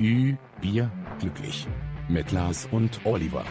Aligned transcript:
Ü, 0.00 0.34
Bier, 0.62 0.90
glücklich. 1.18 1.66
Mit 2.08 2.32
Lars 2.32 2.66
und 2.72 3.04
Oliver. 3.04 3.44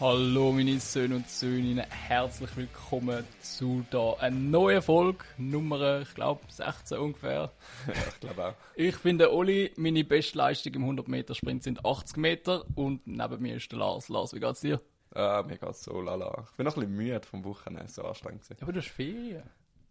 Hallo 0.00 0.50
meine 0.50 0.80
Söhne 0.80 1.16
und 1.16 1.28
Söhninnen, 1.28 1.84
herzlich 1.90 2.56
willkommen 2.56 3.22
zu 3.42 3.84
da 3.90 4.14
einer 4.14 4.34
neuen 4.34 4.80
Folge, 4.80 5.26
Nummer, 5.36 6.00
ich 6.00 6.14
glaube 6.14 6.40
16 6.48 6.96
ungefähr. 6.96 7.52
Ja, 7.86 7.92
ich 8.08 8.20
glaube 8.20 8.46
auch. 8.46 8.54
Ich 8.76 8.98
bin 9.00 9.18
der 9.18 9.30
Oli, 9.34 9.72
meine 9.76 10.04
Bestleistung 10.04 10.72
im 10.72 10.82
100 10.84 11.08
Meter 11.08 11.34
Sprint 11.34 11.64
sind 11.64 11.84
80 11.84 12.16
Meter 12.16 12.64
und 12.76 13.06
neben 13.06 13.42
mir 13.42 13.56
ist 13.56 13.70
der 13.70 13.78
Lars. 13.78 14.08
Lars, 14.08 14.32
wie 14.32 14.40
geht's 14.40 14.62
dir? 14.62 14.80
Ah, 15.14 15.44
mir 15.46 15.58
geht's 15.58 15.84
so 15.84 16.00
lala. 16.00 16.46
Ich 16.50 16.56
bin 16.56 16.64
noch 16.64 16.78
ein 16.78 16.80
bisschen 16.80 16.96
müde 16.96 17.20
vom 17.26 17.44
Wochenende, 17.44 17.92
so 17.92 18.04
anstrengend 18.04 18.42
gewesen. 18.42 18.62
Aber 18.62 18.72
du 18.72 18.80
hast 18.80 18.88
Ferien. 18.88 19.42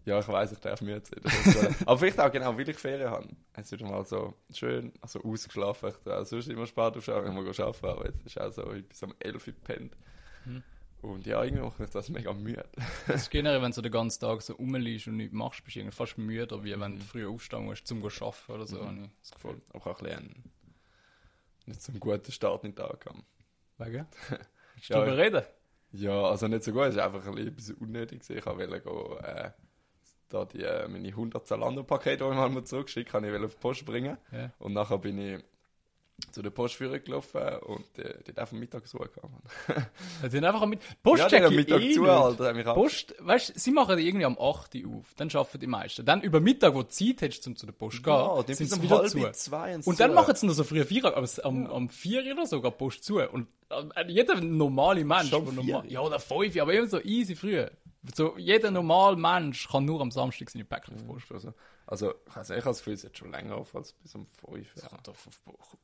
Ja, 0.05 0.19
ich 0.19 0.27
weiß, 0.27 0.51
ich 0.51 0.59
darf 0.59 0.81
müde. 0.81 1.01
Das 1.21 1.33
ist, 1.45 1.55
äh, 1.63 1.71
aber 1.85 1.97
vielleicht 1.97 2.19
auch 2.19 2.31
genau, 2.31 2.57
weil 2.57 2.67
ich 2.67 2.77
Ferien 2.77 3.09
habe. 3.09 3.27
Es 3.53 3.71
ist 3.71 3.81
mal 3.81 4.05
so 4.05 4.33
schön, 4.53 4.91
also 5.01 5.21
ausgeschlafen. 5.23 5.93
Ich 6.05 6.11
auch 6.11 6.25
sonst 6.25 6.49
immer 6.49 6.67
spät 6.67 6.97
aufschauen, 6.97 7.23
wenn 7.25 7.35
wir 7.35 7.59
arbeiten, 7.65 7.85
aber 7.85 8.05
jetzt 8.07 8.25
ist 8.25 8.39
auch 8.39 8.51
so 8.51 8.63
bis 8.87 9.01
um 9.03 9.13
11 9.19 9.47
Uhr 9.47 9.53
gepennt. 9.53 9.95
Und 11.01 11.25
ja, 11.25 11.43
irgendwie 11.43 11.63
macht 11.63 11.79
mich 11.79 11.89
das 11.89 12.09
mega 12.09 12.31
müde. 12.33 12.65
Das 13.07 13.23
ist 13.23 13.29
generell, 13.29 13.61
wenn 13.61 13.71
du 13.71 13.81
den 13.81 13.91
ganzen 13.91 14.21
Tag 14.21 14.41
so 14.41 14.53
rumliegst 14.53 15.07
und 15.07 15.17
nichts 15.17 15.33
machst, 15.33 15.63
bist 15.63 15.75
du 15.75 15.81
irgendwie 15.81 15.95
fast 15.95 16.17
müder, 16.17 16.63
wie 16.63 16.79
wenn 16.79 16.95
du 16.97 17.01
früh 17.03 17.27
aufstehen 17.27 17.65
musst, 17.65 17.87
zum 17.87 18.01
zu 18.09 18.25
arbeiten 18.25 18.51
oder 18.53 18.65
so. 18.67 18.85
habe 18.85 19.03
ich 19.03 19.09
das 19.21 19.31
Gefühl. 19.31 19.61
Aber 19.73 19.87
auch 19.91 19.99
ein 19.99 20.05
bisschen 20.05 20.43
nicht 21.65 21.81
so 21.81 21.91
einen 21.91 21.99
guten 21.99 22.31
Start 22.31 22.63
in 22.63 22.71
den 22.71 22.75
Tag 22.77 23.05
haben. 23.05 23.23
Wegen? 23.77 24.05
Willst 24.29 24.89
du 24.89 24.93
Ja, 24.93 24.99
darüber 24.99 25.17
reden? 25.17 25.43
Ja, 25.91 26.23
also 26.23 26.47
nicht 26.47 26.63
so 26.63 26.71
gut, 26.71 26.83
es 26.83 26.95
war 26.95 27.05
einfach 27.05 27.25
ein 27.27 27.55
bisschen 27.55 27.75
unnötig. 27.77 28.21
Ich 28.29 28.45
wollte 28.45 28.81
gehen, 28.81 29.23
äh, 29.23 29.51
da 30.33 30.45
die, 30.45 30.63
äh, 30.63 30.87
meine 30.87 31.07
100 31.09 31.45
Zalando-Pakete, 31.47 32.23
die 32.25 32.29
ich 32.31 32.35
mal 32.35 32.63
zurückgeschickt 32.63 33.13
habe, 33.13 33.27
ich 33.27 33.43
auf 33.43 33.53
die 33.53 33.59
Post 33.59 33.85
bringen. 33.85 34.17
Ja. 34.31 34.51
Und 34.59 34.73
nachher 34.73 34.97
bin 34.97 35.17
ich 35.17 35.43
zu 36.31 36.41
der 36.41 36.51
Postführer 36.51 36.99
gelaufen 36.99 37.41
und 37.65 37.99
äh, 37.99 38.21
die 38.25 38.33
darf 38.33 38.51
am 38.53 38.59
Mittag. 38.59 38.83
Mann. 38.93 39.77
Die 40.23 40.29
sind 40.29 40.45
einfach 40.45 40.65
mit. 40.65 40.79
Post 41.01 41.31
Ja, 41.31 41.45
am 41.45 41.55
Mittag 41.55 41.81
eh 41.81 41.93
zu. 41.93 42.05
Alter. 42.05 42.53
mich 42.53 42.65
Post, 42.65 43.15
weißt 43.19 43.59
sie 43.59 43.71
machen 43.71 43.97
die 43.97 44.07
irgendwie 44.07 44.25
am 44.25 44.37
8 44.39 44.75
Uhr 44.75 44.97
auf, 44.99 45.13
dann 45.15 45.29
arbeiten 45.33 45.59
die 45.59 45.67
meisten. 45.67 46.05
Dann 46.05 46.21
über 46.21 46.39
Mittag, 46.39 46.73
wo 46.75 46.83
du 46.83 46.89
Zeit 46.89 47.21
hast, 47.23 47.45
um 47.47 47.55
zu 47.55 47.65
der 47.65 47.73
Post 47.73 47.97
zu 47.97 48.03
gehen, 48.03 48.13
Ja, 48.13 48.43
die 48.43 48.53
sind 48.53 48.69
sie 48.69 48.75
um 48.77 48.83
wieder 48.83 49.05
zu. 49.05 49.31
zwei 49.33 49.75
und 49.75 49.99
dann 49.99 50.13
machen 50.13 50.35
sie 50.35 50.45
noch 50.45 50.53
so 50.53 50.63
früh 50.63 50.83
vier, 50.85 51.05
am, 51.17 51.25
am, 51.43 51.67
am 51.67 51.89
4 51.89 52.31
oder 52.33 52.45
so 52.45 52.61
geht 52.61 52.77
Post 52.77 53.03
zu. 53.03 53.19
Und 53.19 53.47
äh, 53.69 54.05
jeder 54.07 54.39
normale 54.39 55.03
Mensch, 55.03 55.31
normal, 55.31 55.83
ja, 55.87 55.99
oder 55.99 56.19
5, 56.19 56.55
aber 56.59 56.73
eben 56.73 56.87
so 56.87 56.99
easy 57.01 57.35
früh. 57.35 57.65
So, 58.15 58.37
jeder 58.37 58.69
normale 58.69 59.15
Mensch 59.15 59.69
kann 59.69 59.85
nur 59.85 60.01
am 60.01 60.11
Samstag 60.11 60.49
seine 60.49 60.65
Päckchen 60.65 60.95
auf 60.95 61.01
die 61.01 61.07
Post. 61.07 61.31
Also, 61.31 61.53
also 61.85 62.11
ich, 62.11 62.35
also 62.35 62.53
ich 62.53 62.59
habe 62.59 62.69
das 62.71 62.77
Gefühl, 62.79 62.93
es 62.93 63.03
ist 63.03 63.17
schon 63.17 63.31
länger 63.31 63.55
auf 63.55 63.73
als 63.75 63.93
bis 63.93 64.13
um 64.15 64.27
5. 64.45 64.73
Das 64.75 64.89
kommt 64.89 65.09
auf, 65.09 65.29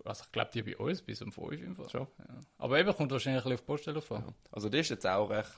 also 0.04 0.24
ich 0.26 0.32
glaube, 0.32 0.52
die 0.54 0.64
bei 0.64 0.78
uns 0.78 1.02
bis 1.02 1.22
um 1.22 1.32
5 1.32 1.52
im 1.54 1.76
Fall. 1.76 1.90
Schon. 1.90 2.08
Ja. 2.18 2.26
Aber 2.58 2.80
eben 2.80 2.94
kommt 2.94 3.12
wahrscheinlich 3.12 3.44
ein 3.46 3.50
bisschen 3.52 3.54
auf 3.54 3.62
die 3.62 3.66
Poststelle 3.66 4.02
vor. 4.02 4.24
Also 4.52 4.70
die 4.70 4.80
ist 4.80 4.90
jetzt 4.90 5.08
auch 5.08 5.30
recht 5.30 5.50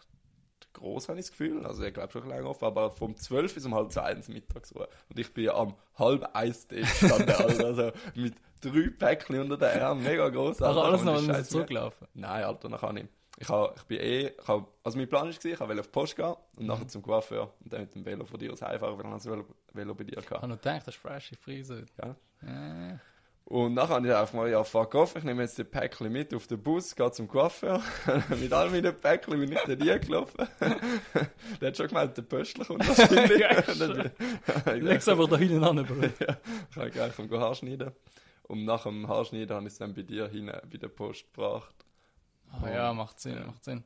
groß, 0.73 1.09
habe 1.09 1.19
ich 1.19 1.25
das 1.25 1.31
Gefühl. 1.31 1.65
Also 1.65 1.83
ich 1.83 1.93
glaube 1.93 2.11
schon 2.11 2.27
länger 2.27 2.47
auf, 2.47 2.61
aber 2.63 2.91
vom 2.91 3.15
12 3.15 3.53
bis 3.55 3.65
um 3.65 3.73
halb 3.73 3.91
zwei 3.91 4.11
ins 4.11 4.27
Mittags 4.27 4.69
so. 4.69 4.81
Und 4.81 5.19
ich 5.19 5.33
bin 5.33 5.49
am 5.49 5.75
halb 5.97 6.29
eins 6.35 6.67
dort 6.67 6.81
gestanden, 6.81 7.29
Alter. 7.35 7.65
Also 7.65 7.91
mit 8.15 8.35
drei 8.61 8.89
Päckchen 8.89 9.39
unter 9.39 9.57
den 9.57 9.81
Armen, 9.81 10.03
mega 10.03 10.29
groß. 10.29 10.61
Also 10.61 10.81
alles 10.81 11.03
noch 11.03 11.43
zurücklaufen. 11.43 12.07
Nein, 12.13 12.43
Alter, 12.43 12.69
dann 12.69 12.79
kann 12.79 12.97
ich. 12.97 13.07
Ich, 13.41 13.49
hab, 13.49 13.75
ich 13.77 13.83
bin 13.85 13.99
eh, 13.99 14.27
ich 14.27 14.47
hab, 14.47 14.67
also 14.83 14.97
mein 14.99 15.09
Plan 15.09 15.23
war, 15.23 15.29
ich 15.29 15.43
wollte 15.59 15.79
auf 15.79 15.87
die 15.87 15.91
Post 15.91 16.15
gehen 16.15 16.35
und 16.57 16.67
nachher 16.67 16.87
zum 16.87 17.01
Coiffeur 17.01 17.51
und 17.63 17.73
dann 17.73 17.81
mit 17.81 17.95
dem 17.95 18.05
Velo 18.05 18.23
von 18.25 18.39
dir 18.39 18.53
aus 18.53 18.61
heimfahren, 18.61 18.97
weil 18.99 19.05
ich 19.05 19.11
das 19.13 19.25
Velo, 19.25 19.45
Velo 19.73 19.95
bei 19.95 20.03
dir 20.03 20.17
Ich 20.19 20.25
hatte. 20.25 20.35
habe 20.41 20.47
noch 20.47 20.57
gedacht, 20.57 20.85
das 20.87 20.95
ist 20.95 21.01
frische 21.01 21.35
Frise. 21.37 21.85
Ja. 22.01 22.15
Ja. 22.45 22.99
Und 23.45 23.73
nachher 23.73 23.95
habe 23.95 24.07
ich 24.07 24.13
einfach 24.13 24.33
mal, 24.35 24.49
ja, 24.49 24.63
fuck 24.63 24.93
off, 24.95 25.15
ich 25.15 25.23
nehme 25.23 25.41
jetzt 25.41 25.57
die 25.57 25.63
Päckchen 25.63 26.11
mit 26.11 26.33
auf 26.35 26.45
den 26.47 26.61
Bus, 26.61 26.95
gehe 26.95 27.11
zum 27.11 27.27
Coiffeur. 27.27 27.81
mit 28.39 28.53
all 28.53 28.69
meinen 28.69 28.95
Päckchen 28.95 29.39
bin 29.39 29.51
ich 29.51 29.59
da 29.59 29.97
gelaufen. 29.97 30.47
der 31.59 31.67
hat 31.69 31.77
schon 31.77 31.87
gemeint, 31.87 32.15
der 32.15 32.21
Pöstler 32.21 32.63
kommt 32.65 32.87
wahrscheinlich. 32.97 33.41
Dann- 33.79 34.11
ich 34.77 34.83
Leg's 34.83 35.07
aber 35.09 35.27
da 35.27 35.37
hinten 35.37 35.63
an, 35.63 35.83
Bro. 35.83 35.95
ja, 36.19 36.37
ich 36.69 36.77
habe 36.77 36.91
gleich 36.91 37.13
vom 37.13 37.29
Haarschneiden. 37.31 37.91
Und 38.43 38.65
nach 38.65 38.83
dem 38.83 39.07
Haarschneiden 39.07 39.55
habe 39.55 39.65
ich 39.65 39.73
es 39.73 39.79
dann 39.79 39.93
bei 39.95 40.03
dir 40.03 40.27
hin, 40.27 40.45
bei 40.71 40.77
der 40.77 40.89
Post 40.89 41.25
gebracht. 41.33 41.73
Ja, 43.01 43.05
macht 43.05 43.19
Sinn, 43.19 43.45
macht 43.45 43.63
Sinn. 43.63 43.83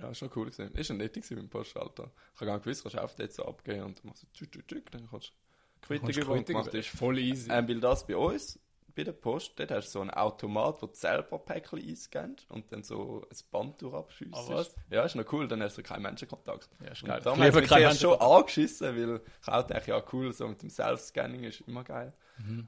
Ja, 0.00 0.10
ist 0.10 0.18
schon 0.18 0.30
cool 0.34 0.50
gewesen. 0.50 0.74
Ist 0.74 0.86
schon 0.88 0.96
nett 0.96 1.12
gewesen 1.14 1.34
mit 1.34 1.44
dem 1.44 1.48
Postschalter. 1.48 2.10
Ich 2.34 2.40
habe 2.40 2.46
gar 2.46 2.54
nicht 2.54 2.64
gewusst, 2.64 2.82
kannst 2.82 2.96
du 2.96 3.02
auf 3.02 3.18
jetzt 3.18 3.36
so 3.36 3.44
abgeben 3.44 3.84
und 3.84 3.98
dann 3.98 4.06
machst 4.06 4.22
du 4.24 4.26
tschück, 4.32 4.52
tschück, 4.52 4.68
tschück, 4.68 4.90
dann 4.90 5.08
kannst 5.08 5.28
du 5.28 5.86
Quittung 5.86 6.10
über 6.10 6.32
und 6.32 6.48
über. 6.48 6.74
ist. 6.74 6.88
voll 6.88 7.18
easy. 7.18 7.50
Ähm, 7.50 7.68
weil 7.68 7.80
das 7.80 8.06
bei 8.06 8.16
uns, 8.16 8.58
bei 8.94 9.04
der 9.04 9.12
Post, 9.12 9.52
dort 9.56 9.70
hast 9.70 9.88
du 9.88 9.92
so 9.92 10.00
einen 10.00 10.10
Automat, 10.10 10.80
wo 10.80 10.86
du 10.86 10.94
selber 10.94 11.38
Päckchen 11.38 11.80
einscannst 11.80 12.50
und 12.50 12.70
dann 12.72 12.82
so 12.82 13.26
ein 13.30 13.36
Band 13.50 13.82
durchabschiessest. 13.82 14.50
Ah, 14.50 14.54
was? 14.54 14.74
Ja, 14.90 15.02
ist 15.02 15.16
noch 15.16 15.30
cool, 15.32 15.48
dann 15.48 15.62
hast 15.62 15.76
du 15.76 15.82
keinen 15.82 16.02
Menschenkontakt. 16.02 16.68
Ja, 16.82 16.92
ist 16.92 17.04
geil. 17.04 17.18
liebe 17.24 17.68
habe 17.68 17.80
ich 17.80 17.88
mich 17.88 18.00
schon 18.00 18.20
angeschissen, 18.20 18.96
weil 18.96 19.20
ich 19.42 19.48
auch 19.48 19.66
dachte, 19.66 19.90
ja 19.90 20.02
cool, 20.12 20.32
so 20.32 20.46
mit 20.46 20.62
dem 20.62 20.70
Self-Scanning 20.70 21.44
ist 21.44 21.62
immer 21.62 21.84
geil. 21.84 22.12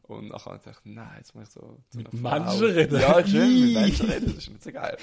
Und 0.03 0.28
nachher 0.28 0.47
habe 0.47 0.56
ich 0.56 0.64
gedacht, 0.64 0.82
nein, 0.84 1.14
jetzt 1.19 1.34
muss 1.34 1.48
ich 1.48 1.54
so 1.54 1.78
zu 1.91 1.98
Mit 1.98 2.12
einer 2.12 2.31
Frau. 2.31 2.41
Menschen 2.41 2.66
reden. 2.66 3.00
Ja, 3.00 3.26
schön, 3.26 3.60
mit 3.64 3.75
Menschen 3.75 4.10
reden, 4.10 4.26
das 4.26 4.37
ist 4.37 4.50
nicht 4.50 4.62
so 4.62 4.72
geil. 4.72 4.97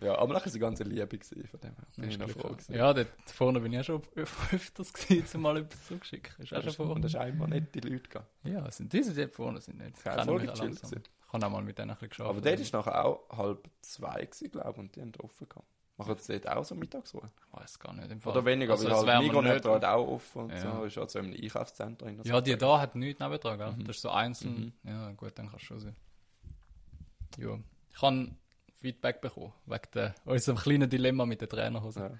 Ja, 0.00 0.18
aber 0.18 0.34
nachher 0.34 0.46
war 0.46 0.52
sie 0.52 0.58
ganz 0.58 0.78
lieb 0.80 1.08
gewesen, 1.10 1.46
von 1.48 1.60
dem 1.60 1.74
her. 1.74 1.86
Bin 1.96 2.10
ich 2.10 2.18
noch 2.18 2.28
froh 2.28 2.48
gewesen. 2.50 2.74
Ja, 2.74 2.92
dort 2.92 3.08
vorne 3.26 3.60
bin 3.60 3.72
ich 3.72 3.76
ja 3.76 3.84
schon 3.84 4.02
öf- 4.16 4.52
öfters 4.54 4.92
gewesen, 4.92 5.36
um 5.36 5.42
mal 5.42 5.56
etwas 5.56 5.86
zuzuschicken. 5.86 6.34
Ist 6.44 6.52
auch 6.54 6.60
schon 6.62 6.68
Und 6.70 6.74
vorne. 6.76 7.00
das 7.00 7.12
ist 7.12 7.16
einmal 7.20 7.48
nicht 7.48 7.74
die 7.74 7.80
Leute 7.80 8.00
gegangen. 8.02 8.26
Ja, 8.44 8.70
sind 8.70 8.92
diese 8.92 9.14
dort 9.14 9.34
vorne 9.34 9.60
sind 9.60 9.78
nicht. 9.78 10.04
Ja, 10.04 10.24
voll 10.24 10.40
gechillt. 10.40 10.82
Ich 11.26 11.32
habe 11.32 11.46
auch 11.46 11.50
mal 11.50 11.62
mit 11.62 11.76
denen 11.78 11.90
ein 11.90 11.94
bisschen 11.96 12.08
geschafft. 12.10 12.30
Aber 12.30 12.40
dort 12.40 12.60
ist 12.60 12.72
nachher 12.72 13.04
auch 13.04 13.28
halb 13.36 13.68
zwei 13.82 14.24
gewesen, 14.26 14.50
glaube 14.50 14.70
ich, 14.72 14.78
und 14.78 14.96
die 14.96 15.00
haben 15.00 15.12
offen 15.22 15.48
gehabt. 15.48 15.66
Machen 15.98 16.16
sie 16.18 16.38
dort 16.40 16.56
auch 16.56 16.64
so 16.64 16.74
Mittagsruhe? 16.74 17.30
Ich 17.46 17.58
weiß 17.58 17.78
gar 17.78 17.94
nicht. 17.94 18.10
Im 18.10 18.20
Fall. 18.20 18.32
Oder 18.34 18.44
weniger, 18.44 18.72
Also, 18.72 18.84
weil 18.90 18.94
halt 19.16 19.22
nicht- 19.32 19.34
hat 19.34 19.64
halt 19.64 19.84
auch 19.86 20.06
offen 20.08 20.42
und 20.42 20.50
Ja. 20.52 20.60
so. 20.76 20.84
Ist 20.84 20.96
halt 20.98 21.10
so 21.10 21.18
im 21.20 21.32
Einkaufszentrum. 21.32 22.20
Ja, 22.22 22.40
die 22.42 22.56
da 22.56 22.80
hat 22.80 22.94
nichts 22.96 23.18
nebendran, 23.18 23.56
gell? 23.58 23.72
Mhm. 23.72 23.84
Das 23.84 23.96
ist 23.96 24.02
so 24.02 24.10
einzeln. 24.10 24.74
Ja, 24.84 25.10
gut, 25.12 25.32
dann 25.38 25.48
kannst 25.48 25.62
du 25.62 25.66
schon 25.66 25.80
sein. 25.80 25.96
Ja. 27.38 27.58
Ich 27.94 28.02
habe 28.02 28.30
Feedback 28.76 29.20
bekommen, 29.20 29.52
wegen 29.66 29.88
der, 29.94 30.14
unserem 30.24 30.58
kleinen 30.58 30.88
Dilemma 30.88 31.26
mit 31.26 31.40
den 31.40 31.48
Trainerhosen. 31.48 32.02
Ja. 32.02 32.18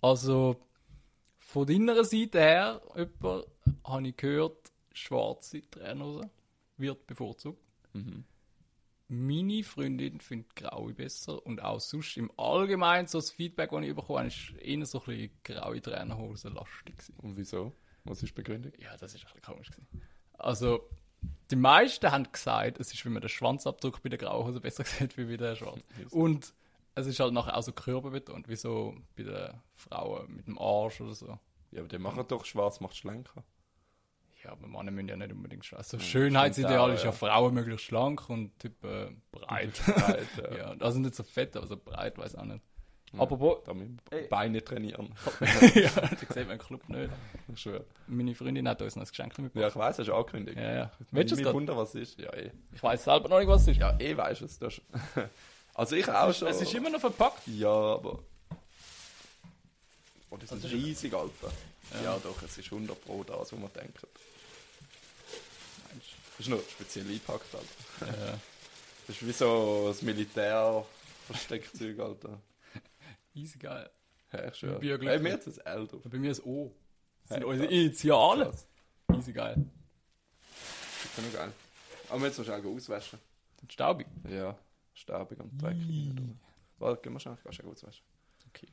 Also, 0.00 0.56
von 1.38 1.66
deiner 1.66 2.04
Seite 2.04 2.40
her, 2.40 2.82
jemand, 2.96 3.46
habe 3.84 4.08
ich 4.08 4.16
gehört, 4.16 4.72
schwarze 4.92 5.62
Trainerhosen 5.70 6.30
wird 6.76 7.06
bevorzugt. 7.06 7.62
Mhm. 7.92 8.24
Meine 9.08 9.64
Freundin 9.64 10.20
findet 10.20 10.54
graue 10.54 10.94
besser 10.94 11.44
und 11.44 11.60
auch 11.60 11.80
sonst 11.80 12.16
im 12.16 12.30
Allgemeinen 12.36 13.08
so 13.08 13.18
das 13.18 13.32
Feedback, 13.32 13.70
das 13.70 13.82
ich 13.82 13.94
bekommen 13.94 14.18
habe, 14.18 14.28
ist 14.28 14.52
eher 14.60 14.86
so 14.86 15.00
ein 15.00 15.06
bisschen 15.06 15.30
graue 15.42 15.82
Trainerhosen 15.82 16.54
lastig 16.54 16.96
gewesen. 16.96 17.14
Und 17.18 17.36
wieso? 17.36 17.72
Was 18.04 18.22
ist 18.22 18.30
die 18.30 18.34
Begründung? 18.34 18.72
Ja, 18.78 18.96
das 18.96 19.14
ist 19.14 19.26
ein 19.26 19.32
bisschen 19.32 19.42
komisch 19.42 19.70
gewesen. 19.70 20.02
Also, 20.34 20.88
die 21.50 21.56
meisten 21.56 22.10
haben 22.10 22.30
gesagt, 22.30 22.78
es 22.78 22.92
ist, 22.92 23.04
wie 23.04 23.08
man 23.08 23.20
den 23.20 23.28
Schwanzabdruck 23.28 24.02
bei 24.02 24.08
der 24.08 24.18
grauen 24.18 24.46
Hose 24.46 24.60
besser 24.60 24.84
sieht, 24.86 25.16
wie 25.16 25.24
bei 25.24 25.36
der 25.36 25.56
schwarzen. 25.56 25.82
Und 26.10 26.52
es 26.94 27.06
ist 27.06 27.20
halt 27.20 27.32
nachher 27.32 27.56
auch 27.56 27.62
so 27.62 27.72
körperbetont, 27.72 28.48
wie 28.48 28.56
so 28.56 28.94
bei 29.16 29.22
den 29.24 29.60
Frauen 29.74 30.34
mit 30.34 30.46
dem 30.46 30.58
Arsch 30.58 31.00
oder 31.00 31.14
so. 31.14 31.38
Ja, 31.72 31.80
aber 31.80 31.88
die 31.88 31.98
machen 31.98 32.24
doch 32.26 32.44
schwarz, 32.44 32.80
macht 32.80 32.96
schlanker. 32.96 33.44
Ja, 34.42 34.52
aber 34.52 34.66
Männer 34.66 34.90
müssen 34.90 35.08
ja 35.08 35.16
nicht 35.16 35.32
unbedingt 35.32 35.64
schlank. 35.64 35.80
Also 35.80 35.98
Schönheitsideal 35.98 36.90
auch, 36.90 36.94
ist 36.94 37.04
ja 37.04 37.10
ja. 37.10 37.12
Frauen 37.12 37.54
möglichst 37.54 37.86
schlank 37.86 38.28
und 38.30 38.58
Typ 38.58 38.82
äh, 38.84 39.10
breit. 39.30 39.80
Breit, 39.84 40.28
ja. 40.38 40.56
ja, 40.56 40.74
also 40.80 40.98
nicht 40.98 41.14
so 41.14 41.22
fett, 41.22 41.56
aber 41.56 41.66
so 41.66 41.76
breit, 41.76 42.16
weiß 42.16 42.36
auch 42.36 42.44
nicht. 42.44 42.64
Apropos, 43.18 43.58
Da 43.64 43.74
müssen 43.74 44.00
wir 44.10 44.28
Beine 44.28 44.62
trainieren. 44.64 45.12
ja, 45.74 45.90
das 45.90 46.20
sieht 46.34 46.46
man 46.46 46.52
im 46.52 46.58
Club 46.58 46.88
nicht. 46.88 47.10
Ich 47.52 47.60
schwöre. 47.60 47.84
Meine 48.06 48.34
Freundin 48.34 48.68
hat 48.68 48.80
uns 48.82 48.94
noch 48.94 49.02
ein 49.04 49.08
Geschenk 49.08 49.36
Ja, 49.36 49.42
mitgebracht. 49.44 49.70
ich 49.72 49.76
weiss, 49.76 49.98
hast 49.98 50.06
du 50.06 50.14
angekündigt. 50.14 50.56
Ja, 50.56 50.72
ja. 50.72 50.90
Willst 50.98 51.12
Willst 51.12 51.32
du 51.32 51.36
es 51.36 51.42
mich 51.44 51.52
wundern, 51.52 51.76
was 51.76 51.94
es 51.94 52.10
ist? 52.10 52.20
Ja, 52.20 52.32
eh. 52.34 52.52
Ich 52.72 52.82
weiß 52.82 53.04
selber 53.04 53.28
noch 53.28 53.38
nicht, 53.40 53.48
was 53.48 53.62
es 53.62 53.68
ist. 53.68 53.76
Ja, 53.78 53.98
eh 53.98 54.16
weißt 54.16 54.40
du 54.42 54.44
es. 54.44 54.58
Das- 54.58 54.80
Also 55.74 55.96
ich 55.96 56.08
auch 56.08 56.32
schon. 56.34 56.48
Es 56.48 56.60
ist 56.60 56.74
immer 56.74 56.90
noch 56.90 57.00
verpackt. 57.00 57.46
Ja, 57.46 57.70
aber... 57.70 58.18
Oh, 60.30 60.36
das 60.36 60.52
ist 60.52 60.64
riesig, 60.70 61.12
Alter. 61.14 61.50
Ja. 62.04 62.16
doch, 62.22 62.40
es 62.42 62.58
ist 62.58 62.70
100 62.72 63.04
Pro 63.04 63.24
das, 63.24 63.52
was 63.52 63.58
man 63.58 63.72
denkt. 63.72 63.98
Das 64.02 64.10
ist 66.40 66.48
nur 66.48 66.62
speziell 66.70 67.06
eingepackt, 67.06 67.46
Alter. 67.54 68.16
Ja. 68.26 68.38
Das 69.06 69.16
ist 69.16 69.26
wie 69.26 69.32
so 69.32 69.86
das 69.88 70.02
Militär-Versteckzeug, 70.02 71.98
Alter. 71.98 72.38
Easy 73.40 73.58
geil. 73.58 73.90
Ja, 74.32 74.48
ich 74.48 74.54
schwöre. 74.54 74.84
ja 74.84 74.96
glücklich. 74.96 75.22
mir 75.22 75.32
hat 75.32 75.46
das 75.46 75.58
L 75.58 75.86
drauf. 75.86 76.02
Bei 76.04 76.18
mir 76.18 76.30
ist 76.30 76.44
O. 76.44 76.74
Das 77.22 77.36
sind 77.36 77.44
unsere. 77.44 77.72
Initialen. 77.72 78.50
Krass. 78.50 78.66
Easy 79.16 79.32
geil. 79.32 79.64
Das 81.16 81.24
ist 81.24 81.34
geil. 81.34 81.52
Aber 82.10 82.26
jetzt 82.26 82.38
musst 82.38 82.50
du 82.50 82.54
auch 82.54 82.64
auswaschen. 82.64 83.18
Und 83.62 83.72
staubig. 83.72 84.06
Ja, 84.28 84.56
staubig 84.94 85.40
und 85.40 85.60
dreckig. 85.60 86.14
Warte, 86.78 87.02
gehen 87.02 87.12
wir 87.12 87.20
schnell, 87.20 87.36
kannst 87.42 87.58
du 87.58 87.66
auch 87.66 87.72
auswaschen. 87.72 88.04
Okay. 88.48 88.68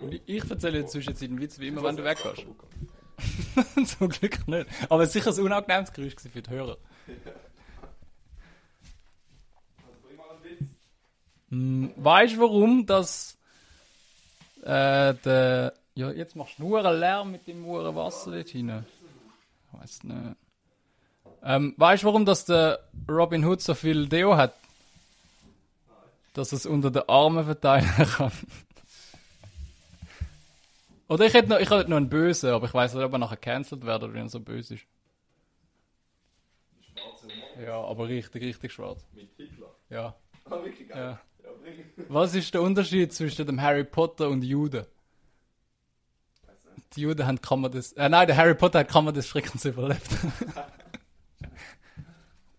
Und 0.00 0.14
ich, 0.14 0.22
ich 0.26 0.50
erzähle 0.50 0.80
jetzt 0.80 0.92
zwischen 0.92 1.14
den 1.14 1.40
Witz, 1.40 1.58
wie 1.58 1.68
immer, 1.68 1.82
wenn 1.82 1.96
du 1.96 2.04
weggehst. 2.04 2.46
Zum 3.98 4.08
Glück 4.08 4.48
nicht. 4.48 4.66
Aber 4.88 5.02
es 5.02 5.12
sicher 5.12 5.30
ein 5.30 5.40
unangenehmes 5.40 5.92
Geräusch 5.92 6.14
für 6.16 6.42
die 6.42 6.50
Hörer. 6.50 6.78
Hm, 11.50 11.92
weißt 11.96 12.36
du, 12.36 12.40
warum 12.40 12.86
das 12.86 13.39
äh, 14.62 15.14
der. 15.14 15.74
Ja, 15.94 16.10
jetzt 16.10 16.36
machst 16.36 16.58
du 16.58 16.68
nur 16.68 16.84
einen 16.84 16.98
Lärm 16.98 17.32
mit 17.32 17.46
dem 17.46 17.64
Uhren 17.66 17.94
Wasser 17.94 18.30
dort 18.30 18.48
hinein. 18.48 18.86
Ich 19.72 19.80
weiß 19.80 20.04
nicht. 20.04 20.36
Ähm, 21.42 21.74
weißt 21.76 22.02
du, 22.02 22.06
warum 22.06 22.24
das 22.24 22.44
der 22.44 22.78
Robin 23.08 23.44
Hood 23.44 23.60
so 23.60 23.74
viel 23.74 24.08
Deo 24.08 24.36
hat? 24.36 24.54
Dass 26.34 26.52
er 26.52 26.56
es 26.56 26.66
unter 26.66 26.90
den 26.90 27.08
Armen 27.08 27.44
verteilen 27.44 27.88
kann. 28.16 28.32
Oder 31.08 31.26
ich 31.26 31.34
hätte 31.34 31.48
noch, 31.48 31.58
ich 31.58 31.68
hätte 31.68 31.90
noch 31.90 31.96
einen 31.96 32.08
Bösen, 32.08 32.50
aber 32.50 32.66
ich 32.66 32.74
weiß 32.74 32.94
nicht, 32.94 33.02
ob 33.02 33.12
er 33.12 33.18
nachher 33.18 33.36
cancelled 33.36 33.84
wird 33.84 34.02
oder 34.02 34.14
wenn 34.14 34.26
er 34.26 34.28
so 34.28 34.38
böse 34.38 34.74
ist. 34.74 34.84
Ja, 37.60 37.82
aber 37.82 38.08
richtig, 38.08 38.42
richtig 38.42 38.72
schwarz. 38.72 39.04
Mit 39.12 39.30
Hitler. 39.36 39.74
Ja. 39.90 40.14
Ah, 40.44 40.50
wirklich 40.50 40.88
geil. 40.88 40.98
ja. 40.98 41.20
Was 42.08 42.34
ist 42.34 42.54
der 42.54 42.62
Unterschied 42.62 43.12
zwischen 43.12 43.46
dem 43.46 43.60
Harry 43.60 43.84
Potter 43.84 44.28
und 44.28 44.42
Juden? 44.42 44.86
Die 46.94 47.02
Juden 47.02 47.26
haben 47.26 47.40
Kammer 47.40 47.68
des. 47.68 47.92
Äh, 47.92 48.08
nein, 48.08 48.26
der 48.26 48.36
Harry 48.36 48.54
Potter 48.54 48.80
hat 48.80 48.88
Kammer 48.88 49.12
des 49.12 49.28
Schreckens 49.28 49.64
überlebt. 49.64 50.08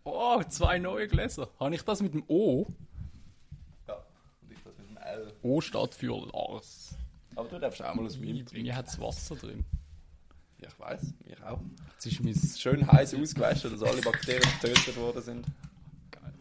oh, 0.04 0.42
zwei 0.44 0.80
neue 0.80 1.08
Gläser. 1.08 1.50
Habe 1.60 1.76
ich 1.76 1.84
das 1.84 2.02
mit 2.02 2.14
dem 2.14 2.24
O? 2.28 2.68
Ja. 3.88 3.96
Und 4.42 4.52
ich 4.52 4.64
das 4.64 4.78
mit 4.78 4.88
dem 4.88 4.98
L. 4.98 5.34
O 5.42 5.60
steht 5.60 5.96
für 5.96 6.28
Lars. 6.32 6.96
Aber 7.36 7.50
du 7.50 7.60
darfst 7.60 7.82
auch 7.82 7.94
mal 7.94 8.04
meinem 8.04 8.22
Bei 8.22 8.44
trinken. 8.44 8.62
mir 8.62 8.76
hat 8.76 8.88
es 8.88 9.00
Wasser 9.00 9.36
drin. 9.36 9.66
Ja, 10.62 10.70
ich 10.70 10.80
weiß, 10.80 11.14
mich 11.26 11.44
auch. 11.44 11.60
Jetzt 11.94 12.06
ist 12.06 12.24
mein. 12.24 12.36
Schön 12.36 12.90
heiß 12.90 13.16
ausgewaschen, 13.16 13.72
dass 13.72 13.84
alle 13.84 14.02
Bakterien 14.02 14.44
getötet 14.62 14.96
worden 14.96 15.22
sind. 15.22 15.46
Geil. 16.12 16.34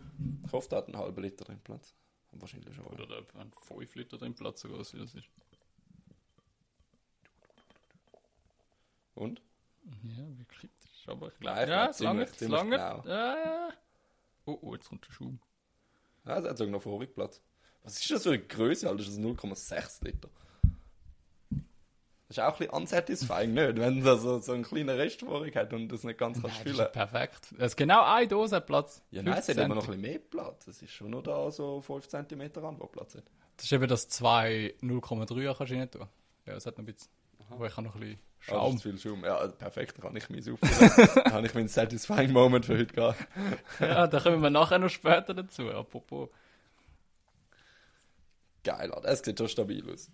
Ich 0.47 0.53
hoffe, 0.53 0.69
da 0.69 0.77
hat 0.77 0.87
einen 0.87 0.99
halben 0.99 1.23
Liter 1.23 1.45
drin 1.45 1.59
Platz. 1.65 1.95
Wahrscheinlich 2.33 2.75
schon. 2.75 2.87
Oder 2.87 3.25
haben 3.35 3.53
5 3.63 3.95
Liter 3.97 4.17
drin 4.19 4.35
Platz, 4.35 4.61
sogar, 4.61 4.79
das 4.79 4.93
ist. 4.95 5.15
Und? 9.15 9.43
Ja, 10.05 10.25
wie 10.39 10.45
kritisch. 10.45 11.09
Aber 11.09 11.29
ich 11.29 11.41
Nein, 11.41 11.41
glaube. 11.41 11.63
ich 11.65 11.69
Ja, 11.69 11.91
es 11.91 11.97
ziemlich- 11.97 12.29
es 12.31 12.39
genau. 12.39 13.03
Ja, 13.07 13.37
ja. 13.37 13.69
Oh, 14.47 14.59
oh, 14.63 14.75
jetzt 14.75 14.89
kommt 14.89 15.07
der 15.07 15.13
Schum. 15.13 15.41
Ja, 16.25 16.39
es 16.39 16.49
hat 16.49 16.59
sogar 16.59 16.73
noch 16.73 16.83
vorig 16.83 17.15
Platz. 17.15 17.43
Was 17.83 17.99
ist 17.99 18.11
das 18.11 18.23
für 18.23 18.31
eine 18.31 18.41
Größe? 18.47 18.89
Alter? 18.89 18.99
Das 19.05 19.09
ist 19.13 19.19
0,6 19.19 20.05
Liter. 20.05 20.29
Das 22.31 22.39
ist 22.39 22.45
auch 22.45 22.53
ein 22.53 22.59
bisschen 22.59 22.75
unsatisfying, 22.75 23.55
nicht? 23.55 23.77
Wenn 23.77 24.05
da 24.05 24.17
so, 24.17 24.39
so 24.39 24.53
einen 24.53 24.63
kleinen 24.63 24.91
Rest 24.91 25.23
vorig 25.23 25.57
hat 25.57 25.73
und 25.73 25.89
das 25.89 26.05
nicht 26.05 26.17
ganz 26.17 26.41
kannst 26.41 26.59
Nein, 26.59 26.65
das 26.65 26.73
füllen. 26.77 26.87
ist 26.87 26.93
perfekt. 26.93 27.41
Es 27.59 27.67
ist 27.73 27.77
genau 27.77 28.05
eine 28.05 28.29
Dose 28.29 28.61
Platz. 28.61 29.03
Ja, 29.11 29.25
nein, 29.25 29.33
es 29.33 29.49
hat 29.49 29.57
15 29.57 29.65
immer 29.65 29.75
noch 29.75 29.83
ein 29.83 29.87
bisschen 29.89 30.01
mehr 30.01 30.19
Platz. 30.21 30.69
Es 30.69 30.81
ist 30.81 30.93
schon 30.93 31.11
nur 31.11 31.25
da 31.25 31.51
so 31.51 31.81
5 31.81 32.07
cm 32.07 32.51
ran, 32.55 32.77
wo 32.79 32.87
Platz 32.87 33.17
hat. 33.17 33.25
Das 33.57 33.65
ist 33.67 33.73
eben 33.73 33.89
das 33.89 34.09
2 34.11 34.75
0,3 34.81 35.57
kannst 35.57 35.73
du 35.73 35.77
nicht 35.77 35.93
tun. 35.93 36.07
Ja, 36.47 36.53
es 36.55 36.67
hat 36.67 36.79
noch 36.79 36.85
ein 36.85 36.95
bisschen. 36.95 37.11
Aber 37.51 37.67
ich 37.67 37.77
habe 37.77 37.89
noch 37.89 37.95
ein 37.97 38.01
bisschen 38.01 38.21
Ah, 38.47 38.53
das 38.53 38.55
Schaum. 38.63 38.75
ist 38.77 38.83
viel 38.85 38.99
Schaum. 39.01 39.25
Ja, 39.25 39.37
also 39.37 39.55
perfekt, 39.57 39.99
da 39.99 40.03
kann 40.03 40.15
ich 40.17 40.31
mich 40.31 40.49
aufhören. 40.49 41.11
da 41.25 41.31
habe 41.33 41.47
ich 41.49 41.55
meinen 41.55 41.67
satisfying 41.69 42.31
Moment 42.31 42.65
für 42.65 42.79
heute 42.79 42.95
gehabt. 42.95 43.27
ja, 43.81 44.07
da 44.07 44.21
kommen 44.21 44.41
wir 44.41 44.51
nachher 44.51 44.79
noch 44.79 44.89
später 44.89 45.35
dazu. 45.35 45.69
Apropos. 45.69 46.29
Geil, 48.63 48.93
Alter. 48.93 49.09
Es 49.09 49.19
sieht 49.21 49.37
schon 49.39 49.49
stabil 49.49 49.85
aus. 49.93 50.11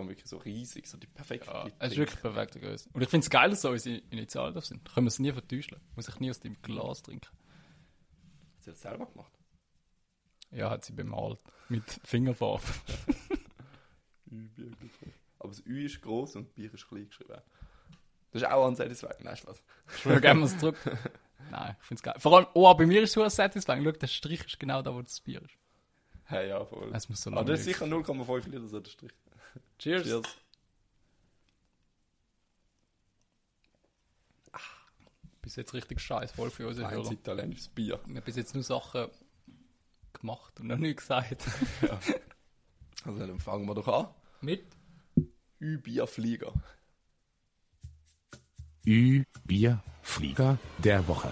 Allem 0.00 0.08
wirklich 0.08 0.28
so 0.28 0.36
riesig, 0.38 0.86
so 0.86 0.96
die 0.98 1.06
perfekte 1.06 1.50
Ja, 1.50 1.68
es 1.78 1.92
ist 1.92 1.98
wirklich 1.98 2.20
perfekte 2.20 2.60
Größe. 2.60 2.88
Und 2.92 3.02
ich 3.02 3.08
finde 3.08 3.24
es 3.24 3.30
geil, 3.30 3.50
dass 3.50 3.62
so 3.62 3.70
unsere 3.70 3.98
Initialen 4.10 4.52
drauf 4.54 4.66
sind. 4.66 4.86
Da 4.86 4.92
können 4.92 5.06
wir 5.06 5.08
es 5.08 5.18
nie 5.18 5.32
vertäuschen. 5.32 5.78
Muss 5.96 6.08
ich 6.08 6.20
nie 6.20 6.30
aus 6.30 6.40
dem 6.40 6.60
Glas 6.62 7.02
trinken. 7.02 7.28
Hat 8.56 8.64
sie 8.64 8.70
das 8.70 8.80
selber 8.80 9.06
gemacht? 9.06 9.32
Ja, 10.50 10.70
hat 10.70 10.84
sie 10.84 10.92
bemalt. 10.92 11.40
Mit 11.68 11.84
Fingerfarbe. 12.04 12.62
Aber 15.38 15.48
das 15.48 15.64
Ü 15.66 15.84
ist 15.84 16.00
groß 16.00 16.36
und 16.36 16.54
Bier 16.54 16.72
ist 16.72 16.88
klein 16.88 17.06
geschrieben. 17.06 17.40
Das 18.32 18.42
ist 18.42 18.48
auch 18.48 18.66
unsatisfying. 18.66 19.22
Nein, 19.22 19.36
Spaß. 19.36 19.62
Ich 19.96 20.06
will 20.06 20.20
gerne 20.20 20.40
mal 20.40 20.48
zurück. 20.48 20.76
Nein, 21.50 21.76
ich 21.78 21.86
finde 21.86 21.98
es 21.98 22.02
geil. 22.02 22.14
Vor 22.18 22.36
allem, 22.36 22.46
oh, 22.54 22.72
bei 22.74 22.86
mir 22.86 23.02
ist 23.02 23.10
es 23.10 23.14
so 23.14 23.28
satisfying. 23.28 23.84
Schau, 23.84 23.92
der 23.92 24.06
Strich 24.06 24.44
ist 24.44 24.58
genau 24.58 24.82
da, 24.82 24.94
wo 24.94 25.02
das 25.02 25.20
Bier 25.20 25.42
ist. 25.42 25.56
Hey, 26.24 26.48
ja, 26.48 26.64
voll. 26.64 26.90
Es 26.94 27.08
muss 27.08 27.20
so 27.22 27.30
Aber 27.30 27.40
lange 27.40 27.50
das 27.50 27.60
ist 27.60 27.66
sicher 27.66 27.84
0,5 27.84 28.48
Liter 28.48 28.66
so 28.66 28.80
der 28.80 28.90
Strich. 28.90 29.12
Cheers. 29.78 30.04
Cheers. 30.04 30.26
Bis 35.42 35.56
jetzt 35.56 35.74
richtig 35.74 36.00
scheiß 36.00 36.32
voll 36.32 36.50
für 36.50 36.66
unsere 36.68 36.90
Hörer. 36.90 37.12
italienisches 37.12 37.68
Bier. 37.68 38.00
Wir 38.06 38.16
haben 38.16 38.24
bis 38.24 38.36
jetzt 38.36 38.54
nur 38.54 38.64
Sachen 38.64 39.08
gemacht 40.14 40.58
und 40.60 40.68
noch 40.68 40.78
nichts 40.78 41.02
gesagt. 41.02 41.44
Also 43.06 43.26
dann 43.26 43.38
fangen 43.38 43.66
wir 43.66 43.74
doch 43.74 43.86
an. 43.88 44.06
Mit? 44.40 44.64
Ü-Bierflieger. 45.60 46.54
Ü, 48.86 49.24
Bier, 49.44 49.82
Flieger 50.02 50.56
der 50.78 51.06
Woche. 51.06 51.30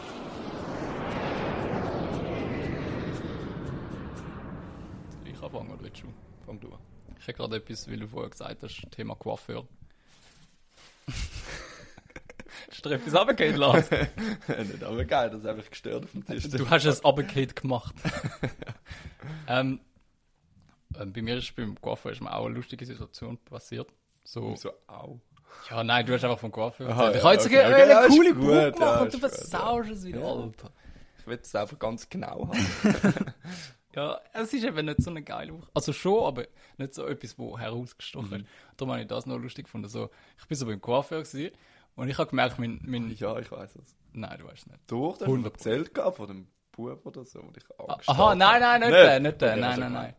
Ich 7.22 7.28
habe 7.28 7.38
gerade 7.38 7.56
etwas, 7.58 7.88
weil 7.88 8.00
du 8.00 8.08
vorher 8.08 8.30
gesagt 8.30 8.64
hast, 8.64 8.90
Thema 8.90 9.14
Coiffeur. 9.14 9.64
Hast 12.68 12.84
du 12.84 12.90
etwas 12.90 13.14
runtergehen 13.14 13.56
lassen? 13.56 13.96
Nicht 14.48 14.82
aber 14.82 15.04
geil, 15.04 15.30
das 15.30 15.40
ist 15.40 15.46
einfach 15.46 15.70
gestört 15.70 16.02
auf 16.02 16.10
dem 16.10 16.26
Tisch. 16.26 16.50
Du 16.50 16.68
hast 16.68 16.84
es 16.84 17.04
runtergehen 17.04 17.54
gemacht. 17.54 17.94
ähm, 19.48 19.78
ähm, 20.98 21.12
bei 21.12 21.22
mir 21.22 21.36
ist 21.38 21.54
beim 21.54 21.80
Coiffeur 21.80 22.10
ist 22.10 22.20
mir 22.20 22.34
auch 22.34 22.46
eine 22.46 22.56
lustige 22.56 22.84
Situation 22.84 23.38
passiert. 23.38 23.92
So, 24.24 24.56
so, 24.56 24.72
au. 24.88 25.20
ja, 25.70 25.84
nein, 25.84 26.04
du 26.04 26.14
hast 26.14 26.24
einfach 26.24 26.40
vom 26.40 26.50
Coiffeur 26.50 26.88
erzählt. 26.88 27.10
Ich 27.10 27.16
ja, 27.18 27.24
habe 27.24 27.34
jetzt 27.34 27.46
okay, 27.46 27.60
okay, 27.60 27.72
okay, 27.72 27.88
ja, 27.88 28.00
eine 28.00 28.08
coole 28.08 28.34
gut, 28.34 28.42
Brücke 28.42 28.62
ja, 28.62 28.70
gemacht 28.70 29.00
und 29.02 29.14
du 29.14 29.18
versaust 29.18 29.90
es 29.90 30.04
wieder, 30.04 30.20
Ja. 30.20 30.26
Alter. 30.26 30.72
Ich 31.20 31.26
will 31.28 31.38
es 31.40 31.54
einfach 31.54 31.78
ganz 31.78 32.08
genau 32.08 32.48
haben. 32.48 33.32
Ja, 33.94 34.20
es 34.32 34.52
ist 34.52 34.64
eben 34.64 34.86
nicht 34.86 35.02
so 35.02 35.10
eine 35.10 35.22
geile 35.22 35.52
Woche. 35.52 35.68
Also 35.74 35.92
schon, 35.92 36.24
aber 36.24 36.46
nicht 36.82 36.94
so 36.94 37.06
etwas, 37.06 37.38
wo 37.38 37.58
herausgestochen 37.58 38.42
ist. 38.42 38.46
Darum 38.76 38.92
habe 38.92 39.02
ich 39.02 39.08
das 39.08 39.26
noch 39.26 39.38
lustig 39.38 39.64
gefunden. 39.64 39.88
So, 39.88 40.10
ich 40.38 40.46
bin 40.46 40.56
so 40.56 40.66
beim 40.66 40.80
Coiffeur 40.80 41.22
gewesen, 41.22 41.52
und 41.94 42.08
ich 42.08 42.16
habe 42.18 42.30
gemerkt, 42.30 42.58
mein, 42.58 42.80
mein 42.84 43.10
ja, 43.10 43.38
ich 43.38 43.50
weiß 43.52 43.76
es. 43.76 43.94
Nein, 44.14 44.38
du 44.38 44.46
weißt 44.46 44.58
es 44.58 44.66
nicht. 44.66 44.78
Durch, 44.86 45.18
du 45.18 45.26
hast 45.26 45.32
mir 45.32 45.44
erzählt 45.44 45.90
von 46.14 46.26
dem 46.26 46.46
Bub 46.72 47.04
oder 47.04 47.24
so, 47.24 47.40
der 47.42 47.52
dich 47.52 47.64
Ah, 47.78 47.92
angestarrt 47.92 48.18
Aha, 48.18 48.34
nein, 48.34 48.60
nein, 48.60 48.82
hat. 48.82 48.88
nicht 48.90 48.92
der, 48.92 49.20
nicht 49.20 49.40
der. 49.42 49.50
Okay, 49.52 49.60
Nein, 49.60 49.74
du 49.74 49.80
nein, 49.82 49.92
nein. 49.92 50.14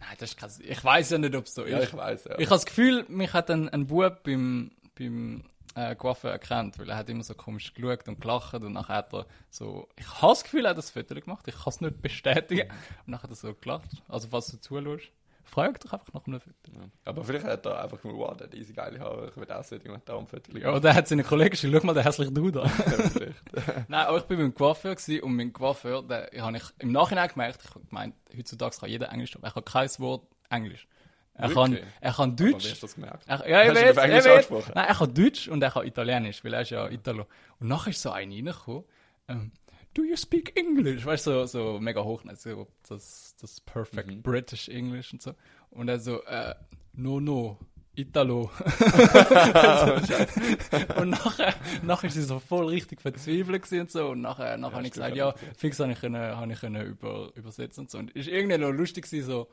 Nein, 0.00 0.16
das 0.18 0.30
ist 0.30 0.36
kein, 0.38 0.50
ich 0.68 0.84
weiß 0.84 1.10
ja 1.10 1.18
nicht, 1.18 1.34
ob 1.36 1.44
es 1.44 1.54
so 1.54 1.64
Ja, 1.66 1.78
ist. 1.78 1.88
ich 1.92 1.96
weiß, 1.96 2.24
ja. 2.24 2.32
Ich 2.38 2.46
habe 2.46 2.56
das 2.56 2.66
Gefühl, 2.66 3.04
mich 3.08 3.32
hat 3.32 3.48
ein, 3.50 3.68
ein 3.68 3.86
Bub 3.86 4.24
beim, 4.24 4.72
beim 4.98 5.44
äh, 5.76 5.94
Coiffeur 5.94 6.32
erkannt, 6.32 6.80
weil 6.80 6.90
er 6.90 6.96
hat 6.96 7.08
immer 7.08 7.22
so 7.22 7.34
komisch 7.34 7.72
geschaut 7.74 8.08
und 8.08 8.20
gelacht 8.20 8.54
und 8.54 8.72
nachher 8.72 8.96
hat 8.96 9.14
er 9.14 9.26
so, 9.50 9.88
ich 9.96 10.08
habe 10.20 10.32
das 10.32 10.42
Gefühl, 10.42 10.64
er 10.64 10.70
hat 10.70 10.78
das 10.78 10.90
Foto 10.90 11.14
gemacht, 11.14 11.46
ich 11.46 11.54
kann 11.54 11.68
es 11.70 11.80
nicht 11.80 12.02
bestätigen. 12.02 12.68
Und 12.70 13.08
nachher 13.08 13.22
hat 13.24 13.30
er 13.30 13.36
so 13.36 13.54
gelacht. 13.54 13.88
Also, 14.08 14.26
falls 14.28 14.48
du 14.48 14.56
zuschaust, 14.60 15.12
frag 15.54 15.80
doch 15.80 15.92
einfach 15.92 16.12
nach 16.12 16.26
einem 16.26 16.40
Foto. 16.40 16.72
Ja. 16.72 16.80
Aber 17.04 17.24
vielleicht 17.24 17.46
hat 17.46 17.64
er 17.64 17.82
einfach 17.82 18.02
nur, 18.02 18.18
wow, 18.18 18.36
der 18.36 18.48
hat 18.48 18.54
easy 18.54 18.72
geile 18.72 18.98
Haare, 18.98 19.28
ich 19.28 19.36
will 19.36 19.50
auch 19.50 19.62
so 19.62 19.76
irgendwann 19.76 20.02
da 20.04 20.16
am 20.16 20.26
Viertel 20.26 20.58
Ja, 20.58 20.74
oder 20.74 20.88
er 20.88 20.94
hat 20.96 21.08
seine 21.08 21.22
Kollegen 21.22 21.50
geschrieben, 21.50 21.78
schau 21.78 21.86
mal, 21.86 21.94
der 21.94 22.04
hässliche 22.04 22.30
an. 22.30 22.68
vielleicht. 23.10 23.88
Nein, 23.88 24.06
aber 24.06 24.18
ich 24.18 24.24
bin 24.24 24.38
beim 24.38 24.54
Coiffeur 24.54 24.94
gewesen 24.94 25.22
und 25.22 25.36
mein 25.36 25.52
Coiffeur, 25.52 26.02
der 26.02 26.30
habe 26.38 26.56
ich 26.56 26.64
im 26.78 26.92
Nachhinein 26.92 27.28
gemerkt, 27.28 27.60
ich 27.62 27.70
habe 27.70 27.86
gemeint, 27.86 28.14
heutzutage 28.36 28.76
kann 28.78 28.88
jeder 28.90 29.12
Englisch, 29.12 29.36
aber 29.36 29.46
er 29.46 29.52
kann 29.52 29.64
kein 29.64 29.88
Wort 29.98 30.26
Englisch. 30.50 30.88
Er 31.36 31.50
kann, 31.50 31.72
Wirklich? 31.72 31.90
er 32.00 32.12
kann 32.12 32.30
Aber 32.30 32.38
wie 32.38 32.52
Deutsch. 32.52 32.70
hast 32.70 32.82
du 32.82 32.86
das 32.86 32.94
gemerkt? 32.94 33.24
Er, 33.26 33.48
ja, 33.48 33.62
ich 33.62 33.68
du 33.68 33.96
weiß, 33.96 34.26
ich 34.26 34.50
weiß. 34.50 34.74
Nein, 34.74 34.86
er 34.86 34.94
kann 34.94 35.14
Deutsch 35.14 35.48
und 35.48 35.62
er 35.62 35.70
kann 35.70 35.86
Italienisch, 35.86 36.44
weil 36.44 36.54
er 36.54 36.60
ist 36.60 36.70
ja 36.70 36.88
Italo. 36.88 37.26
Und 37.58 37.68
nachher 37.68 37.90
ist 37.90 38.02
so 38.02 38.10
einer 38.10 38.32
reingekommen, 38.32 38.84
ähm, 39.28 39.52
do 39.94 40.04
you 40.04 40.16
speak 40.16 40.52
English? 40.56 41.06
Weißt 41.06 41.26
du, 41.26 41.46
so, 41.46 41.46
so 41.46 41.80
mega 41.80 42.02
hoch, 42.02 42.22
also 42.26 42.66
das, 42.88 43.34
das 43.40 43.60
perfect 43.60 44.08
Mhm. 44.08 44.22
British 44.22 44.68
English 44.68 45.12
und 45.12 45.22
so. 45.22 45.34
Und 45.70 45.88
er 45.88 45.98
so, 45.98 46.22
äh, 46.24 46.54
no, 46.92 47.20
no, 47.20 47.58
Italo. 47.96 48.50
und 50.96 51.10
nachher, 51.10 51.54
nachher 51.82 52.08
ist 52.08 52.14
sie 52.14 52.22
so 52.22 52.40
voll 52.40 52.66
richtig 52.66 53.00
verzweifelt 53.00 53.70
und 53.72 53.90
so. 53.90 54.10
Und 54.10 54.20
nachher, 54.20 54.56
nachher 54.56 54.76
habe 54.76 54.86
ich 54.86 54.92
gesagt, 54.92 55.16
ja. 55.16 55.28
ja, 55.28 55.34
fix 55.56 55.78
habe 55.80 55.92
ich 55.92 56.00
können, 56.00 56.20
habe 56.20 56.52
ich 56.52 56.60
können 56.60 56.84
über, 56.84 57.30
übersetzen 57.34 57.84
und 57.84 57.90
so. 57.90 57.98
Und 57.98 58.10
ist 58.12 58.28
irgendwie 58.28 58.58
noch 58.58 58.72
lustig 58.72 59.04
gewesen, 59.04 59.26
so, 59.26 59.48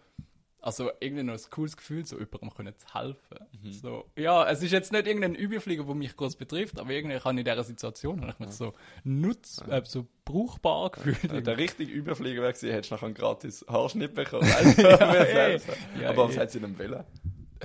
also 0.62 0.91
irgendwie 1.00 1.24
noch 1.24 1.34
ein 1.34 1.50
cooles 1.50 1.75
Gefühl, 1.75 2.06
so 2.06 2.18
jemandem 2.20 2.53
können 2.53 2.74
zu 2.77 2.94
helfen. 2.94 3.38
Mhm. 3.62 3.74
So, 3.74 4.06
ja, 4.15 4.48
es 4.48 4.62
ist 4.62 4.72
jetzt 4.72 4.91
nicht 4.91 5.08
irgendein 5.08 5.34
Überflieger, 5.36 5.84
der 5.84 5.96
mich 5.96 6.15
groß 6.15 6.36
betrifft, 6.36 6.80
aber 6.80 6.91
irgendwie 6.91 7.18
kann 7.18 7.36
ich 7.38 7.46
in 7.46 7.51
dieser 7.51 7.63
Situation, 7.63 8.22
habe 8.22 8.32
ich 8.34 8.39
mich 8.39 8.51
so 8.51 8.74
nutz, 9.03 9.62
äh, 9.68 9.82
so 9.84 10.08
brauchbar 10.24 10.91
gefühlt. 10.91 11.32
Wenn 11.32 11.44
der 11.44 11.58
richtige 11.58 11.91
Überflieger 11.91 12.44
wäre 12.44 12.53
gewesen, 12.53 12.72
hättest 12.72 12.91
du 12.91 12.96
nachher 12.96 13.06
einen 13.08 13.15
gratis 13.15 13.65
Haarschnitt 13.68 14.13
bekommen. 14.13 14.48
Du, 14.75 14.84
ja, 14.84 14.98
ey. 14.98 15.62
Ja, 16.00 16.10
Aber 16.10 16.24
ey. 16.24 16.30
was 16.30 16.38
hat 16.38 16.51
sie 16.51 16.60
denn 16.60 16.77
wollen? 16.77 17.03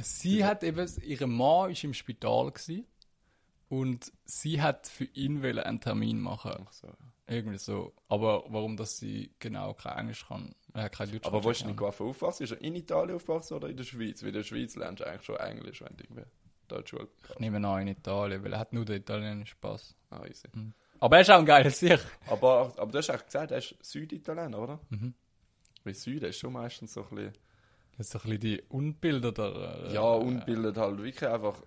Sie 0.00 0.44
hat 0.44 0.62
eben, 0.64 0.88
ihr 1.02 1.26
Mann 1.26 1.70
ist 1.70 1.84
im 1.84 1.94
Spital 1.94 2.50
gewesen 2.50 2.86
Und 3.68 4.12
sie 4.24 4.60
hat 4.62 4.86
für 4.86 5.04
ihn 5.04 5.44
einen 5.44 5.80
Termin 5.80 6.20
machen. 6.20 6.52
Ach 6.66 6.72
so. 6.72 6.88
Irgendwie 7.28 7.58
so. 7.58 7.92
Aber 8.08 8.44
warum, 8.48 8.76
dass 8.76 8.98
sie 8.98 9.34
genau 9.40 9.74
kein 9.74 9.98
Englisch 9.98 10.26
kann, 10.28 10.54
äh, 10.74 10.88
kein 10.88 11.10
Deutsch 11.10 11.26
Aber 11.26 11.50
ist 11.50 11.58
keine 11.58 11.72
denn 11.72 11.76
Guaffa 11.76 12.04
aufgewachsen? 12.04 12.44
Ist 12.44 12.52
er 12.52 12.60
in 12.60 12.76
Italien 12.76 13.16
aufgewachsen 13.16 13.54
oder 13.54 13.68
in 13.68 13.76
der 13.76 13.84
Schweiz? 13.84 14.22
Weil 14.22 14.28
in 14.28 14.34
der 14.34 14.42
Schweiz 14.44 14.76
lernst 14.76 15.00
du 15.00 15.06
eigentlich 15.06 15.24
schon 15.24 15.36
Englisch, 15.36 15.80
wenn 15.80 15.96
du 15.96 16.04
irgendwie 16.04 16.22
dort 16.68 16.88
Schule 16.88 17.08
Ich 17.30 17.38
nehme 17.40 17.66
an 17.66 17.82
in 17.82 17.88
Italien, 17.88 18.44
weil 18.44 18.52
er 18.52 18.60
hat 18.60 18.72
nur 18.72 18.84
den 18.84 18.96
italienischen 18.96 19.58
Pass. 19.60 19.96
Ah, 20.10 20.24
easy. 20.24 20.48
Aber 21.00 21.16
er 21.16 21.22
ist 21.22 21.30
auch 21.30 21.38
ein 21.38 21.46
geiler 21.46 21.70
Sieg. 21.70 21.98
Aber, 22.28 22.72
aber 22.76 22.92
du 22.92 22.98
hast 22.98 23.10
eigentlich 23.10 23.26
gesagt, 23.26 23.50
er 23.50 23.58
ist 23.58 23.74
Süditaliener, 23.80 24.58
oder? 24.58 24.80
Mhm. 24.90 25.14
Weil 25.82 25.94
Süden 25.94 26.26
ist 26.26 26.38
schon 26.38 26.52
meistens 26.52 26.94
so 26.94 27.02
ein 27.02 27.08
bisschen... 27.08 27.32
Das 27.96 28.06
ist 28.06 28.12
so 28.12 28.18
ein 28.18 28.22
bisschen 28.22 28.40
die 28.40 28.62
Unbilder. 28.68 29.92
Ja, 29.92 30.02
unbildet 30.02 30.76
halt 30.76 30.98
wirklich 30.98 31.28
einfach... 31.28 31.60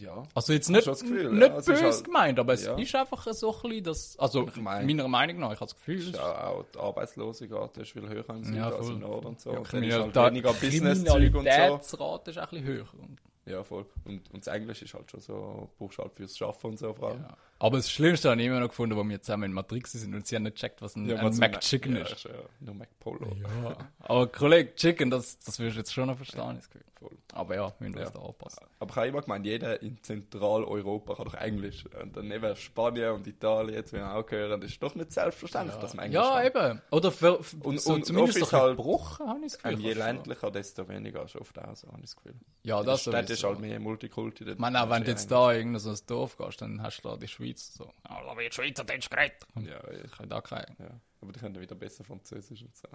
Ja. 0.00 0.22
Also 0.34 0.52
jetzt 0.52 0.68
nicht, 0.70 0.84
Gefühl, 0.86 1.32
nicht 1.32 1.48
ja, 1.48 1.56
ist 1.58 1.66
böse 1.66 1.84
halt- 1.84 2.04
gemeint, 2.04 2.38
aber 2.38 2.52
es 2.54 2.64
ja. 2.64 2.76
ist 2.76 2.94
einfach 2.94 3.22
so 3.32 3.54
ein 3.54 3.62
bisschen 3.62 3.84
das, 3.84 4.18
also 4.18 4.46
Ich 4.48 4.56
mein- 4.56 4.86
meiner 4.86 5.08
Meinung 5.08 5.38
nach, 5.40 5.52
ich 5.52 5.60
habe 5.60 5.66
das 5.70 5.76
Gefühl, 5.76 5.98
Ist 5.98 6.14
ja 6.16 6.46
auch 6.48 6.64
die 6.74 6.78
Arbeitslosigkeit 6.78 7.76
ist 7.78 7.90
viel 7.92 8.08
höher 8.08 8.28
im 8.30 8.44
Süden 8.44 8.56
Ja, 8.56 8.66
als 8.70 8.76
voll. 8.86 8.94
im 8.94 9.00
Norden 9.00 9.26
und 9.26 9.40
so. 9.40 9.52
ja, 9.52 9.58
und 9.58 9.72
dann 9.74 9.82
ist 9.84 9.94
halt 9.96 10.16
weniger 10.16 10.52
Business-Zeug 10.52 11.34
und 11.34 11.44
so. 11.44 11.50
Kriminalitätsrate 11.50 12.30
ist 12.30 12.38
auch 12.38 12.42
ein 12.42 12.48
bisschen 12.50 12.64
höher. 12.66 12.86
Und, 13.00 13.18
Ja, 13.46 13.64
voll. 13.64 13.86
Und, 14.04 14.30
und 14.34 14.46
das 14.46 14.54
Englisch 14.54 14.82
ist 14.82 14.92
halt 14.92 15.10
schon 15.10 15.20
so, 15.20 15.70
brauchst 15.78 15.98
halt 15.98 16.12
fürs 16.12 16.36
Schaffen 16.36 16.66
und 16.72 16.78
so 16.78 16.92
vor 16.92 17.10
allem. 17.10 17.22
ja. 17.22 17.36
Aber 17.60 17.78
das 17.78 17.90
Schlimmste 17.90 18.30
habe 18.30 18.40
ich 18.40 18.46
immer 18.46 18.60
noch 18.60 18.68
gefunden, 18.68 18.94
wo 18.96 19.02
wir 19.02 19.20
zusammen 19.20 19.44
in 19.44 19.52
Matrix 19.52 19.92
sind 19.92 20.14
und 20.14 20.26
sie 20.26 20.36
haben 20.36 20.42
nicht 20.44 20.54
gecheckt, 20.56 20.80
was 20.82 20.94
ein, 20.96 21.10
ein 21.10 21.24
was 21.24 21.38
McChicken 21.38 21.96
ja, 21.96 22.02
ist. 22.02 22.24
ja 22.24 22.30
nur 22.60 22.74
McPolo. 22.74 23.34
Ja. 23.64 23.76
Aber 24.00 24.26
Kollege 24.28 24.74
Chicken, 24.76 25.10
das, 25.10 25.38
das 25.40 25.58
wirst 25.58 25.74
du 25.76 25.80
jetzt 25.80 25.92
schon 25.92 26.06
noch 26.08 26.16
verstehen. 26.16 26.56
Gefühl. 26.60 26.82
Voll. 26.98 27.16
Aber 27.32 27.54
ja, 27.54 27.72
wir 27.78 27.88
müssen 27.88 28.00
Ja. 28.00 28.06
uns 28.06 28.14
da 28.14 28.20
anpassen. 28.22 28.66
Aber 28.80 28.90
ich 28.90 28.96
habe 28.96 29.06
immer 29.08 29.22
gemeint, 29.22 29.46
jeder 29.46 29.80
in 29.82 30.02
Zentraleuropa 30.02 31.14
kann 31.14 31.26
doch 31.26 31.34
Englisch. 31.34 31.84
Und 32.00 32.16
dann 32.16 32.26
neben 32.28 32.56
Spanien 32.56 33.12
und 33.12 33.26
Italien, 33.26 33.74
jetzt 33.74 33.92
wir 33.92 34.12
auch 34.12 34.26
gehören, 34.26 34.60
das 34.60 34.70
ist 34.72 34.82
doch 34.82 34.94
nicht 34.96 35.12
selbstverständlich, 35.12 35.76
dass 35.78 35.94
man 35.94 36.06
Englisch 36.06 36.20
Ja, 36.24 36.48
kann. 36.50 36.70
eben. 36.72 36.82
Oder 36.90 37.12
für, 37.12 37.42
für 37.42 37.56
Und- 37.58 37.80
so 37.80 37.92
und 37.94 38.04
zumindest 38.04 38.52
ein 38.52 38.60
halt- 38.60 38.76
Bruch, 38.76 39.20
habe 39.20 39.38
ich 39.46 39.52
das 39.52 39.58
Gefühl. 39.62 39.72
Ähm, 39.74 39.80
je 39.80 39.92
ländlicher, 39.92 40.50
desto 40.50 40.88
weniger 40.88 41.24
ist 41.24 41.36
oft 41.36 41.58
auch 41.58 41.76
so, 41.76 41.86
habe 41.88 41.98
ich 41.98 42.06
das 42.06 42.16
Gefühl. 42.16 42.34
Ja, 42.64 42.80
In 42.80 42.86
das 42.86 43.02
Stadt 43.02 43.14
ist 43.30 43.40
sowieso. 43.40 43.48
halt 43.48 43.58
mehr 43.60 43.78
Multikulti. 43.80 44.44
Ich 44.50 44.58
meine, 44.58 44.82
auch 44.82 44.90
wenn 44.90 45.04
du 45.04 45.10
jetzt 45.10 45.30
da 45.30 45.52
irgendwo 45.52 45.78
so 45.78 45.90
ins 45.90 46.04
Dorf 46.04 46.36
gehst, 46.36 46.60
dann 46.62 46.82
hast 46.82 47.02
du 47.04 47.08
da 47.10 47.16
die 47.16 47.28
Schweiz 47.28 47.74
so. 47.74 47.84
Ja, 48.08 48.22
da 48.24 48.36
wird 48.36 48.52
Schweizerdeutsch 48.54 49.08
geredet. 49.08 49.38
Ja, 49.56 49.88
ich, 49.92 50.04
Ich 50.06 50.12
kann 50.12 50.28
da 50.28 50.40
keinen. 50.40 50.74
ja. 50.80 51.00
Aber 51.20 51.32
die 51.32 51.40
können 51.40 51.60
wieder 51.60 51.74
besser 51.76 52.02
Französisch 52.04 52.62
und 52.62 52.74
so. 52.76 52.88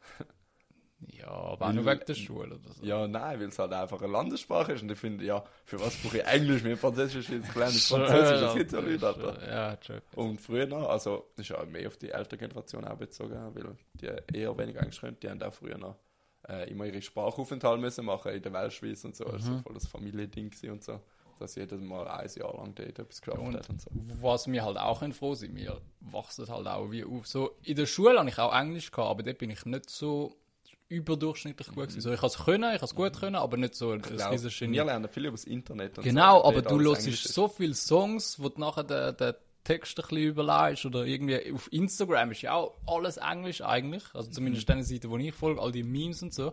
Ja, 1.06 1.28
aber 1.28 1.66
auch 1.68 1.72
nur 1.72 1.84
wegen 1.84 2.00
der 2.06 2.14
Schule 2.14 2.54
oder 2.54 2.72
so. 2.72 2.82
Ja, 2.84 3.06
nein, 3.06 3.38
weil 3.40 3.48
es 3.48 3.58
halt 3.58 3.72
einfach 3.72 4.00
eine 4.00 4.12
Landessprache 4.12 4.72
ist 4.72 4.82
und 4.82 4.90
ich 4.90 4.98
finde, 4.98 5.24
ja, 5.24 5.44
für 5.66 5.78
was 5.80 5.94
brauche 5.96 6.18
ich 6.18 6.24
Englisch? 6.24 6.62
Mir 6.62 6.76
Französisch 6.78 7.28
ist 7.28 7.52
gelernt, 7.52 7.74
Französisch, 7.74 8.40
das 8.40 8.54
gibt 8.54 8.72
es 8.72 9.00
ja 9.02 9.08
Alter. 9.08 9.46
Ja, 9.48 9.76
true. 9.76 10.02
Und 10.16 10.40
früher 10.40 10.66
noch, 10.66 10.88
also, 10.88 11.26
das 11.36 11.44
ist 11.44 11.50
ja 11.50 11.62
mehr 11.66 11.88
auf 11.88 11.96
die 11.98 12.10
ältere 12.10 12.38
Generation 12.38 12.84
auch 12.86 12.96
bezogen, 12.96 13.34
weil 13.54 13.76
die 14.00 14.36
eher 14.38 14.56
weniger 14.56 14.80
Englisch 14.80 15.00
können, 15.00 15.16
die 15.22 15.28
haben 15.28 15.42
auch 15.42 15.52
früher 15.52 15.76
noch 15.76 15.96
äh, 16.48 16.70
immer 16.70 16.86
ihre 16.86 17.02
Sprachaufenthalte 17.02 17.80
müssen 17.80 18.04
machen 18.06 18.32
in 18.32 18.42
der 18.42 18.52
Weltschweiz 18.52 19.04
und 19.04 19.14
so, 19.16 19.24
also 19.26 19.50
Mhm. 19.52 19.62
voll 19.62 19.74
das 19.74 19.86
Familiending 19.86 20.50
und 20.70 20.82
so, 20.84 21.00
dass 21.38 21.54
jedes 21.54 21.80
Mal 21.80 22.06
ein 22.08 22.30
Jahr 22.34 22.54
lang 22.56 22.74
dort 22.74 22.98
etwas 22.98 23.20
geschafft 23.20 23.38
Und- 23.42 23.56
hat 23.56 23.68
und 23.68 23.80
so. 23.80 23.90
Was 24.20 24.46
wir 24.46 24.64
halt 24.64 24.78
auch 24.78 25.02
froh 25.12 25.34
sind, 25.34 25.54
wir 25.56 25.80
wachsen 26.00 26.46
halt 26.48 26.66
auch 26.66 26.90
wie 26.90 27.04
auf. 27.04 27.26
So, 27.26 27.56
in 27.62 27.76
der 27.76 27.86
Schule 27.86 28.18
habe 28.18 28.28
ich 28.28 28.38
auch 28.38 28.54
Englisch 28.58 28.90
gehabt, 28.90 29.10
aber 29.10 29.22
dort 29.22 29.38
bin 29.38 29.50
ich 29.50 29.64
nicht 29.66 29.90
so 29.90 30.36
überdurchschnittlich 30.88 31.68
gut 31.68 31.88
gewesen. 31.88 32.00
So, 32.00 32.12
ich 32.12 32.18
habe 32.18 32.26
es 32.26 32.36
können, 32.36 32.70
ich 32.70 32.76
habe 32.76 32.84
es 32.84 32.94
gut 32.94 33.18
können, 33.18 33.36
aber 33.36 33.56
nicht 33.56 33.74
so 33.74 33.92
ein 33.92 34.02
riesiges 34.02 34.58
Genie. 34.58 34.76
wir 34.76 34.84
lernen 34.84 35.08
viel 35.08 35.24
über 35.24 35.32
das 35.32 35.44
Internet 35.44 35.94
Genau, 36.02 36.40
so, 36.40 36.44
aber 36.44 36.62
dort 36.62 36.80
du 36.80 36.80
hörst 36.80 37.28
so 37.28 37.48
viele 37.48 37.74
Songs, 37.74 38.40
wo 38.40 38.48
du 38.48 38.60
nachher 38.60 38.84
den, 38.84 39.16
den 39.16 39.34
Text 39.64 39.98
ein 39.98 40.02
bisschen 40.02 40.18
überlegst 40.18 40.84
oder 40.84 41.06
irgendwie 41.06 41.52
auf 41.52 41.72
Instagram 41.72 42.32
ist 42.32 42.42
ja 42.42 42.52
auch 42.52 42.74
alles 42.86 43.16
Englisch 43.16 43.62
eigentlich, 43.62 44.04
also 44.12 44.30
zumindest 44.30 44.68
Mhm. 44.68 44.76
mhm. 44.76 44.82
Seite, 44.82 45.10
wo 45.10 45.16
ich 45.16 45.34
folge, 45.34 45.60
all 45.60 45.72
die 45.72 45.82
Memes 45.82 46.22
und 46.22 46.34
so. 46.34 46.52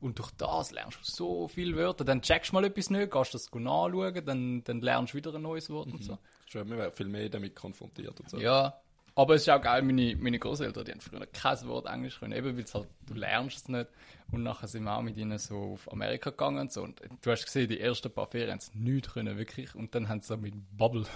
Und 0.00 0.18
durch 0.18 0.30
das 0.32 0.72
lernst 0.72 0.98
du 0.98 1.04
so 1.04 1.48
viele 1.48 1.74
Wörter. 1.76 2.04
Dann 2.04 2.20
checkst 2.20 2.52
du 2.52 2.54
mal 2.54 2.64
etwas 2.64 2.90
nicht, 2.90 3.10
gehst 3.10 3.34
das 3.34 3.50
nachschauen, 3.52 4.24
dann, 4.24 4.62
dann 4.64 4.80
lernst 4.80 5.14
du 5.14 5.18
wieder 5.18 5.34
ein 5.34 5.42
neues 5.42 5.70
Wort 5.70 5.90
und 5.92 6.04
so. 6.04 6.18
Schon, 6.46 6.68
wir 6.68 6.76
werden 6.76 6.92
viel 6.92 7.08
mehr 7.08 7.28
damit 7.28 7.56
konfrontiert 7.56 8.20
und 8.20 8.30
so. 8.30 8.38
Ja, 8.38 8.78
aber 9.18 9.34
es 9.34 9.42
ist 9.42 9.48
auch 9.48 9.62
geil, 9.62 9.80
meine, 9.82 10.14
meine 10.16 10.38
Großeltern, 10.38 10.84
die 10.84 10.92
haben 10.92 11.00
früher 11.00 11.26
kein 11.26 11.66
Wort 11.66 11.86
Englisch 11.86 12.20
können, 12.20 12.34
eben 12.34 12.54
weil 12.56 12.64
halt, 12.74 12.86
du 13.06 13.14
lernst 13.14 13.56
es 13.56 13.68
nicht. 13.68 13.88
Und 14.30 14.42
nachher 14.42 14.68
sind 14.68 14.84
wir 14.84 14.94
auch 14.94 15.00
mit 15.00 15.16
ihnen 15.16 15.38
so 15.38 15.72
auf 15.72 15.90
Amerika 15.90 16.30
gegangen 16.30 16.58
und 16.58 16.72
so. 16.72 16.82
Und 16.82 17.00
du 17.22 17.30
hast 17.30 17.44
gesehen, 17.46 17.68
die 17.68 17.80
ersten 17.80 18.10
paar 18.10 18.26
Ferien 18.26 18.52
haben 18.52 18.60
sie 18.60 18.76
nichts 18.76 19.14
können, 19.14 19.38
wirklich. 19.38 19.74
Und 19.74 19.94
dann 19.94 20.10
haben 20.10 20.20
sie 20.20 20.26
so 20.26 20.36
mit 20.36 20.54
Bubble 20.76 21.06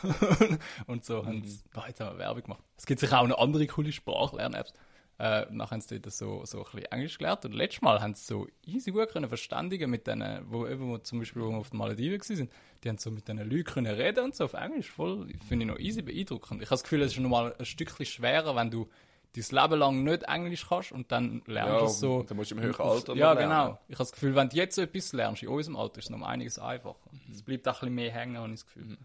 und 0.87 1.05
so, 1.05 1.27
haben 1.27 1.45
sie, 1.45 1.61
da 1.75 1.87
jetzt 1.89 2.01
haben 2.01 2.15
wir 2.15 2.19
Werbung 2.19 2.45
gemacht. 2.45 2.63
Es 2.79 2.87
gibt 2.87 3.01
sicher 3.01 3.21
auch 3.21 3.27
noch 3.27 3.39
andere 3.39 3.67
coole 3.67 3.93
Sprachlern-Apps. 3.93 4.73
Äh, 5.21 5.47
nachher 5.51 5.73
haben 5.73 5.81
sie 5.83 6.01
dort 6.01 6.15
so, 6.15 6.47
so 6.47 6.59
ein 6.61 6.65
bisschen 6.65 6.85
Englisch 6.93 7.19
gelernt. 7.19 7.45
Und 7.45 7.53
letztes 7.53 7.83
Mal 7.83 8.01
haben 8.01 8.15
sie 8.15 8.25
so 8.25 8.47
easy 8.65 8.91
gut 8.91 9.11
können 9.11 9.29
verständigen 9.29 9.91
mit 9.91 10.07
denen, 10.07 10.51
wo, 10.51 10.67
eben, 10.67 10.89
wo 10.89 10.97
zum 10.97 11.19
Beispiel 11.19 11.43
wo 11.43 11.51
wir 11.51 11.59
auf 11.59 11.69
den 11.69 11.77
Malediven 11.79 12.19
waren, 12.19 12.49
die 12.83 12.89
haben 12.89 12.97
so 12.97 13.11
mit 13.11 13.29
diesen 13.29 13.39
Leuten 13.51 13.65
können 13.65 13.95
reden 13.95 14.25
und 14.25 14.35
so 14.35 14.45
auf 14.45 14.55
Englisch. 14.55 14.91
Voll, 14.91 15.27
finde 15.47 15.67
ich 15.67 15.71
noch 15.71 15.79
easy 15.79 16.01
beeindruckend. 16.01 16.63
Ich 16.63 16.69
habe 16.69 16.77
das 16.77 16.85
Gefühl, 16.85 17.03
es 17.03 17.13
ist 17.13 17.19
nochmal 17.19 17.55
ein 17.59 17.65
Stückchen 17.67 18.07
schwerer, 18.07 18.57
wenn 18.57 18.71
du 18.71 18.89
dein 19.37 19.45
Leben 19.63 19.79
lang 19.79 20.03
nicht 20.05 20.23
Englisch 20.23 20.67
kannst 20.67 20.91
und 20.93 21.13
dann 21.13 21.43
lernst 21.47 21.71
du 21.71 21.77
Ja, 21.77 21.85
es 21.85 22.01
so. 22.01 22.23
dann 22.23 22.37
musst 22.39 22.51
du 22.51 22.55
im 22.57 22.63
höheren 22.63 22.87
Alter 22.89 23.15
Ja, 23.15 23.33
lernen. 23.35 23.51
genau. 23.51 23.79
Ich 23.89 23.95
habe 23.97 24.05
das 24.05 24.13
Gefühl, 24.13 24.35
wenn 24.35 24.49
du 24.49 24.57
jetzt 24.57 24.75
so 24.75 24.81
etwas 24.83 25.13
lernst, 25.13 25.43
in 25.43 25.49
unserem 25.51 25.77
Alter, 25.77 25.99
ist 25.99 26.05
es 26.07 26.11
noch 26.11 26.17
um 26.17 26.25
einiges 26.25 26.59
einfacher. 26.59 26.97
Mhm. 27.13 27.33
Es 27.35 27.43
bleibt 27.43 27.69
auch 27.69 27.75
ein 27.75 27.81
bisschen 27.81 27.95
mehr 27.95 28.11
hängen, 28.11 28.39
habe 28.39 28.49
ich 28.49 28.61
das 28.61 28.65
Gefühl. 28.67 28.97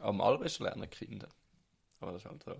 Am 0.00 0.20
allerbesten 0.20 0.64
lernen 0.66 0.88
Kinder. 0.90 1.28
Aber 2.00 2.12
das 2.12 2.22
ist 2.24 2.30
halt 2.30 2.42
so. 2.42 2.54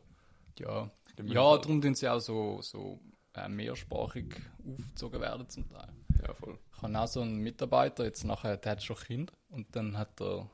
Ja, 0.60 0.90
ja 1.22 1.56
darum 1.58 1.80
tun 1.80 1.94
sie 1.94 2.08
auch 2.08 2.20
so, 2.20 2.60
so 2.62 3.00
äh, 3.34 3.48
mehrsprachig 3.48 4.36
aufgezogen 4.66 5.20
werden 5.20 5.48
zum 5.48 5.68
Teil. 5.68 5.92
Ja, 6.22 6.34
voll. 6.34 6.58
Ich 6.76 6.82
habe 6.82 6.98
auch 6.98 7.08
so 7.08 7.20
einen 7.20 7.38
Mitarbeiter, 7.38 8.04
jetzt 8.04 8.24
nachher, 8.24 8.56
der 8.56 8.72
hat 8.72 8.82
schon 8.82 8.96
Kinder 8.96 9.32
und 9.48 9.74
dann 9.74 9.96
hat 9.98 10.20
er, 10.20 10.50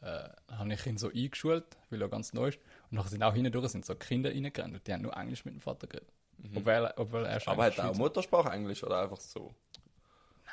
äh, 0.00 0.28
habe 0.54 0.72
ich 0.72 0.86
ihn 0.86 0.98
so 0.98 1.08
eingeschult, 1.08 1.64
weil 1.90 2.02
er 2.02 2.08
ganz 2.08 2.32
neu 2.32 2.48
ist. 2.48 2.58
Und 2.90 2.96
nachher 2.96 3.10
sind 3.10 3.22
auch 3.22 3.34
hindurch 3.34 3.68
sind 3.68 3.84
so 3.84 3.94
Kinder 3.94 4.30
reingerannt 4.30 4.74
und 4.74 4.86
die 4.86 4.92
haben 4.92 5.02
nur 5.02 5.16
Englisch 5.16 5.44
mit 5.44 5.54
dem 5.54 5.60
Vater 5.60 5.86
geredet. 5.86 6.12
Obwohl, 6.54 6.92
obwohl 6.96 7.24
er 7.24 7.40
schon 7.40 7.54
Mhm. 7.54 7.60
Aber 7.60 7.66
hat 7.66 7.78
er 7.78 7.90
auch 7.90 7.96
Muttersprache 7.96 8.50
Englisch 8.50 8.82
oder 8.82 9.02
einfach 9.02 9.20
so? 9.20 9.54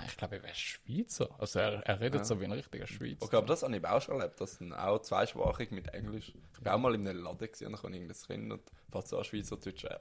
Ich 0.08 0.18
glaube, 0.18 0.38
er 0.38 0.44
wäre 0.44 0.56
Schweizer. 0.56 1.30
Also 1.40 1.60
er, 1.60 1.82
er 1.86 2.00
redet 2.00 2.22
Ja. 2.22 2.26
so 2.26 2.40
wie 2.40 2.46
ein 2.46 2.52
richtiger 2.52 2.88
Schweizer. 2.88 3.24
Okay, 3.24 3.36
aber 3.36 3.48
das 3.48 3.64
habe 3.64 3.76
ich 3.76 3.86
auch 3.86 4.02
schon 4.02 4.20
erlebt, 4.20 4.40
dass 4.40 4.58
dann 4.58 4.74
auch 4.74 5.00
zweisprachig 5.00 5.72
mit 5.72 5.88
Englisch. 5.94 6.34
Ich 6.58 6.66
war 6.66 6.76
auch 6.76 6.80
mal 6.80 6.96
in 6.96 7.08
einem 7.08 7.24
Laden 7.24 7.38
gewesen, 7.40 7.66
und 7.68 7.74
dann 7.74 7.82
kann 7.82 7.94
irgendein 7.94 8.18
Kind 8.28 8.52
und 8.54 8.62
fährt 8.92 9.08
so 9.08 9.18
an 9.18 9.24
Schweizerdeutsch 9.24 9.84
äh, 9.86 10.00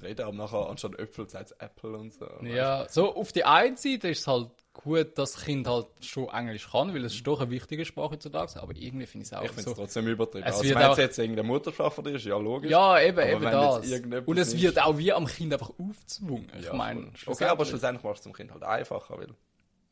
reden, 0.00 0.22
aber 0.26 0.36
nachher 0.36 0.68
anstatt 0.70 0.98
Äpfel 0.98 1.28
sagt 1.28 1.54
Apple 1.58 1.96
und 1.96 2.12
so. 2.12 2.26
Ja, 2.42 2.86
so 2.88 3.14
auf 3.14 3.32
die 3.32 3.44
einen 3.44 3.76
Seite 3.76 4.08
ist 4.08 4.20
es 4.20 4.26
halt 4.26 4.50
gut, 4.72 5.18
dass 5.18 5.32
das 5.32 5.44
Kind 5.44 5.66
halt 5.66 5.86
schon 6.00 6.28
Englisch 6.28 6.70
kann, 6.70 6.94
weil 6.94 7.04
es 7.04 7.14
ist 7.14 7.26
doch 7.26 7.40
eine 7.40 7.50
wichtige 7.50 7.84
Sprache 7.84 8.12
heutzutage, 8.12 8.62
aber 8.62 8.74
irgendwie 8.74 9.06
finde 9.06 9.24
ich 9.26 9.32
es 9.32 9.36
auch 9.36 9.42
Ich 9.42 9.50
finde 9.50 9.70
es 9.70 9.76
so. 9.76 9.82
trotzdem 9.82 10.06
übertrieben. 10.06 10.46
Es 10.46 10.56
Also, 10.56 10.74
wenn 10.74 10.90
es 10.90 10.98
jetzt 10.98 11.18
irgendeine 11.18 11.60
dir 11.60 12.14
ist, 12.14 12.24
ja 12.24 12.36
logisch. 12.38 12.70
Ja, 12.70 13.00
eben, 13.00 13.28
eben 13.28 13.42
das. 13.42 13.86
Und 14.26 14.38
es 14.38 14.60
wird 14.60 14.80
auch 14.80 14.96
wie 14.96 15.12
am 15.12 15.26
Kind 15.26 15.52
einfach 15.52 15.70
aufgezwungen. 15.78 16.50
Ich 16.58 16.66
Ja, 16.66 16.74
meine, 16.74 17.10
okay, 17.26 17.44
aber 17.44 17.64
schlussendlich 17.64 18.02
machst 18.02 18.24
du 18.24 18.30
es 18.30 18.32
dem 18.32 18.36
Kind 18.36 18.52
halt 18.52 18.62
einfacher, 18.62 19.18
weil 19.18 19.28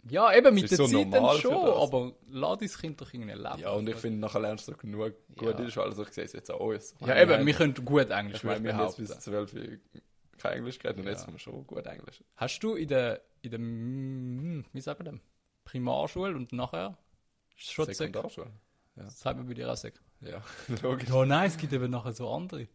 Ja, 0.09 0.33
eben 0.33 0.55
mit 0.55 0.71
der 0.71 0.77
so 0.79 0.87
Zeit 0.87 1.13
dann 1.13 1.39
schon, 1.39 1.53
das. 1.67 1.77
aber 1.77 2.13
lass 2.29 2.59
dein 2.59 2.69
Kind 2.69 3.01
doch 3.01 3.13
irgendwie 3.13 3.33
leben. 3.33 3.59
ja, 3.59 3.71
und 3.73 3.89
ich 3.89 3.97
finde, 3.97 4.19
nachher 4.19 4.41
lernst 4.41 4.67
du 4.69 4.77
genug 4.77 5.13
gut 5.37 5.59
Ja. 5.59 5.71
Schule, 5.71 5.87
also 5.87 6.03
ich 6.05 6.09
sehe 6.11 6.25
es 6.25 6.33
jetzt 6.33 6.51
uns. 6.51 6.95
Ich 7.01 7.07
ja, 7.07 7.21
eben, 7.21 7.45
wir 7.47 7.55
können 7.55 7.75
gut 7.75 8.09
Englisch, 8.11 8.37
Ich 8.39 8.45
meine, 8.45 8.65
wir 8.65 8.75
haben 8.77 8.87
jetzt 8.87 8.97
bis 8.97 9.19
zwölf 9.21 9.55
kein 10.39 10.53
Englisch 10.59 10.79
geredet 10.79 11.01
und 11.01 11.07
jetzt 11.07 11.21
Ja. 11.21 11.27
haben 11.27 11.35
wir 11.35 11.39
schon 11.39 11.67
gut 11.67 11.85
Englisch. 11.87 12.25
Hast 12.37 12.61
du 12.61 12.75
in 12.77 12.89
der, 12.89 13.21
in 13.43 13.51
der, 13.51 13.61
mm, 13.61 14.65
wie 14.73 14.81
sagt 14.81 15.01
man 15.01 15.05
dem, 15.17 15.21
Primarschule 15.65 16.35
und 16.35 16.53
nachher? 16.53 16.97
Schon 17.57 17.85
Sek? 17.85 17.95
Sekundarschule. 17.97 18.51
Das 18.97 19.21
sagt 19.21 19.37
man 19.37 19.47
bei 19.47 19.53
dir 19.55 19.71
auch 19.71 19.77
Sek. 19.77 20.01
Ja, 20.23 20.43
logisch. 20.83 21.11
Ja, 21.11 21.27
nein, 21.27 21.49
es 21.49 21.59
gibt 21.59 21.73
eben 21.75 21.91
nachher 21.91 22.13
so 22.13 22.31
andere. 22.33 22.69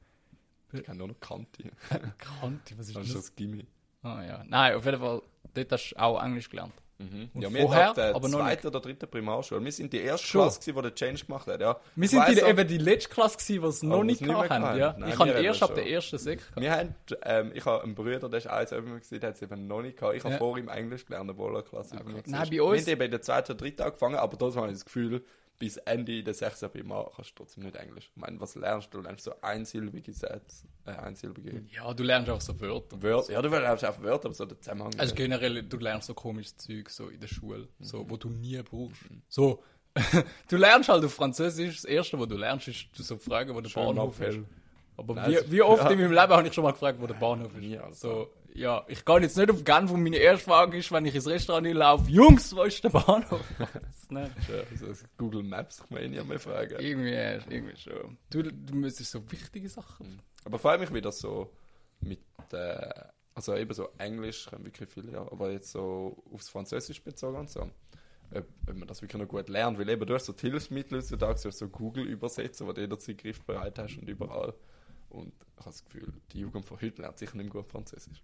Ich 0.74 0.84
kenne 0.84 0.98
nur 1.00 1.08
noch 1.08 1.20
Kanti. 1.20 1.72
Kanti, 2.20 2.77
was 2.77 2.88
ist 2.89 2.96
Das 2.96 3.03
das? 3.08 3.08
ist 3.08 3.15
das 3.15 3.36
Gimmi. 3.36 3.65
Ah, 4.03 4.22
ja. 4.24 4.44
Nein, 4.48 4.75
auf 4.75 4.86
jeden 4.86 5.00
Fall, 5.00 5.22
dort 5.55 5.72
hast 5.72 5.89
du 5.91 5.96
auch 6.00 6.22
Englisch 6.24 6.50
gelernt. 6.50 6.74
Mhm. 6.97 7.29
Ja, 7.41 7.53
wir 7.53 7.61
vorher, 7.63 7.87
hatten 7.89 8.15
aber 8.15 8.29
noch 8.29 8.39
zweite 8.39 8.67
oder 8.69 8.79
dritte 8.79 9.05
Primarschule. 9.05 9.63
Wir 9.63 9.71
sind 9.73 9.91
die 9.91 9.99
erste 9.99 10.25
Schon. 10.27 10.41
Klasse, 10.43 10.59
die 10.73 10.81
den 10.81 10.95
Change 10.95 11.25
gemacht 11.25 11.45
hat. 11.47 11.59
Ja. 11.59 11.77
Wir 11.95 12.05
Ich 12.05 12.11
sind 12.11 12.25
die, 12.29 12.41
auch, 12.41 12.47
eben 12.47 12.67
die 12.69 12.77
letzte 12.77 13.09
Klasse, 13.09 13.37
die 13.47 13.57
es 13.57 13.83
noch 13.83 14.03
nicht 14.03 14.21
nicht 14.21 14.29
gehabt 14.29 14.49
Ja. 14.49 14.59
haben. 14.61 14.99
Nein, 15.01 15.09
ich 15.11 15.19
habe 15.19 15.31
erst 15.31 15.61
das 15.61 15.69
ab 15.69 15.75
der 15.75 15.89
ersten 15.89 16.17
Sek. 16.17 16.39
Wir 16.55 16.71
haben, 16.71 16.95
ähm, 17.23 17.51
ich 17.53 17.65
habe 17.65 17.83
einen 17.83 17.95
Bruder, 17.95 18.29
der 18.29 18.37
ist 18.37 18.47
eins 18.47 18.71
über 18.71 18.97
gesehen, 18.97 19.19
der 19.19 19.29
hat 19.29 19.35
es 19.35 19.41
eben 19.41 19.67
noch 19.67 19.81
nicht 19.81 19.97
gehabt. 19.97 20.15
Ich 20.15 20.23
habe 20.23 20.35
Ja. 20.35 20.37
vor 20.39 20.57
ihm 20.57 20.69
Englisch 20.69 21.05
gelernt, 21.05 21.29
obwohl 21.29 21.55
er 21.57 21.63
Klasse 21.63 21.95
Okay. 21.95 22.23
Nein, 22.27 22.49
bei 22.49 22.61
uns- 22.61 22.85
Wir 22.85 22.93
haben 22.93 22.99
eben 22.99 23.01
in 23.03 23.11
der 23.11 23.21
zweiten 23.21 23.51
oder 23.51 23.59
dritten 23.59 23.81
angefangen, 23.81 24.15
aber 24.15 24.37
trotzdem 24.37 24.61
habe 24.61 24.71
ich 24.71 24.77
das 24.77 24.85
Gefühl, 24.85 25.21
bis 25.57 25.77
Ende 25.77 26.21
der 26.24 26.33
sechsten 26.33 26.69
Primar 26.69 27.12
kannst 27.15 27.31
du 27.31 27.35
trotzdem 27.43 27.63
nicht 27.63 27.75
Englisch. 27.75 28.09
Ich 28.13 28.21
meine, 28.21 28.39
was 28.41 28.55
lernst 28.55 28.93
du? 28.93 28.97
Du 28.97 29.03
lernst 29.03 29.24
so 29.24 29.33
einsilbige 29.41 30.12
Sätze, 30.13 30.67
äh, 30.85 30.91
einsilbige 30.91 31.63
Ja, 31.74 31.93
du 31.93 32.03
lernst 32.03 32.29
auch 32.29 32.41
so 32.41 32.59
Wörter. 32.59 33.01
Wörter. 33.01 33.31
Ja, 33.33 33.41
du 33.41 33.50
lernst 33.50 33.85
auch 33.85 34.01
Wörter, 34.01 34.25
aber 34.25 34.33
so 34.35 34.45
der 34.45 34.59
Zusammenhang. 34.59 34.91
Also 34.97 35.15
generell, 35.15 35.63
du 35.63 35.77
lernst 35.77 36.07
so 36.07 36.13
komisches 36.13 36.57
Zeug 36.57 36.89
so 36.89 37.07
in 37.07 37.19
der 37.19 37.27
Schule, 37.27 37.67
so, 37.79 38.03
Mhm. 38.03 38.09
wo 38.09 38.17
du 38.17 38.29
nie 38.29 38.62
brauchst. 38.63 39.01
So, 39.29 39.63
du 40.50 40.57
lernst 40.57 40.89
halt 40.89 41.05
auf 41.05 41.13
Französisch, 41.13 41.75
das 41.77 41.85
erste, 41.85 42.19
was 42.19 42.27
du 42.27 42.35
lernst, 42.38 42.67
ist 42.67 42.88
so 42.93 43.17
fragen, 43.17 43.55
wo 43.55 43.62
der 43.62 43.69
Bahnhof 43.69 44.19
ist. 44.19 44.39
Aber 44.97 45.15
Nein, 45.15 45.31
wie, 45.47 45.51
wie 45.53 45.62
oft 45.62 45.83
ja. 45.85 45.89
in 45.89 46.00
meinem 46.00 46.12
Leben 46.12 46.33
habe 46.33 46.47
ich 46.47 46.53
schon 46.53 46.63
mal 46.63 46.71
gefragt, 46.71 47.00
wo 47.01 47.07
der 47.07 47.15
Bahnhof 47.15 47.53
ist? 47.53 47.62
Nie, 47.62 47.77
Alter. 47.77 47.93
so, 47.95 48.33
ja, 48.55 48.85
ich 48.88 49.03
gehe 49.03 49.19
jetzt 49.19 49.38
nicht 49.38 49.51
auf 49.51 49.63
Genf 49.63 49.91
und 49.91 50.01
meine 50.01 50.17
erste 50.17 50.45
Frage 50.45 50.77
ist, 50.77 50.91
wenn 50.91 51.05
ich 51.05 51.13
ins 51.13 51.27
Restaurant 51.27 51.67
laufe, 51.74 52.09
Jungs, 52.09 52.55
wo 52.55 52.63
ist 52.63 52.83
der 52.83 52.89
Bahnhof? 52.89 53.41
Das. 54.07 54.47
Ja, 54.47 54.88
also 54.88 55.05
Google 55.17 55.41
Maps 55.41 55.79
kann 55.79 55.88
man 55.89 56.03
eh 56.03 56.07
nicht 56.09 56.27
mehr 56.27 56.39
fragen. 56.39 56.75
irgendwie, 56.79 57.55
irgendwie 57.55 57.75
schon. 57.75 58.17
Du, 58.29 58.43
du 58.43 58.75
müsstest 58.75 59.09
so 59.09 59.31
wichtige 59.31 59.67
Sachen. 59.67 60.21
Aber 60.43 60.59
vor 60.59 60.71
allem 60.71 60.81
mich 60.81 60.93
wieder 60.93 61.12
so 61.12 61.51
mit, 62.01 62.19
äh, 62.51 62.88
also 63.33 63.55
eben 63.55 63.74
so 63.74 63.89
Englisch 63.97 64.45
können 64.45 64.63
wirklich 64.63 64.89
viele, 64.89 65.12
ja, 65.12 65.21
aber 65.21 65.51
jetzt 65.51 65.71
so 65.71 66.24
aufs 66.31 66.50
Französisch 66.50 67.01
bezogen 67.01 67.39
und 67.39 67.50
so. 67.50 67.62
Ob 68.31 68.75
man 68.75 68.88
das 68.88 69.01
wirklich 69.01 69.19
noch 69.19 69.27
gut 69.27 69.50
lernt, 69.50 69.79
weil 69.79 69.89
eben 69.89 70.05
du 70.05 70.13
hast 70.13 70.27
so 70.27 70.33
die 70.33 70.51
Hilfsmittel 70.51 71.00
heutzutage, 71.00 71.41
du 71.41 71.47
hast 71.47 71.57
so 71.57 71.67
Google-Übersetzer, 71.67 72.67
wo 72.67 72.74
du 72.74 72.81
jederzeit 72.81 73.17
griffbereit 73.17 73.79
hast 73.79 73.97
und 73.97 74.07
überall. 74.07 74.53
Und 75.09 75.33
ich 75.33 75.59
habe 75.65 75.69
das 75.71 75.85
Gefühl, 75.85 76.13
die 76.31 76.39
Jugend 76.39 76.65
von 76.65 76.79
heute 76.81 77.01
lernt 77.01 77.17
sicher 77.17 77.38
nicht 77.38 77.53
mehr 77.53 77.62
gut 77.62 77.69
Französisch. 77.71 78.21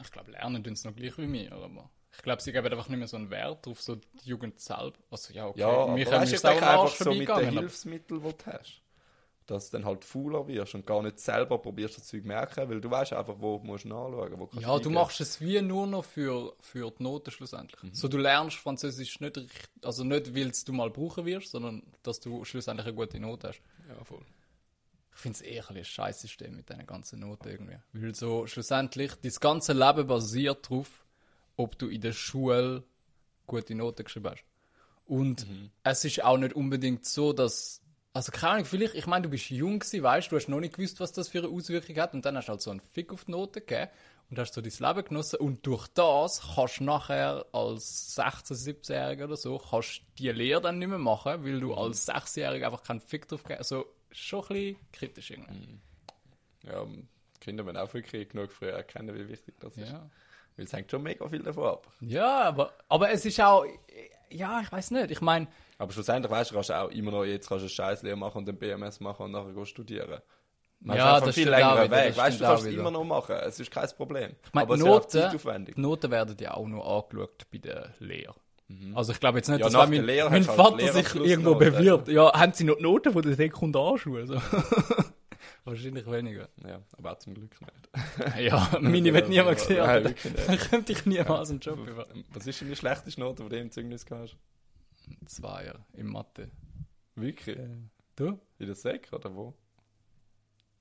Ich 0.00 0.10
glaube, 0.10 0.30
lernen 0.30 0.62
tun 0.64 0.74
sie 0.76 0.88
noch 0.88 0.96
gleich 0.96 1.16
wie 1.18 1.26
mir, 1.26 1.52
aber 1.52 1.90
ich 2.14 2.22
glaube, 2.22 2.42
sie 2.42 2.52
geben 2.52 2.66
einfach 2.66 2.88
nicht 2.88 2.98
mehr 2.98 3.08
so 3.08 3.16
einen 3.16 3.30
Wert 3.30 3.66
auf 3.68 3.80
so 3.80 3.96
die 3.96 4.28
Jugend 4.28 4.60
selber. 4.60 4.92
Also 5.10 5.32
ja, 5.32 5.46
okay, 5.46 5.60
Ja, 5.60 5.68
aber 5.68 5.94
mir 5.94 6.06
weißt 6.10 6.32
ist 6.32 6.44
auch 6.46 6.60
einfach 6.62 6.88
so 6.96 7.10
mit 7.10 7.20
den 7.28 7.30
aber- 7.30 7.50
Hilfsmitteln, 7.50 8.22
die 8.22 8.28
du 8.32 8.46
hast, 8.52 8.82
dass 9.46 9.70
du 9.70 9.76
dann 9.76 9.86
halt 9.86 10.04
fauler 10.04 10.46
wirst 10.46 10.74
und 10.74 10.86
gar 10.86 11.02
nicht 11.02 11.18
selber 11.20 11.58
probierst, 11.58 11.96
das 11.98 12.06
Zeug 12.08 12.24
merken, 12.24 12.68
weil 12.68 12.80
du 12.80 12.90
weißt 12.90 13.12
einfach, 13.12 13.34
wo 13.38 13.58
du 13.58 13.64
musst 13.66 13.84
nachschauen 13.86 14.38
wo 14.38 14.46
kannst 14.46 14.66
Ja, 14.66 14.78
du 14.78 14.90
machst 14.90 15.20
es 15.20 15.40
wie 15.40 15.60
nur 15.60 15.86
noch 15.86 16.04
für, 16.04 16.54
für 16.60 16.90
die 16.90 17.02
Noten 17.02 17.30
schlussendlich. 17.30 17.82
Mhm. 17.82 17.94
So, 17.94 18.08
du 18.08 18.18
lernst 18.18 18.56
Französisch 18.58 19.20
nicht, 19.20 19.40
also 19.82 20.04
nicht, 20.04 20.34
weil 20.34 20.48
es 20.48 20.64
du 20.64 20.72
mal 20.72 20.90
brauchen 20.90 21.24
wirst, 21.26 21.50
sondern 21.50 21.82
dass 22.02 22.20
du 22.20 22.44
schlussendlich 22.44 22.86
eine 22.86 22.96
gute 22.96 23.18
Note 23.20 23.48
hast. 23.48 23.62
Ja, 23.88 24.02
voll. 24.04 24.24
Ich 25.14 25.20
finde 25.20 25.36
es 25.36 25.42
eher 25.42 25.68
ein, 25.68 25.76
ein 25.76 25.84
scheiß 25.84 26.20
System 26.22 26.56
mit 26.56 26.68
diesen 26.68 26.86
ganzen 26.86 27.20
Noten 27.20 27.48
irgendwie. 27.48 27.78
Weil 27.92 28.14
so 28.14 28.46
schlussendlich, 28.46 29.12
das 29.22 29.40
ganze 29.40 29.72
Leben 29.72 30.06
basiert 30.06 30.70
darauf, 30.70 30.88
ob 31.56 31.78
du 31.78 31.88
in 31.88 32.00
der 32.00 32.12
Schule 32.12 32.84
gute 33.46 33.74
Noten 33.74 34.04
geschrieben 34.04 34.30
hast. 34.30 34.44
Und 35.04 35.46
es 35.82 36.04
ist 36.04 36.24
auch 36.24 36.38
nicht 36.38 36.54
unbedingt 36.54 37.04
so, 37.04 37.32
dass. 37.32 37.80
Also 38.14 38.30
keine 38.30 38.52
Ahnung, 38.52 38.64
vielleicht, 38.66 38.94
ich 38.94 39.06
meine, 39.06 39.22
du 39.22 39.30
bist 39.30 39.48
jung 39.48 39.78
gewesen, 39.78 40.02
weißt 40.02 40.30
du, 40.30 40.36
hast 40.36 40.46
noch 40.46 40.60
nicht 40.60 40.76
gewusst, 40.76 41.00
was 41.00 41.12
das 41.12 41.28
für 41.28 41.38
eine 41.38 41.48
Auswirkung 41.48 41.96
hat 41.96 42.12
und 42.12 42.26
dann 42.26 42.36
hast 42.36 42.46
du 42.46 42.50
halt 42.50 42.60
so 42.60 42.70
einen 42.70 42.80
Fick 42.80 43.10
auf 43.10 43.24
die 43.24 43.30
Noten 43.30 43.60
gegeben 43.60 43.90
und 44.28 44.38
hast 44.38 44.52
so 44.52 44.60
dein 44.60 44.70
Leben 44.70 45.08
genossen 45.08 45.38
und 45.40 45.66
durch 45.66 45.88
das 45.88 46.42
kannst 46.54 46.80
du 46.80 46.84
nachher 46.84 47.46
als 47.52 48.14
16-, 48.18 48.82
17-Jähriger 48.84 49.24
oder 49.24 49.38
so, 49.38 49.58
kannst 49.58 50.00
du 50.00 50.02
die 50.18 50.28
Lehre 50.28 50.60
dann 50.60 50.78
nicht 50.78 50.88
mehr 50.88 50.98
machen, 50.98 51.42
weil 51.42 51.58
du 51.58 51.72
als 51.72 52.06
6-Jähriger 52.06 52.66
einfach 52.66 52.82
keinen 52.82 53.00
Fick 53.00 53.28
drauf 53.28 53.44
gegeben 53.44 53.60
Also 53.60 53.86
schon 54.12 54.40
ein 54.42 54.48
bisschen 54.48 54.76
kritisch 54.92 55.30
irgendwie. 55.30 55.78
Ja, 56.64 56.84
die 56.84 57.40
Kinder 57.40 57.64
müssen 57.64 57.76
auch 57.76 57.92
wirklich 57.92 58.28
genug 58.28 58.52
früh 58.52 58.68
erkennen, 58.68 59.14
wie 59.14 59.28
wichtig 59.28 59.54
das 59.60 59.76
ist. 59.76 59.90
Ja. 59.90 60.08
Weil 60.56 60.66
es 60.66 60.72
hängt 60.72 60.90
schon 60.90 61.02
mega 61.02 61.28
viel 61.28 61.42
davon 61.42 61.64
ab. 61.64 61.92
Ja, 62.00 62.42
aber, 62.42 62.72
aber 62.88 63.10
es 63.10 63.24
ist 63.24 63.40
auch, 63.40 63.64
ja, 64.30 64.60
ich 64.60 64.70
weiß 64.70 64.90
nicht. 64.92 65.10
Ich 65.10 65.20
meine, 65.20 65.46
Aber 65.78 65.92
schlussendlich 65.92 66.30
weißt 66.30 66.50
du, 66.50 66.54
kannst 66.54 66.70
du 66.70 66.74
auch 66.74 66.90
immer 66.90 67.10
noch, 67.10 67.24
jetzt 67.24 67.48
kannst 67.48 67.62
du 67.62 67.66
eine 67.66 67.70
Scheißlehre 67.70 68.16
machen 68.16 68.38
und 68.38 68.46
den 68.46 68.58
BMS 68.58 69.00
machen 69.00 69.24
und 69.24 69.32
nachher 69.32 69.66
studieren. 69.66 70.20
Man 70.80 70.96
Ja, 70.96 71.20
das 71.20 71.34
viel 71.34 71.48
längerer 71.48 71.84
wieder, 71.84 71.96
Weg. 71.96 72.16
Weißt 72.16 72.40
du, 72.40 72.44
kannst 72.44 72.66
es 72.66 72.74
immer 72.74 72.90
noch 72.90 73.04
machen. 73.04 73.36
Es 73.36 73.60
ist 73.60 73.70
kein 73.70 73.88
Problem. 73.96 74.34
ich 74.44 74.52
meine 74.52 74.66
aber 74.66 74.76
Noten, 74.76 75.72
Noten 75.76 76.10
werden 76.10 76.36
ja 76.40 76.54
auch 76.54 76.66
nur 76.66 76.84
angeschaut 76.84 77.46
bei 77.50 77.58
der 77.58 77.94
Lehre. 78.00 78.34
Also 78.94 79.12
ich 79.12 79.20
glaube 79.20 79.38
jetzt 79.38 79.48
nicht, 79.48 79.60
Ja, 79.60 79.68
dass 79.68 79.74
wenn 79.74 79.90
mein, 79.90 80.04
Lehre 80.06 80.30
mein 80.30 80.46
halt 80.46 80.56
Vater 80.56 80.92
sich 80.92 81.14
irgendwo 81.14 81.54
bewirbt. 81.54 82.08
Ja, 82.08 82.32
haben 82.32 82.52
sie 82.52 82.64
noch 82.64 82.76
die 82.76 82.82
Noten 82.82 83.12
von 83.12 83.22
der 83.22 83.34
Sekundarschule? 83.34 84.26
So. 84.26 84.34
Wahrscheinlich 85.64 86.10
weniger. 86.10 86.48
Ja, 86.66 86.82
aber 86.98 87.12
auch 87.12 87.18
zum 87.18 87.34
Glück 87.34 87.54
nicht. 87.60 88.36
Ja, 88.38 88.70
meine 88.80 89.12
wird 89.12 89.28
niemand 89.28 89.58
gesehen. 89.58 89.80
Aber 89.80 90.00
nicht. 90.00 90.48
Dann 90.48 90.58
könnte 90.58 90.92
ich 90.92 91.06
niemals 91.06 91.50
einen 91.50 91.60
Job 91.60 91.86
über. 91.86 92.06
Was 92.32 92.46
ist 92.46 92.60
denn 92.60 92.68
die 92.68 92.76
schlechteste 92.76 93.20
Note, 93.20 93.44
die 93.44 93.48
du 93.48 93.58
im 93.58 93.70
Zeugnis 93.70 94.04
hast? 94.10 94.36
Zweier 95.26 95.84
im 95.92 96.10
Mathe. 96.10 96.50
Wirklich? 97.14 97.58
Du? 98.16 98.38
In 98.58 98.66
der 98.66 98.74
Sek 98.74 99.08
oder 99.12 99.34
wo? 99.34 99.54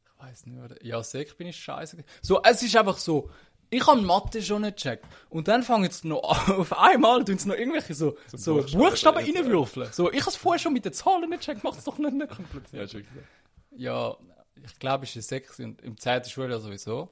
Ich 0.06 0.24
weiß 0.24 0.46
nicht, 0.48 0.60
oder? 0.60 0.84
Ja, 0.86 1.02
Sek 1.04 1.38
bin 1.38 1.48
ich 1.48 1.58
scheiße. 1.58 2.04
So, 2.22 2.42
es 2.44 2.62
ist 2.64 2.76
einfach 2.76 2.98
so. 2.98 3.30
Ich 3.74 3.88
habe 3.88 4.02
Mathe 4.02 4.42
schon 4.44 4.62
nicht 4.64 4.76
gecheckt. 4.78 5.06
Und 5.30 5.48
dann 5.48 5.64
fangen 5.64 5.86
jetzt 5.86 6.04
noch 6.06 6.22
an- 6.24 6.56
auf 6.60 6.78
einmal 6.78 7.24
tun 7.24 7.38
sie 7.38 7.48
noch 7.48 7.56
irgendwelche 7.56 7.94
so, 7.94 8.18
so, 8.28 8.56
Buchstaben 8.58 8.80
Buchstaben, 8.80 9.18
reinwürfeln. 9.18 9.90
So, 9.94 10.12
ich 10.12 10.20
habe 10.20 10.30
es 10.30 10.36
vorher 10.36 10.60
schon 10.60 10.74
mit 10.74 10.84
den 10.86 10.94
Zahlen 10.94 11.30
nicht 11.30 11.40
gecheckt, 11.40 11.64
macht 11.64 11.80
es 11.80 11.86
doch 11.86 11.98
nicht, 11.98 12.14
nicht 12.14 12.30
Ja, 12.30 12.36
kompliziert. 12.36 12.96
Ja, 13.72 14.16
ich 14.64 14.78
glaube, 14.78 15.06
es 15.06 15.16
ist 15.16 15.30
6 15.30 15.60
und 15.62 15.82
im 15.82 15.98
10. 15.98 16.26
Schuljahr 16.26 16.60
sowieso. 16.60 17.10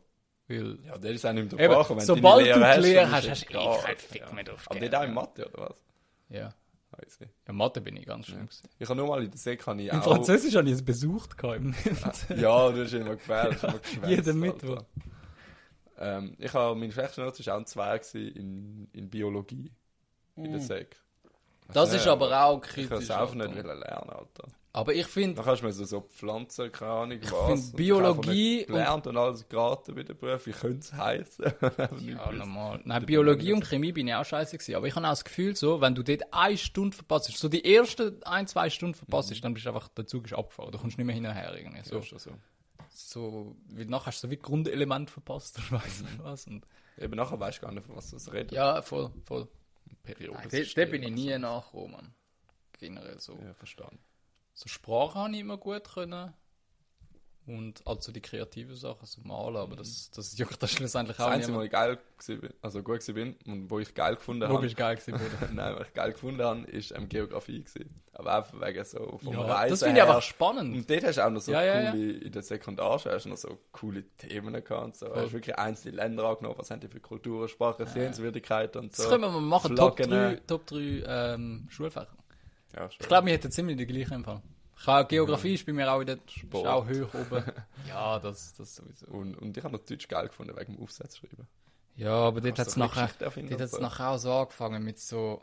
Weil, 0.50 0.80
Ja, 0.86 0.98
der 0.98 1.12
ist 1.12 1.26
auch 1.26 1.32
nicht 1.34 1.52
mehr 1.52 1.72
Fach. 1.72 1.89
Wenn 1.91 2.00
sobald 2.02 2.45
du 2.48 2.54
die 2.54 2.80
Lehre 2.82 3.10
hast, 3.10 3.30
hast 3.30 3.45
du 3.50 3.58
eh 3.58 3.78
keinen 3.82 3.98
Fick 3.98 4.34
mehr 4.34 4.43
drauf 4.43 4.65
Aber 4.69 4.80
der 4.80 5.00
auch 5.00 5.04
in 5.04 5.10
ja. 5.10 5.15
Mathe, 5.15 5.50
oder 5.50 5.69
was? 5.69 5.82
ja. 6.30 6.54
Weiss 6.91 7.19
ich. 7.22 7.28
Ja, 7.48 7.54
Mathe 7.54 7.82
bin 7.82 7.95
ich 7.98 8.06
ganz 8.08 8.26
schön. 8.26 8.39
gewesen. 8.39 8.67
Ich 8.80 8.89
habe 8.89 8.98
nur 9.00 9.08
mal 9.08 9.24
in 9.24 9.30
der 9.30 9.38
Sek 9.39 9.62
ich 9.62 9.67
Im 9.67 10.00
auch... 10.00 10.04
Französisch 10.04 10.56
habe 10.56 10.67
ich 10.67 10.74
es 10.74 10.84
besucht. 10.84 11.36
Im 11.43 11.76
Ja, 12.36 12.72
du 12.72 12.84
hast 12.84 12.93
immer 12.93 13.15
gefällt. 13.15 13.62
Ja, 13.62 14.10
jeden 14.10 14.39
Mittwoch. 14.39 14.84
Ähm, 15.99 16.35
ich 16.39 16.53
habe, 16.53 16.79
meine 16.79 16.91
schlechteste 16.91 17.21
Note 17.21 17.45
war 17.45 17.55
auch 17.55 17.59
ein 17.59 17.65
2 17.65 17.97
gewesen 17.99 18.35
in, 18.35 18.89
in 18.93 19.09
Biologie. 19.09 19.71
In 20.35 20.51
der 20.51 20.62
Sek. 20.62 20.95
das 21.73 21.93
ist 21.93 22.07
aber 22.07 22.45
auch 22.45 22.63
Ich 22.63 22.88
kann 22.88 22.88
kritisch. 22.88 23.03
es 23.05 23.12
einfach 23.12 23.35
nicht 23.35 23.53
lernen, 23.55 24.09
Alter. 24.09 24.47
Aber 24.71 24.93
ich 24.93 25.07
finde, 25.07 25.35
Dann 25.35 25.45
kannst 25.45 25.63
du 25.63 25.65
mir 25.65 25.73
so, 25.73 25.83
so 25.83 26.01
Pflanzen, 26.01 26.71
keine 26.71 26.91
Ahnung 26.91 27.19
was. 27.23 27.29
find 27.29 27.49
und 27.71 27.75
Biologie 27.75 28.62
ich 28.62 28.67
gelernt 28.67 29.07
und, 29.07 29.17
alles 29.17 29.49
geraten 29.49 29.95
bei 29.95 30.03
der 30.03 30.13
Prüfung. 30.13 30.53
Wie 30.53 30.57
könnte 30.57 30.79
es 30.79 30.93
heißen? 30.93 31.45
Ja, 32.07 32.31
normal. 32.31 32.79
Nein, 32.85 33.05
Biologie 33.05 33.51
und 33.53 33.65
Chemie 33.65 33.91
bin 33.91 34.07
ich 34.07 34.13
auch 34.13 34.23
scheiße 34.23 34.57
gewesen. 34.57 34.75
Aber 34.75 34.85
ich 34.88 34.95
habe 34.95 35.05
auch 35.07 35.09
das 35.12 35.25
Gefühl, 35.25 35.55
so, 35.55 35.81
wenn 35.81 35.95
du 35.95 36.03
dort 36.03 36.21
eine 36.31 36.55
Stunde 36.55 36.95
verpasst, 36.95 37.35
so 37.35 37.49
die 37.49 37.65
ersten 37.75 38.21
ein, 38.23 38.45
zwei 38.47 38.69
Stunden 38.69 38.93
verpasst, 38.93 39.43
dann 39.43 39.53
bist 39.55 39.65
du 39.65 39.69
einfach, 39.71 39.88
der 39.89 40.05
Zug 40.05 40.25
ist 40.27 40.33
abgefahren. 40.33 40.71
Du 40.71 40.77
kommst 40.77 40.97
nicht 40.99 41.07
mehr 41.07 41.15
hinterher 41.15 41.55
irgendwie. 41.57 41.81
So, 41.83 41.95
Ja, 41.95 42.01
schon 42.03 42.19
so. 42.19 42.31
So, 42.89 43.56
weil 43.69 43.86
nachher 43.86 44.08
hast 44.08 44.23
du 44.23 44.28
so 44.28 44.32
wie 44.32 44.38
Grundelement 44.38 45.10
verpasst 45.10 45.60
oder 45.60 45.82
weiss 45.82 46.02
nicht 46.02 46.19
was. 46.23 46.47
Und, 46.47 46.65
Eben 46.97 47.15
nachher 47.15 47.39
weißt 47.39 47.60
du 47.60 47.62
gar 47.62 47.71
nicht, 47.71 47.86
von 47.86 47.95
was 47.95 48.10
du 48.10 48.17
redest. 48.32 48.52
ja, 48.52 48.82
voll, 48.82 49.12
voll. 49.25 49.47
Nein, 50.04 50.15
dort, 50.52 50.78
dort 50.78 50.91
bin 50.91 51.04
ich 51.04 51.12
nie 51.12 51.38
nachgekommen. 51.38 52.13
Generell 52.73 53.19
so. 53.19 53.38
Ja, 53.43 53.54
verstanden. 53.54 53.99
So 54.54 54.67
Sprache 54.67 55.15
habe 55.15 55.34
ich 55.34 55.39
immer 55.39 55.58
gut 55.58 55.84
können. 55.93 56.34
Und 57.49 57.81
also 57.88 58.12
die 58.12 58.21
kreativen 58.21 58.75
Sachen, 58.75 59.07
so 59.07 59.21
malen, 59.23 59.57
aber 59.57 59.75
das, 59.75 60.12
das 60.12 60.38
juckt 60.38 60.62
das 60.62 60.69
schlussendlich 60.71 61.17
Das 61.17 61.25
auch 61.25 61.31
Einzige, 61.31 61.55
wo 61.55 61.62
nicht. 61.62 61.65
ich 61.67 61.71
geil 61.71 61.97
gewesen 62.19 62.41
bin, 62.41 62.53
also 62.62 62.83
gut 62.83 62.99
gewesen 62.99 63.15
bin 63.15 63.35
und 63.47 63.71
wo 63.71 63.79
ich 63.79 63.91
geil 63.95 64.17
gefunden 64.17 64.47
Wo 64.47 64.53
habe, 64.53 64.62
bist 64.62 64.73
du 64.75 64.77
geil 64.77 64.97
gewesen? 64.97 65.19
Nein, 65.55 65.75
was 65.75 65.88
ich 65.88 65.93
geil 65.95 66.12
gefunden 66.12 66.43
habe, 66.43 66.62
ist 66.67 66.91
ähm, 66.91 67.09
Geografie 67.09 67.63
gewesen. 67.63 67.89
Aber 68.13 68.35
einfach 68.38 68.62
wegen 68.62 68.85
so 68.85 69.17
vom 69.17 69.33
Ja, 69.33 69.41
Reisen 69.41 69.69
das 69.71 69.81
finde 69.81 69.97
ich 69.97 70.03
einfach 70.03 70.21
spannend. 70.21 70.75
Und 70.75 70.88
dort 70.88 71.03
hast 71.05 71.17
du 71.17 71.25
auch 71.25 71.29
noch 71.31 71.41
so 71.41 71.51
Ja, 71.51 71.63
ja, 71.63 71.91
coole, 71.91 72.12
in 72.12 72.31
der 72.31 72.43
Sekundarschule 72.43 73.15
hast 73.15 73.25
du 73.25 73.29
noch 73.29 73.38
so 73.38 73.57
coole 73.71 74.03
Themen 74.17 74.53
gehabt 74.53 74.83
und 74.83 74.95
so. 74.95 75.07
Du 75.07 75.15
hast 75.15 75.33
wirklich 75.33 75.57
einzelne 75.57 75.95
Länder 75.95 76.25
angenommen, 76.25 76.53
was 76.55 76.69
haben 76.69 76.81
die 76.81 76.88
für 76.88 76.99
Kulturen, 76.99 77.47
Sprache, 77.47 77.88
Sehenswürdigkeiten 77.88 78.79
und 78.81 78.95
so. 78.95 79.01
Das 79.03 79.12
können 79.12 79.23
wir 79.23 79.31
mal 79.31 79.41
machen, 79.41 79.75
Top 79.75 79.95
Flaggen, 79.95 80.12
3, 80.12 80.33
äh. 80.33 80.38
Top 80.45 80.67
3 80.67 80.77
ähm, 80.77 81.67
Schulfächer. 81.69 82.15
Ich 82.91 82.99
glaube, 82.99 83.25
wir 83.25 83.33
hätten 83.33 83.51
ziemlich 83.51 83.75
die 83.77 83.88
gleichen 83.88 84.13
Empfang. 84.13 84.43
Geografie 85.07 85.53
ist 85.55 85.65
bei 85.65 85.73
mir 85.73 85.91
auch 85.91 85.99
wieder 85.99 86.17
Sport. 86.27 86.63
ist 86.65 86.69
auch 86.69 86.87
hoch 86.87 87.13
oben. 87.13 87.43
ja, 87.87 88.19
das, 88.19 88.53
das 88.53 88.75
sowieso. 88.75 89.07
und, 89.07 89.35
und 89.35 89.57
ich 89.57 89.63
habe 89.63 89.75
noch 89.75 89.83
Deutsch 89.83 90.07
geil 90.07 90.27
gefunden, 90.27 90.55
wegen 90.57 90.75
dem 90.75 90.83
Aufsatzschreiben. 90.83 91.47
Ja, 91.95 92.13
aber 92.13 92.39
dort 92.41 92.57
hat 92.59 92.67
es 92.67 92.77
nachher, 92.77 93.09
dort 93.19 93.61
hat's 93.61 93.79
nachher 93.79 94.11
auch 94.11 94.17
so 94.17 94.31
angefangen 94.31 94.83
mit 94.83 94.99
so 94.99 95.41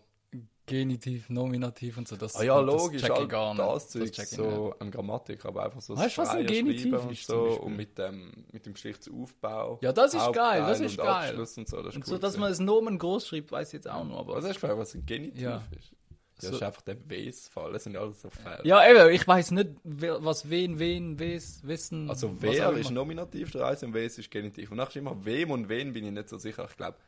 Genitiv, 0.67 1.31
Nominativ 1.31 1.97
und 1.97 2.09
so. 2.09 2.17
Das, 2.17 2.35
Ah 2.35 2.43
ja, 2.43 2.61
das 2.61 2.75
logisch, 2.75 3.03
check 3.03 3.17
ich 3.21 3.29
gar 3.29 3.55
nicht. 3.55 3.61
das 3.65 3.89
Zeug, 3.89 4.19
ich 4.19 4.29
so 4.29 4.75
an 4.81 4.91
Grammatik, 4.91 5.45
aber 5.45 5.65
einfach 5.65 5.81
so 5.81 5.97
Weißt 5.97 6.17
du, 6.19 6.23
was 6.23 6.31
ein 6.31 6.45
Genitiv 6.47 6.91
Schreiben 6.91 7.07
und 7.07 7.13
ist, 7.13 7.27
so 7.27 7.41
und 7.61 7.77
mit 7.77 7.97
dem, 7.99 8.45
mit 8.51 8.67
dem 8.67 8.73
Geschlechtsaufbau. 8.75 9.79
Ja, 9.81 9.93
das 9.93 10.15
ist 10.15 10.21
Hauptteil 10.23 10.61
geil, 10.63 10.69
das 10.69 10.81
ist 10.81 10.97
geil. 10.97 11.07
Abschluss 11.07 11.57
und 11.59 11.69
so, 11.69 11.77
das 11.83 11.91
ist 11.91 11.97
Und 11.97 12.03
cool 12.03 12.15
so, 12.15 12.19
dass 12.19 12.37
man 12.37 12.49
das 12.49 12.59
Nomen 12.59 12.99
groß 12.99 13.29
schreibt, 13.29 13.53
weiß 13.53 13.69
ich 13.69 13.75
jetzt 13.75 13.89
auch 13.89 14.05
noch. 14.05 14.19
Aber 14.19 14.35
Was 14.35 14.45
hast 14.45 14.57
du 14.57 14.61
gefragt, 14.61 14.79
was 14.79 14.95
ein 14.95 15.07
Genitiv 15.07 15.41
Ja. 15.41 15.63
ist? 15.79 15.93
Das 16.39 16.51
So- 16.51 16.57
ist 16.57 16.63
einfach 16.63 16.83
der 16.83 16.97
Wes-Fall, 17.09 17.73
das 17.73 17.85
sind 17.85 17.95
ja 17.95 18.01
alles 18.01 18.21
so 18.21 18.29
Fälle. 18.29 18.61
ja, 18.65 18.87
eben, 18.89 19.11
ich 19.15 19.27
weiß 19.27 19.53
nicht, 19.53 19.71
was 19.85 20.51
wen, 20.51 20.79
wen, 20.79 21.19
wes, 21.19 21.61
wissen. 21.67 22.11
Also 22.11 22.37
wer 22.43 22.73
ist. 22.73 22.91
Nominativ 22.91 23.53
der 23.53 23.63
Reise 23.63 23.87
und 23.87 23.95
Wes 23.95 24.19
ist 24.19 24.31
Genitiv. 24.31 24.71
Und 24.71 24.77
nachher 24.77 24.91
ist 24.91 24.97
immer 24.97 25.25
wem 25.25 25.51
und 25.51 25.69
wen 25.71 25.93
bin 25.95 26.05
ich 26.05 26.13
nicht 26.13 26.29
so 26.29 26.37
sicher. 26.37 26.67
Ich 26.71 26.77
glaube, 26.77 26.99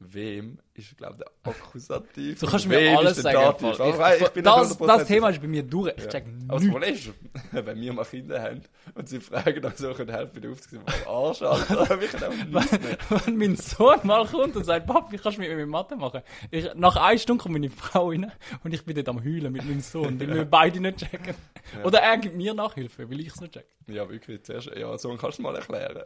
Wem 0.00 0.58
ist, 0.74 0.96
glaube 0.96 1.14
ich, 1.18 1.24
der 1.24 1.52
Akkusativ? 1.52 2.38
Du 2.38 2.46
kannst 2.46 2.68
mir 2.68 2.96
alles 2.96 3.16
sagen. 3.16 3.56
Ich, 3.66 4.22
ich 4.22 4.28
bin 4.28 4.44
das, 4.44 4.78
das 4.78 5.02
100% 5.02 5.04
Thema 5.06 5.28
ist 5.30 5.40
bei 5.40 5.48
mir 5.48 5.64
durch. 5.64 5.92
Ich 5.96 6.04
Ja. 6.04 6.08
check 6.10 6.24
Aber 6.46 6.60
das 6.60 6.62
nichts. 6.62 6.70
Problem 6.72 6.94
ist, 6.94 7.10
wenn 7.66 7.80
wir 7.80 7.92
mal 7.92 8.04
Kinder 8.04 8.40
haben 8.40 8.60
und 8.94 9.08
sie 9.08 9.18
fragen, 9.18 9.64
ob 9.66 9.76
sie 9.76 9.92
können 9.94 10.10
helfen 10.12 10.40
der 10.40 10.50
Aufsicht, 10.52 10.80
Arsch, 11.04 11.42
Alter, 11.42 11.86
können 11.98 12.38
nicht 12.38 12.52
mehr. 12.52 12.98
Wenn 13.26 13.36
mein 13.38 13.56
Sohn 13.56 13.98
mal 14.04 14.24
kommt 14.26 14.54
und 14.54 14.62
sagt, 14.64 14.86
Papi, 14.86 15.18
kannst 15.18 15.38
du 15.38 15.42
mit 15.42 15.50
mir 15.56 15.66
Mathe 15.66 15.96
machen? 15.96 16.22
Ich, 16.52 16.72
nach 16.76 16.94
einer 16.94 17.18
Stunde 17.18 17.42
kommt 17.42 17.54
meine 17.54 17.68
Frau 17.70 18.10
rein 18.10 18.30
und 18.62 18.72
ich 18.72 18.84
bin 18.84 18.94
dort 18.94 19.08
am 19.08 19.24
Heulen 19.24 19.52
mit 19.52 19.64
meinem 19.64 19.80
Sohn, 19.80 20.20
weil 20.20 20.32
wir 20.32 20.44
beide 20.44 20.78
nicht 20.78 20.98
checken. 20.98 21.34
Oder 21.82 21.98
er 22.02 22.18
gibt 22.18 22.36
mir 22.36 22.54
Nachhilfe, 22.54 23.10
weil 23.10 23.18
ich 23.18 23.28
es 23.34 23.40
nicht 23.40 23.54
check. 23.54 23.66
Ja, 23.88 24.08
wirklich, 24.08 24.44
zuerst, 24.44 24.70
ja, 24.76 24.96
so 24.96 25.12
kannst 25.16 25.38
du 25.38 25.42
mal 25.42 25.56
erklären. 25.56 26.04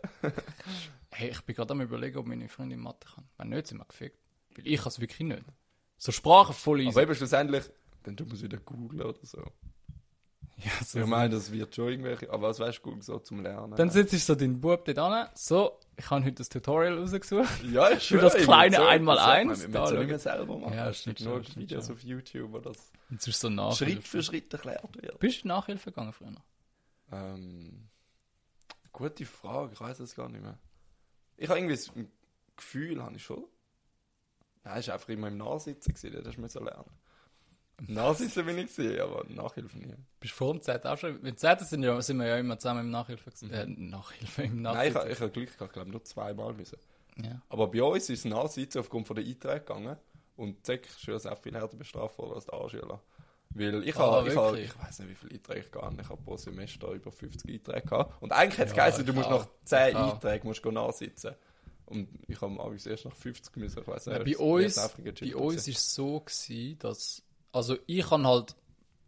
Hey, 1.12 1.30
ich 1.30 1.40
bin 1.42 1.54
gerade 1.54 1.72
am 1.72 1.80
überlegen, 1.80 2.16
ob 2.18 2.26
meine 2.26 2.48
Freundin 2.48 2.80
Mathe 2.80 3.06
kann. 3.14 3.28
Wenn 3.38 3.50
nicht, 3.50 3.66
sind 3.66 3.78
wir 3.78 3.84
gefickt. 3.84 4.18
Weil 4.56 4.66
ich 4.66 4.78
kann 4.78 4.88
es 4.88 5.00
wirklich 5.00 5.20
nicht. 5.20 5.44
So 5.98 6.10
Sprachen 6.12 6.54
voll 6.54 6.80
easy. 6.80 6.90
Aber 6.90 7.02
eben 7.02 7.14
schlussendlich, 7.14 7.64
dann 8.02 8.16
tun 8.16 8.28
wir 8.28 8.34
es 8.34 8.42
wieder 8.42 8.58
googeln 8.58 9.02
oder 9.02 9.18
so. 9.22 9.38
ja, 10.56 10.70
so 10.84 11.00
Ich 11.00 11.06
meine, 11.06 11.30
das 11.34 11.52
wird 11.52 11.74
schon 11.74 11.88
irgendwelche, 11.88 12.30
aber 12.30 12.48
was 12.48 12.58
weißt 12.60 12.80
du, 12.84 13.00
so 13.00 13.18
zum 13.18 13.42
Lernen? 13.42 13.74
Dann 13.76 13.90
sitzt 13.90 14.18
so 14.26 14.34
dein 14.34 14.60
Bub 14.60 14.84
dort 14.84 14.98
an. 14.98 15.28
So, 15.34 15.78
ich 15.96 16.08
habe 16.10 16.24
heute 16.24 16.34
das 16.36 16.48
Tutorial 16.48 16.98
rausgesucht. 16.98 17.62
ja, 17.70 17.90
ich 17.90 18.08
für 18.08 18.18
das 18.18 18.34
kleine 18.34 18.76
so- 18.76 18.82
Einmaleins, 18.84 19.60
so- 19.60 19.66
Wir 19.68 19.72
da 19.74 19.86
schau. 19.86 19.94
nicht 19.98 20.08
mehr 20.08 20.18
selber 20.18 20.58
machen. 20.58 20.74
Ja, 20.74 20.88
es 20.88 21.00
stimmt 21.00 21.16
gibt 21.18 21.28
nur 21.28 21.44
schon, 21.44 21.56
Videos 21.56 21.90
auf 21.90 22.02
YouTube, 22.02 22.52
wo 22.52 22.58
das 22.58 22.90
es 23.16 23.26
ist 23.28 23.40
so 23.40 23.48
Nachhilfe. 23.50 23.84
Schritt 23.94 24.08
für 24.08 24.22
Schritt 24.22 24.52
erklärt 24.52 24.96
wird. 25.02 25.18
Bist 25.18 25.44
du 25.44 25.48
Nachhilfe 25.48 25.90
gegangen 25.90 26.12
früher? 26.14 26.34
Ähm, 27.12 27.88
gute 28.92 29.26
Frage, 29.26 29.72
ich 29.74 29.80
weiß 29.80 30.00
es 30.00 30.14
gar 30.14 30.28
nicht 30.30 30.42
mehr. 30.42 30.58
Ich 31.42 31.48
habe 31.48 31.58
irgendwie 31.58 31.78
ein 32.00 32.12
Gefühl, 32.56 33.02
habe 33.02 33.16
ich 33.16 33.24
schon. 33.24 33.44
Nein, 34.64 34.78
es 34.78 34.86
war 34.86 34.94
einfach 34.94 35.08
immer 35.08 35.28
im 35.28 35.38
Nachsitzen, 35.38 35.92
gewesen, 35.94 36.22
das 36.22 36.36
musste 36.36 36.58
ich 36.60 36.64
lernen. 36.64 36.84
Im 37.88 37.94
Nachsitzen 37.94 38.46
bin 38.46 38.58
ich 38.58 38.76
gewesen, 38.76 39.00
aber 39.00 39.24
Nachhilfe 39.28 39.76
nie. 39.76 39.94
Bist 40.20 40.34
du 40.34 40.36
vor 40.36 40.52
dem 40.52 40.62
Z 40.62 40.86
auch 40.86 40.96
schon? 40.96 41.20
Mit 41.20 41.40
Z 41.40 41.58
sind, 41.60 41.82
ja, 41.82 42.00
sind 42.00 42.18
wir 42.18 42.26
ja 42.28 42.36
immer 42.36 42.56
zusammen 42.58 42.80
im 42.82 42.90
Nachhilfe. 42.90 43.30
gewesen. 43.30 43.50
Äh, 43.50 43.66
Nachhilfe, 43.66 44.42
im 44.44 44.56
Mhm. 44.56 44.62
Nein, 44.62 44.88
ich, 44.90 44.94
habe- 44.94 45.10
ich 45.10 45.20
habe 45.20 45.30
Glück 45.32 45.46
gehabt, 45.52 45.70
ich 45.70 45.72
glaube 45.72 45.90
nur 45.90 46.04
zweimal 46.04 46.52
müssen. 46.54 46.78
ja. 47.16 47.42
Aber 47.48 47.66
bei 47.68 47.82
uns 47.82 48.08
ist 48.08 48.20
es 48.20 48.24
Nachsitzen 48.24 48.80
aufgrund 48.80 49.06
von 49.08 49.16
der 49.16 49.24
Einträge 49.24 49.60
gegangen 49.60 49.96
und 50.36 50.58
die 50.58 50.66
Säckschüler 50.66 51.18
sind 51.18 51.32
auch 51.32 51.38
viel 51.38 51.54
härter 51.54 51.76
bestraft 51.76 52.16
worden 52.18 52.34
als 52.34 52.46
die 52.46 52.52
A-Schüler. 52.52 53.02
Weil 53.54 53.86
ich 53.86 53.96
Ah, 53.96 53.98
habe, 53.98 54.30
ich, 54.30 54.36
habe, 54.36 54.60
ich 54.60 54.78
weiß 54.78 55.00
nicht, 55.00 55.10
wie 55.10 55.14
viele 55.14 55.34
Einträge 55.34 55.66
ich 55.68 55.82
habe. 55.82 55.96
Ich 56.00 56.08
habe 56.08 56.22
pro 56.22 56.36
Semester 56.36 56.88
über 56.92 57.12
50 57.12 57.50
Einträge 57.50 57.86
gehabt. 57.86 58.22
Und 58.22 58.32
eigentlich 58.32 58.58
hätte 58.58 58.70
es 58.70 58.76
Ja, 58.76 58.84
geheißen, 58.84 59.06
du 59.06 59.12
musst 59.12 59.30
nach 59.30 59.46
10 59.64 59.88
Ich 59.90 59.96
auch. 59.96 60.14
Einträgen 60.14 60.48
musst 60.48 60.64
nachsitzen. 60.64 61.34
Und 61.86 62.08
ich 62.28 62.40
habe 62.40 62.58
am 62.58 62.72
erst 62.72 63.04
nach 63.04 63.14
50 63.14 63.56
müssen, 63.56 63.80
ich 63.80 63.86
weiß 63.86 64.06
nicht. 64.06 64.24
Bei 64.24 64.30
es- 64.30 64.36
uns, 64.38 64.74
bei 65.20 65.36
uns 65.36 65.68
ist 65.68 65.76
es 65.78 65.94
so 65.94 66.20
gewesen, 66.20 66.78
dass, 66.78 67.22
also 67.52 67.76
ich 67.86 68.10
habe 68.10 68.24
halt, 68.24 68.56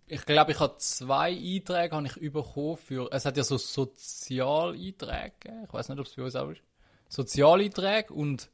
ich 0.06 0.26
glaube, 0.26 0.52
ich 0.52 0.60
habe 0.60 0.76
zwei 0.76 1.30
Einträge 1.32 1.96
habe 1.96 2.06
ich 2.06 2.32
bekommen 2.32 2.76
für, 2.76 3.08
es 3.10 3.24
hat 3.24 3.38
ja 3.38 3.44
so 3.44 3.56
Sozialeinträge. 3.56 5.32
Ich 5.66 5.72
weiß 5.72 5.88
nicht, 5.88 5.98
ob 5.98 6.06
es 6.06 6.14
bei 6.14 6.22
uns 6.22 6.36
auch 6.36 6.50
ist. 6.50 6.60
Sozialeinträge 7.08 8.12
und 8.12 8.50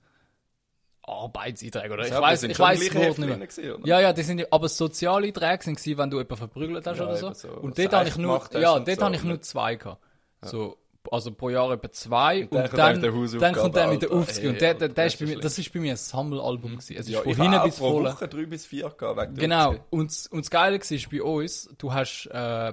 Arbeitseinträge, 1.11 1.92
oder? 1.94 2.07
Ja, 2.07 2.14
Ich 2.16 2.20
weiß, 2.23 2.42
ich 2.44 2.59
weiß 2.59 2.79
das 2.81 2.94
Wort 2.94 3.18
nicht 3.18 3.29
mehr. 3.29 3.38
gewesen? 3.38 3.83
Ja, 3.87 4.01
ja, 4.01 4.12
die 4.12 4.23
sind, 4.23 4.53
aber 4.53 4.68
Sozialeinträge 4.68 5.64
sind 5.64 5.77
gewesen, 5.77 5.99
wenn 5.99 6.11
du 6.11 6.16
jemanden 6.18 6.37
verprügelt 6.37 6.87
hast 6.87 6.99
Ja, 6.99 7.05
oder 7.05 7.16
so. 7.16 7.33
so. 7.35 7.49
Und 7.49 7.79
Das 7.79 7.85
dort 7.85 7.94
habe 7.96 8.09
ich 8.09 8.16
nur, 8.16 8.40
ja, 8.59 8.73
und 8.73 8.87
dort 8.88 8.99
so, 8.99 9.05
habe 9.05 9.14
ich 9.16 9.23
nur 9.25 9.40
zwei 9.42 9.77
gehabt. 9.77 10.01
So, 10.42 10.77
also 11.11 11.33
pro 11.33 11.49
Jahr 11.51 11.73
etwa 11.73 11.90
zwei 11.92 12.42
und, 12.44 12.55
dann 12.55 12.68
kommt 12.68 12.79
dann, 12.79 13.14
Hausaufgabe, 13.14 13.38
dann 13.40 13.55
kommt 13.55 13.77
der 13.77 13.88
mit 13.88 14.03
der. 14.03 14.12
Aufsicht. 14.12 14.46
Und 14.46 14.61
der, 14.61 14.75
der, 14.75 14.88
der 14.88 15.05
das 15.05 15.14
ist 15.14 15.20
bei 15.20 15.27
mir, 15.27 15.38
das 15.40 15.59
ist 15.59 15.73
bei 15.73 15.81
mir 15.81 15.90
ein 15.92 15.96
Sammelalbum 15.96 16.73
gewesen. 16.73 16.96
Es 16.96 17.07
ist 17.07 17.12
Ja, 17.12 17.20
von 17.23 17.33
ich 17.33 17.38
hinten 17.38 17.53
habe 17.55 17.68
bis 17.68 17.79
vorne. 17.79 18.11
Woche 18.12 18.29
drei 18.29 18.46
bis 18.46 18.66
vier 18.66 18.90
gehabt, 18.90 19.38
Genau. 19.38 19.75
Und, 19.90 20.12
und 20.31 20.40
das 20.44 20.51
Geile 20.51 20.79
war 20.79 21.11
bei 21.11 21.23
uns, 21.23 21.68
du 21.79 21.92
hast, 21.92 22.27
äh, 22.33 22.73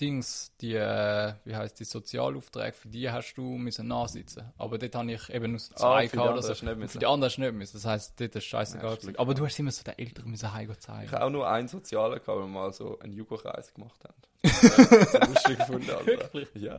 Dings, 0.00 0.52
die, 0.60 0.74
äh, 0.74 1.34
wie 1.44 1.54
heißt 1.54 1.78
die 1.78 1.84
Sozialaufträge, 1.84 2.72
für 2.72 2.88
die 2.88 3.10
hast 3.10 3.34
du 3.34 3.42
müssen 3.56 3.86
nachsitzen. 3.88 4.52
Aber 4.58 4.78
dort 4.78 4.94
habe 4.94 5.12
ich 5.12 5.30
eben 5.30 5.52
nur 5.52 5.60
so 5.60 5.74
zwei 5.74 5.86
Ah, 5.86 5.96
für 6.00 6.02
die 6.04 6.10
gehabt 6.10 6.28
oder 6.30 6.30
anderen 6.30 6.80
so. 6.82 6.88
Für 6.88 6.98
die 6.98 7.06
anderen 7.06 7.30
hast 7.30 7.36
du 7.36 7.40
nicht 7.42 7.54
müssen. 7.54 7.72
Das 7.74 7.84
heisst, 7.84 8.20
dort 8.20 8.34
ist 8.36 8.44
scheißegal. 8.44 8.98
Ja, 9.02 9.12
Aber 9.18 9.34
du 9.34 9.44
hast 9.44 9.58
immer 9.58 9.70
so 9.70 9.82
den 9.82 9.98
Eltern 9.98 10.30
müssen 10.30 10.52
heim 10.52 10.72
zeigen. 10.78 11.04
Ich 11.06 11.12
habe 11.12 11.24
auch 11.24 11.30
nur 11.30 11.48
einen 11.48 11.68
Sozialen 11.68 12.14
gehabt, 12.14 12.28
wo 12.28 12.40
wir 12.40 12.46
mal 12.46 12.72
so 12.72 12.98
einen 12.98 13.12
Jugendkreis 13.12 13.72
gemacht 13.72 14.00
haben. 14.04 14.14
Ich 14.44 15.28
lustig 15.28 15.58
gefunden, 15.58 15.90
Alter. 15.90 16.28
Ja. 16.54 16.78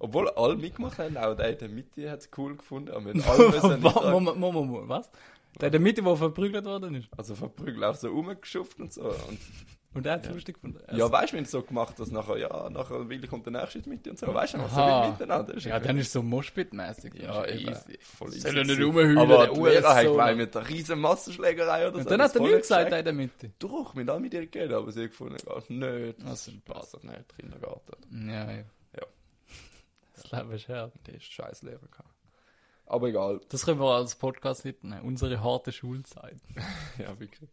Obwohl 0.00 0.28
alle 0.30 0.56
mitgemacht 0.56 0.98
haben, 0.98 1.16
auch 1.16 1.34
der 1.34 1.50
in 1.50 1.58
der 1.58 1.68
Mitte 1.68 2.10
hat 2.10 2.20
es 2.20 2.30
cool 2.36 2.56
gefunden, 2.56 2.90
aber 2.90 3.10
alle 3.28 4.10
Moment, 4.10 4.38
Moment, 4.38 4.68
Moment, 4.70 4.88
was? 4.88 5.10
Der 5.60 5.68
in 5.68 5.72
der 5.72 5.80
Mitte, 5.80 6.02
der 6.02 6.16
verprügelt 6.16 6.64
worden 6.66 6.94
ist. 6.94 7.08
Also 7.16 7.34
verprügelt, 7.34 7.82
auch 7.82 7.94
so 7.94 8.08
rumgeschufft 8.08 8.78
und 8.78 8.92
so. 8.92 9.02
Und, 9.02 9.38
Und 9.98 10.04
der 10.04 10.12
hat 10.14 10.24
es 10.26 10.30
lustig 10.32 10.54
gefunden. 10.54 10.78
ja, 10.96 11.10
weißt 11.10 11.32
du, 11.32 11.36
wenn 11.36 11.44
es 11.44 11.50
so 11.50 11.62
gemacht 11.62 11.98
dass 11.98 12.10
nachher, 12.10 12.38
ja, 12.38 12.70
nachher 12.70 13.08
Willi 13.08 13.26
kommt 13.26 13.46
der 13.46 13.52
nächste 13.52 13.88
mit 13.88 14.06
und 14.06 14.18
so, 14.18 14.32
weißt 14.32 14.54
du, 14.54 14.58
was 14.58 14.72
so 14.74 14.80
Aha. 14.80 15.06
wie 15.06 15.10
miteinander 15.10 15.54
ist. 15.54 15.64
ja, 15.64 15.80
dann 15.80 15.98
ist 15.98 16.06
es 16.06 16.12
so 16.12 16.20
Moshpit-mäßig. 16.20 17.20
ja, 17.20 17.44
easy. 17.46 17.98
voll 18.00 18.30
Soll 18.30 18.56
er 18.56 18.64
nicht 18.64 18.80
rumheulen, 18.80 19.18
Aber 19.18 19.48
der 19.48 19.54
Lehrer 19.72 19.94
hat 19.94 20.04
gemeint, 20.04 20.38
mit 20.38 20.56
einer 20.56 20.68
riesen 20.68 21.00
Massenschlägerei 21.00 21.88
oder 21.88 21.96
so. 21.96 22.00
Und 22.00 22.10
dann 22.10 22.22
hat 22.22 22.34
er 22.36 22.42
nichts 22.42 22.68
gesagt, 22.68 22.92
in 22.92 23.04
der 23.04 23.12
Mitte. 23.12 23.50
Doch, 23.58 23.94
haben 23.94 24.08
auch 24.08 24.18
mit 24.20 24.32
ihr 24.34 24.46
geredet, 24.46 24.72
aber 24.72 24.92
sie 24.92 25.02
hat 25.02 25.10
gefunden, 25.10 25.36
ah, 25.48 25.60
nicht, 25.68 26.22
das 26.24 26.46
ein 26.48 26.62
passt 26.64 26.94
doch 26.94 27.02
nicht, 27.02 27.36
Kindergarten. 27.36 28.28
Ja, 28.28 28.50
ja. 28.50 28.58
Ja. 28.96 29.06
Das 30.14 30.30
Leben 30.30 30.52
ist 30.52 30.68
hart. 30.68 30.92
Der 31.06 31.14
ist 31.14 31.24
scheiß 31.24 31.62
Lehrer 31.62 31.80
gehabt. 31.90 32.08
Aber 32.86 33.08
egal, 33.08 33.40
Das 33.50 33.64
können 33.66 33.80
wir 33.80 33.94
als 33.94 34.14
Podcast 34.14 34.64
mitnehmen. 34.64 35.02
Unsere 35.02 35.42
harte 35.42 35.72
Schulzeit. 35.72 36.40
ja, 36.98 37.18
wirklich. 37.20 37.50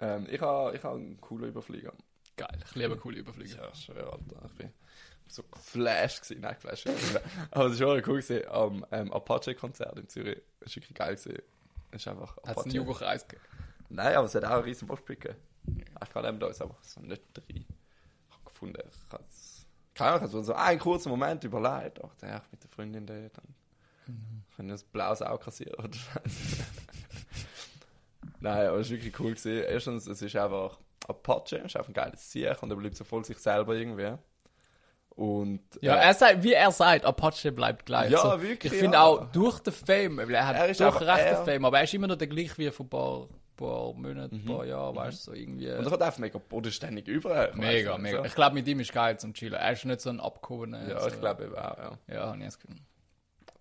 Ähm, 0.00 0.26
ich 0.30 0.40
habe 0.40 0.76
ich 0.76 0.82
ha 0.82 0.92
einen 0.92 1.20
coolen 1.20 1.50
Überflieger. 1.50 1.92
Geil, 2.36 2.58
ich 2.64 2.74
liebe 2.74 2.96
coole 2.96 3.18
Überflüge. 3.18 3.56
Ja, 3.56 3.72
schön, 3.74 3.96
Alter. 3.96 4.46
Ich 4.46 4.54
bin 4.54 4.72
so 5.28 5.42
geflasht 5.44 6.22
gewesen. 6.22 6.40
Nein, 6.40 6.54
geflasht. 6.54 6.88
Aber 7.50 7.66
es 7.66 7.80
war 7.80 7.88
schon 7.88 8.02
cool 8.06 8.20
gewesen 8.20 8.48
am 8.48 8.86
ähm, 8.90 9.12
Apache-Konzert 9.12 9.98
in 9.98 10.08
Zürich. 10.08 10.42
Es 10.60 10.70
war 10.70 10.82
wirklich 10.82 10.94
geil 10.94 11.14
gewesen. 11.14 11.42
Es 11.92 12.00
ist 12.02 12.08
einfach 12.08 12.36
Hat 12.44 12.56
es 12.56 12.64
einen 12.64 12.74
Jugendkreis 12.74 13.28
gegeben? 13.28 13.46
Nein, 13.88 14.16
aber 14.16 14.26
es 14.26 14.34
hat 14.34 14.44
auch 14.44 14.50
einen 14.50 14.64
riesen 14.64 14.88
Bosch 14.88 15.04
gegeben. 15.04 15.36
Ich 15.66 16.10
kann 16.10 16.24
eben 16.24 16.40
da 16.40 16.48
ist 16.48 16.60
aber 16.60 16.76
so 16.82 17.00
nicht 17.00 17.22
drei. 17.32 17.44
Ich 17.48 17.66
habe 18.30 18.44
gefunden, 18.44 18.82
ich 18.82 19.12
habe 19.12 19.24
es. 19.28 19.66
Keine 19.94 20.10
Ahnung, 20.10 20.26
ich 20.26 20.34
habe 20.34 20.44
so 20.44 20.54
einen 20.54 20.80
kurzen 20.80 21.10
Moment 21.10 21.44
überlegt. 21.44 21.98
Ich 21.98 22.02
dachte, 22.02 22.26
ja, 22.26 22.42
mit 22.50 22.62
der 22.62 22.70
Freundin 22.70 23.06
da, 23.06 23.14
dann 23.14 23.54
können 24.56 24.68
wir 24.68 24.74
das 24.74 24.82
blaues 24.82 25.22
Auge 25.22 25.44
kassieren 25.44 25.74
oder. 25.76 25.90
Nein, 28.44 28.66
aber 28.66 28.78
es 28.78 28.90
war 28.90 28.96
wirklich 28.96 29.18
cool 29.20 29.34
gewesen. 29.34 29.64
Erstens, 29.66 30.06
es 30.06 30.20
ist 30.20 30.36
einfach 30.36 30.78
Apache, 31.08 31.56
es 31.56 31.64
ist 31.66 31.76
einfach 31.76 31.88
ein 31.88 31.94
geiles 31.94 32.30
Sieg 32.30 32.62
und 32.62 32.70
er 32.70 32.76
bleibt 32.76 32.96
so 32.96 33.04
voll 33.04 33.24
sich 33.24 33.38
selber 33.38 33.74
irgendwie. 33.74 34.12
Und 35.16 35.62
Ja, 35.80 35.96
äh, 35.96 36.06
er 36.08 36.14
sagt, 36.14 36.42
wie 36.42 36.52
er 36.52 36.70
sagt, 36.70 37.04
Apache 37.06 37.52
bleibt 37.52 37.86
gleich. 37.86 38.10
Ja, 38.10 38.18
so, 38.18 38.42
wirklich, 38.42 38.72
Ich 38.72 38.78
finde 38.78 38.96
ja. 38.96 39.04
auch 39.04 39.30
durch 39.32 39.60
den 39.60 39.72
Fame, 39.72 40.18
weil 40.18 40.34
er 40.34 40.46
hat 40.46 40.56
Er 40.56 40.68
ist 40.68 40.80
doch 40.80 41.00
recht 41.00 41.38
den. 41.38 41.44
Fame, 41.44 41.64
aber 41.64 41.78
er 41.78 41.84
ist 41.84 41.94
immer 41.94 42.06
noch 42.06 42.16
der 42.16 42.26
gleiche 42.26 42.58
wie 42.58 42.70
vor 42.70 42.84
ein 42.84 42.90
paar, 42.90 43.28
paar 43.56 43.92
Monaten, 43.94 44.34
ein 44.36 44.44
paar 44.44 44.64
Jahren, 44.66 44.94
weißt 44.96 45.26
du, 45.26 45.30
so 45.30 45.36
irgendwie. 45.36 45.70
und 45.70 45.86
er 45.86 45.90
hat 45.90 46.02
einfach 46.02 46.18
mega 46.18 46.38
bodenständig 46.38 47.06
über. 47.08 47.50
mega, 47.54 47.96
mega. 47.96 48.24
Ich 48.24 48.34
glaube, 48.34 48.54
mit 48.54 48.66
ihm 48.68 48.80
ist 48.80 48.92
geil 48.92 49.18
zum 49.18 49.32
Chillen. 49.32 49.54
Er 49.54 49.72
ist 49.72 49.84
nicht 49.84 50.00
so 50.00 50.10
ein 50.10 50.20
abgehobener. 50.20 50.86
Ja, 50.88 51.00
so. 51.00 51.08
ich 51.08 51.20
glaube 51.20 51.48
auch, 51.50 51.78
ja. 51.78 51.98
Ja, 52.12 52.26
habe 52.26 52.38
ich 52.38 52.44
das 52.44 52.58
Gefühl. 52.58 52.76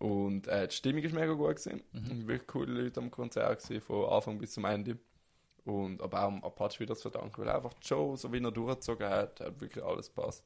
Und 0.03 0.49
äh, 0.49 0.67
die 0.67 0.75
Stimmung 0.75 1.01
ist 1.01 1.13
mega 1.15 1.31
gut 1.31 1.55
gewesen. 1.55 1.81
Mhm. 1.93 2.27
Wirklich 2.27 2.47
coole 2.47 2.73
Leute 2.83 2.99
am 2.99 3.09
Konzert 3.09 3.63
gewesen, 3.63 3.79
von 3.79 4.09
Anfang 4.09 4.37
bis 4.37 4.51
zum 4.51 4.65
Ende. 4.65 4.97
Und 5.63 6.01
aber 6.01 6.23
auch 6.23 6.27
am 6.27 6.43
Apache 6.43 6.81
wieder 6.81 6.93
zu 6.93 7.03
verdanken, 7.09 7.41
weil 7.41 7.47
einfach 7.47 7.73
die 7.75 7.87
Show, 7.87 8.17
so 8.17 8.33
wie 8.33 8.43
er 8.43 8.51
durchgezogen 8.51 9.07
hat, 9.07 9.39
hat 9.39 9.61
wirklich 9.61 9.81
alles 9.81 10.09
passt. 10.09 10.43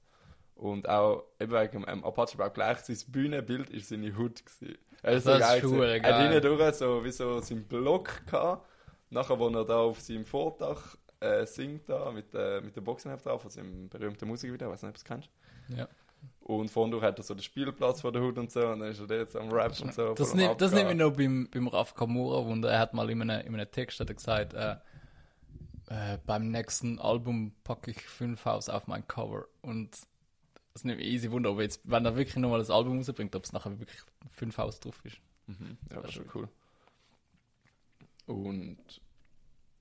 Und 0.53 0.87
auch 0.87 1.23
eben 1.39 1.51
wegen 1.51 1.83
dem 1.83 2.03
Apache 2.03 2.37
war 2.37 2.49
auch 2.49 2.53
gleich 2.53 2.77
sein 2.81 2.97
Bühnenbild 3.11 3.71
ist 3.71 3.89
seine 3.89 4.15
Hut 4.15 4.45
gewesen. 4.45 4.77
Er 5.01 5.13
ist 5.13 5.23
so 5.23 5.31
Das 5.31 5.39
ist 5.39 5.47
geil. 5.47 5.61
gewesen. 5.61 5.77
verdammt 5.79 6.05
Er 6.05 6.15
hat 6.15 6.31
hinten 6.31 6.41
durch 6.57 6.75
so 6.75 7.03
wie 7.03 7.11
so 7.11 7.39
seinen 7.39 7.63
Block 7.63 8.27
gehabt. 8.27 8.63
Nachher, 9.09 9.39
wo 9.39 9.49
er 9.49 9.65
da 9.65 9.77
auf 9.79 9.99
seinem 10.01 10.25
Vordach 10.25 10.97
äh, 11.19 11.47
singt 11.47 11.89
da 11.89 12.11
mit, 12.11 12.27
äh, 12.35 12.61
mit 12.61 12.75
der 12.75 12.81
Boxenheft 12.81 13.25
drauf, 13.25 13.41
von 13.41 13.49
seinem 13.49 13.89
berühmten 13.89 14.27
Musikvideo, 14.27 14.67
ich 14.67 14.73
weiß 14.73 14.83
nicht, 14.83 14.89
ob 14.89 14.95
du 14.95 14.99
es 14.99 15.03
kennst. 15.03 15.29
Ja. 15.69 15.87
Und 16.41 16.69
vorne 16.69 16.91
durch 16.91 17.03
hat 17.03 17.19
er 17.19 17.23
so 17.23 17.33
den 17.33 17.43
Spielplatz 17.43 18.01
vor 18.01 18.13
der 18.13 18.21
Hut 18.21 18.37
und 18.37 18.49
so, 18.49 18.65
und 18.67 18.79
dann 18.79 18.89
ist 18.89 19.01
er 19.01 19.17
jetzt 19.17 19.35
am 19.35 19.51
Rap 19.51 19.77
und 19.81 19.93
so. 19.93 20.13
Das, 20.13 20.33
nimmt, 20.33 20.61
das 20.61 20.71
nimmt 20.71 20.87
mich 20.87 20.97
noch 20.97 21.11
beim, 21.11 21.49
beim 21.51 21.67
Raf 21.67 21.93
Kamura 21.93 22.45
wunder. 22.45 22.71
Er 22.71 22.79
hat 22.79 22.93
mal 22.93 23.09
in 23.09 23.21
einem, 23.21 23.45
in 23.45 23.53
einem 23.53 23.69
Text 23.69 23.99
hat 23.99 24.09
er 24.09 24.15
gesagt, 24.15 24.53
äh, 24.53 24.77
äh, 25.87 26.17
beim 26.25 26.49
nächsten 26.49 26.99
Album 26.99 27.53
packe 27.65 27.91
ich 27.91 28.01
fünf 28.01 28.45
Haus 28.45 28.69
auf 28.69 28.87
mein 28.87 29.05
Cover. 29.07 29.45
Und 29.61 29.97
das 30.73 30.83
nimmt 30.85 30.99
mich 30.99 31.07
easy 31.07 31.31
wunder, 31.31 31.51
ob 31.51 31.59
jetzt, 31.59 31.81
wenn 31.83 32.05
er 32.05 32.15
wirklich 32.15 32.37
nochmal 32.37 32.59
das 32.59 32.69
Album 32.69 32.97
rausbringt, 32.97 33.35
ob 33.35 33.43
es 33.43 33.51
nachher 33.51 33.77
wirklich 33.79 33.99
fünf 34.31 34.57
Haus 34.57 34.79
drauf 34.79 35.03
ist. 35.03 35.17
Mhm. 35.47 35.77
Ja, 35.89 36.01
das 36.01 36.11
ist 36.11 36.13
schon 36.13 36.29
cool. 36.33 36.47
Und, 38.25 39.01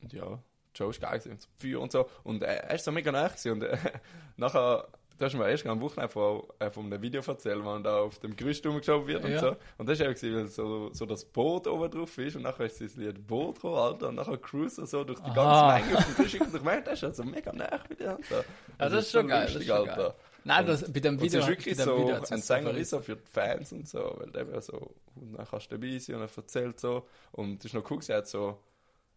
und 0.01 0.13
ja, 0.13 0.39
Joe 0.75 0.91
ist 0.91 1.01
geil 1.01 1.21
und 1.31 1.43
so 1.43 1.49
Feuer 1.59 1.81
und 1.81 1.93
so. 1.93 2.09
Und 2.25 2.43
äh, 2.43 2.57
er 2.57 2.75
ist 2.75 2.85
so 2.85 2.93
mega 2.93 3.13
nah 3.13 3.29
gewesen. 3.29 3.53
Und 3.53 3.63
äh, 3.63 3.79
nachher 4.37 4.89
du 5.19 5.25
hast 5.25 5.35
mir 5.35 5.49
erst 5.49 5.67
am 5.67 5.81
Wochenende 5.81 6.13
von, 6.13 6.43
äh, 6.59 6.71
von 6.71 6.87
einem 6.87 7.01
Video 7.03 7.23
erzählt, 7.27 7.65
wo 7.65 7.79
da 7.79 7.99
auf 8.01 8.19
dem 8.19 8.37
Gerüst 8.37 8.65
rumgeschoben 8.67 9.07
wird 9.07 9.25
und 9.25 9.33
Ja. 9.33 9.41
so. 9.41 9.57
Und 9.79 9.89
das 9.89 9.99
war 10.01 10.09
eben, 10.09 10.35
weil 10.37 10.47
so, 10.49 10.93
so 10.93 11.07
das 11.07 11.25
Boot 11.25 11.67
oben 11.67 11.91
drauf 11.91 12.17
ist 12.19 12.37
und 12.37 12.43
nachher 12.43 12.67
ist 12.67 12.81
das 12.81 12.97
Lied 12.97 13.27
Boot 13.27 13.57
gekommen, 13.57 13.77
Alter, 13.77 14.09
und 14.09 14.17
nachher 14.17 14.37
cruisen 14.39 14.87
so 14.87 15.05
durch 15.05 15.21
die 15.21 15.31
Aha. 15.31 15.79
ganze 15.79 15.87
Menge 15.89 15.99
auf 15.99 16.05
dem 16.07 16.15
Gerüst. 16.17 16.41
Und 16.41 16.55
ich 16.55 16.63
merke, 16.63 16.83
das 16.85 16.95
ist 16.95 17.05
also 17.05 17.25
mega 17.25 17.53
nah 17.53 17.81
bei 17.89 17.95
dir. 17.95 18.11
Alter. 18.11 18.45
Ja, 18.79 18.89
das 18.89 19.07
ist 19.07 19.13
schon 19.13 19.29
geil, 19.29 19.47
das 19.47 19.55
ist 19.57 19.67
schon 19.67 19.87
geil. 19.87 20.15
Nein, 20.45 20.65
das, 20.67 20.93
bei 20.93 21.01
dem 21.01 21.15
Und 21.15 21.23
Video, 21.23 21.41
es 21.41 21.45
ist 21.45 21.51
wirklich 21.51 21.77
so 21.77 21.99
Video 21.99 22.17
ein 22.23 22.41
Sänger 22.43 22.71
ist 22.71 22.91
so 22.91 23.01
für 23.01 23.17
die 23.17 23.27
Fans 23.27 23.73
und 23.73 23.89
so, 23.89 24.15
weil 24.19 24.31
der 24.31 24.47
wäre 24.47 24.63
so, 24.63 24.95
und 25.17 25.33
dann 25.37 25.45
kannst 25.45 25.73
du 25.73 25.77
dabei 25.77 25.99
sein 25.99 26.17
und 26.17 26.23
er 26.23 26.29
erzählt 26.37 26.79
so. 26.79 27.07
Und 27.33 27.59
das 27.59 27.67
ist 27.67 27.75
noch 27.75 27.91
cool, 27.91 27.99
er 28.07 28.19
hat 28.19 28.29
so, 28.29 28.57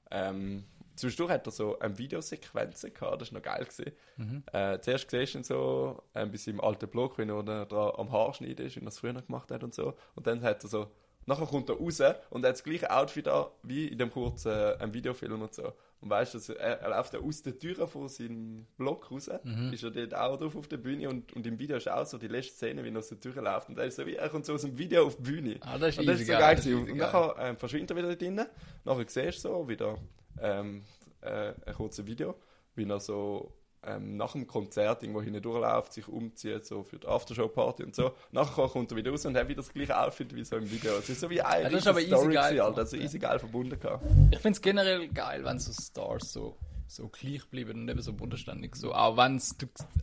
ähm, 0.09 0.63
zwischendurch 0.99 1.31
hat 1.31 1.45
er 1.47 1.51
so 1.51 1.79
eine 1.79 1.97
Videosequenzen 1.97 2.93
gehabt, 2.93 3.21
das 3.21 3.31
war 3.33 3.39
noch 3.39 3.45
geil. 3.45 3.65
Gewesen. 3.65 3.91
Mhm. 4.17 4.43
Äh, 4.51 4.79
zuerst 4.81 5.09
siehst 5.09 5.33
du 5.33 5.37
ihn 5.39 5.43
so, 5.43 6.03
ähm, 6.15 6.31
bei 6.31 6.37
seinem 6.37 6.61
alten 6.61 6.87
Blog, 6.89 7.17
wie 7.17 7.23
er 7.23 7.43
da 7.43 7.65
dran 7.65 7.91
am 7.97 8.11
Haarschneiden 8.11 8.65
ist, 8.65 8.75
wie 8.75 8.81
er 8.81 8.85
das 8.85 8.99
früher 8.99 9.13
gemacht 9.21 9.51
hat 9.51 9.63
und 9.63 9.73
so. 9.73 9.93
Und 10.15 10.27
dann 10.27 10.41
hat 10.41 10.63
er 10.63 10.69
so, 10.69 10.87
nachher 11.25 11.45
kommt 11.45 11.69
er 11.69 11.75
raus 11.75 11.99
und 12.29 12.43
er 12.43 12.49
hat 12.49 12.55
das 12.55 12.63
gleiche 12.63 12.89
Outfit 12.91 13.27
an, 13.27 13.45
wie 13.63 13.87
in 13.87 13.97
dem 13.97 14.09
kurzen 14.11 14.51
äh, 14.51 14.93
Videofilm 14.93 15.41
und 15.41 15.53
so. 15.53 15.73
Und 16.01 16.09
weißt 16.09 16.33
du, 16.33 16.53
er, 16.53 16.79
er 16.79 16.89
läuft 16.91 17.13
ja 17.13 17.19
aus 17.19 17.41
der 17.43 17.59
Tür 17.59 17.85
von 17.85 18.07
seinem 18.07 18.65
Block 18.77 19.11
raus, 19.11 19.29
Mhm. 19.43 19.73
ist 19.73 19.83
er 19.83 19.91
dort 19.91 20.15
auch 20.15 20.37
drauf 20.39 20.55
auf 20.55 20.67
der 20.69 20.77
Bühne 20.77 21.09
und, 21.09 21.33
und 21.33 21.45
im 21.45 21.59
Video 21.59 21.75
ist 21.75 21.89
auch 21.89 22.05
so 22.05 22.17
die 22.17 22.29
letzte 22.29 22.53
Szene, 22.53 22.83
wie 22.85 22.89
er 22.89 22.97
aus 22.99 23.09
der 23.09 23.19
Tür 23.19 23.41
läuft. 23.41 23.67
Und 23.67 23.77
er 23.77 23.83
ist 23.85 23.97
so 23.97 24.05
wie, 24.05 24.15
er 24.15 24.29
kommt 24.29 24.45
so 24.45 24.53
aus 24.53 24.61
dem 24.61 24.77
Video 24.77 25.05
auf 25.05 25.17
die 25.17 25.23
Bühne. 25.23 25.57
Ah, 25.59 25.77
das 25.77 25.89
ist 25.89 25.99
und 25.99 26.05
das 26.07 26.21
ist 26.21 26.27
so 26.27 26.33
geil, 26.33 26.55
geil. 26.55 26.73
Und 26.75 26.95
nachher 26.95 27.35
ähm, 27.39 27.57
verschwindet 27.57 27.91
er 27.91 27.97
wieder 27.97 28.15
drinnen. 28.15 28.45
Nachher 28.85 29.05
siehst 29.07 29.43
du 29.43 29.49
so 29.49 29.67
wieder 29.67 29.97
ähm, 30.41 30.83
äh, 31.21 31.53
ein 31.65 31.73
kurzes 31.73 32.05
Video, 32.05 32.35
wie 32.75 32.89
er 32.89 32.99
so 32.99 33.53
ähm, 33.83 34.17
nach 34.17 34.33
dem 34.33 34.45
Konzert 34.45 35.03
irgendwo 35.03 35.21
hinten 35.21 35.41
durchläuft, 35.41 35.93
sich 35.93 36.07
umzieht, 36.07 36.65
so 36.65 36.83
für 36.83 36.99
die 36.99 37.07
Aftershow-Party 37.07 37.83
und 37.83 37.95
so. 37.95 38.11
Nachher 38.31 38.67
kommt 38.67 38.91
er 38.91 38.97
wieder 38.97 39.11
raus 39.11 39.25
und 39.25 39.37
hat 39.37 39.47
wieder 39.47 39.61
das 39.61 39.71
gleiche 39.71 39.97
Outfit 39.97 40.35
wie 40.35 40.43
so 40.43 40.57
im 40.57 40.69
Video. 40.69 40.97
Es 40.97 41.09
ist 41.09 41.21
so 41.21 41.29
wie 41.29 41.41
eine 41.41 41.63
Ja, 41.63 41.69
das 41.69 41.81
ist 41.81 41.87
aber 41.87 41.99
easy 42.01 42.09
Story 42.09 42.33
geil 42.33 42.43
gewesen, 42.43 42.61
Alter. 42.61 42.71
gemacht, 42.71 42.79
Also 42.79 42.97
ja. 42.97 43.03
easy 43.03 43.19
geil 43.19 43.39
verbunden 43.39 43.79
gehabt. 43.79 44.05
Ich 44.31 44.39
finde 44.39 44.55
es 44.57 44.61
generell 44.61 45.07
geil, 45.09 45.45
wenn 45.45 45.59
so 45.59 45.71
Stars 45.71 46.33
so, 46.33 46.57
so 46.87 47.07
gleich 47.07 47.45
bleiben 47.49 47.81
und 47.81 47.89
eben 47.89 48.01
so 48.01 48.13
bodenständig. 48.13 48.75
So, 48.75 48.93
auch 48.93 49.15
wenn 49.15 49.37
es, 49.37 49.55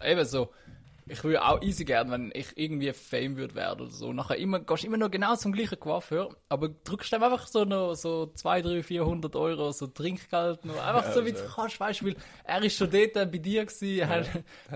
eben 0.03 0.25
so, 0.25 0.49
ich 1.09 1.23
würde 1.23 1.45
auch 1.45 1.63
easy 1.63 1.85
gern, 1.85 2.11
wenn 2.11 2.33
ich 2.35 2.49
irgendwie 2.57 2.93
Fame 2.93 3.37
würde 3.37 3.55
werden 3.55 3.83
oder 3.83 3.91
so. 3.91 4.13
Nachher 4.13 4.37
immer, 4.37 4.59
gehst 4.61 4.85
immer 4.85 4.97
noch 4.97 5.11
genau 5.11 5.37
zum 5.37 5.53
gleichen 5.53 5.79
Coiffeur, 5.79 6.35
aber 6.49 6.69
drückst 6.69 7.13
ihm 7.13 7.23
einfach 7.23 7.47
so 7.47 7.65
noch 7.65 7.95
so 7.95 8.27
2, 8.35 8.63
3, 8.63 8.83
400 8.83 9.37
Euro 9.37 9.71
so 9.73 9.87
Trinkgeld 9.87 10.65
noch. 10.65 10.85
Einfach 10.85 11.13
so, 11.13 11.25
wie 11.25 11.33
du 11.33 11.39
ja. 11.39 11.45
kannst, 11.55 11.79
weißt 11.79 12.01
du, 12.01 12.07
weil 12.07 12.17
er 12.45 12.63
ist 12.63 12.77
schon 12.77 12.91
dort 12.91 13.13
bei 13.15 13.25
dir 13.39 13.65
gewesen, 13.65 13.99
er- 14.01 14.27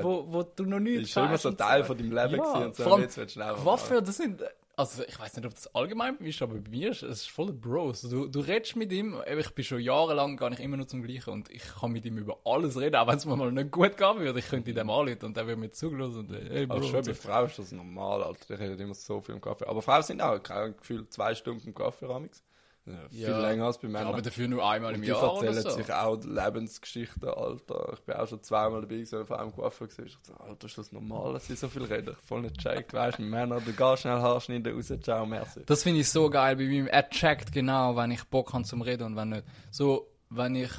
wo, 0.03 0.25
wo 0.29 0.43
du 0.45 0.65
noch 0.65 0.79
Das 0.79 0.83
nichts 0.85 1.03
ist 1.03 1.11
schon 1.13 1.25
immer 1.25 1.33
hast 1.33 1.43
so 1.43 1.51
Teil 1.53 1.85
von 1.85 1.97
deinem 1.99 2.13
Leben 2.13 2.17
Ja, 2.17 2.27
gewesen 2.53 2.65
und 2.67 2.77
so. 2.77 2.83
vor 2.85 2.93
allem 2.93 3.03
jetzt 3.03 3.17
willst 3.17 3.37
du 3.37 3.41
schnell 3.41 3.55
Coiffeur, 3.55 4.01
das 4.03 4.17
sind, 4.17 4.43
also 4.81 5.03
ich 5.07 5.19
weiß 5.19 5.37
nicht, 5.37 5.47
ob 5.47 5.53
das 5.55 5.75
allgemein 5.75 6.17
ist, 6.19 6.41
aber 6.41 6.55
bei 6.55 6.71
mir 6.71 6.91
ist 6.91 7.03
es 7.03 7.27
voll 7.27 7.53
Bros. 7.53 8.01
Du, 8.03 8.27
du 8.27 8.41
redest 8.41 8.77
mit 8.77 8.91
ihm, 8.93 9.17
ich 9.27 9.51
bin 9.51 9.65
schon 9.65 9.81
jahrelang 9.81 10.37
gar 10.37 10.49
nicht 10.49 10.61
immer 10.61 10.79
nur 10.79 10.89
zum 10.89 11.03
Gleichen 11.03 11.31
und 11.31 11.51
ich 11.51 11.63
kann 11.63 11.93
mit 11.93 12.07
ihm 12.07 12.17
über 12.17 12.39
alles 12.45 12.79
reden, 12.79 12.97
auch 12.97 13.07
wenn 13.07 13.17
es 13.17 13.27
mir 13.27 13.37
mal 13.37 13.53
nicht 13.53 13.71
gut 13.71 13.97
gehen 13.97 14.19
würde. 14.19 14.39
Ich 14.39 14.49
könnte 14.49 14.71
ihm 14.71 14.79
anrufen 14.79 15.27
und 15.27 15.37
er 15.37 15.47
würde 15.47 15.61
mir 15.61 15.71
zugelassen 15.71 16.21
und 16.21 16.33
hey 16.33 16.67
Bro. 16.67 16.77
Aber 16.77 16.85
schon 16.85 17.05
bei. 17.05 17.15
Frauen 17.15 17.47
ist 17.47 17.59
das 17.59 17.73
normal, 17.73 18.23
Alter. 18.23 18.57
Die 18.57 18.63
reden 18.63 18.81
immer 18.81 18.95
so 18.95 19.21
viel 19.21 19.35
im 19.35 19.41
Kaffee. 19.41 19.67
Aber 19.67 19.83
Frauen 19.83 20.03
sind 20.03 20.23
auch, 20.23 20.43
kein 20.43 20.77
Gefühl, 20.77 21.07
zwei 21.11 21.35
Stunden 21.35 21.69
im 21.69 21.75
Kaffee, 21.75 22.07
Amix. 22.07 22.43
Ja, 22.87 22.95
viel 23.11 23.21
Ja. 23.21 23.41
länger 23.41 23.67
als 23.67 23.79
bei 23.79 23.89
Männern. 23.89 24.09
aber 24.09 24.23
dafür 24.23 24.49
nur 24.49 24.69
einmal 24.69 24.95
im 24.95 25.03
die 25.03 25.09
Jahr 25.09 25.23
oder 25.37 25.47
erzählen 25.47 25.63
so. 25.63 25.71
sich 25.71 25.93
auch 25.93 26.19
Lebensgeschichten, 26.25 27.29
Alter. 27.29 27.91
Ich 27.95 28.01
bin 28.01 28.17
auch 28.17 28.27
schon 28.27 28.43
zweimal 28.43 28.81
dabei 28.81 28.95
gewesen, 28.97 29.27
vor 29.27 29.39
allem 29.39 29.53
Coiffeur 29.53 29.87
gesehen. 29.87 30.07
Ich 30.07 30.17
dachte, 30.17 30.41
Alter, 30.41 30.67
ist 30.67 30.79
das 30.79 30.91
normal, 30.93 31.35
dass 31.35 31.47
sie 31.47 31.57
so 31.57 31.69
viel 31.69 31.85
reden? 31.85 32.17
Ich 32.21 32.27
voll 32.27 32.43
nicht 32.43 32.59
checkt, 32.59 32.93
weißt 32.93 33.19
du, 33.19 33.23
mit 33.23 33.31
Männern, 33.31 33.63
du 33.65 33.73
gehst 33.73 34.03
schnell 34.03 34.19
Haarschneiden, 34.19 34.75
raus, 34.75 34.93
ciao, 35.03 35.27
merci. 35.27 35.63
Das 35.67 35.83
finde 35.83 36.01
ich 36.01 36.09
so 36.09 36.29
geil 36.31 36.57
bei 36.57 36.63
ihm. 36.63 36.87
Er 36.87 37.09
checkt 37.11 37.53
genau, 37.53 37.95
wenn 37.97 38.11
ich 38.11 38.25
Bock 38.25 38.53
habe 38.53 38.65
zum 38.65 38.83
Reden 38.83 39.05
und 39.05 39.17
wenn 39.17 39.29
nicht. 39.29 39.45
So, 39.71 40.09
wenn 40.31 40.55
ich, 40.55 40.71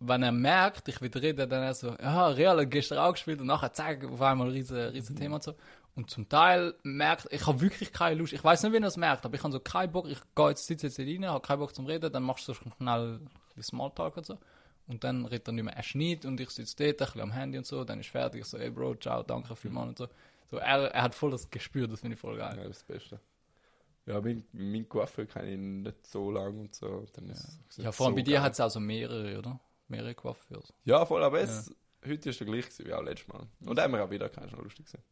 wenn 0.00 0.22
er 0.22 0.32
merkt, 0.32 0.88
ich 0.88 1.00
will 1.00 1.10
reden, 1.14 1.48
dann 1.48 1.62
er 1.62 1.74
so, 1.74 1.94
ja, 2.02 2.28
Real 2.28 2.60
hat 2.60 2.70
gestern 2.70 2.98
auch 2.98 3.12
gespielt 3.12 3.40
und 3.40 3.46
nachher 3.46 3.72
zeigt 3.72 4.04
auf 4.04 4.20
einmal 4.20 4.48
ein 4.48 4.52
riesen, 4.52 4.76
riesen 4.76 5.16
Thema 5.16 5.36
und 5.36 5.42
so. 5.44 5.54
Und 5.96 6.10
zum 6.10 6.28
Teil 6.28 6.74
merkt, 6.82 7.28
ich 7.30 7.46
habe 7.46 7.60
wirklich 7.60 7.92
keine 7.92 8.16
Lust. 8.16 8.32
Ich 8.32 8.42
weiß 8.42 8.62
nicht, 8.64 8.72
wie 8.72 8.78
er 8.78 8.84
es 8.84 8.96
merkt, 8.96 9.24
aber 9.24 9.34
ich 9.36 9.42
habe 9.44 9.52
so 9.52 9.60
keinen 9.60 9.92
Bock. 9.92 10.08
Ich 10.08 10.18
gehe 10.34 10.48
jetzt, 10.48 10.66
sitze 10.66 10.88
jetzt 10.88 10.96
hier 10.96 11.06
rein, 11.06 11.26
habe 11.26 11.46
keinen 11.46 11.60
Bock 11.60 11.74
zum 11.74 11.86
Reden, 11.86 12.12
dann 12.12 12.24
machst 12.24 12.48
du 12.48 12.52
so 12.52 12.60
schnell 12.60 13.20
ein 13.56 13.62
Smalltalk 13.62 14.16
und 14.16 14.26
so. 14.26 14.38
Und 14.86 15.04
dann 15.04 15.24
redet 15.24 15.48
er 15.48 15.52
nicht 15.52 15.64
mehr, 15.64 15.76
er 15.76 15.82
schneidet 15.82 16.26
und 16.26 16.40
ich 16.40 16.50
sitze 16.50 16.76
dort 16.76 17.00
ein 17.00 17.06
bisschen 17.06 17.20
am 17.20 17.32
Handy 17.32 17.56
und 17.58 17.66
so, 17.66 17.84
dann 17.84 18.00
ist 18.00 18.10
fertig. 18.10 18.42
Ich 18.42 18.46
so, 18.46 18.58
ey 18.58 18.70
Bro, 18.70 18.96
ciao, 18.96 19.22
danke 19.22 19.54
vielmals 19.56 19.88
und 19.88 19.98
so. 19.98 20.08
So, 20.50 20.56
er, 20.58 20.92
er 20.92 21.02
hat 21.02 21.14
voll 21.14 21.30
das 21.30 21.48
Gespür, 21.48 21.88
das 21.88 22.00
finde 22.00 22.14
ich 22.14 22.20
voll 22.20 22.36
geil. 22.36 22.56
Ja, 22.58 22.68
das 22.68 22.82
Beste. 22.82 23.20
Ja, 24.06 24.20
mein, 24.20 24.44
mein 24.52 24.86
Coiffeur 24.86 25.24
kenne 25.24 25.52
ich 25.52 25.58
nicht 25.58 26.06
so 26.06 26.30
lange 26.30 26.60
und 26.60 26.74
so. 26.74 27.06
Dann 27.14 27.30
ist 27.30 27.58
es 27.70 27.76
Ja, 27.78 27.92
vor 27.92 28.06
allem 28.06 28.14
so 28.14 28.16
bei 28.16 28.22
dir 28.22 28.42
hat 28.42 28.52
es 28.52 28.60
auch 28.60 28.68
so 28.68 28.80
mehrere, 28.80 29.38
oder? 29.38 29.58
Mehrere 29.88 30.14
Coiffeurs. 30.14 30.72
Ja, 30.84 31.06
voll, 31.06 31.22
aber 31.22 31.40
es, 31.40 31.74
heute 32.06 32.30
ist 32.30 32.40
der 32.40 32.46
gleich 32.46 32.66
gewesen 32.66 32.86
wie 32.86 32.92
auch 32.92 33.02
letztes 33.02 33.28
Mal. 33.28 33.46
Und 33.64 33.76
da 33.76 33.84
haben 33.84 33.92
wir 33.92 34.04
auch 34.04 34.10
wieder 34.10 34.30
noch 34.50 34.62
lustig 34.62 34.86
gewesen. 34.86 35.02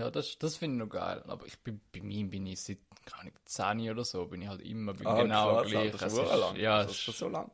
Ja, 0.00 0.10
das, 0.10 0.38
das 0.38 0.56
finde 0.56 0.76
ich 0.76 0.88
noch 0.88 0.88
geil. 0.98 1.22
Aber 1.26 1.46
ich 1.46 1.58
bin, 1.60 1.80
bei 1.92 2.00
mir 2.00 2.26
bin 2.26 2.46
ich 2.46 2.60
seit, 2.60 2.78
keine 3.04 3.20
Ahnung, 3.22 3.34
10 3.44 3.90
oder 3.90 4.04
so, 4.04 4.26
bin 4.26 4.42
ich 4.42 4.48
halt 4.48 4.62
immer 4.62 4.94
bin 4.94 5.04
genau 5.06 5.56
krass, 5.56 5.66
gleich. 5.68 5.92
Alter, 5.92 6.06
Es 6.06 6.14
schon 6.16 6.24
ist- 6.24 6.36
lang. 6.40 6.56
Ja, 6.56 6.78
das 6.82 6.86
ist 6.92 6.96
ist 6.96 7.02
schon 7.02 7.14
so 7.14 7.28
lang. 7.28 7.50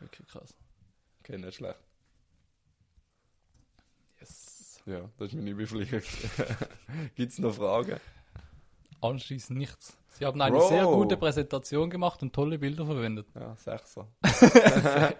wirklich 0.00 0.26
krass. 0.28 0.54
Okay, 1.20 1.38
nicht 1.38 1.54
schlecht. 1.54 1.78
Yes. 4.20 4.82
Ja, 4.86 5.08
das 5.18 5.28
ist 5.28 5.34
meine 5.34 5.50
Überflieger. 5.50 6.00
Gibt 7.14 7.32
es 7.32 7.38
noch 7.38 7.54
Fragen? 7.54 7.98
Anschließend 9.00 9.58
nichts. 9.58 9.96
Sie 10.10 10.24
haben 10.24 10.40
eine 10.40 10.56
Bro. 10.56 10.68
sehr 10.68 10.84
gute 10.84 11.16
Präsentation 11.16 11.90
gemacht 11.90 12.22
und 12.22 12.32
tolle 12.32 12.58
Bilder 12.58 12.86
verwendet. 12.86 13.26
Ja, 13.34 13.56
Sechser. 13.56 14.06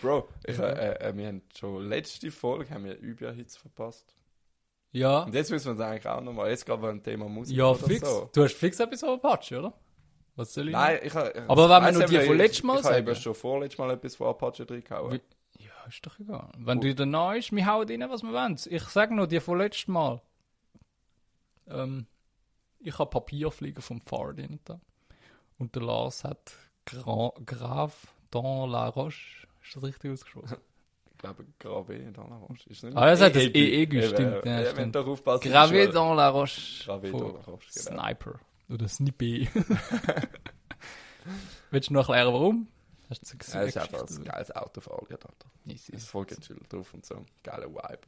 Bro, 0.00 0.28
ich, 0.46 0.58
äh, 0.58 0.92
äh, 0.94 1.16
wir 1.16 1.26
haben 1.28 1.42
schon 1.56 1.86
letzte 1.88 2.30
Folge 2.30 2.70
haben 2.74 2.84
wir 2.84 2.96
Übja-Hits 2.98 3.56
verpasst. 3.58 4.14
Ja. 4.92 5.24
Und 5.24 5.34
jetzt 5.34 5.50
müssen 5.50 5.66
wir 5.66 5.72
uns 5.72 5.80
eigentlich 5.80 6.06
auch 6.08 6.20
nochmal, 6.20 6.50
jetzt 6.50 6.64
gerade 6.64 6.82
beim 6.82 7.02
Thema 7.02 7.28
Musik 7.28 7.56
Ja, 7.56 7.74
fix. 7.74 8.08
so. 8.08 8.30
Du 8.34 8.42
hast 8.42 8.54
fix 8.54 8.80
etwas 8.80 9.04
auf 9.04 9.22
Apache, 9.22 9.58
oder? 9.58 9.74
Was 10.36 10.54
soll 10.54 10.68
ich? 10.68 10.72
Nein, 10.72 11.00
ich 11.02 11.14
habe... 11.14 11.44
Aber 11.48 11.68
wenn 11.68 11.94
wir 11.94 12.00
eben, 12.04 12.10
die 12.10 12.16
von 12.26 12.34
ich- 12.36 12.38
letztem 12.42 12.66
Mal 12.68 12.78
Ich 12.78 12.84
habe 12.84 12.96
eben 12.98 13.06
sagen. 13.08 13.20
schon 13.20 13.34
vorletztes 13.34 13.78
Mal 13.78 13.90
etwas 13.90 14.16
von 14.16 14.28
Apache 14.28 14.68
reingehauen. 14.70 15.20
Ja, 15.58 15.70
ist 15.88 16.06
doch 16.06 16.18
egal. 16.20 16.50
Wenn 16.58 16.80
du 16.80 16.94
danach 16.94 17.34
ist, 17.34 17.50
wir 17.52 17.66
hauen 17.66 17.88
rein, 17.88 18.08
was 18.08 18.22
wir 18.22 18.32
wollen. 18.32 18.56
Ich 18.66 18.82
sage 18.84 19.14
nur 19.14 19.26
die 19.26 19.40
von 19.40 19.58
letztem 19.58 19.94
Mal. 19.94 20.22
Ähm, 21.66 22.06
ich 22.80 22.98
habe 22.98 23.10
Papierfliegen 23.10 23.82
vom 23.82 24.00
Fahrer 24.00 24.34
drin 24.34 24.60
da. 24.64 24.80
Und 25.58 25.74
der 25.74 25.82
Lars 25.82 26.22
hat 26.24 26.54
Gra 26.84 27.32
Grave 27.44 27.92
dans 28.30 28.70
la 28.70 28.88
Roche. 28.88 29.46
Ist 29.62 29.74
das 29.76 29.82
richtig 29.82 30.12
ausgesprochen? 30.12 30.56
Ich 31.20 31.22
glaube, 31.22 31.44
Gravé 31.60 32.12
dans 32.12 32.28
la 32.30 32.36
Roche. 32.36 32.70
Ist 32.70 32.84
nicht 32.84 32.96
Ah, 32.96 33.08
er 33.08 33.16
sagt 33.16 33.34
das 33.34 33.42
Eh, 33.42 33.48
EE 33.48 33.82
Eben, 33.82 33.90
gestimmt, 34.00 34.44
ja, 34.44 34.60
ja, 34.60 34.66
wenn 34.66 34.66
stimmt. 34.72 34.94
du 34.94 35.00
doch 35.00 35.08
aufpasst. 35.08 35.44
ist 35.44 35.52
Gravé 35.52 35.84
schon- 35.86 35.94
dans 35.94 36.16
la 36.16 36.28
Roche. 36.28 36.84
Gravé 36.84 37.10
von 37.10 37.20
dans 37.20 37.32
la 37.34 37.40
Roche, 37.52 37.66
genau. 37.74 38.02
Sniper. 38.02 38.40
Oder 38.70 38.88
Snippy. 38.88 39.48
Willst 41.70 41.90
du 41.90 41.94
noch 41.94 42.08
erklären, 42.08 42.32
warum? 42.32 42.68
Hast 43.10 43.22
du 43.32 43.36
Ja, 43.52 43.62
es 43.62 43.68
ist 43.68 43.78
einfach 43.78 44.06
ein 44.08 44.24
geiles 44.24 44.50
Autofahrlied, 44.54 45.12
Alter. 45.12 45.50
Es 45.66 45.88
ist 45.88 46.08
voll 46.08 46.24
gechillt 46.26 46.72
drauf 46.72 46.94
und 46.94 47.04
so. 47.04 47.24
Geiler 47.42 47.66
Vibe. 47.68 47.98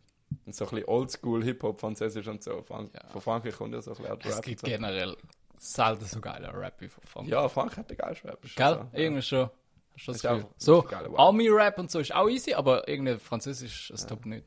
Und 0.46 0.54
so 0.54 0.64
ein 0.66 0.70
bisschen 0.70 0.88
oldschool 0.88 1.42
Hip-Hop, 1.44 1.80
Französisch 1.80 2.28
und 2.28 2.42
so. 2.42 2.62
Frank 2.62 2.92
Ja. 2.94 3.08
Von 3.10 3.20
Frankreich 3.20 3.56
kommt 3.56 3.74
ja 3.74 3.82
so 3.82 3.90
ein 3.92 3.96
bisschen 3.96 4.30
Es 4.30 4.42
gibt 4.42 4.60
so. 4.60 4.66
generell 4.66 5.16
selten 5.58 6.04
so 6.04 6.20
geile 6.20 6.54
Rap 6.54 6.80
wie 6.80 6.88
von 6.88 7.02
Frankreich. 7.04 7.32
Ja, 7.32 7.48
Frankreich 7.48 7.78
hat 7.78 7.90
den 7.90 7.96
geilsten 7.96 8.30
Rap. 8.30 8.40
Gell? 8.54 8.74
so. 8.74 8.86
Irgendwie 8.98 9.22
schon. 9.22 9.50
Hast 9.94 10.06
du 10.08 10.12
das 10.12 10.16
Ist 10.16 10.22
Gefühl? 10.22 10.44
auch- 10.44 10.54
So. 10.56 10.88
Army-Rap 11.16 11.78
und 11.78 11.90
so 11.90 11.98
ist 12.00 12.14
auch 12.14 12.28
easy, 12.28 12.54
aber 12.54 12.88
irgendwie 12.88 13.18
Französisch 13.18 13.90
ist 13.90 14.08
top 14.08 14.24
nicht. 14.26 14.46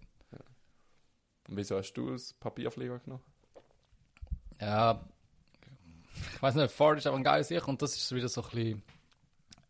Und 1.47 1.57
wieso 1.57 1.77
hast 1.77 1.93
du 1.93 2.09
das 2.11 2.33
Papierflieger 2.33 2.99
genommen? 2.99 3.23
Ja, 4.59 5.03
ich 6.35 6.41
weiß 6.41 6.55
nicht, 6.55 6.71
Ford 6.71 6.97
ist 6.97 7.07
aber 7.07 7.17
ein 7.17 7.23
geiles 7.23 7.49
Sicher 7.49 7.67
und 7.67 7.81
das 7.81 7.95
ist 7.95 8.13
wieder 8.15 8.29
so 8.29 8.41
ein 8.43 8.49
bisschen. 8.49 8.83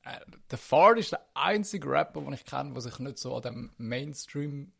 Äh, 0.04 0.20
der 0.52 0.58
Ford 0.58 1.00
ist 1.00 1.14
der 1.14 1.26
einzige 1.34 1.90
Rapper, 1.90 2.22
den 2.22 2.34
ich 2.34 2.46
kenne, 2.46 2.74
der 2.74 2.82
sich 2.82 3.00
nicht 3.00 3.18
so 3.18 3.36
an 3.36 3.42
dem 3.42 3.74
Mainstream 3.78 4.72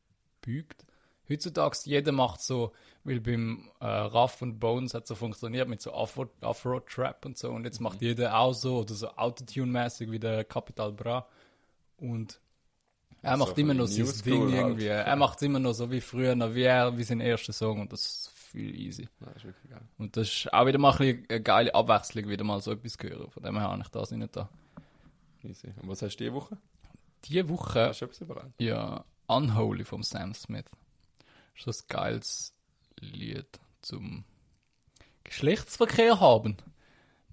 bügt. 0.42 0.86
Heutzutage 1.30 1.78
jeder 1.86 2.12
macht 2.12 2.42
so, 2.42 2.74
weil 3.04 3.20
beim 3.22 3.70
äh, 3.80 3.86
Raff 3.86 4.42
und 4.42 4.60
Bones 4.60 4.94
hat 4.94 5.08
so 5.08 5.16
funktioniert 5.16 5.68
mit 5.70 5.82
so 5.82 5.94
Afro-Trap 5.94 7.26
und 7.26 7.38
so 7.38 7.50
und 7.52 7.66
jetzt 7.66 7.80
macht 7.80 8.02
jeder 8.02 8.38
auch 8.38 8.54
so 8.54 8.80
oder 8.80 8.94
so 8.94 9.08
Autotune-mäßig 9.10 10.12
wie 10.12 10.20
der 10.20 10.44
Capital 10.44 10.92
Bra 10.92 11.26
und 11.98 12.40
er 13.22 13.38
macht 13.38 13.58
immer 13.58 13.74
noch 13.74 13.86
sein 13.88 14.06
Ding 14.26 14.42
halt. 14.44 14.54
irgendwie. 14.54 14.88
Er 14.88 15.16
macht 15.16 15.38
es 15.38 15.44
immer 15.44 15.60
noch 15.60 15.72
so 15.74 15.90
wie 15.90 16.02
früher, 16.02 16.36
noch 16.36 16.54
wie 16.54 16.64
er, 16.64 16.98
wie 16.98 17.04
sein 17.04 17.22
erster 17.22 17.54
Song 17.54 17.80
und 17.80 17.94
das 17.94 18.06
ist 18.06 18.30
viel 18.52 18.76
easy. 18.76 19.04
Ja, 19.22 19.28
das 19.28 19.38
ist 19.38 19.44
wirklich 19.46 19.70
geil. 19.72 19.82
Und 19.98 20.18
das 20.18 20.28
ist 20.28 20.54
auch 20.54 20.66
wieder 20.66 20.78
mal 20.78 20.94
ein 21.00 21.26
eine 21.30 21.42
geile 21.42 21.74
Abwechslung, 21.74 22.28
wieder 22.28 22.44
mal 22.44 22.60
so 22.62 22.74
etwas 22.74 22.98
zu 22.98 23.08
hören. 23.08 23.32
Von 23.32 23.44
dem 23.44 23.58
her 23.58 23.70
habe 23.70 23.82
ich 23.82 23.88
das 23.88 24.12
nicht 24.12 24.36
da. 24.36 24.50
Easy. 25.42 25.68
Und 25.82 25.88
was 25.88 26.02
hast 26.02 26.16
du 26.18 26.24
diese 26.26 26.34
Woche? 26.34 26.58
Diese 27.26 27.48
Woche, 27.48 27.88
Hast 27.88 28.02
du 28.02 28.06
etwas 28.06 28.20
überlegt? 28.22 28.62
ja, 28.62 29.06
Unholy 29.28 29.86
vom 29.86 30.04
Sam 30.04 30.34
Smith. 30.34 30.66
Das 31.56 31.68
ist 31.68 31.80
so 31.80 31.84
ein 31.84 31.88
geiles 31.90 32.54
Lied 33.00 33.48
zum 33.82 34.24
Geschlechtsverkehr 35.24 36.20
haben. 36.20 36.58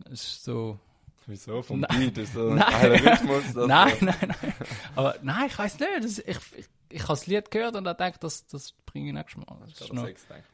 Das 0.05 0.13
ist 0.25 0.45
so. 0.45 0.79
Wieso? 1.27 1.63
Vom 1.63 1.81
Nein. 1.81 2.01
Beat 2.13 2.19
ist 2.19 2.33
so 2.35 2.49
ein 2.49 2.55
Nein. 2.57 2.71
geiler 2.73 3.13
Rhythmus. 3.13 3.55
nein, 3.69 3.97
nein, 4.01 4.17
nein. 4.21 4.55
Aber 4.97 5.17
nein, 5.23 5.47
ich 5.49 5.59
weiß 5.59 5.79
nicht. 5.79 5.91
Das, 6.03 6.19
ich 6.19 6.29
ich, 6.57 6.67
ich 6.91 7.03
habe 7.03 7.13
das 7.13 7.27
Lied 7.27 7.51
gehört 7.51 7.77
und 7.77 7.87
habe 7.87 7.97
gedacht, 8.03 8.23
das, 8.25 8.47
das 8.47 8.73
bringe 8.87 9.09
ich 9.09 9.15
nächstes 9.15 9.37
Mal. 9.47 9.59
Das 9.61 9.71
Ich 9.73 9.81
ist 9.83 9.93
noch, 9.93 10.07
Sex 10.07 10.27
gedacht. 10.27 10.45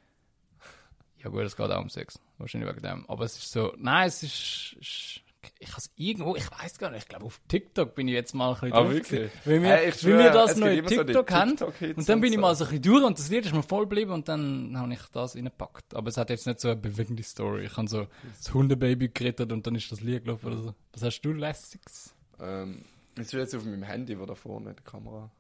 ja 1.23 1.31
gut, 1.31 1.43
es 1.43 1.57
geht 1.57 1.71
auch 1.71 1.81
um 1.81 1.89
Sex. 1.89 2.19
Wahrscheinlich 2.39 2.69
wegen 2.71 2.83
dem. 2.83 3.09
Aber 3.09 3.25
es 3.25 3.37
ist 3.39 3.51
so, 3.53 3.73
nein, 3.79 4.09
es 4.09 4.23
ist, 4.23 4.77
ist 4.81 5.21
ich 5.59 5.69
habe 5.71 5.79
es 5.79 5.91
irgendwo, 5.97 6.37
ich 6.37 6.51
weiß 6.51 6.79
gar 6.79 6.91
nicht, 6.91 7.03
ich 7.03 7.09
glaube 7.09 7.25
auf 7.25 7.41
TikTok 7.49 7.95
bin 7.95 8.09
ich 8.09 8.15
jetzt 8.15 8.35
mal 8.35 8.49
ein 8.49 8.55
bisschen 8.55 8.73
Ah, 8.73 8.83
drauf 8.83 8.93
wirklich? 8.93 9.31
Weil 9.45 9.63
wir, 9.63 9.69
Hey, 9.71 9.87
weil 9.87 9.95
schwöre, 9.95 10.19
wir 10.25 10.31
das 10.31 10.57
neue 10.57 10.77
immer 10.79 10.89
so 10.89 10.95
die 11.03 11.05
TikTok 11.13 11.31
haben. 11.33 11.51
TikTok-Hits 11.51 11.99
Und 11.99 12.09
dann 12.09 12.21
bin 12.21 12.31
ich 12.33 12.37
so. 12.37 12.41
mal 12.41 12.55
so 12.55 12.65
ein 12.65 12.71
bisschen 12.71 12.83
durch 12.83 13.05
und 13.05 13.19
das 13.19 13.29
Lied 13.29 13.47
ist 13.47 13.55
mir 13.55 13.63
voll 13.63 13.83
geblieben 13.85 14.13
und 14.13 14.29
dann 14.29 14.77
habe 14.79 14.93
ich 14.93 15.01
das 15.13 15.37
reingepackt. 15.37 15.95
Aber 15.95 16.09
es 16.09 16.17
hat 16.17 16.31
jetzt 16.31 16.47
nicht 16.47 16.61
so 16.61 16.69
eine 16.69 16.77
bewegende 16.77 17.23
Story. 17.23 17.65
Ich 17.67 17.77
habe 17.77 17.89
so 17.89 18.07
das 18.39 18.53
Hundebaby 18.53 19.09
gerettet 19.09 19.53
und 19.53 19.67
dann 19.67 19.75
ist 19.75 19.91
das 19.91 20.01
Lied 20.01 20.25
gelaufen 20.25 20.47
oder 20.47 20.57
so. 20.59 20.75
Was 20.93 21.03
hast 21.03 21.21
du 21.23 21.33
lässiges? 21.33 22.15
Ähm, 22.41 22.85
es 23.17 23.27
ist 23.29 23.33
jetzt 23.33 23.55
auf 23.55 23.65
meinem 23.65 23.83
Handy, 23.83 24.19
wo 24.19 24.27
da 24.27 24.35
vorne 24.35 24.75
der 24.75 24.85
Kamera 24.85 25.31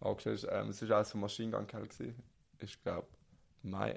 angestellt 0.00 0.36
ist. 0.42 0.48
Ähm, 0.50 0.68
es 0.70 0.82
ist 0.82 0.90
alles 0.90 1.10
von 1.12 1.20
Machine 1.20 1.50
Gun 1.52 1.66
Kelly. 1.66 2.14
Ich 2.60 2.82
glaube, 2.82 3.06
My 3.62 3.94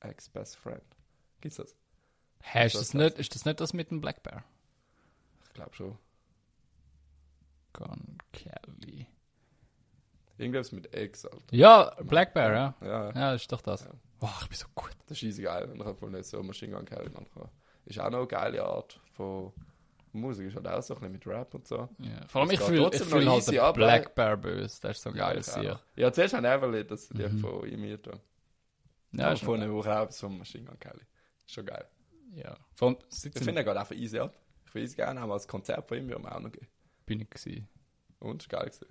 Ex-Best 0.00 0.56
Friend. 0.56 0.80
Gibt's 1.40 1.56
das? 1.58 1.74
Hä, 2.42 2.64
ist 2.66 2.74
Das 2.74 2.80
das, 2.82 2.94
nicht, 2.94 3.18
ist 3.18 3.34
das 3.34 3.44
nicht 3.44 3.60
das 3.60 3.74
mit 3.74 3.90
dem 3.90 4.00
Black 4.00 4.22
Bear? 4.22 4.44
Ich 5.50 5.54
glaube 5.54 5.74
schon. 5.74 5.98
Gun 7.72 8.18
Kelly. 8.32 9.06
Irgendwas 10.38 10.72
mit 10.72 10.92
Ex, 10.94 11.26
Alter. 11.26 11.38
Ja, 11.50 11.94
Black 12.02 12.32
Bear, 12.34 12.52
ja. 12.52 12.74
Ja, 12.80 12.88
ja. 12.88 13.06
Ja, 13.14 13.32
das 13.32 13.42
ist 13.42 13.52
doch 13.52 13.60
das. 13.60 13.84
Ja. 13.84 13.90
Boah, 14.18 14.38
ich 14.42 14.48
bin 14.48 14.58
so 14.58 14.66
gut. 14.74 14.90
das 15.06 15.18
ist 15.18 15.22
easy 15.24 15.42
geil. 15.42 15.64
Und 15.70 15.80
ich 15.80 15.84
habe 15.84 16.10
nicht 16.10 16.24
so 16.24 16.42
Machine 16.42 16.74
Gun 16.76 16.84
Kelly 16.84 17.10
manchmal. 17.12 17.48
Ist 17.84 17.98
auch 18.00 18.10
noch 18.10 18.18
eine 18.20 18.26
geile 18.26 18.64
Art 18.64 19.00
von 19.12 19.52
Musik. 20.12 20.46
Ist 20.48 20.56
halt 20.56 20.66
auch 20.68 20.82
so 20.82 20.94
ein 20.94 21.00
bisschen 21.00 21.12
mit 21.12 21.26
Rap 21.26 21.54
und 21.54 21.66
so. 21.66 21.88
Ja. 21.98 22.26
Vor 22.28 22.42
allem, 22.42 22.50
ich 22.52 22.60
fühle 22.60 22.90
fühl 22.92 23.28
halt 23.28 23.46
den 23.48 23.72
Black 23.74 24.14
Bear 24.14 24.36
böse. 24.36 24.80
Das 24.80 24.96
ist 24.96 25.02
so 25.02 25.12
geil. 25.12 25.42
Sicher. 25.42 25.80
Ja, 25.96 26.12
zuerst 26.12 26.34
habe 26.34 26.46
ich 26.46 26.52
Everly 26.52 26.86
das 26.86 27.10
Mhm. 27.10 27.38
von 27.40 27.66
ihm 27.68 27.82
hier. 27.84 27.98
da. 27.98 28.12
Ja, 29.12 29.32
ist 29.32 29.42
von 29.42 29.60
Woche 29.72 29.98
auch 30.00 30.12
von 30.12 30.38
Machine 30.38 30.64
Gun 30.64 30.78
Kelly. 30.78 31.02
Ist 31.46 31.52
schon 31.54 31.66
geil. 31.66 31.84
Ja. 32.34 32.56
Vor 32.74 32.88
allem, 32.88 32.98
Ich 33.10 33.32
finde, 33.44 33.60
er 33.60 33.64
geht 33.64 33.76
einfach 33.76 33.96
easy 33.96 34.18
ab. 34.18 34.34
Ich 34.74 34.82
es 34.82 34.96
gerne 34.96 35.20
haben 35.20 35.32
als 35.32 35.48
Konzert 35.48 35.88
von 35.88 35.98
ihm, 35.98 36.06
mir 36.06 36.16
auch 36.16 36.40
noch 36.40 36.52
geben. 36.52 36.68
bin 37.06 37.20
ich 37.20 37.30
gewesen. 37.30 37.68
Und, 38.20 38.42
ist 38.42 38.48
geil 38.48 38.66
gewesen. 38.66 38.86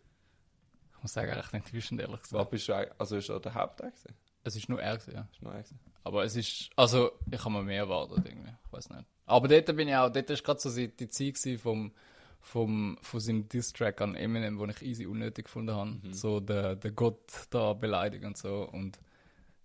Ich 0.96 1.04
muss 1.04 1.14
sagen, 1.14 1.32
echt 1.32 1.54
enttäuschend, 1.54 2.02
ehrlich 2.02 2.20
Was 2.20 2.30
gesagt. 2.30 2.50
bist 2.50 2.68
du 2.68 2.74
eigentlich, 2.74 2.94
also 3.00 3.16
ist 3.16 3.30
er 3.30 3.40
der 3.40 3.54
Haupttag 3.54 3.96
gewesen? 3.96 4.16
Es 4.44 4.56
ist 4.56 4.68
nur 4.68 4.82
er 4.82 4.98
gewesen, 4.98 5.16
ja. 5.16 5.28
Ist 5.32 5.42
noch 5.42 5.54
er 5.54 5.60
gewesen? 5.60 5.80
Aber 6.04 6.24
es 6.24 6.36
ist, 6.36 6.70
also, 6.76 7.12
ich 7.30 7.40
habe 7.40 7.54
mir 7.54 7.64
mehr 7.64 7.80
erwartet, 7.80 8.26
irgendwie. 8.26 8.52
Ich 8.66 8.74
weiß 8.74 8.90
nicht. 8.90 9.06
Aber 9.26 9.48
dort 9.48 9.66
bin 9.76 9.88
ich 9.88 9.96
auch, 9.96 10.10
dort 10.10 10.30
ist 10.30 10.44
gerade 10.44 10.60
so 10.60 10.74
die 10.74 10.88
die 10.90 11.10
Zeit 11.10 11.36
gewesen 11.36 11.60
vom, 11.60 11.94
vom, 12.42 12.98
von 13.02 13.20
seinem 13.20 13.48
Diss-Track 13.48 14.02
an 14.02 14.16
Eminem, 14.16 14.58
den 14.58 14.70
ich 14.72 14.82
easy 14.82 15.06
unnötig 15.06 15.46
gefunden 15.46 15.76
habe. 15.76 15.92
Mhm. 15.92 16.14
So, 16.14 16.40
der, 16.40 16.76
der 16.76 16.92
Gott 16.92 17.48
da 17.52 17.74
beleidigt 17.74 18.26
und 18.26 18.38
so. 18.38 18.68
Und 18.68 19.00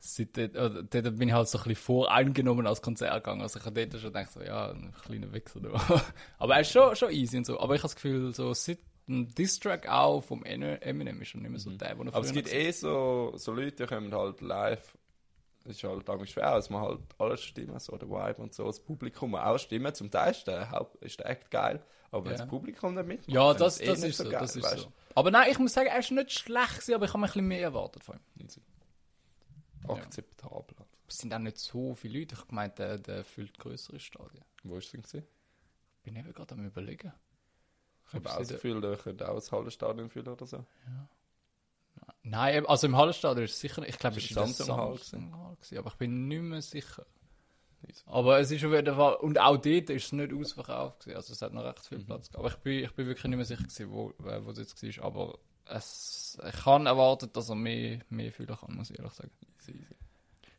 seit 0.05 0.37
dort, 0.37 0.55
äh, 0.55 0.85
dort 1.03 1.19
bin 1.19 1.29
ich 1.29 1.35
halt 1.35 1.49
so 1.49 1.59
ein 1.59 1.65
bisschen 1.65 1.83
voreingenommen 1.83 2.67
als 2.67 2.83
Konzert 2.83 3.15
gegangen. 3.25 3.43
Also 3.43 3.59
ich 3.59 3.65
habe 3.65 3.87
dort 3.87 4.01
schon 4.03 4.13
gedacht, 4.13 4.33
so, 4.33 4.41
ja, 4.43 4.71
ein 4.71 4.93
kleiner 5.05 5.33
Wichser. 5.33 5.61
du. 5.61 5.73
Aber 6.39 6.55
er 6.55 6.61
ist 6.61 6.71
schon, 6.73 6.95
schon 6.95 7.11
easy 7.11 7.39
und 7.39 7.47
so. 7.47 7.59
Aber 7.59 7.75
ich 7.75 7.81
habe 7.81 7.89
das 7.89 7.95
Gefühl, 7.97 8.35
so, 8.35 8.53
seit 8.55 8.79
ein 9.09 9.29
Diss-Track 9.35 9.89
auch 9.89 10.23
vom 10.23 10.45
Eminem 10.45 11.21
ist 11.21 11.29
schon 11.29 11.43
nicht 11.43 11.51
mehr 11.51 11.61
so 11.61 11.71
der, 11.71 11.95
den 11.95 11.99
er 12.01 12.05
Mhm. 12.05 12.09
Aber 12.15 12.25
es 12.25 12.33
gibt 12.33 12.53
eh 12.53 12.71
so, 12.71 13.33
so 13.37 13.53
Leute, 13.53 13.73
die 13.77 13.87
kommen 13.87 14.15
halt 14.15 14.41
live. 14.41 14.97
Es 15.67 15.77
ist 15.77 15.85
halt 15.85 16.07
damals 16.09 16.31
schwer, 16.31 16.55
dass 16.55 16.69
man 16.69 16.83
halt 16.83 17.01
alles 17.19 17.43
stimmen, 17.43 17.79
so 17.79 17.97
der 17.97 18.09
Vibe 18.09 18.43
und 18.43 18.53
so, 18.53 18.65
das 18.67 18.81
Publikum 18.81 19.35
auch 19.35 19.59
stimmen. 19.59 19.95
Zum 19.95 20.11
Teil 20.11 20.33
ist 20.33 20.47
der, 20.47 20.71
Haupt, 20.71 20.97
ist 21.03 21.19
der 21.19 21.27
Act 21.27 21.51
geil, 21.51 21.83
aber 22.11 22.27
wenn 22.27 22.33
Ja. 22.33 22.39
das 22.39 22.49
Publikum 22.49 22.95
nicht 22.95 23.07
mitmacht, 23.07 23.29
Ja, 23.35 23.49
dann 23.49 23.59
das, 23.59 23.81
eh 23.81 23.87
das 23.87 24.01
nicht 24.01 24.11
ist 24.11 24.17
so, 24.19 24.25
geil, 24.25 24.41
das 24.41 24.57
ist 24.57 24.63
weißt 24.63 24.79
so. 24.81 24.93
Aber 25.15 25.31
nein, 25.31 25.51
ich 25.51 25.59
muss 25.59 25.73
sagen, 25.73 25.89
er 25.89 25.99
ist 25.99 26.11
nicht 26.11 26.33
schlecht 26.33 26.91
aber 26.93 27.05
ich 27.07 27.11
habe 27.13 27.19
mir 27.19 27.25
ein 27.27 27.33
bisschen 27.33 27.47
mehr 27.49 27.63
erwartet 27.63 28.05
von 28.05 28.17
ihm. 28.17 28.47
Akzeptabel. 29.89 30.77
Es 31.09 31.19
sind 31.19 31.35
auch 31.35 31.39
nicht 31.39 31.59
so 31.59 31.95
viele 31.95 32.21
Leute. 32.21 32.35
Ich 32.35 32.47
gemeint, 32.49 32.79
der, 32.79 32.99
der 32.99 33.25
füllt 33.25 33.59
größere 33.59 34.01
Stadien. 34.01 34.45
Wo 34.63 34.77
ist 34.79 34.87
es 34.87 34.91
denn? 34.93 35.03
gewesen? 35.03 35.27
Ich 35.99 36.03
bin 36.03 36.17
eben 36.17 36.33
gerade 36.33 36.55
am 36.55 36.65
überlegen. 36.67 37.13
Ich 38.09 38.15
habe 38.15 38.31
auch 38.31 38.39
sie 38.45 38.57
so 38.59 38.81
da- 38.81 38.97
könnte 38.97 39.29
auch 39.29 39.35
das 39.35 39.51
Hallenstadion 39.53 40.09
füllen 40.11 40.29
oder 40.29 40.47
so. 40.47 40.65
Nein, 42.23 42.57
eben- 42.57 42.67
also 42.67 42.87
im 42.87 42.97
Hallenstadion 42.97 43.45
ist 43.45 43.53
es 43.53 43.61
sicher. 43.61 43.87
Ich 43.87 43.99
glaube, 43.99 44.19
es 44.19 44.29
der 44.29 44.47
Samsung 44.47 44.77
Hall 44.77 44.95
gewesen, 45.57 45.79
aber 45.79 45.89
ich 45.91 45.97
bin 45.97 46.29
nicht 46.29 46.43
mehr 46.43 46.63
sicher. 46.63 47.07
Aber 48.07 48.39
es 48.41 48.51
ist 48.51 48.65
auf 48.65 48.73
jeden 48.73 48.95
Fall, 48.97 49.15
und 49.17 49.39
auch 49.39 49.59
dort 49.59 49.91
ist 49.91 50.07
es 50.07 50.13
nicht 50.13 50.33
ausverkauft 50.33 51.01
gewesen. 51.01 51.17
Also 51.17 51.33
es 51.35 51.43
hat 51.43 51.53
noch 51.53 51.65
recht 51.65 51.85
viel 51.87 51.99
Mhm. 51.99 52.07
Platz 52.07 52.31
gehabt. 52.31 52.39
Aber 52.45 52.49
ich 52.49 52.57
bin, 52.63 52.85
ich 52.85 52.93
bin 52.95 53.07
wirklich 53.07 53.25
nicht 53.25 53.37
mehr 53.37 53.45
sicher 53.45 53.63
gewesen, 53.63 53.91
wo, 53.91 54.11
äh, 54.27 54.45
wo 54.45 54.51
es 54.53 54.59
jetzt 54.59 54.83
war. 54.99 55.05
Aber 55.05 55.39
es, 55.67 56.39
ich 56.49 56.67
habe 56.67 56.85
erwartet, 56.87 57.37
dass 57.37 57.49
er 57.49 57.55
mehr, 57.55 58.01
mehr 58.09 58.33
fühlen 58.33 58.57
kann, 58.57 58.75
muss 58.77 58.91
ich 58.91 58.99
ehrlich 58.99 59.13
sagen. 59.13 59.31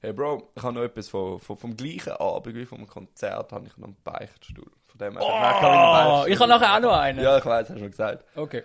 Hey 0.01 0.13
Bro, 0.13 0.51
ich 0.55 0.61
habe 0.63 0.73
noch 0.73 0.83
etwas 0.83 1.09
von, 1.09 1.39
von, 1.39 1.57
vom 1.57 1.75
gleichen 1.75 2.13
Abend 2.13 2.55
wie 2.55 2.65
vom 2.65 2.85
Konzert, 2.85 3.51
habe 3.51 3.67
ich 3.67 3.77
noch 3.77 3.87
einen 3.87 3.97
Beichtstuhl. 4.03 4.71
Von 4.87 4.97
dem 4.99 5.13
her, 5.13 5.21
Oh, 5.23 5.27
kann 5.27 5.61
meinen 5.71 5.93
Beichtstuhl? 5.93 6.33
ich 6.33 6.39
habe 6.39 6.49
nachher 6.49 6.75
auch 6.75 6.79
noch 6.79 6.97
einen. 6.99 7.19
Ja, 7.23 7.37
ich 7.37 7.45
weiß, 7.45 7.69
hast 7.69 7.75
du 7.75 7.79
schon 7.79 7.91
gesagt. 7.91 8.25
Okay. 8.35 8.63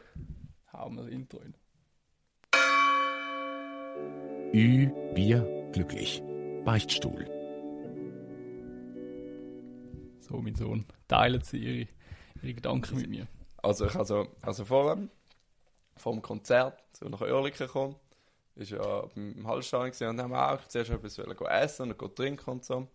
Hauen 0.72 0.96
wir 0.96 1.03
das 1.05 1.12
Intro 1.12 1.38
rein. 1.38 1.55
Ü, 4.53 4.90
Bier, 5.14 5.70
glücklich. 5.72 6.22
Beichtstuhl. 6.64 7.24
So, 10.20 10.37
mein 10.42 10.55
Sohn. 10.55 10.85
Teilen 11.09 11.40
Sie 11.42 11.59
Ihre, 11.59 11.88
Ihre 12.42 12.55
Gedanken 12.55 12.96
mit 12.96 13.09
mir. 13.09 13.26
Also 13.62 13.87
ich 13.87 13.94
also, 13.94 14.26
also 14.42 14.64
vor 14.64 14.94
dem, 14.94 15.11
vor 16.01 16.13
dem 16.13 16.23
Konzert, 16.23 16.83
so 16.93 17.09
nach 17.09 17.21
Oerlikon 17.21 17.67
gekommen, 17.67 17.97
ist 18.57 18.71
ja 18.71 19.03
beim 19.15 19.35
gesehen 19.91 20.11
und 20.11 20.17
dann 20.17 20.33
haben 20.33 20.35
auch 20.35 20.67
zuerst 20.69 20.91
etwas 20.91 21.19
essen 21.19 21.93
und 21.93 22.17
trinken 22.17 22.51
und 22.51 22.65
so. 22.65 22.89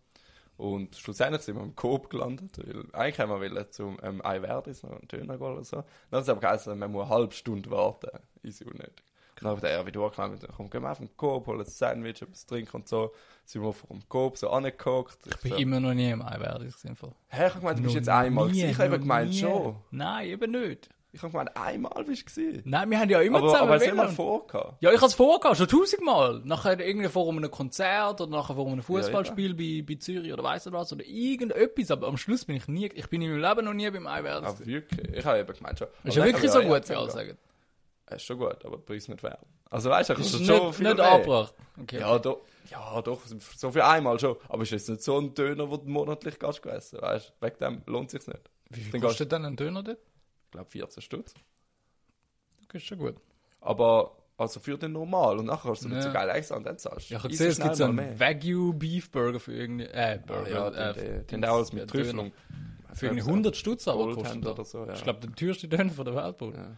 Und 0.57 0.95
schlussendlich 0.95 1.41
sind 1.41 1.55
wir 1.55 1.63
im 1.63 1.75
Coop 1.75 2.09
gelandet, 2.09 2.57
weil 2.57 2.85
eigentlich 2.93 3.19
haben 3.19 3.29
wir 3.29 3.41
wollen 3.41 3.71
zum 3.71 3.97
ähm, 4.01 4.25
Eiverdi, 4.25 4.73
so 4.73 4.87
einen 4.87 5.07
Döner 5.07 5.37
gehen 5.37 5.47
oder 5.47 5.63
so. 5.63 5.77
Dann 6.09 6.17
hat 6.17 6.23
es 6.23 6.29
aber 6.29 6.39
geheißen, 6.39 6.77
man 6.79 6.91
muss 6.91 7.03
eine 7.03 7.09
halbe 7.09 7.33
Stunde 7.33 7.69
warten. 7.71 8.09
Easy 8.41 8.63
unnötig. 8.63 9.03
Dann 9.35 9.49
habe 9.49 9.57
ich 9.57 9.73
den 9.73 9.81
wieder 9.81 9.91
durchgelangt, 9.91 10.47
komm, 10.55 10.69
gehen 10.69 10.81
wir 10.81 10.91
auf 10.91 10.99
den 10.99 11.09
Coop, 11.17 11.47
holen 11.47 11.59
ein 11.59 11.65
Sandwich, 11.65 12.21
etwas 12.21 12.45
trinken 12.45 12.77
und 12.77 12.87
so. 12.87 13.13
Sind 13.43 13.63
wir 13.63 13.73
vor 13.73 13.89
dem 13.89 14.07
Coop 14.07 14.37
so 14.37 14.49
angeguckt. 14.49 15.17
Ich 15.27 15.37
bin 15.41 15.51
so, 15.51 15.57
immer 15.57 15.79
noch 15.81 15.93
nie 15.93 16.09
im 16.09 16.21
Eiwerde 16.21 16.65
gesehen. 16.65 16.95
Hä, 17.27 17.47
ich 17.47 17.53
gemeint, 17.53 17.79
du 17.79 17.83
bist 17.83 17.95
Noch 17.95 17.99
jetzt 17.99 18.09
einmal 18.09 18.45
nie, 18.45 18.51
gewesen. 18.53 18.69
Ich 18.69 18.77
habe 18.77 18.89
noch 18.91 18.99
gemeint, 18.99 19.35
schon. 19.35 19.75
Nein, 19.91 20.29
eben 20.29 20.51
nicht. 20.51 20.89
Ich 21.15 21.21
habe 21.21 21.31
gemeint, 21.31 21.55
einmal 21.55 22.03
bist 22.03 22.35
du. 22.35 22.61
Nein, 22.65 22.89
wir 22.89 22.99
haben 22.99 23.09
ja 23.09 23.21
immer 23.21 23.37
Aber, 23.37 23.47
zusammen 23.47 23.69
aber 23.69 23.79
du 23.79 23.85
wollen. 23.85 23.93
immer 23.93 24.09
vorgehabt? 24.09 24.81
Ja, 24.81 24.89
ich 24.91 24.97
habe 24.97 25.05
es 25.05 25.13
vorgehabt, 25.13 25.55
schon 25.55 25.67
tausendmal. 25.69 26.41
Nachher 26.43 26.77
irgendwie 26.77 27.07
vor 27.07 27.31
einem 27.31 27.49
Konzert 27.49 28.19
oder 28.19 28.29
nachher 28.29 28.53
vor 28.53 28.67
einem 28.67 28.83
Fußballspiel 28.83 29.53
bei, 29.53 29.81
bei 29.87 29.97
Zürich 29.97 30.33
oder 30.33 30.43
weiss 30.43 30.65
nicht 30.65 30.73
was 30.73 30.91
oder 30.91 31.05
irgendetwas. 31.05 31.89
Aber 31.89 32.07
am 32.07 32.17
Schluss 32.17 32.43
bin 32.43 32.57
ich 32.57 32.67
nie, 32.67 32.87
ich 32.93 33.07
bin 33.07 33.21
in 33.21 33.31
meinem 33.31 33.49
Leben 33.49 33.65
noch 33.65 33.73
nie 33.73 33.89
beim 33.89 34.07
Eiwerde. 34.07 34.45
Ah, 34.45 34.55
wirklich? 34.59 35.13
Ich 35.13 35.25
habe 35.25 35.39
eben 35.39 35.53
gemeint 35.53 35.79
schon. 35.79 35.87
ist 36.03 36.17
ja 36.17 36.25
wirklich 36.25 36.51
so 36.51 36.61
gut, 36.61 36.89
wie 36.89 36.93
alle 36.93 37.09
sagen. 37.09 37.37
Es 38.07 38.17
ist 38.17 38.23
schon 38.23 38.37
gut, 38.37 38.65
aber 38.65 38.75
der 38.75 38.83
Preis 38.83 39.07
nicht 39.07 39.23
wert. 39.23 39.39
Also 39.69 39.89
weißt 39.89 40.09
du, 40.09 40.13
ich 40.13 40.19
kannst 40.19 40.39
nicht, 40.39 40.47
schon 40.47 40.73
viel 40.73 40.89
nicht 40.89 40.99
angebracht. 40.99 41.53
Okay. 41.81 41.99
Ja, 42.01 42.19
doch. 42.19 42.41
Ja, 42.69 43.01
doch. 43.01 43.21
So 43.55 43.71
für 43.71 43.85
einmal 43.85 44.19
schon. 44.19 44.35
Aber 44.49 44.63
es 44.63 44.71
ist 44.73 44.81
jetzt 44.81 44.89
nicht 44.89 45.03
so 45.03 45.17
ein 45.17 45.33
Döner, 45.33 45.71
wo 45.71 45.77
du 45.77 45.89
monatlich 45.89 46.37
gehst 46.39 46.65
essen. 46.65 47.01
Weißt 47.01 47.33
du, 47.39 47.45
wegen 47.45 47.57
dem 47.59 47.81
lohnt 47.85 48.13
es 48.13 48.25
sich 48.25 48.27
nicht. 48.27 48.49
Wie 48.69 48.81
viel 48.81 48.91
Dann 48.91 49.01
kostet 49.01 49.31
denn 49.31 49.45
ein 49.45 49.55
Döner 49.55 49.81
dort? 49.81 49.99
Ich 50.55 50.57
glaube 50.57 50.69
14 50.71 51.01
Stutz. 51.03 51.33
Das 52.69 52.81
ist 52.81 52.87
schon 52.87 52.97
gut. 52.97 53.15
Aber 53.61 54.17
also 54.37 54.59
für 54.59 54.77
den 54.77 54.91
normal 54.93 55.37
und 55.39 55.45
nachher 55.45 55.69
hast 55.71 55.83
du 55.85 55.87
nicht 55.89 55.97
Ja. 55.97 56.03
so 56.03 56.11
geil 56.13 56.29
extra 56.29 56.55
und 56.57 56.65
dann 56.65 56.77
zahlst. 56.77 57.09
Ja, 57.09 57.17
ich 57.17 57.23
habe 57.23 57.29
gesehen, 57.31 57.47
es 57.51 57.59
gibt 57.59 57.75
so 57.75 57.85
einen 57.85 58.19
Wagyu 58.19 58.73
Beef 58.73 59.09
Burger 59.11 59.39
für 59.39 59.53
irgendwie, 59.53 59.85
äh, 59.85 60.19
Ah, 60.21 60.25
Burger, 60.25 60.49
ja, 60.49 60.89
äh, 60.89 60.93
den, 60.93 61.03
den, 61.03 61.27
den 61.41 61.45
auch 61.45 61.55
alles 61.55 61.71
mit 61.73 61.81
ja, 61.83 61.87
Trüffel 61.87 62.11
Döner. 62.11 62.23
und 62.23 62.33
Für 62.97 63.05
irgendwie 63.07 63.23
100 63.23 63.55
Stutz 63.55 63.87
aber 63.87 64.13
kostet 64.13 64.45
oder 64.45 64.65
so, 64.65 64.85
ja. 64.85 64.93
Ich 64.93 65.03
glaube, 65.03 65.19
der 65.21 65.33
teuerste 65.35 65.67
Döner 65.67 65.89
von 65.91 66.05
der 66.05 66.15
Welt, 66.15 66.37
Bruder. 66.37 66.77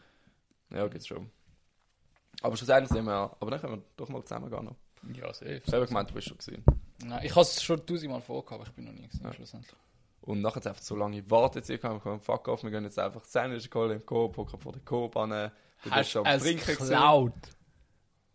Ja, 0.71 0.77
ja 0.77 0.87
geht's 0.87 1.07
schon. 1.07 1.29
Aber 2.41 2.55
schlussendlich 2.57 2.91
sind 2.91 3.05
wir 3.05 3.11
ja. 3.11 3.35
Aber 3.39 3.49
dann 3.51 3.59
können 3.59 3.73
wir 3.77 3.83
doch 3.95 4.09
mal 4.09 4.23
zusammen 4.23 4.49
gehen. 4.51 4.65
noch. 4.65 4.75
Ja, 5.15 5.33
safe. 5.33 5.61
Ich 5.65 5.73
habe 5.73 5.85
gemeint, 5.87 6.09
du 6.09 6.13
bist 6.13 6.27
schon 6.27 6.37
gesehen. 6.37 6.63
Nein, 7.03 7.21
ich 7.23 7.31
habe 7.31 7.41
es 7.41 7.61
schon 7.63 7.83
tausendmal 7.85 8.21
vorgehabt, 8.21 8.61
aber 8.61 8.69
ich 8.69 8.75
bin 8.75 8.85
noch 8.85 8.93
nie 8.93 9.07
gesehen, 9.07 9.23
Ja. 9.25 9.33
schlussendlich. 9.33 9.75
Und 10.27 10.41
nachher 10.41 10.67
einfach 10.67 10.81
so 10.81 10.93
lange 10.97 11.23
Wartezeit 11.31 11.81
gehabt, 11.81 12.03
wir 12.03 12.11
haben 12.11 12.19
fuck 12.19 12.49
off, 12.49 12.61
wir 12.61 12.69
gehen 12.69 12.83
jetzt 12.83 12.99
einfach 12.99 13.23
Sandwich 13.23 13.69
holen 13.73 13.93
im 13.93 14.05
Coop, 14.05 14.35
hocken 14.35 14.59
vor 14.59 14.73
der 14.73 14.81
Coop 14.81 15.15
an. 15.15 15.29
Du 15.29 15.49
bist 15.83 15.95
Hast 15.95 16.09
schon 16.11 16.25
du 16.25 16.29
am 16.29 16.35
es 16.35 16.43
geklaut? 16.43 17.33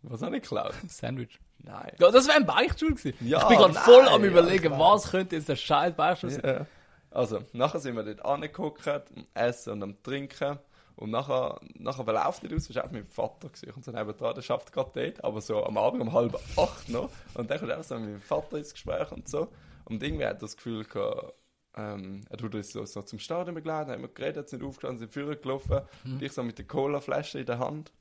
Was 0.01 0.23
habe 0.23 0.37
ich 0.37 0.41
geklaut? 0.41 0.73
Sandwich. 0.87 1.39
Nein. 1.59 1.91
Ja, 1.99 2.09
das 2.09 2.27
wäre 2.27 2.37
ein 2.37 2.47
Beichtstuhl 2.47 2.95
gewesen. 2.95 3.15
Ja, 3.21 3.43
ich 3.43 3.47
bin 3.47 3.57
gerade 3.57 3.75
voll 3.75 4.07
am 4.07 4.23
ja, 4.23 4.27
überlegen, 4.27 4.65
ich 4.65 4.71
weiß. 4.71 4.79
was 4.79 5.11
könnte 5.11 5.35
jetzt 5.35 5.49
der 5.49 5.55
scheiß 5.55 5.93
Beichtstuhl 5.93 6.31
sein. 6.31 6.41
Ja. 6.43 6.65
Also, 7.11 7.41
nachher 7.53 7.79
sind 7.79 7.95
wir 7.95 8.03
dort 8.03 8.25
angeguckt, 8.25 8.87
am 8.87 9.27
Essen 9.35 9.73
und 9.73 9.83
am 9.83 10.01
Trinken. 10.01 10.57
Und 10.95 11.11
nachher, 11.11 11.59
nachher 11.75 12.07
wer 12.07 12.13
läuft 12.15 12.41
nicht 12.41 12.55
aus, 12.55 12.73
war 12.73 12.85
auch 12.85 12.91
mein 12.91 13.05
Vater. 13.05 13.49
Gewesen. 13.49 13.69
Und 13.75 13.85
so 13.85 13.91
nebenan, 13.91 14.33
der 14.33 14.41
schafft 14.41 14.73
gerade 14.73 14.89
dort, 14.95 15.23
aber 15.23 15.41
so 15.41 15.63
am 15.63 15.77
Abend 15.77 16.01
um 16.01 16.11
halb 16.11 16.39
acht 16.57 16.89
noch. 16.89 17.11
Und 17.35 17.51
dann 17.51 17.59
kommt 17.59 17.71
auch 17.71 17.83
so 17.83 17.93
mit 17.99 18.05
meinem 18.05 18.21
Vater 18.21 18.57
ins 18.57 18.73
Gespräch 18.73 19.11
und 19.11 19.29
so. 19.29 19.47
Und 19.85 20.01
irgendwie 20.01 20.25
hat 20.25 20.37
er 20.37 20.39
das 20.39 20.55
Gefühl 20.55 20.85
gehabt, 20.85 21.33
ähm, 21.75 22.21
er 22.29 22.37
tut 22.37 22.53
uns 22.55 22.71
so, 22.71 22.85
so 22.85 23.01
zum 23.01 23.19
Stadion 23.19 23.55
begleiten, 23.55 23.91
haben 23.91 24.01
wir 24.01 24.07
geredet, 24.09 24.49
sind 24.49 24.63
aufgestanden, 24.63 24.99
sind 24.99 25.13
vorher 25.13 25.35
gelaufen. 25.35 25.81
Und 26.05 26.21
ich 26.21 26.31
so 26.31 26.43
mit 26.43 26.57
der 26.57 26.65
Colaflasche 26.67 27.39
in 27.39 27.45
der 27.45 27.59
Hand. 27.59 27.91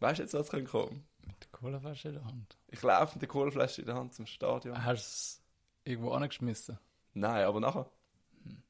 Weißt 0.00 0.18
du 0.18 0.22
jetzt, 0.24 0.34
was 0.34 0.48
kommt 0.50 0.68
kommen? 0.68 1.04
Mit 1.26 1.36
der 1.40 1.50
Colaflasche 1.52 2.08
in 2.08 2.14
der 2.14 2.24
Hand. 2.24 2.56
Ich 2.68 2.82
laufe 2.82 3.14
mit 3.14 3.22
der 3.22 3.28
Colaflasche 3.28 3.82
in 3.82 3.86
der 3.86 3.94
Hand 3.96 4.14
zum 4.14 4.26
Stadion. 4.26 4.84
Hast 4.84 4.86
du 4.86 4.94
es 4.94 5.42
irgendwo 5.84 6.10
angeschmissen? 6.12 6.78
Nein, 7.14 7.44
aber 7.44 7.60
nachher. 7.60 7.88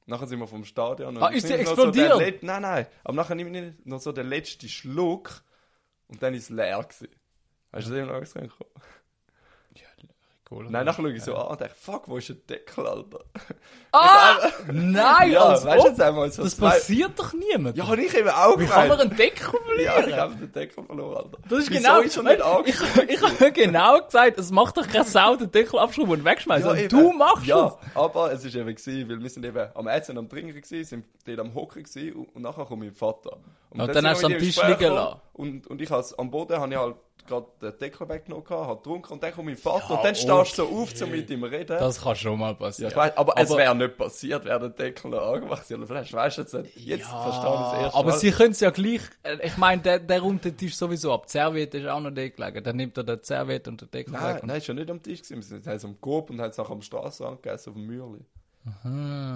Nachher 0.04 0.26
sind 0.26 0.40
wir 0.40 0.46
vom 0.48 0.64
Stadion. 0.64 1.16
und 1.16 1.22
Ah, 1.22 1.28
ist 1.28 1.44
noch 1.44 1.50
so 1.50 1.54
explodiert? 1.56 2.18
Let- 2.18 2.42
nein, 2.42 2.60
nein. 2.62 2.86
Aber 3.04 3.14
nachher 3.14 3.34
nehme 3.36 3.50
ich 3.56 3.64
nicht 3.64 3.86
noch 3.86 4.00
so 4.00 4.12
den 4.12 4.26
letzten 4.26 4.68
Schluck 4.68 5.42
und 6.08 6.22
dann 6.22 6.34
ist 6.34 6.44
es 6.44 6.48
leer 6.50 6.78
gewesen. 6.82 7.08
Hast 7.72 7.86
du 7.86 7.90
das 7.92 7.98
eben 8.00 8.08
noch 8.08 8.20
gesehen? 8.20 8.52
Ja, 10.52 10.56
Cola. 10.58 10.70
Nein, 10.70 10.84
nachher 10.86 11.02
schaue 11.02 11.12
ich 11.12 11.22
so 11.22 11.34
an 11.34 11.46
und 11.48 11.60
denke, 11.60 11.74
fuck, 11.74 12.08
wo 12.08 12.16
ist 12.18 12.28
der 12.28 12.36
Deckel, 12.36 12.86
Alter? 12.86 13.20
Ah! 13.92 14.36
Nein, 14.72 15.32
ja, 15.32 15.40
als 15.44 15.64
weißt 15.64 15.84
du 15.84 15.88
jetzt 15.88 16.00
einmal 16.00 16.30
so 16.32 16.42
Das 16.44 16.56
zwei- 16.56 16.70
passiert 16.70 17.18
doch 17.18 17.32
niemand. 17.34 17.76
Ja, 17.76 17.84
und 17.84 17.98
ich 17.98 18.14
eben 18.16 18.28
auch 18.28 18.58
Wie 18.58 18.66
kann 18.66 18.88
man 18.88 19.00
einen 19.00 19.16
Deckel 19.16 19.52
Ja, 19.52 19.92
verlieren? 19.92 20.08
ich 20.10 20.16
habe 20.16 20.34
den 20.36 20.52
Deckel 20.52 20.84
verloren, 20.84 21.16
Alter. 21.16 21.38
Das 21.48 21.58
ist 21.60 21.70
Wieso 21.70 21.80
genau. 21.82 22.00
ist 22.00 22.16
er 22.16 22.22
nicht 22.22 22.36
ich 22.38 22.44
angeschlossen? 22.44 23.08
ich 23.08 23.22
habe 23.22 23.52
genau 23.52 24.00
gesagt, 24.02 24.38
es 24.38 24.50
macht 24.50 24.76
doch 24.76 24.86
keine 24.86 25.04
Sau 25.04 25.36
den 25.36 25.50
Deckel 25.50 25.78
abschrauben 25.78 26.12
und 26.12 26.24
wegschmeißen. 26.24 26.68
Ja, 26.70 26.74
Ja, 26.76 26.88
du 26.88 27.12
machst 27.12 27.46
Ja, 27.46 27.66
es. 27.66 27.96
aber 27.96 28.32
es 28.32 28.44
ist 28.44 28.54
eben 28.54 28.74
gewesen, 28.74 29.08
weil 29.10 29.22
wir 29.22 29.30
sind 29.30 29.44
eben 29.44 29.68
am 29.74 29.86
Essen 29.88 30.12
und 30.12 30.18
am 30.24 30.28
Trinken 30.30 30.54
gewesen, 30.60 30.84
sind 30.84 31.04
dort 31.26 31.38
am 31.40 31.54
Hocken 31.54 31.82
gewesen 31.82 32.12
und, 32.14 32.34
und 32.36 32.42
nachher 32.42 32.64
kommt 32.64 32.82
mein 32.82 32.92
Vater. 32.94 33.36
Und, 33.70 33.80
Und 33.80 33.88
dann 33.88 33.94
sind 33.94 34.06
hast 34.08 34.22
wir 34.22 34.28
du 34.28 34.34
am 34.34 34.40
Tisch 34.40 34.62
liegen 34.62 34.94
lassen. 34.94 35.20
Und, 35.34 35.66
und 35.66 35.80
ich 35.80 35.90
has, 35.90 36.18
am 36.18 36.30
Boden 36.30 36.58
habe 36.58 36.70
ich 36.72 36.78
halt 36.78 36.96
gerade 37.26 37.46
den 37.60 37.78
Deckel 37.78 38.08
weggenommen, 38.08 38.48
habe 38.48 38.76
getrunken 38.76 39.12
und 39.12 39.22
dann 39.22 39.32
kommt 39.32 39.46
mein 39.46 39.56
Vater 39.56 39.86
Ja, 39.90 39.96
und 39.96 40.04
dann 40.04 40.14
stehst 40.14 40.58
du 40.58 40.64
so 40.64 40.68
auf, 40.68 41.02
um 41.02 41.10
mit 41.10 41.30
ihm 41.30 41.40
zu 41.40 41.46
reden. 41.46 41.78
Das 41.78 42.00
kann 42.00 42.16
schon 42.16 42.38
mal 42.38 42.48
ja, 42.48 42.54
passieren. 42.54 42.90
ich 42.90 42.96
weiss, 42.96 43.16
aber, 43.16 43.34
es 43.36 43.50
Aber- 43.50 43.58
wäre 43.58 43.74
nicht 43.74 43.96
passiert, 43.96 44.44
wäre 44.44 44.60
der 44.60 44.68
Deckel 44.70 45.10
noch 45.10 45.32
angemacht 45.34 45.68
gewesen. 45.68 45.86
Vielleicht 45.86 46.12
weißt 46.12 46.36
du 46.38 46.42
jetzt 46.42 46.54
nicht. 46.54 46.76
Jetzt 46.76 47.06
verstehe 47.08 47.30
ich 47.54 47.60
das 47.60 47.72
erste 47.82 47.98
aber 47.98 48.10
Mal. 48.10 48.18
sie 48.18 48.30
können 48.30 48.50
es 48.52 48.60
ja 48.60 48.70
gleich. 48.70 49.00
äh, 49.22 49.36
Ich 49.46 49.56
meine, 49.56 49.82
der, 49.82 49.98
der 49.98 50.20
räumt 50.20 50.44
den 50.44 50.56
Tisch 50.56 50.76
sowieso 50.76 51.12
ab. 51.12 51.26
Die 51.26 51.32
Serviette 51.32 51.78
ist 51.78 51.86
auch 51.86 52.00
noch 52.00 52.10
dort 52.10 52.36
gelegen. 52.36 52.64
Dann 52.64 52.76
nimmt 52.76 52.96
er 52.96 53.04
den 53.04 53.22
Serviette 53.22 53.70
und 53.70 53.80
den 53.80 53.90
Deckel 53.90 54.12
Nein, 54.12 54.34
weg. 54.36 54.44
nein, 54.44 54.56
ist 54.58 54.66
schon 54.66 54.76
nicht 54.76 54.90
am 54.90 55.02
Tisch 55.02 55.22
gewesen. 55.22 55.36
Wir 55.36 55.42
sind 55.42 55.66
haben 55.66 55.80
am 55.84 56.00
Coop 56.00 56.30
und 56.30 56.40
haben 56.40 56.50
es 56.50 56.56
nachher 56.58 56.72
am 56.72 56.82
Straßenrand 56.82 57.42
gegessen, 57.42 57.70
auf 57.70 57.74
dem 57.76 57.86
Mürli. 57.86 58.20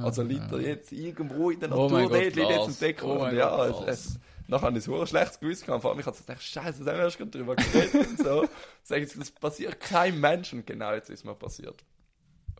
Also 0.05 0.23
liegt 0.23 0.53
er 0.53 0.61
jetzt 0.61 0.93
irgendwo 0.93 1.51
in 1.51 1.59
der 1.59 1.73
Oh 1.73 1.89
Natur, 1.89 1.99
mein 1.99 2.09
dort 2.11 2.35
liegt 2.37 2.51
jetzt 2.51 2.69
ein 2.69 2.79
Deckel. 2.79 3.09
Oh 3.09 3.27
ja, 3.27 3.57
Gott, 3.57 3.89
es, 3.89 4.07
es, 4.07 4.21
nachher 4.49 4.67
habe 4.67 4.79
ich 4.79 4.89
ein 4.89 5.07
schlechtes 5.07 5.41
Gewissen 5.41 5.67
gehabt. 5.67 5.83
Vor 5.83 5.91
allem, 5.91 6.01
ich 6.01 6.07
habe 6.07 6.17
gedacht, 6.17 6.43
Scheiße, 6.43 6.85
da 6.85 6.93
haben 6.93 6.99
wir 6.99 7.05
erst 7.05 7.19
gerade 7.19 7.31
drüber 7.31 7.57
geredet 7.57 7.95
und 7.95 8.19
so. 8.19 8.49
Sag 8.83 9.03
ich, 9.03 9.13
das 9.15 9.31
passiert 9.31 9.81
keinem 9.81 10.21
Menschen. 10.21 10.65
Genau, 10.65 10.93
jetzt 10.93 11.11
ist 11.11 11.25
mir 11.25 11.35
passiert. 11.35 11.85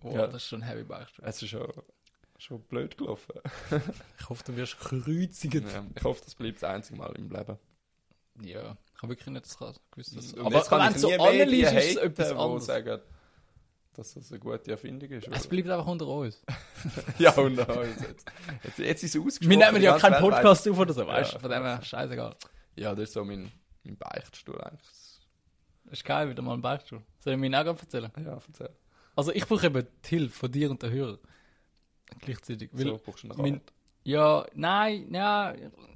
Oh, 0.03 0.11
Ja. 0.15 0.27
das 0.27 0.37
ist 0.43 0.49
schon 0.49 0.63
heavy 0.63 0.85
Beichtstuhl. 0.85 1.25
Es 1.27 1.43
ist 1.43 1.49
schon, 1.51 1.67
schon 2.39 2.61
blöd 2.63 2.97
gelaufen. 2.99 3.35
Ich 4.19 4.29
hoffe, 4.29 4.45
du 4.47 4.57
wirst 4.57 4.79
kreuzigend. 4.79 5.71
Ja, 5.73 5.85
ich 5.95 6.05
hoffe, 6.05 6.23
das 6.25 6.35
bleibt 6.35 6.63
das 6.63 6.69
einzige 6.71 6.99
Mal 6.99 7.13
im 7.17 7.31
Leben. 7.31 7.59
Ja, 8.43 8.77
ich 8.95 9.03
habe 9.03 9.13
wirklich 9.13 9.29
nicht 9.29 9.47
das 9.47 9.57
gewusst. 9.59 10.17
Dass, 10.17 10.33
Und 10.35 10.47
aber 10.47 10.57
jetzt 10.57 10.69
kann 10.69 10.93
ich 10.95 10.99
so 11.01 11.09
nie 11.09 11.61
ist 11.63 11.73
es 11.73 11.97
haten, 11.97 12.07
etwas 12.07 12.29
die 12.29 12.35
anderes. 12.35 12.67
sagen, 12.67 13.01
dass 13.99 14.15
das 14.15 14.31
eine 14.31 14.39
gute 14.39 14.71
Erfindung 14.71 15.11
ist. 15.11 15.27
Es 15.29 15.47
oder? 15.47 15.49
bleibt 15.49 15.69
einfach 15.71 15.87
unter 15.87 16.07
uns. 16.07 16.43
ja, 17.19 17.33
und 17.33 17.57
dann 17.57 17.89
jetzt, 17.89 18.27
jetzt, 18.63 18.79
jetzt 18.79 19.03
ist 19.05 19.15
es 19.15 19.21
ausgesprochen. 19.21 19.51
Wir 19.51 19.67
nehmen 19.67 19.83
ja 19.83 19.99
keinen 19.99 20.21
Podcast 20.21 20.69
auf 20.69 20.79
oder 20.79 20.93
so, 20.93 21.07
weißt 21.07 21.33
du? 21.33 21.35
Ja. 21.37 21.41
Von 21.41 21.51
dem 21.51 21.63
her, 21.63 21.83
scheißegal. 21.83 22.37
Ja, 22.77 22.95
das 22.95 23.05
ist 23.05 23.13
so 23.15 23.25
mein, 23.25 23.51
mein 23.85 23.97
Beichtstuhl 23.97 24.61
eigentlich. 24.61 24.89
Das 25.85 25.93
ist 25.93 26.05
geil, 26.05 26.29
wieder 26.29 26.43
mal 26.43 26.55
ein 26.55 26.63
Beichtstuhl. 26.63 27.03
Soll 27.21 27.35
ich 27.35 27.39
mir 27.39 27.61
auch 27.61 27.67
erzählen? 27.67 28.11
Ja, 28.25 28.39
erzähl. 28.47 28.71
Also 29.15 29.33
ich 29.33 29.47
brauche 29.47 29.67
eben 29.67 29.87
die 30.05 30.09
Hilfe 30.09 30.39
von 30.39 30.53
dir 30.53 30.71
und 30.71 30.83
der 30.83 30.91
Hörer. 30.91 31.19
Gleichzeitig. 32.21 32.71
Weil 32.73 32.85
So, 32.85 33.01
brauchst 33.05 33.25
du 33.25 33.29
noch 33.29 33.37
mein, 33.39 33.55
Hand. 33.55 33.73
Ja, 34.07 34.47
nein, 34.55 35.09
ja, 35.11 35.53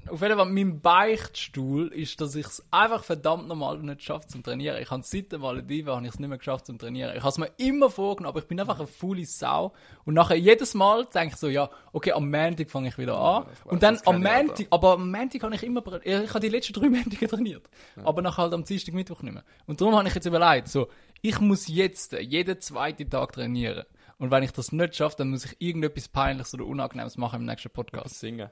auf 0.09 0.21
jeden 0.21 0.37
Fall, 0.37 0.47
mein 0.47 0.81
Beichtstuhl 0.81 1.93
ist, 1.93 2.21
dass 2.21 2.35
ich 2.35 2.45
es 2.45 2.65
einfach 2.73 3.05
verdammt 3.05 3.47
normal 3.47 3.79
nicht 3.79 4.03
schaffe 4.03 4.27
zum 4.27 4.43
Trainieren. 4.43 4.83
Ich 4.83 4.91
habe 4.91 5.05
seit 5.05 5.31
der 5.31 5.39
Malediven 5.39 5.95
habe 5.95 6.05
ich 6.05 6.15
es 6.15 6.19
nicht 6.19 6.29
mehr 6.29 6.39
geschafft 6.39 6.67
zum 6.67 6.77
Trainieren. 6.77 7.13
Ich 7.17 7.23
habe 7.23 7.29
es 7.29 7.39
mir 7.39 7.51
immer 7.59 7.89
vorgenommen, 7.89 8.33
aber 8.33 8.41
ich 8.41 8.49
bin 8.49 8.59
einfach 8.59 8.79
eine 8.79 8.89
faule 8.89 9.25
Sau. 9.25 9.73
Und 10.05 10.15
nachher 10.15 10.35
jedes 10.35 10.75
Mal 10.75 11.07
denke 11.15 11.35
ich 11.35 11.37
so, 11.37 11.47
ja, 11.47 11.71
okay, 11.93 12.11
am 12.11 12.29
Montag 12.29 12.69
fange 12.69 12.89
ich 12.89 12.99
wieder 12.99 13.17
an. 13.17 13.45
ich 13.45 13.65
weiß, 13.65 13.73
und 13.73 13.83
dann 13.85 14.01
am 14.05 14.21
Montag, 14.21 14.67
aber 14.71 14.95
am 14.95 15.13
Montag 15.13 15.43
habe 15.45 15.55
ich 15.55 15.63
immer, 15.63 15.85
ich 16.03 16.31
habe 16.31 16.41
die 16.41 16.49
letzten 16.49 16.73
drei 16.73 16.89
Montage 16.89 17.29
trainiert. 17.29 17.71
Aber 18.03 18.23
nachher 18.23 18.43
halt 18.43 18.55
am 18.55 18.65
Dienstag, 18.65 18.93
Mittwoch 18.93 19.23
nicht 19.23 19.35
mehr. 19.35 19.45
Und 19.67 19.81
darum 19.81 19.95
habe 19.95 20.09
ich 20.09 20.15
jetzt 20.17 20.27
überlegt, 20.27 20.67
so, 20.67 20.89
ich 21.23 21.39
muss 21.39 21.69
jetzt 21.69 22.15
jeden 22.15 22.61
zweiten 22.61 23.09
Tag 23.09 23.35
trainieren. 23.35 23.85
Und 24.21 24.31
wenn 24.31 24.43
ich 24.43 24.53
das 24.53 24.71
nicht 24.71 24.95
schaffe, 24.95 25.17
dann 25.17 25.31
muss 25.31 25.47
ich 25.47 25.57
irgendetwas 25.61 26.09
Peinliches 26.09 26.53
oder 26.53 26.67
Unangenehmes 26.67 27.17
machen 27.17 27.41
im 27.41 27.47
nächsten 27.47 27.71
Podcast. 27.71 28.21
Singen. 28.21 28.51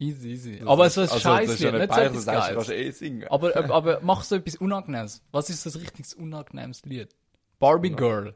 Easy, 0.00 0.30
easy. 0.30 0.62
aber 0.64 0.86
es 0.86 0.96
ist 0.96 1.10
also, 1.12 1.18
scheiße, 1.20 1.46
das 1.46 1.54
ist 1.56 1.60
ja 1.60 1.70
nicht, 1.72 1.80
nicht 1.80 1.90
so 1.90 1.94
peinlich, 1.96 2.10
etwas 2.12 2.24
das 2.24 2.46
Geiles. 2.48 2.68
eh 2.70 2.90
singen. 2.92 3.28
Aber, 3.28 3.54
aber, 3.56 3.74
aber 3.74 4.00
mach 4.00 4.22
so 4.24 4.36
etwas 4.36 4.56
Unangenehmes. 4.56 5.22
Was 5.32 5.50
ist 5.50 5.66
das 5.66 5.78
richtiges 5.78 6.14
unangenehmes 6.14 6.82
Lied? 6.86 7.14
Barbie 7.58 7.90
Girl. 7.90 8.34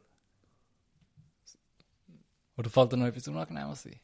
Oder 2.58 2.68
fällt 2.68 2.92
dir 2.92 2.96
noch 2.98 3.06
etwas 3.06 3.26
Unangenehmes 3.28 3.86
ein? 3.86 4.00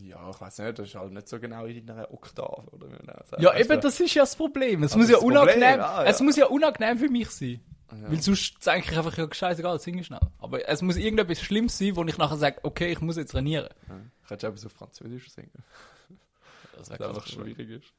Ja, 0.00 0.30
ich 0.30 0.40
weiß 0.40 0.58
nicht, 0.60 0.78
das 0.78 0.88
ist 0.88 0.94
halt 0.94 1.12
nicht 1.12 1.28
so 1.28 1.38
genau 1.38 1.66
in 1.66 1.84
deiner 1.86 2.12
Oktave, 2.12 2.66
oder 2.72 2.88
wie 2.88 3.04
man 3.06 3.16
sagt. 3.24 3.40
Ja, 3.42 3.54
eben, 3.56 3.80
das 3.80 4.00
ist 4.00 4.14
ja 4.14 4.22
das 4.22 4.34
Problem. 4.36 4.82
Es 4.84 4.94
Ah, 4.94 4.96
muss 4.96 5.06
das 5.08 5.10
ja 5.10 5.16
das 5.16 5.22
Problem, 5.24 5.42
unangenehm, 5.42 5.80
ah, 5.80 6.02
ja. 6.02 6.10
es 6.10 6.20
muss 6.20 6.36
ja 6.36 6.46
unangenehm 6.46 6.98
für 6.98 7.08
mich 7.10 7.30
sein. 7.30 7.60
Ja. 7.92 8.10
Weil 8.10 8.20
sonst 8.22 8.64
denke 8.66 8.90
ich 8.92 8.98
einfach, 8.98 9.16
ja, 9.16 9.28
scheißegal, 9.32 9.78
singe 9.78 10.02
schnell. 10.04 10.20
Aber 10.38 10.66
es 10.68 10.82
muss 10.82 10.96
irgendetwas 10.96 11.40
Schlimmes 11.40 11.78
sein, 11.78 11.94
wo 11.96 12.04
ich 12.04 12.18
nachher 12.18 12.36
sage, 12.36 12.58
okay, 12.62 12.90
ich 12.92 13.00
muss 13.00 13.16
jetzt 13.16 13.32
trainieren. 13.32 13.68
Ja. 13.88 14.00
Ich 14.24 14.30
hätte 14.30 14.46
etwas 14.48 14.64
auf 14.66 14.72
Französisch 14.72 15.30
singen, 15.30 15.50
Das 16.76 16.90
was 16.90 17.00
einfach 17.00 17.26
schwierig 17.26 17.68
ist. 17.70 17.92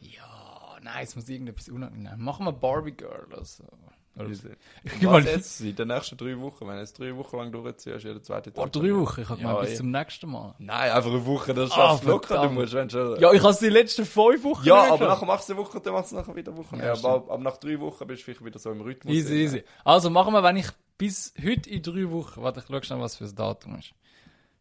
Ja, 0.00 0.76
nein, 0.82 1.04
es 1.04 1.14
muss 1.16 1.28
irgendetwas 1.28 1.68
unangenehm. 1.68 2.20
Machen 2.22 2.46
wir 2.46 2.52
Barbie 2.52 2.92
Girl. 2.92 3.26
Also. 3.34 3.64
Oder- 3.64 3.72
Easy. 3.72 3.97
Ich 4.26 5.06
Was 5.06 5.24
jetzt 5.24 5.60
in 5.60 5.76
den 5.76 5.88
nächsten 5.88 6.16
drei 6.16 6.38
Wochen, 6.40 6.66
wenn 6.66 6.74
du 6.74 6.80
jetzt 6.80 6.98
drei 6.98 7.14
Wochen 7.16 7.36
lang 7.36 7.52
durchziehst, 7.52 8.04
jeden 8.04 8.22
zweiten 8.22 8.52
Boah, 8.52 8.64
Tag. 8.70 8.72
drei 8.82 8.94
Wochen. 8.94 9.20
Ich 9.20 9.28
habe 9.28 9.40
Ja, 9.40 9.48
gemeint, 9.48 9.68
bis 9.68 9.76
zum 9.78 9.90
nächsten 9.90 10.30
Mal. 10.30 10.54
Nein, 10.58 10.90
einfach 10.90 11.10
eine 11.10 11.24
Woche, 11.26 11.54
das 11.54 11.70
Ah, 11.70 11.74
schaffst 11.74 12.04
du 12.04 12.08
locker, 12.08 12.42
du 12.42 12.50
musst, 12.50 12.72
wenn 12.74 12.90
schon... 12.90 13.20
Ja, 13.20 13.32
ich 13.32 13.40
habe 13.42 13.52
es 13.52 13.58
die 13.58 13.68
letzten 13.68 14.04
fünf 14.04 14.42
Wochen 14.44 14.66
Ja, 14.66 14.92
aber 14.92 15.06
nachher 15.08 15.26
machst 15.26 15.48
du 15.48 15.52
eine 15.54 15.62
Woche, 15.62 15.80
dann 15.80 15.92
machst 15.92 16.12
du 16.12 16.16
nachher 16.16 16.34
wieder 16.34 16.52
eine 16.52 16.58
Woche. 16.60 16.76
Ja, 16.76 16.92
aber, 16.92 17.08
aber 17.32 17.38
nach 17.38 17.56
drei 17.58 17.78
Wochen 17.80 18.06
bist 18.06 18.20
du 18.22 18.24
vielleicht 18.24 18.44
wieder 18.44 18.58
so 18.58 18.70
im 18.72 18.80
Rhythmus. 18.80 19.14
Easy, 19.14 19.28
drin. 19.28 19.38
easy. 19.44 19.64
Also 19.84 20.10
machen 20.10 20.32
wir, 20.32 20.42
wenn 20.42 20.56
ich 20.56 20.66
bis 20.96 21.32
heute 21.42 21.70
in 21.70 21.82
drei 21.82 22.10
Wochen, 22.10 22.42
warte, 22.42 22.60
ich 22.60 22.66
schau 22.66 22.82
schnell, 22.82 23.00
was 23.00 23.16
für 23.16 23.24
ein 23.24 23.34
Datum 23.34 23.76
ist. 23.78 23.92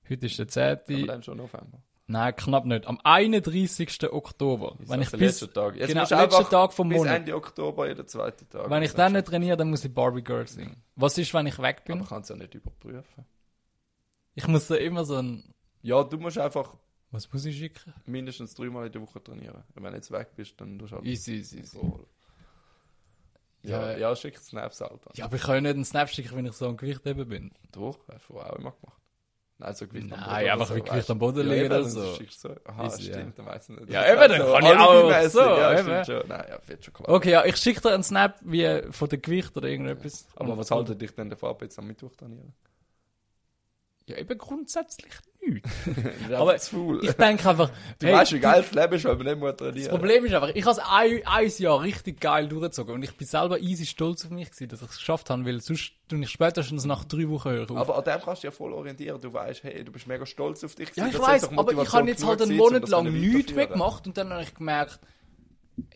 Heute 0.10 0.26
ist 0.28 0.38
der 0.56 0.72
Aber 0.72 0.86
10. 0.86 1.08
dann 1.08 1.24
schon 1.24 1.38
November. 1.38 1.80
Nein, 2.10 2.36
knapp 2.38 2.66
nicht. 2.66 2.88
Am 2.88 3.00
31. 3.04 4.12
Oktober. 4.12 4.76
Wenn 4.80 5.02
ich 5.02 5.10
der 5.10 5.18
bis, 5.18 5.42
letzte 5.42 5.52
Tag. 5.54 5.76
Jetzt 5.76 5.90
genau, 5.90 6.02
letzten 6.08 6.50
Tag 6.50 6.72
vom 6.74 6.88
bis 6.88 6.98
Monat. 7.00 7.18
Ende 7.18 7.36
Oktober 7.36 7.88
jeden 7.90 8.08
zweiten 8.08 8.48
Tag. 8.50 8.70
Wenn 8.70 8.82
ich 8.84 8.94
dann 8.94 9.12
nicht 9.12 9.28
trainiere, 9.28 9.58
dann 9.58 9.70
muss 9.70 9.84
ich 9.84 9.94
Barbie 9.94 10.24
Girl 10.24 10.48
singen. 10.48 10.82
Was 10.96 11.18
ist, 11.18 11.34
wenn 11.34 11.48
ich 11.48 11.60
weg 11.60 11.84
bin? 11.84 12.00
Aber 12.00 12.08
kannst 12.08 12.30
du 12.30 12.36
ja 12.36 12.40
nicht 12.40 12.56
überprüfen. 12.56 13.26
Ich 14.36 14.48
muss 14.48 14.68
da 14.68 14.76
immer 14.76 15.04
so 15.04 15.18
ein, 15.18 15.54
Ja, 15.82 16.02
du 16.04 16.18
musst 16.18 16.38
einfach 16.38 16.78
was 17.12 17.32
muss 17.32 17.46
ich 17.46 17.58
schicken? 17.58 17.94
mindestens 18.06 18.54
dreimal 18.54 18.86
in 18.88 18.92
der 18.92 19.02
Woche 19.02 19.22
trainieren. 19.24 19.64
Und 19.76 19.84
wenn 19.84 19.92
du 19.92 19.98
jetzt 19.98 20.12
weg 20.12 20.30
bist, 20.36 20.60
dann 20.62 20.78
tust 20.80 20.92
du 20.92 20.98
halt 20.98 21.06
Easy, 21.06 21.36
easy, 21.36 21.60
easy. 21.60 21.80
Ja, 23.64 23.92
Ja. 23.92 23.98
ja, 23.98 24.16
schick 24.16 24.38
Snaps 24.38 24.80
halt 24.82 24.92
an. 24.92 25.14
Ja, 25.16 25.26
aber 25.26 25.36
ich 25.38 25.42
kann 25.42 25.56
ja 25.56 25.62
nicht 25.62 25.74
einen 25.76 25.86
Snap 25.86 26.10
schicken, 26.10 26.36
wenn 26.38 26.46
ich 26.46 26.54
so 26.54 26.68
am 26.68 26.78
Gewicht 26.78 27.06
eben 27.06 27.28
bin. 27.28 27.52
Doch, 27.72 27.98
hast 28.08 28.30
du 28.30 28.40
auch 28.40 28.56
immer 28.58 28.72
gemacht. 28.72 29.02
Nein, 29.60 29.74
so 29.74 29.88
Gewicht 29.88 30.14
am 30.14 30.20
Nein, 30.20 30.28
Boden. 30.30 30.44
oder 30.44 30.54
einfach 30.54 30.68
so, 30.68 30.76
wie 30.76 30.82
Gewicht 30.82 31.10
am 31.10 31.20
Boden 31.20 31.38
ja, 31.48 31.54
liegen 31.54 31.66
eben, 31.66 31.74
oder 31.74 31.84
so. 31.84 32.14
so. 32.30 32.56
Aha, 32.66 32.86
Easy, 32.86 33.04
stimmt, 33.04 33.40
dann 33.40 33.46
weiss 33.48 33.70
ich 33.70 33.80
nicht. 33.80 33.90
Ja, 33.90 34.06
eben, 34.08 34.20
dann 34.20 34.42
so 34.42 34.54
kann 34.54 34.66
ich 34.66 34.72
auch 34.72 35.30
so, 35.30 35.40
Ja, 35.40 35.72
eben. 35.80 35.82
stimmt 35.82 36.06
schon. 36.06 36.28
Nein, 36.30 36.46
ja, 36.50 36.60
wird 36.68 36.86
schon 36.86 36.94
klar. 36.94 37.10
Okay, 37.10 37.32
ja, 37.32 37.46
ich 37.46 37.58
schicke 37.58 37.82
dir 37.82 37.94
einen 37.94 38.04
Snap 38.04 38.36
wie 38.42 38.82
von 38.92 39.10
der 39.10 39.18
Gewicht 39.18 39.58
oder 39.58 39.68
irgendetwas. 39.68 40.28
Aber 40.36 40.58
was 40.58 40.70
haltet 40.70 41.02
dich 41.02 41.12
denn 41.16 41.30
davon 41.32 41.50
ab, 41.50 41.62
jetzt 41.64 41.80
am 41.80 41.88
Mittwoch 41.88 42.16
trainieren? 42.16 42.54
Ja, 44.06 44.18
eben 44.18 44.38
grundsätzlich 44.38 45.12
nichts. 45.54 45.70
Ja, 46.30 46.40
Aber 46.40 46.58
faul. 46.60 47.04
Ich 47.04 47.12
denke 47.14 47.50
einfach, 47.50 47.72
Du 48.00 48.08
hey, 48.08 48.14
weißt, 48.14 48.34
wie 48.34 48.40
geil 48.40 48.62
das 48.62 48.72
Leben 48.74 48.94
ist, 48.94 49.04
wenn 49.06 49.18
man 49.18 49.26
nicht 49.28 49.40
mehr 49.40 49.54
Das 49.54 49.58
trainieren 49.68 49.90
Problem 49.90 50.26
ist 50.26 50.34
einfach, 50.34 50.50
ich 50.56 50.66
habe 50.66 50.72
es 50.72 50.80
ein, 50.80 51.22
ein 51.26 51.52
Jahr 51.58 51.82
richtig 51.82 52.20
geil 52.22 52.48
durchgezogen 52.48 52.96
und 52.96 53.04
ich 53.04 53.16
bin 53.16 53.28
selber 53.28 53.60
easy 53.60 53.86
stolz 53.86 54.26
auf 54.26 54.32
mich 54.32 54.50
gewesen, 54.52 54.70
dass 54.70 54.82
ich 54.82 54.90
es 54.90 54.98
geschafft 54.98 55.30
habe, 55.30 55.46
weil 55.46 55.62
sonst 55.62 55.94
tue 56.08 56.20
ich 56.22 56.30
spätestens 56.30 56.86
nach 56.86 57.04
drei 57.06 57.28
Wochen 57.30 57.50
hören 57.50 57.70
auf. 57.78 57.90
Aber 57.90 57.98
an 57.98 58.04
dem 58.04 58.22
kannst 58.24 58.44
du 58.44 58.48
ja 58.48 58.52
voll 58.52 58.74
orientieren. 58.74 59.20
Du 59.22 59.34
weißt, 59.34 59.64
hey, 59.64 59.84
du 59.84 59.92
bist 59.92 60.08
mega 60.08 60.26
stolz 60.26 60.64
auf 60.64 60.76
dich. 60.76 60.90
ja, 60.96 61.08
ich 61.08 61.14
Das 61.14 61.22
weiß, 61.22 61.58
aber 61.58 61.72
ich 61.72 61.94
habe 61.94 62.08
jetzt 62.08 62.26
halt 62.26 62.42
einen 62.42 62.56
Monat 62.58 62.84
das 62.84 62.90
lang 62.90 63.12
nichts 63.12 63.54
mehr 63.54 63.68
gemacht 63.68 64.08
und 64.08 64.18
dann 64.18 64.32
habe 64.32 64.44
ich 64.44 64.54
gemerkt, 64.54 65.00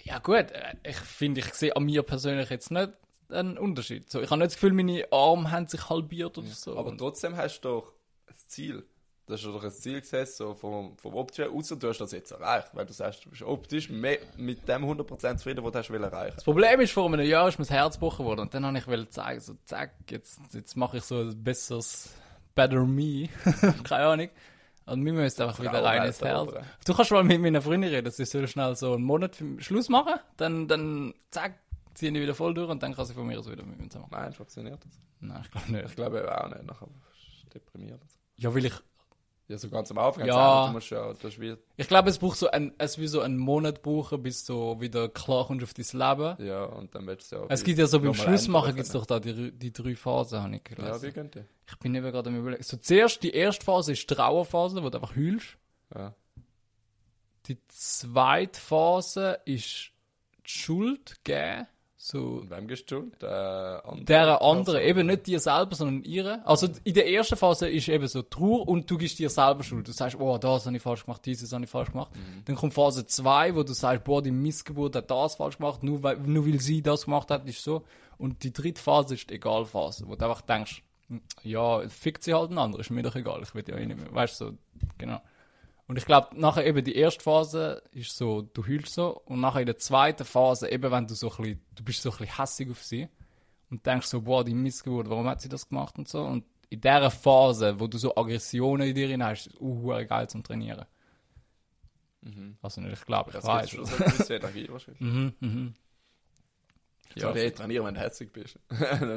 ja 0.03 0.19
gut, 0.19 0.51
äh, 0.51 0.75
ich 0.83 0.97
finde, 0.97 1.41
ich 1.41 1.53
sehe 1.53 1.75
an 1.75 1.83
mir 1.83 2.03
persönlich 2.03 2.49
jetzt 2.49 2.71
nicht 2.71 2.91
einen 3.29 3.57
Unterschied. 3.57 4.09
So, 4.11 4.21
ich 4.21 4.29
habe 4.29 4.39
nicht 4.39 4.51
das 4.51 4.55
Gefühl, 4.55 4.73
meine 4.73 5.05
Arme 5.11 5.49
haben 5.51 5.67
sich 5.67 5.89
halbiert 5.89 6.37
oder 6.37 6.47
so. 6.47 6.77
Aber 6.77 6.95
trotzdem 6.95 7.35
hast 7.37 7.61
du 7.61 7.69
doch 7.69 7.93
ein 8.27 8.35
Ziel. 8.47 8.83
Das 9.32 9.41
ist 9.41 9.47
doch 9.47 9.63
ein 9.63 9.71
Ziel 9.71 10.01
gesetzt, 10.01 10.38
so 10.38 10.53
vom, 10.53 10.97
vom 10.97 11.15
optischen, 11.15 11.53
außer 11.53 11.75
du 11.77 11.88
hast 11.88 11.99
das 11.99 12.11
jetzt 12.11 12.32
erreicht, 12.32 12.69
weil 12.73 12.86
du 12.86 12.93
sagst, 12.93 13.25
du 13.25 13.29
bist 13.29 13.41
optisch 13.41 13.89
mehr 13.89 14.19
mit 14.38 14.67
dem 14.67 14.84
100% 14.84 15.38
zufrieden, 15.38 15.63
was 15.63 15.71
du 15.71 15.79
hast 15.79 15.89
erreichen. 15.89 16.36
Das 16.36 16.43
Problem 16.43 16.79
ist, 16.82 16.91
vor 16.91 17.05
einem 17.05 17.21
Jahr 17.21 17.47
ist 17.47 17.57
mir 17.57 17.65
das 17.65 17.71
Herz 17.71 17.95
gebrochen 17.95 18.25
worden 18.25 18.41
und 18.41 18.53
dann 18.53 18.65
habe 18.65 18.77
ich 18.77 19.09
zeigen, 19.09 19.39
so 19.39 19.53
zack, 19.65 19.93
jetzt, 20.09 20.39
jetzt 20.53 20.75
mache 20.75 20.97
ich 20.97 21.03
so 21.03 21.19
ein 21.19 21.43
besseres 21.43 22.13
Better 22.53 22.86
Me, 22.86 23.29
keine 23.84 24.05
Ahnung. 24.05 24.29
Und 24.86 25.05
wir 25.05 25.13
müssen 25.13 25.41
einfach 25.43 25.61
wieder 25.61 25.84
rein 25.84 26.07
ins 26.07 26.21
Herz. 26.21 26.51
Du 26.86 26.93
kannst 26.93 27.11
mal 27.11 27.23
mit 27.23 27.39
meiner 27.39 27.61
Freundin 27.61 27.89
reden, 27.89 28.05
dass 28.05 28.17
sie 28.17 28.25
so 28.25 28.45
schnell 28.47 28.75
so 28.75 28.93
einen 28.93 29.03
Monat 29.03 29.41
Schluss 29.59 29.88
machen, 29.88 30.19
dann, 30.38 30.67
dann 30.67 31.13
zack, 31.29 31.53
ziehen 31.93 32.13
die 32.13 32.21
wieder 32.21 32.36
voll 32.36 32.53
durch 32.53 32.69
und 32.69 32.84
dann 32.84 32.93
kann 32.93 33.05
sie 33.05 33.13
von 33.13 33.25
mir 33.25 33.39
aus 33.39 33.49
wieder 33.49 33.63
mit 33.63 33.79
mir 33.79 33.88
zusammen. 33.88 34.09
Nein, 34.11 34.34
funktioniert 34.34 34.84
das. 34.84 34.99
Nein, 35.21 35.41
ich 35.43 35.51
glaube 35.51 35.71
nicht. 35.71 35.86
Ich 35.86 35.95
glaube 35.95 36.41
auch 36.41 36.49
nicht, 36.49 36.63
nachher 36.65 36.88
bist 36.88 37.43
du 37.43 37.49
deprimiert. 37.49 38.01
Ja, 38.38 38.53
weil 38.55 38.65
ich, 38.65 38.73
Ja, 39.51 39.57
so 39.57 39.69
ganz 39.69 39.91
am 39.91 39.97
Anfang, 39.97 40.25
Ja. 40.25 40.35
ja. 40.35 40.67
du 40.67 40.73
musst 40.73 40.89
ja, 40.89 41.13
das 41.21 41.39
wie, 41.39 41.55
ich 41.77 41.87
glaube, 41.87 42.09
es 42.09 42.17
braucht 42.17 42.37
so 42.37 42.49
ein, 42.49 42.73
es 42.77 42.97
wie 42.97 43.07
so 43.07 43.21
einen 43.21 43.37
Monat 43.37 43.81
brauchen, 43.81 44.23
bis 44.23 44.45
du 44.45 44.79
wieder 44.79 45.09
klar 45.09 45.45
kommst 45.47 45.63
auf 45.63 45.73
dein 45.73 45.85
Leben. 45.99 46.47
ja, 46.47 46.63
und 46.63 46.95
dann 46.95 47.05
willst 47.05 47.31
du 47.31 47.35
ja... 47.35 47.45
Es 47.49 47.61
wie- 47.61 47.65
gibt 47.65 47.79
ja 47.79 47.85
so 47.87 47.99
beim 47.99 48.13
Schluss 48.13 48.47
machen, 48.47 48.73
gibt 48.75 48.87
es 48.87 48.93
doch 48.93 49.05
da 49.05 49.19
die, 49.19 49.51
die 49.51 49.71
drei 49.73 49.95
Phasen, 49.95 50.41
habe 50.41 50.55
ich 50.55 50.61
Ja, 50.69 50.75
gelesen. 50.75 51.01
wie 51.03 51.11
gehen 51.11 51.31
die? 51.31 51.43
ich 51.67 51.77
bin 51.79 51.93
eben 51.95 52.11
gerade 52.11 52.29
am 52.29 52.35
überlegen. 52.37 52.63
So, 52.63 52.77
zuerst 52.77 53.21
die 53.23 53.31
erste 53.31 53.63
Phase 53.65 53.91
ist 53.91 54.09
die 54.09 54.15
Trauerphase, 54.15 54.81
wo 54.83 54.89
du 54.89 54.97
einfach 54.97 55.15
heulst. 55.15 55.57
Ja. 55.93 56.13
Die 57.47 57.57
zweite 57.67 58.59
Phase 58.59 59.39
ist 59.45 59.91
die 60.45 60.49
Schuld 60.49 61.23
geben. 61.23 61.67
So, 62.03 62.39
Und 62.41 62.49
wem 62.49 62.67
gibst 62.67 62.89
du? 62.89 63.11
Der 63.21 63.83
andere? 63.85 64.05
der 64.05 64.41
andere, 64.41 64.83
eben 64.83 65.05
nicht 65.05 65.27
dir 65.27 65.39
selber, 65.39 65.75
sondern 65.75 66.03
ihre. 66.03 66.43
Also 66.47 66.67
in 66.83 66.95
der 66.95 67.07
ersten 67.07 67.35
Phase 67.35 67.69
ist 67.69 67.89
eben 67.89 68.07
so 68.07 68.23
Trauer 68.23 68.67
und 68.67 68.89
du 68.89 68.97
gibst 68.97 69.19
dir 69.19 69.29
selber 69.29 69.61
Schuld. 69.61 69.87
Du 69.87 69.91
sagst, 69.91 70.19
oh, 70.19 70.35
das 70.39 70.65
habe 70.65 70.75
ich 70.75 70.81
falsch 70.81 71.05
gemacht, 71.05 71.23
dieses 71.23 71.53
habe 71.53 71.63
ich 71.63 71.69
falsch 71.69 71.91
gemacht. 71.91 72.09
Dann 72.45 72.55
kommt 72.55 72.73
Phase 72.73 73.05
2, 73.05 73.55
wo 73.55 73.61
du 73.61 73.73
sagst, 73.73 74.03
boah, 74.03 74.19
die 74.23 74.31
Missgeburt 74.31 74.95
hat 74.95 75.11
das 75.11 75.35
falsch 75.35 75.57
gemacht, 75.57 75.83
nur 75.83 76.01
weil, 76.01 76.17
nur 76.17 76.47
weil 76.47 76.59
sie 76.59 76.81
das 76.81 77.05
gemacht 77.05 77.29
hat, 77.29 77.47
ist 77.47 77.63
so. 77.63 77.83
Und 78.17 78.41
die 78.43 78.51
dritte 78.51 78.81
Phase 78.81 79.13
ist 79.13 79.29
die 79.29 79.35
Egalphase, 79.35 80.07
wo 80.07 80.15
du 80.15 80.25
einfach 80.25 80.41
denkst, 80.41 80.81
hm, 81.07 81.21
ja, 81.43 81.87
fickt 81.87 82.23
sie 82.23 82.33
halt 82.33 82.49
ein 82.49 82.57
anderer, 82.57 82.81
ist 82.81 82.89
mir 82.89 83.03
doch 83.03 83.15
egal, 83.15 83.43
ich 83.43 83.53
will 83.53 83.63
ja 83.67 83.77
eh 83.77 83.85
nicht 83.85 83.99
mehr. 83.99 84.11
Weißt 84.11 84.41
du, 84.41 84.45
so, 84.45 84.53
genau. 84.97 85.21
Und 85.91 85.97
ich 85.97 86.05
glaube, 86.05 86.29
nachher 86.39 86.65
eben 86.65 86.85
die 86.85 86.95
erste 86.95 87.21
Phase 87.21 87.83
ist 87.91 88.15
so, 88.15 88.43
du 88.43 88.65
heulst 88.65 88.93
so. 88.93 89.09
Und 89.25 89.41
nachher 89.41 89.59
in 89.59 89.65
der 89.65 89.77
zweiten 89.77 90.23
Phase, 90.23 90.71
eben 90.71 90.89
wenn 90.89 91.05
du 91.05 91.15
so 91.15 91.29
ein 91.29 91.35
bisschen, 91.35 91.61
du 91.75 91.83
bist 91.83 92.01
so 92.01 92.11
ein 92.11 92.17
bisschen 92.17 92.37
hässig 92.37 92.71
auf 92.71 92.81
sie. 92.81 93.09
Und 93.69 93.85
denkst 93.85 94.07
so, 94.07 94.21
boah, 94.21 94.45
die 94.45 94.53
Missgeburt, 94.53 95.09
warum 95.09 95.27
hat 95.27 95.41
sie 95.41 95.49
das 95.49 95.67
gemacht 95.67 95.97
und 95.97 96.07
so. 96.07 96.23
Und 96.23 96.45
in 96.69 96.79
dieser 96.79 97.11
Phase, 97.11 97.77
wo 97.77 97.87
du 97.87 97.97
so 97.97 98.15
Aggressionen 98.15 98.87
in 98.87 98.95
dir 98.95 99.09
hinein 99.09 99.31
hast, 99.31 99.47
ist 99.47 99.55
es 99.55 99.59
uh, 99.59 99.87
geil 100.07 100.29
zum 100.29 100.43
Trainieren. 100.43 100.85
Also 102.61 102.79
nicht, 102.79 102.93
ich 102.93 103.05
glaube, 103.05 103.31
ich 103.31 103.35
Das 103.35 103.43
weiß. 103.43 103.71
gibt 103.71 103.85
schon 103.89 104.11
so 104.11 104.33
Energie 104.33 104.69
wahrscheinlich. 104.69 105.01
Mhm, 105.01 105.33
mhm. 105.41 105.73
Ja, 107.15 107.27
Ja, 107.31 107.35
hey, 107.35 107.51
trainieren, 107.51 107.87
wenn 107.87 107.95
du 107.95 107.99
hässlich 107.99 108.31
bist. 108.31 108.57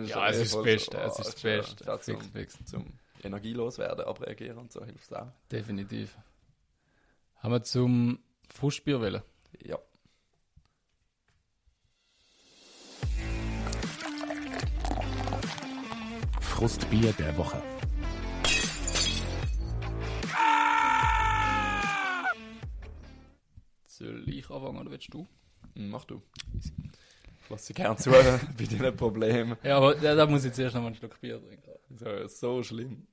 Ja, 0.09 0.29
es 0.29 0.39
eh 0.39 0.43
ist 0.43 0.55
das 0.57 0.63
Beste, 0.65 0.97
so, 0.97 1.03
es 1.05 1.19
oh, 1.19 1.21
ist 1.21 1.35
das 1.35 1.43
ja, 1.45 1.57
Beste. 1.57 1.85
Fix, 1.85 2.05
zum, 2.05 2.33
fix. 2.33 2.65
zum 2.65 2.85
energielos 3.23 3.79
werden, 3.79 4.05
abreagieren 4.05 4.59
und 4.59 4.73
so 4.73 4.85
hilft 4.85 5.05
es 5.05 5.13
auch. 5.13 5.29
Definitiv. 5.53 6.17
Haben 7.45 7.53
wir 7.53 7.63
zum 7.63 8.21
Frustbier 8.49 9.03
wollen? 9.03 9.21
Ja. 9.63 9.79
Frustbier 16.41 17.13
der 17.13 17.37
Woche. 17.37 17.61
Soll 23.89 24.27
ich 24.27 24.49
anfangen 24.49 24.79
oder 24.79 24.91
willst 24.91 25.13
du? 25.13 25.29
Hm, 25.77 25.91
Mach 25.91 26.07
du. 26.07 26.23
Ich 26.59 27.51
lasse 27.51 27.67
dich 27.67 27.77
gerne 27.77 27.97
zuhören 27.99 28.41
bei 28.57 28.65
deinen 28.65 28.97
Problemen. 28.97 29.59
Ja, 29.63 29.77
aber 29.77 29.97
da, 29.97 30.15
da 30.15 30.25
muss 30.27 30.47
ich 30.47 30.55
zuerst 30.55 30.75
noch 30.77 30.81
mal 30.81 30.87
einen 30.87 30.97
Schluck 30.97 31.21
Bier 31.21 31.43
trinken. 31.47 31.73
So, 31.91 32.27
so 32.27 32.63
schlimm. 32.63 33.07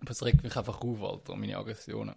Das 0.00 0.24
regt 0.24 0.42
mich 0.42 0.56
einfach 0.56 0.80
auf, 0.80 1.00
Alter, 1.00 1.36
meine 1.36 1.56
Aggressionen. 1.56 2.16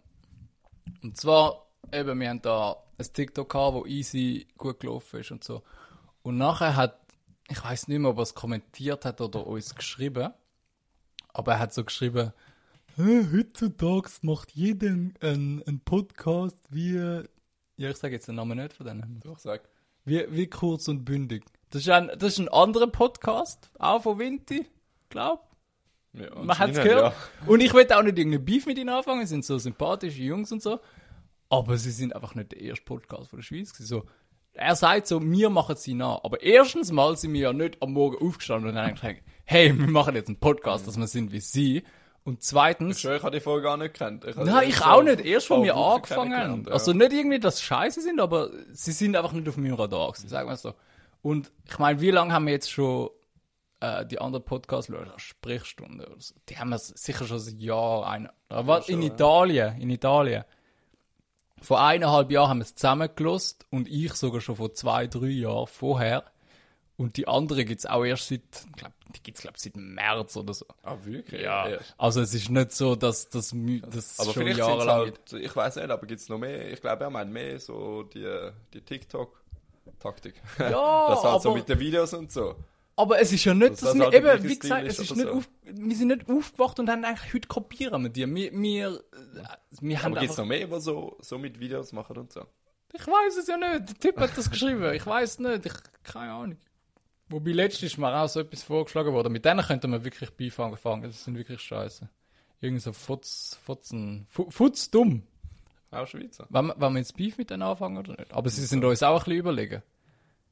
Und 1.04 1.18
zwar, 1.18 1.68
eben, 1.92 2.20
wir 2.20 2.30
haben 2.30 2.42
da 2.42 2.78
ein 2.98 3.14
TikTok 3.14 3.50
gehabt, 3.50 3.76
wo 3.76 3.86
easy 3.86 4.48
gut 4.58 4.80
gelaufen 4.80 5.20
ist 5.20 5.32
und 5.32 5.44
so. 5.44 5.64
Und 6.22 6.38
nachher 6.38 6.76
hat, 6.76 7.00
ich 7.50 7.64
weiß 7.64 7.88
nicht 7.88 8.00
mehr, 8.00 8.12
ob 8.12 8.18
er 8.18 8.24
es 8.24 8.34
kommentiert 8.34 9.06
hat 9.06 9.22
oder 9.22 9.46
uns 9.46 9.76
geschrieben, 9.76 10.34
aber 11.34 11.54
er 11.54 11.60
hat 11.60 11.74
so 11.74 11.84
geschrieben, 11.84 12.34
«Hä, 12.96 13.28
heutzutage 13.32 14.10
macht 14.22 14.52
jeder 14.54 14.88
einen, 14.88 15.64
einen 15.66 15.82
Podcast 15.82 16.58
wie, 16.70 16.96
ja, 17.78 17.90
ich 17.90 17.98
sage 17.98 18.16
jetzt 18.16 18.28
den 18.28 18.36
Namen 18.36 18.58
nicht 18.58 18.74
von 18.74 18.86
denen. 18.86 19.20
Doch, 19.22 19.38
sag. 19.38 19.68
Wie, 20.06 20.26
wie 20.30 20.48
kurz 20.48 20.88
und 20.88 21.04
bündig. 21.04 21.44
Das 21.72 21.82
ist 21.82 21.90
ein, 21.90 22.08
das 22.08 22.34
ist 22.34 22.40
ein 22.40 22.48
anderer 22.48 22.88
Podcast, 22.88 23.70
auch 23.80 24.04
von 24.04 24.18
Vinti, 24.18 24.66
glaub. 25.10 25.55
Ja, 26.18 26.42
Man 26.44 26.58
hat 26.58 26.72
es 26.72 26.82
gehört. 26.82 27.14
Und 27.46 27.62
ich 27.62 27.74
will 27.74 27.92
auch 27.92 28.02
nicht 28.04 28.18
irgendeinen 28.18 28.46
Beef 28.46 28.66
mit 28.66 28.78
ihnen 28.78 28.90
anfangen. 28.90 29.22
Sie 29.22 29.28
sind 29.28 29.46
so 29.46 29.58
sympathische 29.58 30.22
Jungs 30.22 30.52
und 30.52 30.62
so. 30.62 30.80
Aber 31.50 31.78
sie 31.78 31.92
sind 31.92 32.16
einfach 32.16 32.36
nicht 32.36 32.52
der 32.54 32.62
erste 32.62 32.84
Podcast 32.86 33.30
von 33.30 33.40
der 33.40 33.44
Schweiz. 33.44 33.74
So, 33.78 34.04
er 34.54 34.76
sagt 34.76 35.08
so, 35.08 35.22
wir 35.22 35.50
machen 35.50 35.76
sie 35.76 35.94
nach. 35.94 36.24
Aber 36.24 36.42
erstens 36.42 36.92
mal 36.92 37.16
sind 37.18 37.34
wir 37.34 37.42
ja 37.42 37.54
nicht 37.54 37.82
am 37.82 37.94
Morgen 37.94 38.18
aufgestanden 38.26 38.72
und 38.72 38.78
haben 38.78 38.96
gesagt, 38.96 39.22
hey, 39.44 39.78
wir 39.78 39.88
machen 39.88 40.16
jetzt 40.16 40.28
einen 40.28 40.40
Podcast, 40.40 40.88
dass 40.88 40.98
wir 40.98 41.08
sind 41.08 41.32
wie 41.32 41.40
sie. 41.42 41.84
Und 42.24 42.36
Ja. 42.36 42.40
zweitens, 42.42 43.04
ich 43.06 43.22
habe 43.22 43.30
die 43.32 43.40
Folge 43.40 43.64
gar 43.68 43.78
nicht 43.78 43.94
gekannt. 43.94 44.26
Ich 44.26 44.36
Nein, 44.36 44.68
ich 44.70 44.82
auch 44.82 45.04
nicht. 45.04 45.22
Erst, 45.24 45.50
wo 45.52 45.62
wir 45.64 45.76
Wochen 45.76 45.96
angefangen 45.98 46.36
haben. 46.36 46.64
ja. 46.66 46.72
Also 46.72 46.92
nicht 46.94 47.14
irgendwie, 47.14 47.40
dass 47.40 47.58
sie 47.60 47.66
scheiße 47.66 48.02
sind, 48.02 48.20
aber 48.20 48.50
sie 48.72 48.94
sind 48.94 49.16
einfach 49.16 49.34
nicht 49.34 49.48
auf 49.48 49.58
meinem 49.58 49.76
Radar 49.76 50.12
gewesen, 50.12 50.28
sagen 50.30 50.50
wir 50.50 50.54
es 50.54 50.64
so. 50.64 50.74
Und 51.22 51.52
ich 51.70 51.78
meine, 51.78 52.02
wie 52.02 52.10
lange 52.10 52.34
haben 52.34 52.46
wir 52.48 52.54
jetzt 52.54 52.72
schon 52.72 53.10
äh, 54.02 54.06
die 54.06 54.20
anderen 54.20 54.44
Podcasts, 54.46 54.90
Leute, 54.90 55.12
Sprechstunde 55.18 56.08
oder 56.08 56.20
so? 56.22 56.36
Die 56.50 56.58
haben 56.58 56.70
wir 56.70 56.78
sicher 56.80 57.26
schon 57.26 57.40
ein 57.40 57.60
Jahr, 57.60 58.08
ein, 58.08 58.30
schon, 58.50 58.84
in. 58.88 59.02
Italien, 59.04 59.80
in 59.82 59.90
Italien. 59.90 60.44
Vor 61.62 61.82
eineinhalb 61.82 62.32
Jahren 62.32 62.50
haben 62.50 62.58
wir 62.60 62.64
es 62.66 62.76
zusammengelost 62.76 63.66
und 63.72 63.88
ich 63.88 64.14
sogar 64.14 64.42
schon 64.42 64.56
vor 64.58 64.74
zwei, 64.74 65.08
drei 65.08 65.28
Jahren 65.28 65.68
vorher. 65.68 66.24
Und 66.98 67.18
die 67.18 67.28
andere 67.28 67.66
gibt 67.66 67.80
es 67.80 67.86
auch 67.86 68.06
erst 68.06 68.28
seit, 68.30 68.42
ich 68.68 68.72
glaub, 68.78 68.92
die 69.14 69.22
gibt 69.24 69.38
es 69.38 69.42
glaube 69.42 69.58
seit 69.60 69.76
März 69.76 70.38
oder 70.38 70.54
so. 70.54 70.66
Ah, 70.84 70.96
wirklich? 71.04 71.42
Ja, 71.42 71.68
Ja. 71.68 71.78
also 71.98 72.22
es 72.22 72.34
ist 72.34 72.50
nicht 72.50 72.72
so, 72.72 72.96
dass 72.96 73.28
das, 73.30 73.54
das 73.90 74.20
Aber 74.20 74.32
schon 74.34 74.48
jahrelang 74.48 74.88
halt, 75.00 75.34
ich 75.34 75.54
weiß 75.56 75.76
nicht, 75.78 75.90
aber 75.90 76.06
gibt 76.08 76.22
es 76.22 76.30
noch 76.30 76.38
mehr? 76.38 76.72
Ich 76.72 76.80
glaube, 76.82 77.04
er 77.04 77.10
meint 77.10 77.32
mehr 77.34 77.60
so 77.60 78.04
die, 78.04 78.50
die 78.74 78.80
TikTok-Taktik. 78.82 80.36
Ja, 80.60 80.70
das 81.10 81.24
halt 81.24 81.42
so 81.42 81.50
aber- 81.50 81.58
mit 81.58 81.68
den 81.68 81.80
Videos 81.80 82.14
und 82.14 82.32
so. 82.32 82.56
Aber 82.98 83.20
es 83.20 83.32
ist 83.34 83.44
ja 83.44 83.54
nicht, 83.54 83.72
Dass 83.74 83.80
dass, 83.82 83.98
das 83.98 84.12
wir 84.12 84.14
eben, 84.14 84.44
wie 84.50 84.58
gesagt, 84.58 84.88
es 84.88 85.00
ist 85.00 85.16
nicht 85.16 85.28
so. 85.28 85.34
auf, 85.34 85.50
wir 85.64 85.96
sind 85.96 86.08
nicht 86.08 86.30
aufgewacht 86.30 86.80
und 86.80 86.90
haben 86.90 87.04
eigentlich 87.04 87.34
heute 87.34 87.48
kopieren 87.48 88.04
wir 88.04 88.10
die. 88.10 88.26
Wir, 88.34 88.52
wir, 88.54 88.88
äh, 88.88 89.44
wir 89.82 90.02
haben 90.02 90.12
Aber 90.14 90.22
gibt 90.22 90.32
es 90.32 90.38
noch 90.38 90.46
mehr, 90.46 90.66
die 90.68 90.80
so, 90.80 91.18
so 91.20 91.38
mit 91.38 91.60
Videos 91.60 91.92
machen 91.92 92.18
und 92.18 92.32
so? 92.32 92.46
ich 92.94 93.06
weiß 93.06 93.36
es 93.38 93.48
ja 93.48 93.58
nicht. 93.58 93.90
Der 93.90 93.96
Typ 94.00 94.18
hat 94.22 94.38
das 94.38 94.50
geschrieben. 94.50 94.94
Ich 94.94 95.06
weiß 95.06 95.40
nicht. 95.40 95.66
Ich, 95.66 95.74
keine 96.04 96.32
Ahnung. 96.32 96.58
Wobei 97.28 97.52
letztens 97.52 97.92
ist 97.94 97.98
mir 97.98 98.16
auch 98.16 98.30
so 98.30 98.40
etwas 98.40 98.64
vorgeschlagen 98.64 99.12
worden. 99.12 99.34
Mit 99.34 99.44
denen 99.44 99.60
könnte 99.66 99.88
man 99.90 100.06
wirklich 100.06 100.30
Beef 100.32 100.58
anfangen. 100.62 101.04
Das 101.04 101.26
sind 101.26 101.36
wirklich 101.36 101.60
scheiße. 101.60 102.08
Irgend 102.62 102.82
so 102.82 102.94
Futz, 102.94 103.58
Futzen, 103.66 104.26
Fu- 104.30 104.50
Futz 104.50 104.90
dumm. 104.90 105.24
Auch 105.92 106.08
Schweizer. 106.08 106.48
Wollen 106.50 106.68
wir, 106.68 106.80
wollen 106.80 106.94
wir 106.94 107.00
jetzt 107.00 107.18
Beef 107.18 107.38
mit 107.38 107.50
denen 107.50 107.64
anfangen 107.64 107.98
oder 107.98 108.14
nicht? 108.16 108.32
Aber 108.34 108.50
sie 108.50 108.64
sind 108.66 108.86
uns 108.86 109.04
auch 109.04 109.16
ein 109.16 109.20
bisschen 109.26 109.34
überlegen. 109.40 109.84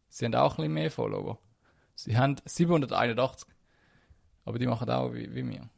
Sie 0.10 0.26
haben 0.26 0.36
auch 0.36 0.54
ein 0.54 0.58
bisschen 0.58 0.74
mehr 0.74 0.92
Follower. 0.92 1.40
Sie 1.96 2.18
haben 2.18 2.36
781. 2.46 3.48
Aber 4.46 4.60
die 4.60 4.68
machen 4.68 4.90
auch 4.90 5.14
wie, 5.14 5.34
wie 5.34 5.48
wir. 5.48 5.70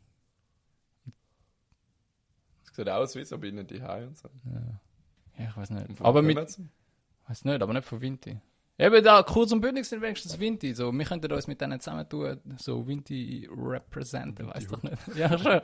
Das 2.65 2.75
sieht 2.75 2.89
aus 2.89 3.15
wie 3.15 3.23
so 3.25 3.37
bei 3.37 3.47
ihnen 3.47 3.65
die 3.67 3.79
und 3.79 4.17
so. 4.17 4.29
Ja, 5.37 5.47
ich 5.49 5.55
weiß 5.57 5.69
nicht. 5.71 6.01
Aber 6.01 6.21
mit, 6.21 6.37
weiß 7.27 7.45
nicht, 7.45 7.61
aber 7.61 7.73
nicht 7.73 7.85
von 7.85 8.01
Vinti. 8.01 8.39
Eben 8.77 9.03
da, 9.03 9.23
kurz 9.23 9.53
und 9.53 9.61
bündig 9.61 9.85
sind 9.85 10.01
wenigstens 10.01 10.37
Vinti. 10.37 10.73
So, 10.73 10.91
wir 10.91 11.05
könnten 11.05 11.31
uns 11.31 11.47
mit 11.47 11.61
denen 11.61 11.79
zusammen 11.79 12.09
tun, 12.09 12.41
so 12.57 12.85
Vinti 12.85 13.47
representen, 13.49 14.47
weiß 14.47 14.67
doch 14.67 14.83
nicht. 14.83 14.97
Ja, 15.15 15.37
schon. 15.37 15.61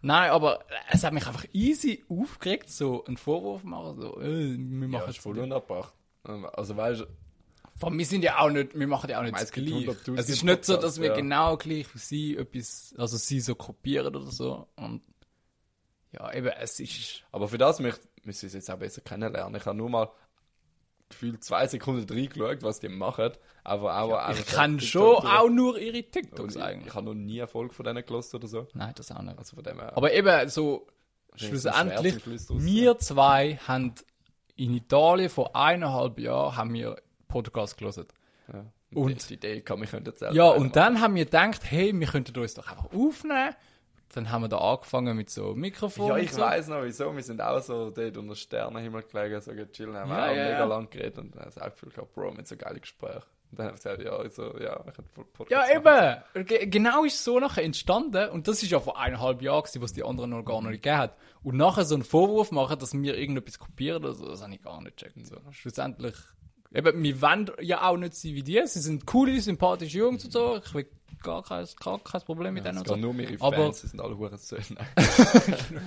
Nein, 0.00 0.30
aber 0.30 0.64
es 0.90 1.02
hat 1.04 1.12
mich 1.14 1.26
einfach 1.26 1.44
easy 1.52 2.04
aufgeregt, 2.08 2.68
so 2.70 3.04
einen 3.04 3.16
Vorwurf 3.16 3.64
machen, 3.64 4.00
so, 4.00 4.20
äh, 4.20 4.56
wir 4.56 4.82
Ja, 4.82 4.88
machen 4.88 5.10
ist 5.10 5.16
es 5.16 5.22
voll 5.22 5.34
voll. 5.34 5.44
unabbracht. 5.44 5.94
Also 6.24 6.76
weißt 6.76 7.00
du, 7.02 7.06
Allem, 7.82 7.98
wir 7.98 8.06
sind 8.06 8.22
ja 8.22 8.38
auch 8.38 8.50
nicht, 8.50 8.78
wir 8.78 8.86
machen 8.86 9.10
ja 9.10 9.18
auch 9.18 9.22
nicht 9.24 9.34
Es 9.34 9.42
das 9.42 9.52
gleich. 9.52 9.88
100.000 9.88 10.18
Es 10.18 10.28
ist 10.28 10.44
nicht 10.44 10.64
so, 10.64 10.76
dass 10.76 11.00
wir 11.00 11.08
ja. 11.08 11.14
genau 11.14 11.56
gleich 11.56 11.92
wie 11.94 11.98
sie 11.98 12.36
etwas, 12.36 12.94
also 12.96 13.16
sie 13.16 13.40
so 13.40 13.54
kopieren 13.54 14.14
oder 14.14 14.30
so. 14.30 14.68
Und 14.76 15.02
ja, 16.12 16.32
eben, 16.32 16.52
es 16.60 16.78
ist. 16.78 17.24
aber 17.32 17.48
für 17.48 17.58
das 17.58 17.80
möchte, 17.80 18.06
müssen 18.22 18.42
wir 18.42 18.46
es 18.46 18.54
jetzt 18.54 18.70
auch 18.70 18.78
besser 18.78 19.00
kennenlernen. 19.00 19.60
Ich 19.60 19.66
habe 19.66 19.76
nur 19.76 19.90
mal 19.90 20.10
gefühlt 21.08 21.42
zwei 21.44 21.66
Sekunden 21.66 22.08
reingeschaut, 22.08 22.62
was 22.62 22.80
die 22.80 22.88
machen. 22.88 23.32
Aber 23.62 23.98
auch 23.98 24.30
Ich 24.30 24.46
kann 24.46 24.80
schon 24.80 25.16
auch 25.16 25.48
nur 25.48 25.78
ihre 25.78 26.02
TikToks 26.02 26.56
ich, 26.56 26.62
eigentlich. 26.62 26.88
ich 26.88 26.94
habe 26.94 27.06
noch 27.06 27.14
nie 27.14 27.40
eine 27.40 27.48
Folge 27.48 27.74
von 27.74 27.84
denen 27.84 28.04
gelost 28.04 28.34
oder 28.34 28.46
so. 28.46 28.68
Nein, 28.74 28.92
das 28.96 29.10
auch 29.10 29.22
nicht. 29.22 29.38
Also 29.38 29.56
von 29.56 29.64
dem 29.64 29.80
her. 29.80 29.96
Aber 29.96 30.12
eben 30.12 30.48
so, 30.48 30.86
schlussendlich, 31.34 32.16
wir 32.26 32.98
zwei 32.98 33.56
haben 33.66 33.94
in 34.56 34.74
Italien 34.74 35.30
vor 35.30 35.56
eineinhalb 35.56 36.18
Jahren 36.18 36.56
haben 36.56 36.72
wir 36.74 36.96
Podcast 37.42 37.76
gelesen. 37.76 38.06
ja. 38.52 38.60
und- 38.94 39.12
und 39.12 39.28
die 39.30 39.34
Idee 39.34 39.60
kann 39.60 39.80
mich 39.80 39.90
könnte 39.90 40.12
selber 40.16 40.34
Ja, 40.34 40.48
und 40.50 40.76
dann 40.76 41.00
haben 41.00 41.14
wir 41.16 41.24
gedacht, 41.24 41.62
hey, 41.64 41.92
wir 41.98 42.06
könnten 42.06 42.38
uns 42.38 42.54
doch 42.54 42.68
einfach 42.68 42.92
aufnehmen. 42.92 43.54
Dann 44.14 44.30
haben 44.30 44.42
wir 44.42 44.48
da 44.48 44.58
angefangen 44.58 45.16
mit 45.16 45.28
so 45.30 45.54
Mikrofonen. 45.56 46.10
Ja, 46.18 46.22
ich 46.22 46.30
so. 46.32 46.40
weiß 46.42 46.68
noch 46.68 46.84
wieso. 46.84 47.14
Wir 47.16 47.22
sind 47.24 47.40
auch 47.42 47.60
so 47.60 47.90
dort 47.90 48.16
unter 48.16 48.36
Sternenhimmel 48.36 49.02
gelegen, 49.02 49.40
so 49.40 49.50
chillen, 49.72 49.96
haben 49.96 50.10
Ja, 50.10 50.24
auch 50.26 50.28
ja, 50.28 50.44
mega 50.44 50.58
ja. 50.60 50.64
lang 50.66 50.88
geredet 50.88 51.18
und 51.18 51.34
dann 51.34 51.40
habe 51.40 51.48
ich 51.50 51.54
das 51.56 51.72
Gefühl 51.72 51.88
gehabt, 51.90 52.14
Bro, 52.14 52.30
mit 52.32 52.46
so 52.46 52.56
geile 52.56 52.78
Gespräche. 52.78 53.22
Und 53.50 53.58
dann 53.58 53.66
haben 53.66 53.72
wir 53.72 53.76
gesagt, 53.76 54.02
ja, 54.02 54.12
also, 54.16 54.58
ja, 54.60 54.84
ich 54.88 54.94
voll 55.14 55.24
Podcast 55.32 55.50
Ja, 55.50 55.80
machen. 55.80 56.22
eben. 56.34 56.46
Ge- 56.46 56.66
Genau 56.66 57.02
ist 57.04 57.24
so 57.24 57.40
nachher 57.40 57.64
entstanden. 57.64 58.30
Und 58.30 58.46
das 58.46 58.62
ist 58.62 58.70
ja 58.70 58.78
vor 58.78 58.98
eineinhalb 59.00 59.42
Jahren, 59.42 59.62
gewesen, 59.62 59.82
was 59.82 59.92
die 59.92 60.04
anderen 60.04 60.30
noch 60.30 60.44
gar 60.44 60.60
nicht 60.62 60.82
gegeben 60.82 60.98
hat. 60.98 61.16
Und 61.42 61.56
nachher 61.56 61.84
so 61.84 61.94
einen 61.96 62.04
Vorwurf 62.04 62.52
machen, 62.52 62.78
dass 62.78 62.92
wir 62.94 63.16
irgendetwas 63.18 63.58
kopieren 63.58 64.04
oder 64.04 64.14
so, 64.14 64.28
das 64.28 64.42
habe 64.42 64.54
ich 64.54 64.62
gar 64.62 64.80
nicht 64.80 64.96
gecheckt. 64.96 65.26
So. 65.26 65.36
Schlussendlich, 65.50 66.14
eben, 66.74 67.02
wir 67.02 67.22
wollen 67.22 67.50
ja 67.60 67.88
auch 67.88 67.96
nicht 67.96 68.14
sein 68.14 68.34
wie 68.34 68.42
die. 68.42 68.60
Sie 68.66 68.80
sind 68.80 69.06
coole, 69.06 69.40
sympathische 69.40 69.98
Jungs 69.98 70.24
und 70.24 70.30
so. 70.32 70.60
Ich 70.64 70.74
will 70.74 70.86
gar 71.22 71.42
kein, 71.42 71.66
gar 71.82 71.98
kein 72.00 72.20
Problem 72.22 72.54
mit 72.54 72.64
denen 72.66 72.82
Es 72.82 72.88
so. 72.88 72.96
nur 72.96 73.14
ihre 73.14 73.40
Aber- 73.42 73.56
Fans, 73.56 73.80
sie 73.80 73.86
sind 73.88 74.00
alle 74.00 74.16
Hurensöhne. 74.18 74.62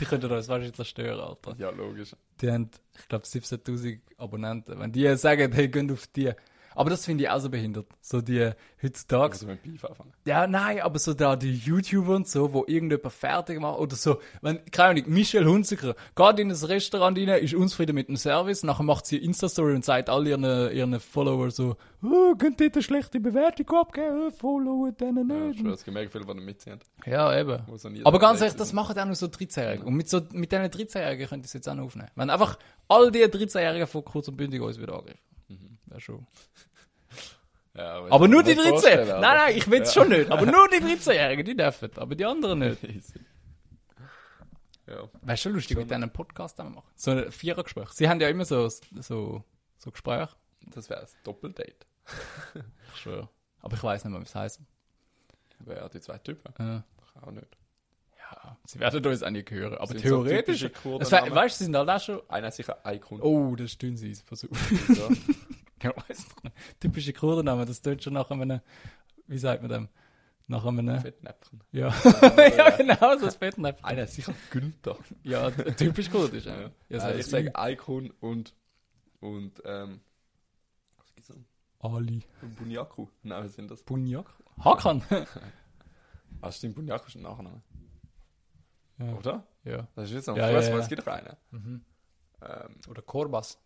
Die 0.00 0.04
könnten 0.04 0.30
uns 0.30 0.48
wahrscheinlich 0.48 0.74
zerstören, 0.74 1.20
Alter. 1.20 1.54
ja, 1.58 1.70
logisch. 1.70 2.14
Die 2.40 2.50
haben, 2.50 2.70
ich 2.98 3.08
glaube, 3.08 3.24
17.000 3.24 4.00
Abonnenten. 4.18 4.78
Wenn 4.78 4.92
die 4.92 5.16
sagen, 5.16 5.52
hey, 5.52 5.68
gehen 5.68 5.90
auf 5.90 6.06
die. 6.08 6.32
Aber 6.74 6.90
das 6.90 7.04
finde 7.04 7.24
ich 7.24 7.30
auch 7.30 7.40
so 7.40 7.50
behindert. 7.50 7.86
So 8.00 8.20
die 8.20 8.50
heutzutage. 8.82 9.32
Also 9.32 9.46
mit 9.46 9.62
Beef 9.62 9.84
anfangen. 9.84 10.12
Ja, 10.24 10.46
nein, 10.46 10.80
aber 10.80 10.98
so 10.98 11.14
da 11.14 11.36
die 11.36 11.54
YouTuber 11.54 12.16
und 12.16 12.28
so, 12.28 12.52
wo 12.52 12.64
irgendjemand 12.66 13.12
fertig 13.12 13.60
macht 13.60 13.78
oder 13.78 13.96
so, 13.96 14.18
wenn, 14.40 14.64
keine 14.70 15.00
Ahnung, 15.00 15.12
Michelle 15.12 15.46
Hunziker 15.48 15.94
geht 16.14 16.38
in 16.38 16.50
ein 16.50 16.56
Restaurant 16.56 17.18
rein, 17.18 17.28
ist 17.28 17.54
unzufrieden 17.54 17.94
mit 17.94 18.08
dem 18.08 18.16
Service, 18.16 18.62
nachher 18.62 18.82
macht 18.82 19.06
sie 19.06 19.18
Insta-Story 19.18 19.74
und 19.74 19.84
sagt 19.84 20.08
all 20.08 20.26
ihren, 20.26 20.44
ihren 20.44 21.00
Follower 21.00 21.50
so, 21.50 21.76
oh, 22.02 22.34
könnt 22.36 22.60
ihr 22.60 22.70
eine 22.72 22.82
schlechte 22.82 23.20
Bewertung 23.20 23.68
abgeben, 23.78 24.28
oh, 24.28 24.30
followen 24.30 24.96
denen 24.96 25.28
Ja, 25.28 25.36
nicht. 25.36 25.54
ich 25.56 25.60
schwöre, 25.60 25.74
es 25.74 25.84
gibt 25.84 25.94
mega 25.94 26.10
viele, 26.10 26.24
die 26.24 26.34
nicht 26.34 26.44
mitziehen. 26.44 26.78
Ja, 27.06 27.38
eben. 27.38 27.62
Aber 28.04 28.18
ganz 28.18 28.40
ehrlich, 28.40 28.56
das 28.56 28.72
machen 28.72 28.98
auch 28.98 29.04
nur 29.04 29.14
so 29.14 29.26
13-Jährige. 29.26 29.84
Und 29.84 29.94
mit, 29.94 30.08
so, 30.08 30.20
mit 30.32 30.52
diesen 30.52 30.64
13-Jährigen 30.66 31.28
könnt 31.28 31.44
ihr 31.44 31.46
es 31.46 31.52
jetzt 31.52 31.68
auch 31.68 31.74
noch 31.74 31.84
aufnehmen. 31.84 32.10
Wenn 32.14 32.30
einfach 32.30 32.58
all 32.88 33.10
die 33.10 33.24
13-Jährigen 33.24 33.86
von 33.86 34.04
kurz 34.04 34.28
und 34.28 34.36
bündig 34.36 34.60
uns 34.60 34.80
wieder 34.80 34.94
angreifen. 34.94 35.18
Wäre 35.92 36.00
schon. 36.00 36.26
Ja, 37.74 38.04
Aber 38.10 38.26
ich 38.26 38.30
nur 38.30 38.42
die 38.42 38.50
mir 38.50 38.56
13. 38.64 38.68
vorstellen, 38.70 39.06
Nein, 39.08 39.14
aber- 39.24 39.34
nein, 39.34 39.56
ich 39.56 39.70
will 39.70 39.80
es 39.80 39.94
Ja. 39.94 40.02
schon 40.02 40.10
nicht. 40.10 40.30
Aber 40.30 40.44
nur 40.44 40.68
die 40.68 40.76
13-Jährigen, 40.76 41.42
die 41.46 41.56
dürfen. 41.56 41.90
Aber 41.96 42.14
die 42.14 42.24
anderen 42.26 42.58
nicht. 42.58 42.78
Ja. 44.86 45.08
Wäre 45.22 45.36
schon 45.38 45.52
lustig, 45.54 45.76
mit 45.78 45.90
einen 45.92 46.10
Podcast 46.12 46.58
machen. 46.58 46.82
So 46.96 47.12
ein 47.12 47.30
Vierergespräch. 47.32 47.88
Sie 47.90 48.08
haben 48.10 48.20
ja 48.20 48.28
immer 48.28 48.44
so, 48.44 48.68
so, 48.68 49.42
so 49.78 49.90
Gespräche. 49.90 50.34
Das 50.74 50.90
wäre 50.90 51.00
ein 51.02 51.06
Doppeldate. 51.24 51.74
Ich 52.94 53.00
schwöre. 53.00 53.28
Aber 53.60 53.74
ich 53.76 53.82
weiß 53.82 54.04
nicht 54.04 54.10
mehr, 54.12 54.20
wie 54.20 54.24
es 54.26 54.34
heisst. 54.34 54.60
Wer 55.60 55.88
die 55.88 56.00
zwei 56.00 56.18
Typen? 56.18 56.52
Äh, 56.58 56.82
Auch 57.24 57.30
nicht. 57.30 57.46
ja, 58.18 58.56
sie 58.66 58.80
werden 58.80 59.06
uns 59.06 59.22
auch 59.22 59.30
nicht 59.30 59.50
hören. 59.50 59.74
Aber 59.76 59.86
Sind 59.86 60.00
so 60.00 60.24
theoretisch. 60.24 60.62
wär, 60.62 61.34
weißt 61.34 61.54
du, 61.54 61.58
sie 61.58 61.64
sind 61.64 61.76
halt 61.76 61.88
auch 61.88 62.00
schon. 62.00 62.20
Einer 62.28 62.50
sicher 62.50 62.84
ein 62.84 63.00
Kunde. 63.00 63.24
Oh, 63.24 63.54
das 63.56 63.78
tun 63.78 63.96
sie. 63.96 64.14
Pass 64.28 64.44
auf. 64.44 64.50
Ja, 65.82 65.92
weiß 65.96 66.26
doch 66.28 66.42
nicht. 66.44 66.56
Typische 66.80 67.12
Kurdennamen, 67.12 67.66
das 67.66 67.82
tönt 67.82 68.02
schon 68.02 68.12
nach 68.14 68.30
einem, 68.30 68.60
wie 69.26 69.38
sagt 69.38 69.62
man 69.62 69.70
dem? 69.70 69.88
Nach 70.48 70.64
einem, 70.66 71.00
Fettnäpfchen. 71.00 71.62
ja. 71.72 71.88
ja, 72.56 72.70
genau, 72.76 73.16
so 73.18 73.26
ein 73.26 73.32
Fettnäpfchen. 73.32 73.84
Einer 73.84 74.04
ist 74.04 74.14
sicher 74.14 74.34
Günther. 74.50 74.96
Ja, 75.22 75.50
typisch 75.50 76.10
kurdisch, 76.10 76.44
ja. 76.46 76.70
Ja. 76.88 77.00
so 77.00 77.06
äh, 77.06 77.20
ich 77.20 77.26
sage 77.26 77.54
Aikun 77.56 78.10
und 78.20 78.54
und 79.20 79.62
ähm, 79.64 80.00
was 80.98 81.14
gibt's 81.14 81.30
noch? 81.30 81.36
Ali. 81.94 82.22
Bunyaku. 82.58 83.06
Nein, 83.22 83.44
was 83.44 83.54
sind 83.54 83.70
das? 83.70 83.82
Bunyak? 83.82 84.26
Hakan. 84.62 85.02
Ah, 86.40 86.50
stimmt, 86.50 86.74
Bunyaku 86.74 87.06
ist 87.06 87.14
ein 87.16 87.22
Nachname. 87.22 87.62
ja. 88.98 89.12
Oder? 89.14 89.46
ja. 89.64 89.86
Das 89.94 90.08
ist 90.08 90.14
jetzt 90.14 90.28
ein 90.28 90.36
Ja, 90.36 90.46
Fußball, 90.46 90.62
ja, 90.64 90.70
ja. 90.70 90.78
es 90.78 90.88
gibt 90.88 91.02
doch 91.02 91.12
einen. 91.12 91.36
Mhm. 91.50 91.84
Ähm, 92.40 92.76
Oder 92.88 93.02
Korbas. 93.02 93.60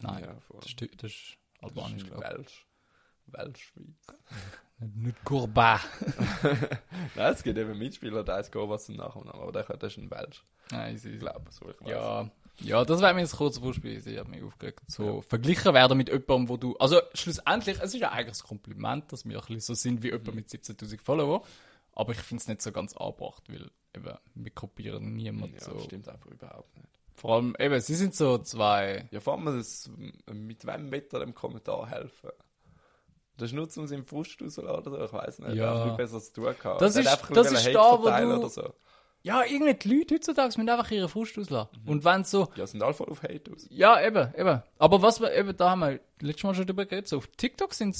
Nein, 0.00 0.24
Ja, 0.24 0.36
das, 0.60 0.66
ist, 0.66 0.80
das 1.02 1.10
ist 1.10 1.38
Das 1.60 1.70
albanisch, 1.70 2.04
glaube 2.06 2.22
Welsch. 2.24 2.66
Welschschweiz. 3.26 3.86
ich. 4.80 4.86
Nicht 4.96 5.24
Korba. 5.24 5.80
Nein, 7.14 7.32
es 7.32 7.42
gibt 7.42 7.58
eben 7.58 7.78
Mitspieler, 7.78 8.22
der 8.24 8.36
heißt 8.36 8.52
Govas 8.52 8.86
zum 8.86 8.96
Nachnamen, 8.96 9.30
aber 9.30 9.52
der, 9.52 9.62
der 9.76 9.86
ist 9.88 9.96
ein 9.96 10.10
Welsch. 10.10 10.44
Nein, 10.70 10.96
Ich 11.02 11.18
glaube, 11.20 11.50
so 11.50 11.70
ich 11.70 11.80
weiß. 11.80 11.88
Ja, 11.90 12.30
ja, 12.60 12.84
das 12.84 13.00
wäre 13.00 13.14
mir 13.14 13.20
jetzt 13.20 13.36
kurz 13.36 13.58
Vorspiel, 13.58 14.00
sie 14.00 14.18
hat 14.18 14.28
mich 14.28 14.42
aufgeregt. 14.42 14.80
So 14.88 15.22
verglichen 15.22 15.72
werden 15.74 15.96
mit 15.96 16.08
jemandem, 16.08 16.48
wo 16.48 16.56
du, 16.56 16.76
also 16.76 17.00
schlussendlich, 17.14 17.78
es 17.80 17.94
ist 17.94 18.00
ja 18.00 18.10
eigentlich 18.12 18.42
ein 18.42 18.46
Kompliment, 18.48 19.10
dass 19.12 19.24
wir 19.24 19.36
ein 19.36 19.40
bisschen 19.40 19.60
so 19.60 19.74
sind 19.74 20.02
wie 20.02 20.08
Mhm. 20.12 20.18
jemand 20.18 20.34
mit 20.34 20.48
17.000 20.48 21.00
Follower, 21.00 21.44
aber 21.92 22.12
ich 22.12 22.18
finde 22.18 22.42
es 22.42 22.48
nicht 22.48 22.62
so 22.62 22.70
ganz 22.72 22.96
angebracht, 22.96 23.42
weil 23.48 23.70
eben, 23.94 24.18
wir 24.34 24.50
kopieren 24.50 25.14
niemand 25.14 25.54
Ja, 25.54 25.60
so. 25.60 25.72
das 25.74 25.84
stimmt 25.84 26.08
einfach 26.08 26.30
überhaupt 26.30 26.76
nicht. 26.76 26.88
Vor 27.16 27.34
allem, 27.36 27.54
eben, 27.58 27.80
sie 27.80 27.94
sind 27.94 28.14
so 28.14 28.38
zwei, 28.38 29.08
Ja, 29.10 29.20
vor 29.20 29.34
allem, 29.34 29.44
das, 29.46 29.90
mit 30.32 30.66
wem 30.66 30.90
wird 30.90 31.12
er 31.12 31.20
dem 31.20 31.34
Kommentar 31.34 31.88
helfen? 31.88 32.30
Das 33.36 33.50
ist 33.50 33.54
nur 33.54 33.68
zum 33.68 33.86
seinen 33.86 34.04
Frust 34.04 34.40
rausladen 34.40 34.92
oder 34.92 35.08
so, 35.08 35.16
ich 35.16 35.22
weiß 35.22 35.38
nicht. 35.40 35.54
Ja. 35.56 35.82
Einfach 35.82 35.96
besser 35.96 36.20
zu 36.20 36.32
tun 36.32 36.44
gehabt. 36.44 36.80
Das 36.80 36.96
ist- 36.96 37.06
das 37.30 37.50
ist 37.52 37.64
Hate 37.66 37.72
da, 37.72 37.98
wo 37.98 38.04
du- 38.04 38.38
Oder 38.38 38.48
so. 38.48 38.74
ja, 39.22 39.42
irgendwie 39.44 39.74
die 39.74 39.88
Leute 39.98 40.14
heutzutage 40.16 40.48
müssen 40.56 40.68
einfach 40.68 40.90
ihre 40.90 41.08
Frust 41.08 41.36
auslassen. 41.38 41.80
Und 41.86 42.04
wenn 42.04 42.22
so, 42.24 42.48
Ja, 42.56 42.66
sind 42.66 42.82
alle 42.82 42.94
voll 42.94 43.08
auf 43.10 43.22
Hate 43.22 43.52
aus. 43.52 43.66
Ja, 43.70 44.00
eben, 44.04 44.32
eben. 44.36 44.62
Aber 44.78 45.02
was 45.02 45.20
wir 45.20 45.32
eben, 45.34 45.56
da 45.56 45.70
haben 45.70 45.80
wir 45.80 46.00
letztes 46.20 46.44
Mal 46.44 46.54
schon 46.54 46.66
drüber 46.66 46.84
geredet, 46.84 47.08
so 47.08 47.16
auf 47.18 47.26
TikTok 47.28 47.74
sind 47.74 47.96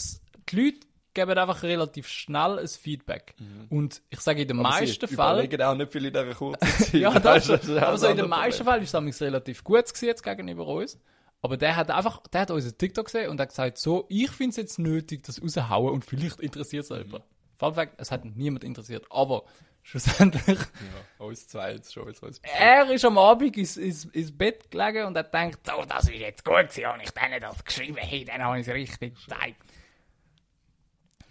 die 0.51 0.57
Leute 0.57 0.87
geben 1.15 1.39
einfach 1.39 1.63
relativ 1.63 2.09
schnell 2.09 2.59
ein 2.59 2.69
Feedback. 2.69 3.35
Und 3.71 4.03
ich 4.11 4.21
sage 4.21 4.43
in 4.43 4.49
den 4.49 4.61
Aber 4.61 4.69
meisten 4.71 5.09
Fällen, 5.09 5.33
überlegen 5.33 5.63
auch 5.63 5.75
nicht 5.75 5.93
viel 5.93 6.05
in 6.07 6.13
dieser 6.13 6.35
kurzen 6.35 6.69
Zeit. 6.79 6.95
ja, 6.95 7.11
das, 7.19 7.47
schon. 7.47 7.57
ist 7.57 7.71
aber 7.71 7.99
so 7.99 8.07
in 8.09 8.17
den 8.17 8.29
meisten 8.29 8.65
Fällen 8.65 8.83
ist 8.83 8.95
es 8.95 9.23
relativ 9.23 9.65
gut 9.65 9.85
jetzt 10.03 10.23
gegenüber 10.23 10.67
uns. 10.67 10.99
Aber 11.41 11.57
der 11.59 11.77
hat 11.77 11.91
einfach, 11.91 12.23
der 12.29 12.43
hat 12.43 12.51
unseren 12.51 12.79
TikTok 12.79 13.05
gesehen 13.05 13.31
und 13.31 13.39
hat 13.39 13.51
gesagt, 13.51 13.77
so, 13.77 14.07
ich 14.09 14.31
finde 14.31 14.51
es 14.51 14.57
jetzt 14.57 14.79
nötig, 14.79 15.25
das 15.25 15.43
raushauen 15.43 15.93
und 15.93 16.05
vielleicht 16.05 16.41
interessiert 16.41 16.85
es 16.85 16.89
jemand. 16.89 17.25
Fun 17.57 17.75
Fact, 17.75 17.95
es 17.99 18.11
hat 18.11 18.25
niemand 18.25 18.65
interessiert. 18.65 19.05
Aber 19.11 19.45
schlussendlich. 19.83 20.59
Ja, 20.59 21.25
uns 21.25 21.47
zwei 21.47 21.73
jetzt 21.73 21.93
schon. 21.93 22.05
Uns 22.05 22.41
er 22.43 22.91
ist 22.91 23.05
am 23.05 23.19
Abend 23.19 23.57
ins, 23.57 23.77
ins, 23.77 24.07
ins 24.07 24.37
Bett 24.37 24.71
gelegen 24.71 25.05
und 25.05 25.17
hat 25.17 25.31
gedacht, 25.31 25.59
so, 25.67 25.85
das 25.87 26.05
ist 26.09 26.15
jetzt 26.15 26.45
gut 26.45 26.55
gewesen, 26.55 26.87
und 26.95 27.01
ich 27.03 27.11
denen 27.11 27.41
das 27.41 27.65
geschrieben, 27.65 27.99
hey, 27.99 28.25
dann 28.25 28.43
habe 28.43 28.59
ich 28.59 28.67
es 28.67 28.75
richtig 28.75 29.15
gezeigt. 29.15 29.63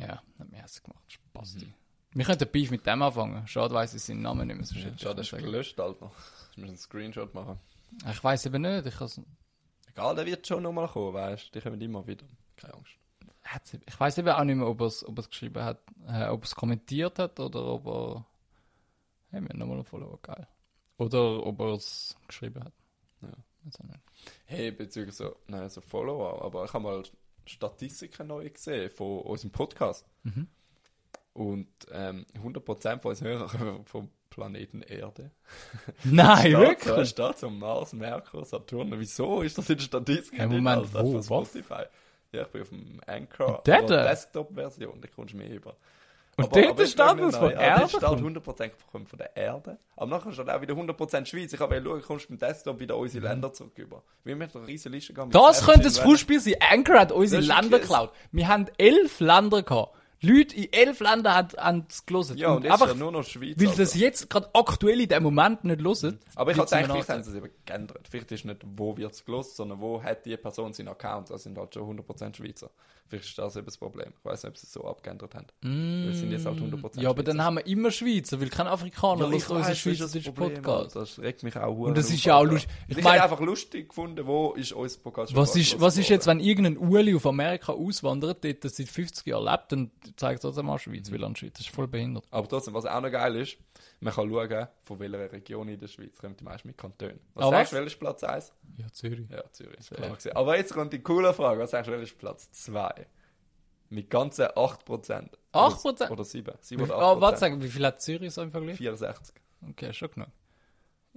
Ja, 0.08 0.24
hat 0.39 0.51
mir 0.51 0.62
hässlich 0.62 0.84
gemacht, 0.84 1.12
Spaß. 1.12 1.58
Wir 2.16 2.26
könnten 2.26 2.47
Beef 2.51 2.70
mit 2.70 2.86
dem 2.86 3.01
anfangen. 3.01 3.47
Schade 3.47 3.74
weiss 3.74 3.93
ich 3.93 4.04
seinen 4.04 4.22
Namen 4.22 4.47
nicht 4.47 4.56
mehr 4.56 4.66
so 4.66 4.76
schön. 4.76 4.97
Schade, 4.97 5.16
das 5.16 5.32
ist 5.32 5.39
gelöscht, 5.39 5.80
Alter. 5.80 6.12
Ich 6.51 6.58
muss 6.58 6.68
einen 6.68 6.78
Screenshot 6.78 7.34
machen. 7.34 7.60
Ich 8.10 8.24
weiß 8.24 8.45
eben 8.45 8.62
nicht, 8.62 8.86
ich 8.86 8.95
Egal, 9.89 10.16
der 10.16 10.26
wird 10.26 10.45
schon 10.45 10.64
nochmal 10.64 10.88
kommen, 10.88 11.14
weißt 11.14 11.47
du? 11.47 11.60
Die 11.60 11.64
kommen 11.64 11.80
immer 11.80 12.06
wieder. 12.06 12.26
Keine 12.58 12.74
Angst. 12.74 12.93
ich 13.86 13.99
weiß 13.99 14.18
eben 14.18 14.30
auch 14.30 14.43
nicht 14.43 14.56
mehr, 14.56 14.68
ob 14.68 14.82
er 14.82 14.88
es 14.88 15.08
ob 15.08 15.18
er's 15.18 15.30
geschrieben 15.30 15.64
hat, 15.64 15.80
äh, 16.08 16.28
ob 16.28 16.41
er 16.41 16.45
es 16.45 16.56
kommentiert 16.56 17.20
hat 17.20 17.39
oder 17.39 17.66
ob 17.66 17.86
er. 17.88 18.26
Hey, 19.30 19.41
wir 19.41 19.49
haben 19.49 19.60
nochmal 19.60 19.78
einen 19.78 19.86
Follower, 19.86 20.20
geil. 20.22 20.47
Oder 20.97 21.45
ob 21.45 21.60
er 21.60 21.74
es 21.74 22.16
geschrieben 22.28 22.64
hat. 22.64 22.74
Ja. 23.22 23.30
Hey, 24.45 24.72
bezüglich 24.72 25.16
so, 25.16 25.36
nein, 25.47 25.70
so 25.70 25.82
Follower, 25.82 26.43
aber 26.43 26.66
ich 26.66 26.74
habe 26.74 26.84
mal 26.84 27.04
Statistiken 27.46 28.28
neu 28.28 28.50
gesehen 28.50 28.89
von 28.89 29.22
unserem 29.22 29.52
Podcast. 29.52 30.06
Mhm. 30.24 30.48
Und 31.34 31.68
ähm, 31.91 32.26
100% 32.36 33.00
von 33.00 33.10
uns 33.10 33.22
Hörern 33.22 33.86
vom 33.86 34.10
Planeten 34.30 34.82
Erde. 34.82 35.32
Nein, 36.04 36.52
so, 36.52 36.60
wirklich? 36.60 37.16
so 37.38 37.50
Mars, 37.50 37.94
Merkur, 37.94 38.46
Saturn. 38.46 38.91
Wieso 39.00 39.41
ist 39.41 39.58
das 39.58 39.70
in 39.70 39.80
Statistik 39.80 40.39
nicht, 40.39 40.50
Moment, 40.50 40.94
wo? 40.94 41.22
Spotify? 41.22 41.84
Ja, 42.32 42.41
ich 42.41 42.48
bin 42.48 42.62
auf 42.64 42.70
dem 42.70 43.00
Anchor, 43.06 43.62
Desktop-Version, 43.64 45.02
da 45.02 45.08
kommst 45.08 45.34
du 45.34 45.38
mir 45.38 45.50
über. 45.50 45.78
Und 46.36 46.46
Aber- 46.46 46.62
dort 46.62 46.72
aber 46.72 46.86
steht 46.88 47.00
das 47.00 47.38
von 47.38 47.52
Erde 47.52 47.80
dort 47.82 47.90
steht 47.92 48.02
kommt? 48.02 48.22
100% 48.22 48.72
kommt 48.92 49.10
von 49.10 49.20
der 49.20 49.36
Erde. 49.38 49.78
Aber 49.96 50.08
nachher 50.08 50.32
steht 50.32 50.50
auch 50.50 50.62
wieder 50.62 50.74
100% 50.74 51.26
Schweiz. 51.28 51.54
Ich 51.54 51.60
habe 51.60 51.76
ja 51.76 51.84
schauen, 51.84 52.02
kommst 52.02 52.28
du 52.28 52.34
mit 52.34 52.42
dem 52.42 52.48
Desktop 52.48 52.80
wieder 52.80 52.98
unsere 52.98 53.28
Länder 53.28 53.54
zurück 53.54 53.78
über. 53.78 54.02
Wir 54.24 54.36
müssen 54.36 54.58
eine 54.58 54.68
riesige 54.68 54.96
Liste 54.96 55.14
gehen. 55.14 55.26
mit 55.26 55.36
Das 55.36 55.64
könnte 55.66 55.84
das 55.84 56.00
Fußspiel 56.00 56.40
sein. 56.40 56.56
Anchor 56.72 57.00
hat 57.00 57.12
unsere 57.12 57.42
Länder 57.44 57.80
geklaut. 57.80 58.12
Wir 58.32 58.48
haben 58.48 58.66
elf 58.78 59.20
Länder 59.20 59.62
gehabt. 59.62 59.96
Leute 60.24 60.56
in 60.56 60.72
elf 60.74 61.00
Ländern 61.00 61.50
haben, 61.58 61.86
es 61.90 62.06
gelesen. 62.06 62.38
Ja, 62.38 62.54
und 62.54 62.64
jetzt 62.64 62.72
einfach, 62.74 62.88
ist 62.88 62.94
ja 62.94 63.00
nur 63.00 63.12
noch 63.12 63.24
Schweiz. 63.24 63.56
weil 63.60 63.80
es 63.82 63.94
jetzt 63.96 64.30
gerade 64.30 64.50
aktuell 64.54 65.02
in 65.02 65.10
dem 65.10 65.24
Moment 65.24 65.64
nicht 65.64 65.82
hören. 65.82 66.20
Aber 66.36 66.52
ich 66.52 66.58
habe 66.58 66.68
gedacht, 66.70 66.86
vielleicht 66.92 67.10
haben 67.10 67.24
sie 67.24 67.30
es 67.32 67.36
eben 67.36 67.50
geändert. 67.66 68.08
Vielleicht 68.10 68.32
ist 68.32 68.46
nicht, 68.46 68.62
wo 68.76 68.96
wird 68.98 69.12
es 69.14 69.26
gelost, 69.26 69.56
sondern 69.56 69.80
wo 69.82 70.02
hat 70.02 70.26
die 70.26 70.38
Person 70.38 70.74
seinen 70.74 70.88
Account. 70.90 71.30
Das 71.30 71.44
sind 71.44 71.58
halt 71.58 71.74
schon 71.74 72.00
100% 72.00 72.36
Schweizer. 72.36 72.70
Vielleicht 73.10 73.26
ist 73.30 73.38
das 73.38 73.56
eben 73.58 73.66
das 73.66 73.78
Problem. 73.78 74.14
Ich 74.18 74.26
weiß 74.26 74.44
nicht, 74.44 74.52
ob 74.52 74.58
sie 74.58 74.66
es 74.66 74.74
so 74.74 74.86
abgeändert 74.86 75.36
haben. 75.36 75.46
Weil 75.62 76.14
es 76.14 76.20
sind 76.20 76.32
jetzt 76.32 76.46
halt 76.46 76.58
100% 76.58 77.00
Ja, 77.02 77.10
aber 77.10 77.22
dann 77.22 77.36
Schweizer. 77.36 77.46
haben 77.46 77.56
wir 77.58 77.68
immer 77.68 77.92
Schweizer, 77.92 78.40
weil 78.42 78.50
kein 78.50 78.66
Afrikaner 78.66 79.28
Ja, 79.30 79.34
ich 79.34 79.50
unseren 79.50 79.58
das 79.60 79.68
ist 79.70 79.70
das 79.70 79.78
schweizerischen 80.00 80.34
Podcast. 80.34 80.96
Das 80.96 81.20
regt 81.20 81.44
mich 81.44 81.56
auch 81.58 81.76
Und 81.78 81.98
das 81.98 82.10
ist 82.10 82.24
ja 82.24 82.38
auch 82.38 82.46
lustig. 82.46 82.70
Ich 82.88 82.98
Ich 82.98 83.04
mein- 83.04 83.14
hätte 83.14 83.24
einfach 83.26 83.42
lustig 83.42 83.90
gefunden, 83.90 84.26
wo 84.26 84.54
ist 84.54 84.72
unser 84.72 85.00
Podcast 85.00 85.36
Was 85.36 85.56
ist, 85.56 85.80
was 85.80 85.98
ist 85.98 86.10
jetzt, 86.10 86.26
wenn 86.28 86.40
irgendein 86.40 86.78
Uli 86.78 87.14
auf 87.14 87.26
Amerika 87.28 87.74
auswandert, 87.74 88.44
dort 88.44 88.64
seit 88.64 88.88
50 88.88 89.28
Jahren 89.28 89.46
lebt, 89.52 89.72
dann 89.74 89.92
zeigt 90.16 90.41
trotzdem 90.41 90.66
mal 90.66 90.78
Schweiz, 90.80 91.11
weil 91.11 91.24
an 91.24 91.36
Schweiz 91.36 91.53
das 91.53 91.61
ist 91.68 91.76
voll 91.76 91.88
behindert. 91.88 92.26
Aber 92.32 92.47
trotzdem, 92.47 92.74
was 92.74 92.86
auch 92.86 93.01
noch 93.01 93.11
geil 93.11 93.36
ist, 93.36 93.57
man 93.99 94.14
kann 94.14 94.30
schauen, 94.30 94.68
von 94.84 94.99
welcher 94.99 95.32
Region 95.32 95.68
in 95.70 95.80
der 95.80 95.88
Schweiz 95.88 96.18
kommt 96.20 96.39
die 96.39 96.43
meisten 96.43 96.68
mit 96.68 96.78
Kantonen. 96.78 97.20
Was 97.34 97.45
Ah, 97.45 97.49
sagst 97.51 97.72
du, 97.72 97.76
welcher 97.78 97.88
ist 97.88 97.99
Platz 97.99 98.24
1? 98.24 98.53
Ja, 98.78 98.88
Zürich. 98.91 99.30
Ja, 99.30 99.43
Zürich. 99.51 99.80
Ist 99.80 99.89
klar. 99.91 100.18
Aber 100.36 100.57
jetzt 100.57 100.74
kommt 100.74 100.93
die 100.93 100.99
coole 101.01 101.34
Frage. 101.34 101.59
Was 101.61 101.72
sagst 101.72 101.88
du, 101.88 101.91
welcher 101.91 102.03
ist 102.03 102.18
Platz 102.18 102.51
2? 102.51 103.07
Mit 103.89 104.09
ganzen 104.09 104.45
8%. 104.47 105.30
8%? 105.53 106.09
Oder 106.09 106.24
7. 106.24 106.53
7 106.59 106.80
Wie, 106.80 106.84
oder 106.86 106.95
8%. 106.99 107.18
oh, 107.18 107.22
warte, 107.22 107.38
sag, 107.39 107.61
wie 107.61 107.68
viel 107.70 107.86
hat 107.86 108.01
Zürich 108.01 108.34
so 108.34 108.41
im 108.41 108.49
Vergleich? 108.51 108.78
64. 108.78 109.36
Okay, 109.70 109.93
schon 109.93 110.09
genug. 110.11 110.30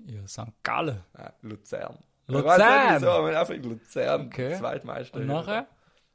Ja, 0.05 0.26
St. 0.26 0.53
Gallen. 0.62 1.03
Nein, 1.14 1.32
Luzern. 1.42 1.99
Luzern? 2.26 2.40
Ich 2.40 2.44
weiß 2.44 2.59
nicht 2.90 3.01
wieso, 3.03 3.11
aber 3.12 3.40
einfach 3.40 3.55
in 3.55 3.62
Luzern. 3.62 4.26
Okay. 4.26 4.57
Zweitmeister. 4.59 5.18
Und 5.20 5.26
nachher? 5.26 5.66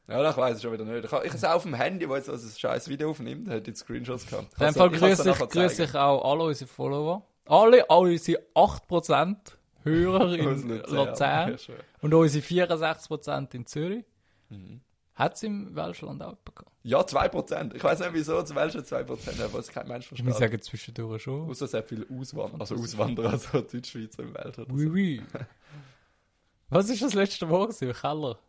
Ja, 0.08 0.22
das 0.24 0.36
weiß 0.36 0.58
ich 0.58 0.62
schon 0.64 0.74
wieder 0.74 0.84
nicht. 0.86 1.06
Ich 1.06 1.12
habe 1.12 1.26
es 1.26 1.44
auf 1.44 1.64
dem 1.64 1.74
Handy, 1.74 2.08
wo 2.10 2.16
jetzt 2.16 2.30
also 2.30 2.46
ein 2.48 2.58
scheiß 2.58 2.90
Video 2.90 3.12
aufnimmt, 3.12 3.48
hat 3.50 3.68
jetzt 3.68 3.80
Screenshots 3.80 4.28
gehabt. 4.28 4.52
In 4.54 4.60
dem 4.60 4.66
Also, 4.68 4.80
Fall 4.80 4.90
grüße 4.90 5.30
ich, 5.30 5.38
zeigen. 5.78 5.84
ich 5.90 5.96
auch 5.96 6.30
alle 6.32 6.44
unsere 6.44 6.68
Follower. 6.70 7.26
Alle, 7.46 7.90
alle 7.90 8.12
unsere 8.12 8.42
8% 8.56 9.36
Hörer 9.84 10.34
in 10.38 10.68
Luzern. 10.70 10.96
Luzern 11.08 11.50
Ja, 11.52 11.74
und 12.02 12.14
unsere 12.14 12.44
64% 12.46 13.56
in 13.56 13.66
Zürich. 13.66 14.06
Mhm. 14.50 14.82
Hat 15.16 15.36
es 15.36 15.44
im 15.44 15.76
Welschland 15.76 16.22
auch 16.24 16.36
bekommen? 16.38 16.72
Ja, 16.84 17.02
2%. 17.02 17.76
Ich 17.76 17.84
weiß 17.84 18.00
nicht, 18.00 18.14
wieso 18.14 18.42
zum 18.44 18.56
Welschen 18.56 18.82
2% 18.82 19.06
haben, 19.42 19.54
was 19.54 19.68
kein 19.68 19.88
Mensch 19.88 20.12
Ich 20.12 20.22
versteht. 20.24 20.36
sagen 20.36 20.62
zwischendurch 20.62 21.22
schon. 21.24 21.50
Außer 21.50 21.68
sehr 21.68 21.84
viele 21.84 22.06
Auswanderer, 22.10 22.60
also 22.62 22.76
Auswanderer, 22.76 23.30
also 23.32 23.62
Deutschschweizer 23.62 24.24
im 24.24 24.34
so. 24.56 24.66
Oui, 24.70 24.88
oui. 24.88 25.22
Was 26.70 26.90
ist 26.90 27.02
das 27.02 27.14
letzte 27.14 27.48
Wort? 27.50 27.78
gewesen? 27.78 27.94
Keller. 28.00 28.40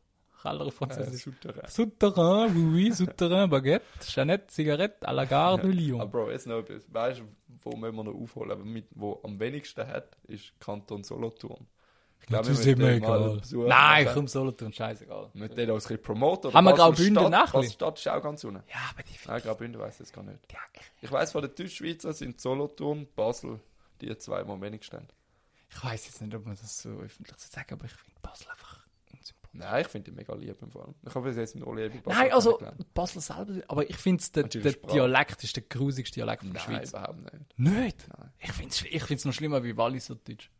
Keller 0.42 0.66
auf 0.66 0.74
Äh, 0.74 0.76
Französisch. 0.76 1.22
Souterrain. 1.24 1.68
Souterrain, 1.68 2.54
oui, 2.56 2.64
oui, 2.74 2.92
Souterrain, 2.92 3.48
Baguette, 3.48 3.84
Jeannette, 4.08 4.50
Zigarette 4.50 5.04
à 5.04 5.12
la 5.12 5.24
gare 5.24 5.56
de 5.58 5.64
Aber 5.64 5.72
Lyon. 5.72 6.10
Bro, 6.10 6.30
jetzt 6.30 6.46
noch 6.46 6.58
etwas. 6.58 6.82
Weißt 6.92 7.20
du, 7.20 7.24
wo 7.62 7.76
müssen 7.76 7.94
wir 7.96 8.04
noch 8.04 8.14
aufholen? 8.14 8.50
Aber 8.50 8.64
mit, 8.64 8.86
wo 8.94 9.20
am 9.22 9.38
wenigsten 9.38 9.86
hat, 9.86 10.16
ist 10.28 10.52
Kanton 10.58 11.04
Solothurn. 11.04 11.66
Ich 12.20 12.26
glaube, 12.28 12.46
Das 12.48 12.58
ist 12.60 12.66
immer 12.66 12.88
egal. 12.90 13.40
Nein, 13.52 14.06
Aber 14.06 14.14
komm, 14.14 14.28
Solothurn, 14.28 14.72
scheißegal. 14.72 15.30
Mit 15.34 15.56
denen 15.56 15.74
bisschen 15.74 16.00
promoten. 16.00 16.52
Haben 16.54 16.64
wir 16.66 16.72
Graubünden 16.74 17.30
nachher? 17.30 17.52
Basel 17.58 17.72
Stadt 17.72 17.98
ist 17.98 18.08
auch 18.08 18.22
ganz 18.22 18.44
unten. 18.44 18.62
Ja, 18.68 18.76
aber 18.92 19.02
die 19.02 19.28
Nein, 19.28 19.42
Graubünden 19.42 19.80
weiss 19.80 19.94
ich 19.94 20.00
jetzt 20.00 20.12
gar 20.12 20.22
nicht. 20.22 20.38
Ja, 20.52 20.58
Ich 21.00 21.10
weiss, 21.10 21.32
von 21.32 21.42
den 21.42 21.52
Deutschschweizer 21.54 22.12
sind 22.12 22.40
Solothurn, 22.40 23.08
Basel 23.16 23.58
die 24.00 24.16
zwei, 24.18 24.42
die 24.44 24.50
am 24.50 24.60
wenigsten 24.60 24.96
haben. 24.96 25.08
ich 25.68 25.82
weiß 25.84 26.06
jetzt 26.06 26.20
nicht, 26.22 26.34
ob 26.34 26.44
man 26.46 26.54
das 26.56 26.82
so 26.82 26.90
öffentlich 26.90 27.36
so 27.38 27.48
sagen, 27.50 27.72
aber 27.74 27.86
ich 27.86 27.92
finde 27.92 28.20
Basel 28.22 28.48
einfach. 28.50 28.81
Nein, 29.54 29.82
ich 29.82 29.88
finde 29.88 30.10
die 30.10 30.16
mega 30.16 30.34
lieb 30.34 30.56
im 30.62 30.70
Fall. 30.70 30.94
Ich 31.06 31.14
habe 31.14 31.28
bis 31.28 31.36
jetzt 31.36 31.56
noch 31.56 31.74
nie 31.74 31.88
bei 31.88 31.98
Basel 31.98 32.22
Nein, 32.22 32.32
also. 32.32 32.58
Basel 32.94 33.20
selber, 33.20 33.62
aber 33.68 33.88
ich 33.88 33.96
finde 33.96 34.24
der, 34.34 34.44
der. 34.44 34.72
Dialekt 34.72 35.44
ist 35.44 35.54
der 35.56 35.62
grusigste 35.64 36.14
Dialekt 36.14 36.42
von 36.42 36.54
der 36.54 36.62
Nein, 36.62 36.76
Schweiz. 36.76 36.90
überhaupt 36.90 37.20
nicht. 37.20 37.58
Nicht? 37.58 38.08
Nein. 38.16 38.30
Ich 38.38 38.52
finde 38.52 38.70
es 38.70 38.82
ich 38.82 39.04
find's 39.04 39.24
noch 39.24 39.32
schlimmer 39.34 39.62
wie 39.62 39.76
Walliserdeutsch. 39.76 40.50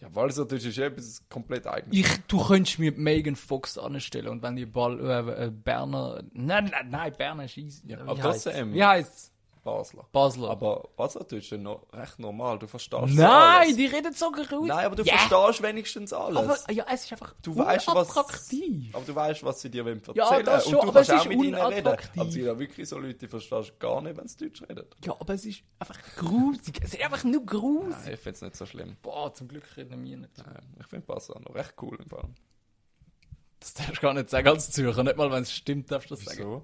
Ja, 0.00 0.14
Walliserdeutsch 0.14 0.66
ist 0.66 0.78
etwas 0.78 1.22
komplett 1.30 1.66
eigenes. 1.66 1.96
Ich, 1.96 2.08
du 2.26 2.44
könntest 2.44 2.78
mir 2.78 2.92
Megan 2.92 3.36
Fox 3.36 3.78
anstellen 3.78 4.28
und 4.28 4.42
wenn 4.42 4.56
die 4.56 4.66
Ball, 4.66 4.98
äh, 5.00 5.46
äh, 5.46 5.50
Berner, 5.50 6.22
nein, 6.32 6.70
nein, 6.70 6.90
nein, 6.90 7.12
Berner 7.16 7.44
ist 7.44 7.56
easy. 7.56 7.86
Ja, 7.86 7.98
Wie 7.98 8.02
aber 8.02 8.22
heisst's? 8.22 8.44
trotzdem. 8.44 8.74
Wie 8.74 8.84
heißt's? 8.84 9.31
Basler. 9.62 10.06
Basler. 10.10 10.50
Aber 10.50 10.88
Baseldeutsch 10.96 11.52
ist 11.52 11.60
noch 11.60 11.86
recht 11.92 12.18
normal. 12.18 12.58
Du 12.58 12.66
verstehst 12.66 13.14
nein, 13.14 13.26
alles. 13.62 13.76
die 13.76 13.86
reden 13.86 14.12
so 14.12 14.30
grusig. 14.32 14.68
Nein, 14.68 14.86
aber 14.86 14.96
du 14.96 15.02
Ja. 15.04 15.16
verstehst 15.18 15.62
wenigstens 15.62 16.12
alles. 16.12 16.36
Aber 16.36 16.72
ja, 16.72 16.84
es 16.92 17.04
ist 17.04 17.12
einfach 17.12 17.34
du 17.42 17.56
weißt, 17.56 17.86
was, 17.88 18.16
aber 18.16 19.04
du 19.06 19.14
weißt, 19.14 19.44
was 19.44 19.60
sie 19.60 19.70
dir 19.70 19.84
wollen 19.84 20.02
Ja, 20.14 20.24
erzählen 20.24 20.46
das 20.46 20.66
Und 20.66 20.70
schon, 20.72 20.80
du 20.82 20.88
aber 20.88 21.00
es 21.00 21.08
kannst 21.08 21.26
auch 21.26 21.30
ist 21.30 21.36
mit 21.36 21.46
ihnen 21.46 21.54
reden. 21.54 21.86
Aber 21.86 22.26
es 22.28 22.34
ja 22.34 22.58
wirklich 22.58 22.88
so 22.88 22.98
Leute, 22.98 23.14
die 23.14 23.28
verstehst 23.28 23.78
gar 23.78 24.00
nicht, 24.00 24.16
wenn 24.16 24.26
sie 24.28 24.36
Deutsch 24.36 24.62
reden. 24.62 24.84
Ja, 25.04 25.16
aber 25.18 25.34
es 25.34 25.44
ist 25.46 25.62
einfach 25.78 25.98
grusig. 26.16 26.80
Es 26.82 26.94
ist 26.94 27.02
einfach 27.02 27.24
nur 27.24 27.46
grusig. 27.46 27.90
Nein, 28.04 28.14
ich 28.14 28.20
finde 28.20 28.36
es 28.36 28.42
nicht 28.42 28.56
so 28.56 28.66
schlimm. 28.66 28.96
Boah, 29.02 29.32
zum 29.32 29.48
Glück 29.48 29.64
reden 29.76 30.02
wir 30.04 30.16
nicht. 30.16 30.38
Nein, 30.38 30.74
Ich 30.80 30.86
finde 30.86 31.06
Basel 31.06 31.36
noch 31.40 31.54
recht 31.54 31.74
cool 31.80 31.98
im 32.02 32.08
Fall. 32.08 32.28
Das 33.60 33.74
darfst 33.74 33.98
du 33.98 34.00
gar 34.00 34.14
nicht 34.14 34.28
sagen 34.28 34.48
als 34.48 34.72
Zürcher. 34.72 35.04
Nicht 35.04 35.16
mal, 35.16 35.30
wenn 35.30 35.42
es 35.44 35.52
stimmt, 35.52 35.88
darfst 35.92 36.10
du 36.10 36.16
das 36.16 36.24
sagen. 36.24 36.62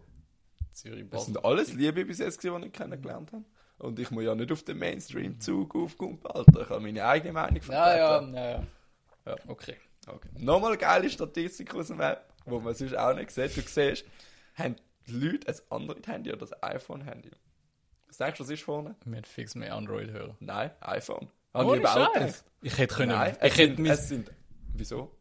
Zürich, 0.80 1.04
Das 1.10 1.20
Basel. 1.20 1.34
sind 1.34 1.44
alles 1.44 1.72
Liebe 1.74 2.04
bis 2.04 2.18
jetzt, 2.18 2.42
die 2.42 2.48
ich 2.48 2.72
kennengelernt 2.72 3.32
habe. 3.32 3.44
Und 3.78 3.98
ich 3.98 4.10
muss 4.10 4.24
ja 4.24 4.34
nicht 4.34 4.50
auf 4.50 4.62
den 4.64 4.78
Mainstream-Zug 4.78 5.74
aufkumpen, 5.76 6.30
Alter. 6.30 6.62
Ich 6.62 6.68
habe 6.68 6.80
meine 6.80 7.04
eigene 7.04 7.32
Meinung 7.32 7.60
Ja, 7.68 7.96
ja, 7.96 8.08
vertreten. 8.18 8.34
ja, 8.34 8.50
ja. 8.50 8.66
Ja, 9.26 9.36
okay. 9.46 9.76
Okay. 10.06 10.28
Nochmal 10.38 10.76
geile 10.78 11.08
Statistik 11.10 11.74
aus 11.74 11.88
dem 11.88 11.98
Web, 11.98 12.24
wo 12.46 12.60
man 12.60 12.74
sonst 12.74 12.96
auch 12.96 13.14
nicht 13.14 13.30
sieht. 13.30 13.56
Du 13.56 13.60
siehst, 13.60 14.04
haben 14.54 14.76
die 15.06 15.12
Leute 15.12 15.48
ein 15.48 15.56
Android-Handy 15.70 16.32
oder 16.32 16.46
ein 16.62 16.76
iPhone-Handy? 16.76 17.30
Was 18.06 18.16
denkst 18.16 18.38
du, 18.38 18.44
was 18.44 18.50
ist 18.50 18.62
vorne? 18.62 18.96
Hätten 19.04 19.24
fix 19.24 19.54
mehr 19.54 19.74
Android 19.74 20.10
hören. 20.10 20.34
Nein, 20.40 20.70
iPhone. 20.80 21.28
Habe 21.52 21.66
Ohne 21.66 21.76
ich 21.76 21.80
überhaupt 21.82 22.20
nicht. 22.20 22.44
Ich 22.62 22.78
hätte 22.78 22.94
können. 22.94 23.12
Nein, 23.12 23.36
ich 23.42 23.52
es, 23.52 23.58
hätte 23.58 23.76
sind, 23.76 23.86
es 23.86 24.08
sind... 24.08 24.30
Wieso? 24.74 25.17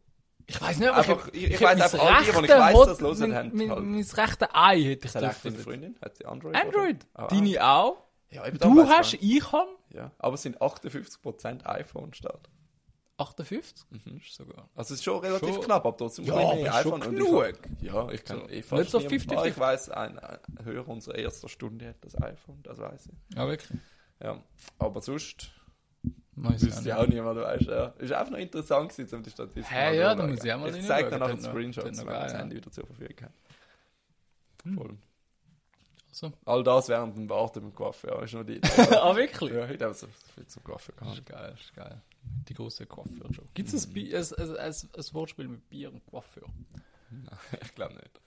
Ich 0.48 0.60
weiß 0.60 0.78
nicht, 0.78 0.88
aber 0.88 0.98
Einfach- 0.98 1.28
ich, 1.28 1.44
ich- 1.44 1.50
ich 1.52 1.60
mein 1.60 1.80
einfach, 1.80 1.98
all 2.00 2.18
die, 2.18 2.24
die 2.24 2.30
ich 2.30 2.36
rechte 2.36 2.58
weiss, 2.58 2.74
Hot- 2.74 2.88
das 2.88 3.00
hören, 3.00 3.18
mein, 3.20 3.34
haben 3.36 3.50
mein, 3.54 3.70
halt- 3.70 3.84
mein 3.84 4.02
rechte 4.02 4.54
Ei 4.54 4.80
hätte 4.82 5.06
ich 5.06 5.12
dürfen. 5.12 5.52
deine 5.52 5.58
Freundin? 5.58 5.96
Hat 6.02 6.16
sie 6.16 6.24
Android? 6.26 6.56
Android. 6.56 6.96
Oder? 7.14 7.24
Ah, 7.24 7.26
Deine 7.28 7.64
auch? 7.64 7.98
Ja, 8.30 8.46
eben, 8.46 8.58
Du 8.58 8.86
hast, 8.88 9.14
ich 9.14 9.52
habe. 9.52 9.70
Ja, 9.94 10.10
aber 10.18 10.34
es 10.34 10.42
sind 10.42 10.60
58% 10.60 11.64
iPhone 11.66 12.12
statt. 12.14 12.48
58? 13.16 13.84
Ist 14.16 14.34
sogar. 14.36 14.68
Also 14.76 14.94
es 14.94 15.00
ist 15.00 15.04
schon 15.04 15.18
relativ 15.20 15.54
Schon- 15.54 15.64
knapp, 15.64 15.84
aber 15.84 15.96
trotzdem 15.96 16.24
Ja, 16.26 16.34
aber 16.34 16.56
schon 16.56 16.68
iPhone. 16.68 16.92
Und 17.02 17.10
genug. 17.16 17.44
Ich, 17.82 17.90
hab- 17.92 18.08
ja, 18.08 18.14
ich 18.14 18.24
kann 18.24 18.40
So. 18.40 18.48
eh 18.48 18.62
fast 18.62 18.80
Nicht 18.80 18.90
so 18.92 18.98
niemanden- 18.98 19.30
50-50. 19.30 19.60
Ah, 19.62 19.74
Ich 19.74 19.92
ein, 19.96 20.18
ein 20.18 20.38
Hörer 20.64 20.88
unserer 20.88 21.16
ersten 21.18 21.48
Stunde 21.48 21.88
hat 21.88 21.96
das 22.02 22.14
iPhone, 22.22 22.62
das 22.62 22.78
weiß 22.78 23.06
ich. 23.08 23.36
Ja, 23.36 23.48
wirklich. 23.48 23.78
Ja, 24.22 24.40
aber 24.78 25.00
sonst 25.00 25.50
Weiß 26.42 26.62
ich 26.62 26.68
wüsste 26.68 26.88
ich 26.88 26.92
auch 26.94 26.98
auch 26.98 27.02
nicht. 27.06 27.14
niemand, 27.14 27.38
weißt 27.40 27.66
du. 27.66 27.70
Ja. 27.70 27.86
Ist 27.98 28.12
einfach 28.12 28.30
noch 28.32 28.38
interessant 28.38 28.90
gewesen, 28.90 29.16
um 29.16 29.22
die 29.22 29.30
Statistik 29.30 29.70
Hä, 29.70 29.96
ja, 29.98 30.14
da 30.14 30.26
muss 30.26 30.44
ich 30.44 30.52
auch 30.52 30.58
mal 30.60 30.74
Ich 30.74 30.86
zeige 30.86 31.10
dann 31.10 31.20
nachher 31.20 31.34
das 31.36 31.46
hat 31.48 31.54
wenn 31.54 32.06
man 32.06 32.06
das 32.06 32.34
Handy 32.34 32.56
ja. 32.56 32.60
wieder 32.62 32.70
zur 32.70 32.86
Verfügung 32.86 33.16
hat. 33.22 33.32
Hm. 34.64 34.74
Voll. 34.74 34.96
So. 36.10 36.32
All 36.46 36.64
das 36.64 36.88
während 36.88 37.16
dem 37.16 37.28
Warten 37.28 37.60
beim 37.60 37.74
Coiffeur, 37.74 38.16
ja, 38.16 38.22
ist 38.24 38.34
noch 38.34 38.44
die 38.44 38.60
ah, 38.90 39.14
wirklich? 39.14 39.52
Ja, 39.52 39.68
heute 39.68 39.84
haben 39.84 39.90
wir 39.90 39.94
so 39.94 40.08
viel 40.34 40.46
zum 40.46 40.62
Das 40.64 40.86
gehabt. 40.86 41.18
ist 41.18 41.26
geil, 41.26 41.54
ist 41.60 41.74
geil. 41.74 42.02
Die 42.48 42.54
große 42.54 42.86
Coiffeur-Show. 42.86 43.42
Gibt 43.54 43.72
es 43.72 43.86
ein, 43.86 43.92
Bi- 43.92 44.14
ein, 44.16 44.24
ein, 44.36 44.56
ein, 44.56 44.74
ein 44.74 45.04
Wortspiel 45.12 45.48
mit 45.48 45.68
Bier 45.70 45.92
und 45.92 46.04
Coiffeur? 46.06 46.48
Ich 47.62 47.74
glaube 47.74 47.94
nicht. 47.94 48.20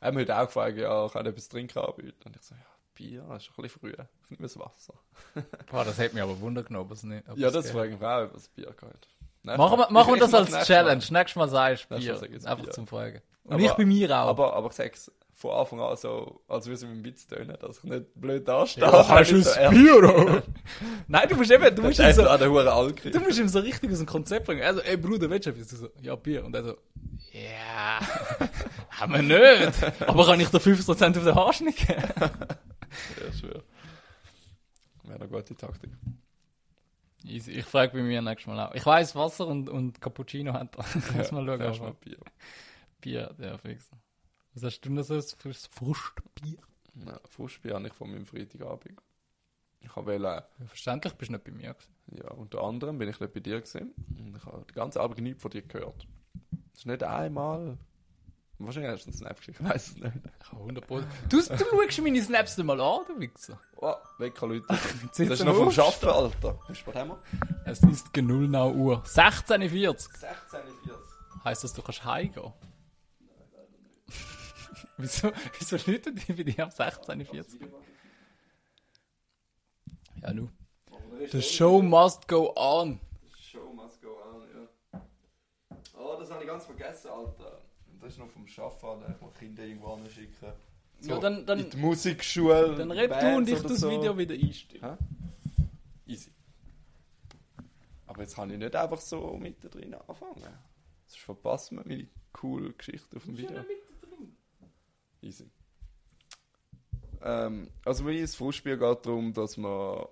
Er 0.00 0.08
hat 0.08 0.14
mich 0.14 0.22
heute 0.22 0.36
auch 0.38 0.46
gefragt, 0.46 0.78
ja, 0.78 1.08
kann 1.08 1.26
ich 1.26 1.32
etwas 1.32 1.48
trinken 1.48 1.78
anbieten? 1.78 2.22
Und 2.24 2.36
ich 2.36 2.42
so, 2.42 2.54
ja, 2.54 2.60
Bier, 3.00 3.24
das 3.28 3.42
ist 3.44 3.50
ein 3.56 3.62
bisschen 3.62 3.80
früh. 3.80 3.90
Ich 3.92 4.30
nehme 4.30 4.42
das 4.42 4.58
Wasser. 4.58 4.94
Boah, 5.70 5.84
das 5.84 5.98
hat 5.98 6.12
mich 6.12 6.22
aber 6.22 6.38
Wunder 6.40 6.62
genommen, 6.62 6.84
ob 6.86 6.92
es 6.92 7.02
nicht. 7.02 7.26
ob 7.28 7.38
Ja, 7.38 7.48
es 7.48 7.54
das 7.54 7.66
ich 7.66 7.74
mich 7.74 8.02
auch, 8.02 8.24
ob 8.24 8.34
es 8.34 8.48
Bier. 8.48 8.74
Nein, 9.42 9.56
Machen 9.56 9.78
wir, 9.78 9.90
machen 9.90 10.12
wir 10.14 10.20
das 10.20 10.34
als 10.34 10.48
nächstes 10.50 10.66
Challenge. 10.68 11.02
Nächstes 11.10 11.36
Mal 11.36 11.48
sagst 11.48 11.86
du 11.90 11.94
Nächstes 11.94 12.20
Mal 12.20 12.28
Bier. 12.28 12.46
Einfach 12.50 12.64
Bier. 12.64 12.72
zum 12.72 12.86
Fragen. 12.86 13.22
Und 13.44 13.54
Aber- 13.54 13.62
ich 13.62 13.72
bei 13.72 13.86
mir 13.86 14.10
auch. 14.10 14.28
Aber, 14.28 14.52
aber 14.54 14.66
ich 14.68 14.74
sag's 14.74 15.10
von 15.32 15.52
Anfang 15.52 15.80
an 15.80 15.96
so, 15.96 16.42
als 16.48 16.66
würde 16.66 16.74
es 16.74 16.82
mit 16.82 16.90
dem 16.92 17.04
Witz 17.04 17.26
tönen, 17.26 17.56
dass 17.58 17.78
ich 17.78 17.84
nicht 17.84 18.04
blöd 18.14 18.46
dastehe. 18.46 18.84
Ja, 18.84 19.08
hast 19.08 19.30
du 19.32 19.40
so 19.42 19.50
ein 19.58 19.70
Bier? 19.70 20.42
Nein, 21.08 21.28
du 21.30 21.36
musst 21.36 21.50
eben, 21.50 21.74
du 21.74 21.80
musst 21.84 21.98
ihm 21.98 22.12
so, 22.12 22.28
an 22.28 22.38
der 22.38 22.48
du 22.48 23.20
musst 23.20 23.38
ihm 23.38 23.48
so 23.48 23.60
richtig 23.60 23.90
aus 23.90 23.96
dem 23.98 24.06
Konzept 24.06 24.44
bringen. 24.44 24.62
Also, 24.62 24.82
ey 24.82 24.98
Bruder, 24.98 25.30
willst 25.30 25.46
du 25.46 25.50
etwas? 25.52 25.70
So, 25.70 25.88
ja, 26.02 26.14
Bier. 26.14 26.44
Und 26.44 26.54
er 26.54 26.64
so, 26.64 26.76
ja, 27.32 28.00
haben 28.90 29.14
wir 29.14 29.22
nicht. 29.22 29.82
Aber 30.06 30.26
kann 30.26 30.40
ich 30.40 30.48
da 30.50 30.58
50% 30.58 30.90
auf 31.16 31.24
den 31.24 31.34
Haarschnitt 31.34 31.76
geben? 31.76 32.02
Ja, 33.20 33.32
schwör. 33.32 33.62
Wäre 35.04 35.20
eine 35.20 35.28
gute 35.28 35.54
Taktik. 35.56 35.90
Easy. 37.24 37.52
Ich 37.52 37.64
frage 37.66 37.92
bei 37.92 38.02
mir 38.02 38.22
nächstes 38.22 38.46
Mal 38.46 38.68
auch. 38.68 38.74
Ich 38.74 38.84
weiß 38.84 39.14
Wasser 39.14 39.46
und, 39.46 39.68
und 39.68 40.00
Cappuccino 40.00 40.52
hat 40.54 40.76
er. 40.76 40.84
Muss 41.16 41.32
mal 41.32 41.44
schauen. 41.44 41.60
Erst 41.60 41.80
mal 41.80 41.94
Bier. 41.94 42.18
Bier, 43.00 43.34
ja, 43.38 43.58
fix. 43.58 43.90
Was 44.54 44.62
hast 44.64 44.80
du 44.80 44.90
noch 44.92 45.02
so 45.02 45.20
für 45.20 45.52
Frustbier? 45.54 46.58
Ja, 47.06 47.20
Frustbier 47.28 47.74
habe 47.74 47.86
ich 47.86 47.92
von 47.94 48.10
meinem 48.10 48.26
Freitagabend. 48.26 48.98
Ich 49.80 49.94
habe 49.96 50.06
wählen, 50.08 50.22
Ja, 50.24 50.66
verständlich 50.66 51.14
bist 51.14 51.30
du 51.30 51.34
nicht 51.34 51.44
bei 51.44 51.52
mir 51.52 51.74
gewesen. 51.74 51.94
ja, 52.22 52.30
unter 52.32 52.62
anderem 52.62 52.98
bin 52.98 53.08
ich 53.08 53.20
nicht 53.20 53.32
bei 53.32 53.40
dir 53.40 53.60
gewesen. 53.60 53.94
Und 54.18 54.36
ich 54.36 54.44
habe 54.44 54.64
den 54.64 54.74
ganzen 54.74 54.98
Abend 54.98 55.18
nichts 55.20 55.40
von 55.42 55.50
dir 55.50 55.62
gehört. 55.62 56.06
Es 56.72 56.80
ist 56.80 56.86
nicht 56.86 57.02
einmal 57.02 57.78
Wahrscheinlich 58.62 58.92
hast 58.92 59.04
du 59.04 59.08
einen 59.08 59.16
Snap 59.16 59.36
geschickt, 59.38 59.58
ich 59.58 59.68
weiß 59.70 59.88
es 59.88 59.96
nicht. 59.96 60.12
100 60.52 60.90
Du, 60.90 60.98
du 61.30 61.42
schaust 61.42 62.02
meine 62.02 62.22
Snaps 62.22 62.58
nicht 62.58 62.66
mal 62.66 62.78
an, 62.78 63.00
du 63.08 63.18
Wichser. 63.18 63.58
Oh, 63.76 63.94
Wecker 64.18 64.46
Leute. 64.46 64.66
Das 65.16 65.18
ist 65.18 65.44
noch 65.44 65.54
vom. 65.56 65.70
Schaffen, 65.72 66.08
Alter. 66.10 66.58
Du 66.68 66.74
bei 66.84 66.92
dem? 66.92 67.14
Es 67.64 67.82
ist 67.82 68.12
genau 68.12 68.70
Uhr. 68.72 69.02
16.40 69.04 69.88
Uhr. 69.88 69.94
16.40 69.94 70.08
Heisst 71.44 71.64
das, 71.64 71.72
du 71.72 71.80
kannst 71.80 72.04
heimgehen? 72.04 72.52
wieso, 74.98 75.32
wieso 75.58 75.76
läuten 75.90 76.14
die 76.14 76.32
bei 76.32 76.42
dir 76.42 76.64
am 76.64 76.70
16.40 76.70 77.60
Ja, 80.22 80.32
nu. 80.34 80.50
The 81.32 81.40
show 81.40 81.80
must 81.80 82.28
go 82.28 82.52
on. 82.56 83.00
Show 83.38 83.72
must 83.72 84.02
go 84.02 84.08
on, 84.08 84.42
ja. 84.92 85.00
Oh, 85.98 86.16
das 86.18 86.30
habe 86.30 86.42
ich 86.42 86.48
ganz 86.48 86.66
vergessen, 86.66 87.08
Alter. 87.08 87.59
Das 88.00 88.12
ist 88.12 88.18
noch 88.18 88.28
vom 88.30 88.46
Schaffen, 88.46 88.88
muss 89.20 89.34
Kinder 89.38 89.62
irgendwo 89.64 89.96
hinschicken. 89.96 90.52
Ja, 91.02 91.18
dann- 91.18 91.46
dann- 91.46 91.60
in 91.60 91.70
die 91.70 91.76
Musikschule. 91.76 92.76
Dann 92.76 92.90
red 92.90 93.10
du 93.10 93.36
und 93.36 93.48
ich 93.48 93.60
das 93.62 93.80
so. 93.80 93.90
Video 93.90 94.16
wieder 94.16 94.34
einstellen. 94.34 94.96
Hä? 94.98 96.12
Easy. 96.12 96.30
Aber 98.06 98.22
jetzt 98.22 98.34
kann 98.36 98.50
ich 98.50 98.58
nicht 98.58 98.74
einfach 98.76 99.00
so 99.00 99.36
mittendrin 99.38 99.94
anfangen. 99.94 100.34
Sonst 101.06 101.18
verpasst 101.24 101.72
man 101.72 101.86
meine 101.86 102.08
coole 102.32 102.72
Geschichte 102.72 103.16
auf 103.16 103.24
dem 103.24 103.36
Video. 103.36 103.64
Easy. 105.22 105.50
Ähm, 107.22 107.70
also 107.84 108.04
bei 108.04 108.20
uns 108.20 108.34
Fußspiel 108.34 108.78
geht 108.78 109.06
darum, 109.06 109.32
dass 109.32 109.56
man... 109.56 110.06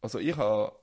Also 0.00 0.18
ich 0.18 0.36
habe 0.36 0.76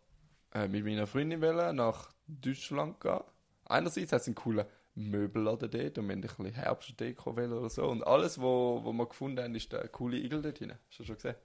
äh, 0.53 0.68
mit 0.68 0.84
meiner 0.84 1.07
Freundin 1.07 1.41
wollen 1.41 1.76
nach 1.78 2.12
Deutschland 2.28 2.99
gehen. 2.99 3.22
Einerseits 3.66 4.12
hat 4.12 4.22
es 4.22 4.28
einen 4.28 4.36
coolen 4.36 4.66
Möbelladen 5.00 5.72
dort 5.72 5.97
und 5.97 6.08
wir 6.08 6.16
haben 6.16 6.20
ein 6.20 6.22
bisschen 6.22 6.54
Herbstdeko 6.54 7.32
oder 7.32 7.70
so. 7.70 7.88
Und 7.88 8.06
alles, 8.06 8.39
wo, 8.39 8.82
wo 8.84 8.91
wir 8.91 9.06
gefunden 9.06 9.43
haben, 9.43 9.56
ist 9.56 9.72
der 9.72 9.88
coole 9.88 10.18
Igel 10.18 10.41
dort 10.41 10.60
drin. 10.60 10.74
Hast 10.89 11.00
du 11.00 11.04
schon 11.06 11.16
gesehen? 11.16 11.36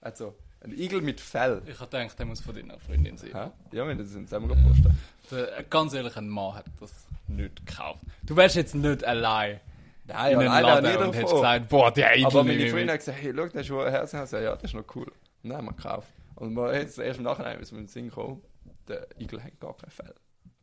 Also, 0.00 0.34
ein 0.60 0.72
Igel 0.72 1.00
mit 1.00 1.20
Fell. 1.20 1.62
Ich 1.66 1.78
habe 1.78 1.90
gedacht, 1.90 2.18
der 2.18 2.26
muss 2.26 2.40
von 2.40 2.54
deiner 2.54 2.78
Freundin 2.80 3.16
sein. 3.16 3.30
Hä? 3.30 3.50
Ja, 3.76 3.84
wir 3.84 3.84
haben 3.84 3.98
das 3.98 4.10
zusammen 4.10 4.48
gepostet. 4.48 4.92
Der, 5.30 5.62
ganz 5.64 5.94
ehrlich, 5.94 6.16
ein 6.16 6.28
Mann 6.28 6.54
hat 6.56 6.66
das 6.80 6.92
nicht 7.28 7.64
gekauft. 7.64 8.00
Du 8.24 8.36
wärst 8.36 8.56
jetzt 8.56 8.74
nicht 8.74 9.04
allein 9.04 9.60
Nein, 10.04 10.32
in 10.32 10.46
nein, 10.46 10.62
Laden 10.62 10.84
nicht 10.84 11.00
und 11.00 11.14
hättest 11.14 11.34
gesagt, 11.34 11.68
boah, 11.68 11.92
der 11.92 12.16
Igel 12.16 12.26
Aber 12.26 12.44
meine 12.44 12.68
Freundin 12.68 12.90
hat 12.90 12.98
gesagt, 12.98 13.18
hey, 13.20 13.32
schau, 13.34 13.46
der 13.46 13.60
ist 13.60 13.66
schon 13.66 13.86
ein 13.86 13.92
Herz. 13.92 14.12
Ich 14.12 14.14
habe 14.14 14.24
gesagt, 14.24 14.44
ja, 14.44 14.54
das 14.54 14.64
ist 14.64 14.74
noch 14.74 14.96
cool. 14.96 15.12
Und 15.42 15.50
dann 15.50 15.58
haben 15.58 15.66
wir 15.66 15.72
gekauft. 15.72 16.08
Und 16.34 16.54
wir 16.54 16.74
jetzt 16.74 16.98
erst 16.98 17.18
im 17.18 17.24
Nachhinein 17.24 17.58
müssen 17.58 17.76
wir 17.76 17.80
in 17.80 17.86
den 17.86 17.90
Sinn 17.90 18.10
kommen, 18.10 18.42
der 18.88 19.06
Igel 19.20 19.42
hat 19.42 19.58
gar 19.60 19.76
kein 19.76 19.90
Fell. 19.90 20.14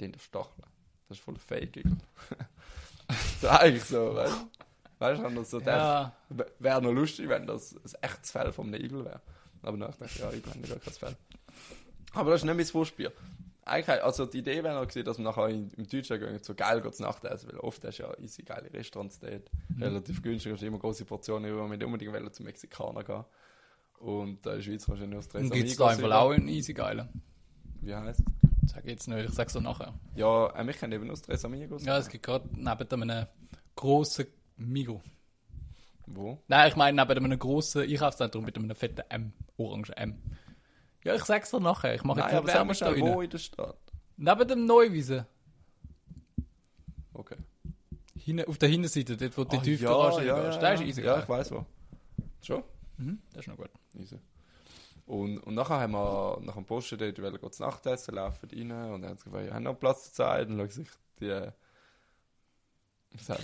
Den 0.01 0.11
der 0.11 0.20
Stacheln. 0.20 0.65
Das 1.10 1.18
ist 1.18 1.24
voll 1.24 1.36
so 3.41 3.49
eigentlich 3.49 3.84
so, 3.84 4.16
weißt 4.16 4.34
du? 4.34 4.49
Weißt 4.99 5.20
du, 5.20 5.24
wenn 5.26 5.36
das 5.36 5.49
so 5.49 5.60
Ja. 5.60 6.14
gedacht, 6.30 6.51
wäre 6.60 6.82
noch 6.82 6.91
lustig, 6.91 7.28
wenn 7.30 7.47
das 7.47 7.76
ein 7.76 8.03
echtes 8.03 8.32
Fell 8.32 8.53
einem 8.57 8.74
Igel 8.76 9.05
wäre. 9.05 9.22
Aber 9.64 9.78
dann 9.78 9.91
dachte 9.91 10.05
ich, 10.05 10.18
ja, 10.20 10.32
Igel 10.32 10.51
haben 10.51 10.62
ja 10.62 10.70
gar 10.70 10.80
kein 10.80 10.93
Fell. 10.93 11.16
Aber 12.14 12.32
das 12.32 12.41
ist 12.41 12.45
nicht 12.45 12.55
mein 12.55 12.66
Vorspiel. 12.66 13.12
Eigentlich, 13.66 14.03
also 14.03 14.26
die 14.26 14.39
Idee 14.39 14.64
wäre 14.64 14.76
noch 14.76 14.88
gewesen, 14.88 15.05
dass 15.05 15.18
wir 15.18 15.24
nachher 15.24 15.47
in, 15.49 15.70
im 15.78 15.88
Deutschen 15.88 16.20
gehen, 16.20 16.39
so 16.41 16.55
geil 16.55 16.91
zu 16.91 17.03
Nacht 17.03 17.24
essen, 17.24 17.51
weil 17.51 17.60
oft 17.60 17.84
hast 17.84 17.99
du 17.99 18.03
ja 18.03 18.18
easy 18.20 18.41
geile 18.43 18.72
Restaurants 18.74 19.20
dort, 19.20 19.51
relativ 19.80 20.22
günstig, 20.24 20.53
hast 20.53 20.64
immer 20.64 20.80
große 20.80 21.05
Portionen, 21.05 21.51
über 21.51 21.68
nicht 21.68 21.84
unbedingt 21.84 22.12
wollen 22.14 22.34
zum 22.34 22.45
Mexikaner 22.45 23.03
gehen. 23.03 23.26
Und 23.99 24.45
da 24.45 24.51
in 24.51 24.57
der 24.57 24.64
Schweiz 24.64 24.86
kannst 24.86 25.01
du 25.01 25.05
ja 25.05 25.10
nur 25.10 25.20
das 25.20 25.28
Tres 25.28 25.43
Und 25.43 25.51
gibt 25.51 25.70
es 25.70 25.76
da 25.78 25.88
einfach 25.89 26.12
auch 26.12 26.32
einen 26.32 26.47
easy 26.47 26.74
geilen? 26.74 27.10
Wie 27.82 27.93
heisst 27.93 28.24
Sag 28.68 28.84
ich 28.86 28.91
jetzt 28.91 29.07
nicht, 29.07 29.30
ich 29.30 29.34
sag's 29.36 29.53
so 29.53 29.60
nachher. 29.60 29.93
Ja, 30.16 30.47
äh, 30.51 30.64
mich 30.64 30.78
kennen 30.78 30.93
eben 30.93 31.07
das 31.07 31.22
Tres 31.22 31.43
Amigos. 31.45 31.84
Ja, 31.86 31.97
es 31.97 32.10
gibt 32.10 32.26
gerade 32.26 32.47
neben 32.53 33.01
einem 33.12 33.28
grossen 33.76 34.28
Migro. 34.57 35.01
Wo? 36.05 36.39
Nein, 36.47 36.68
ich 36.70 36.76
meine 36.76 37.01
neben 37.05 37.26
einem 37.26 37.39
grossen 37.39 37.84
Einkaufszentrum 37.84 38.43
mit 38.43 38.57
einem 38.57 38.76
fetten 38.76 39.03
M, 39.10 39.34
orangen 39.57 39.93
M. 39.93 40.16
Ja, 41.03 41.16
ich 41.16 41.24
sag's 41.24 41.51
dir 41.51 41.60
nachher. 41.60 41.95
Ich 41.95 42.03
mache 42.03 42.20
jetzt 42.20 42.34
aber 42.34 42.47
sag 42.51 42.66
mal 42.68 42.76
schnell, 42.76 42.99
wo 42.99 43.22
in 43.22 43.30
der 43.30 43.38
Stadt? 43.38 43.78
Neben 44.18 44.47
dem 44.47 44.66
Neuwiesen. 44.66 45.26
Okay. 47.14 47.38
Hinten, 48.18 48.45
auf 48.49 48.57
der 48.57 48.70
Hinterseite, 48.70 49.16
dort 49.18 49.38
wo 49.38 49.43
die 49.45 49.57
Ah, 49.57 49.62
Tiefgarage 49.62 50.26
ja, 50.26 50.38
ist. 50.49 50.55
ja, 50.55 50.62
Der 50.76 50.86
ist 50.88 50.97
ja. 50.97 51.03
Ja, 51.05 51.20
ich 51.24 51.30
weiß 51.30 51.51
wo. 51.51 51.66
Schon? 52.41 52.64
Mhm, 52.97 53.20
das 53.34 53.41
ist 53.41 53.47
noch 53.47 53.57
gut. 53.57 53.70
Easy. 53.97 54.18
Und, 55.10 55.39
und 55.39 55.55
nachher 55.55 55.80
haben 55.80 55.93
wir 55.93 56.39
nach 56.43 56.53
dem 56.53 56.66
Posten 56.66 56.99
dort 56.99 57.53
zu 57.55 57.64
Nacht 57.64 57.84
essen, 57.88 58.14
laufen 58.14 58.47
rein 58.47 58.72
und 58.93 59.01
dann 59.01 59.10
haben 59.10 59.18
sie 59.18 59.24
gefragt, 59.24 59.47
ja, 59.47 59.53
haben 59.55 59.64
noch 59.64 59.80
Platz 59.80 60.14
zur 60.14 60.14
Zeit? 60.14 60.47
Und 60.49 60.57
schauen 60.57 60.70
sich 60.70 60.88
die? 61.20 61.47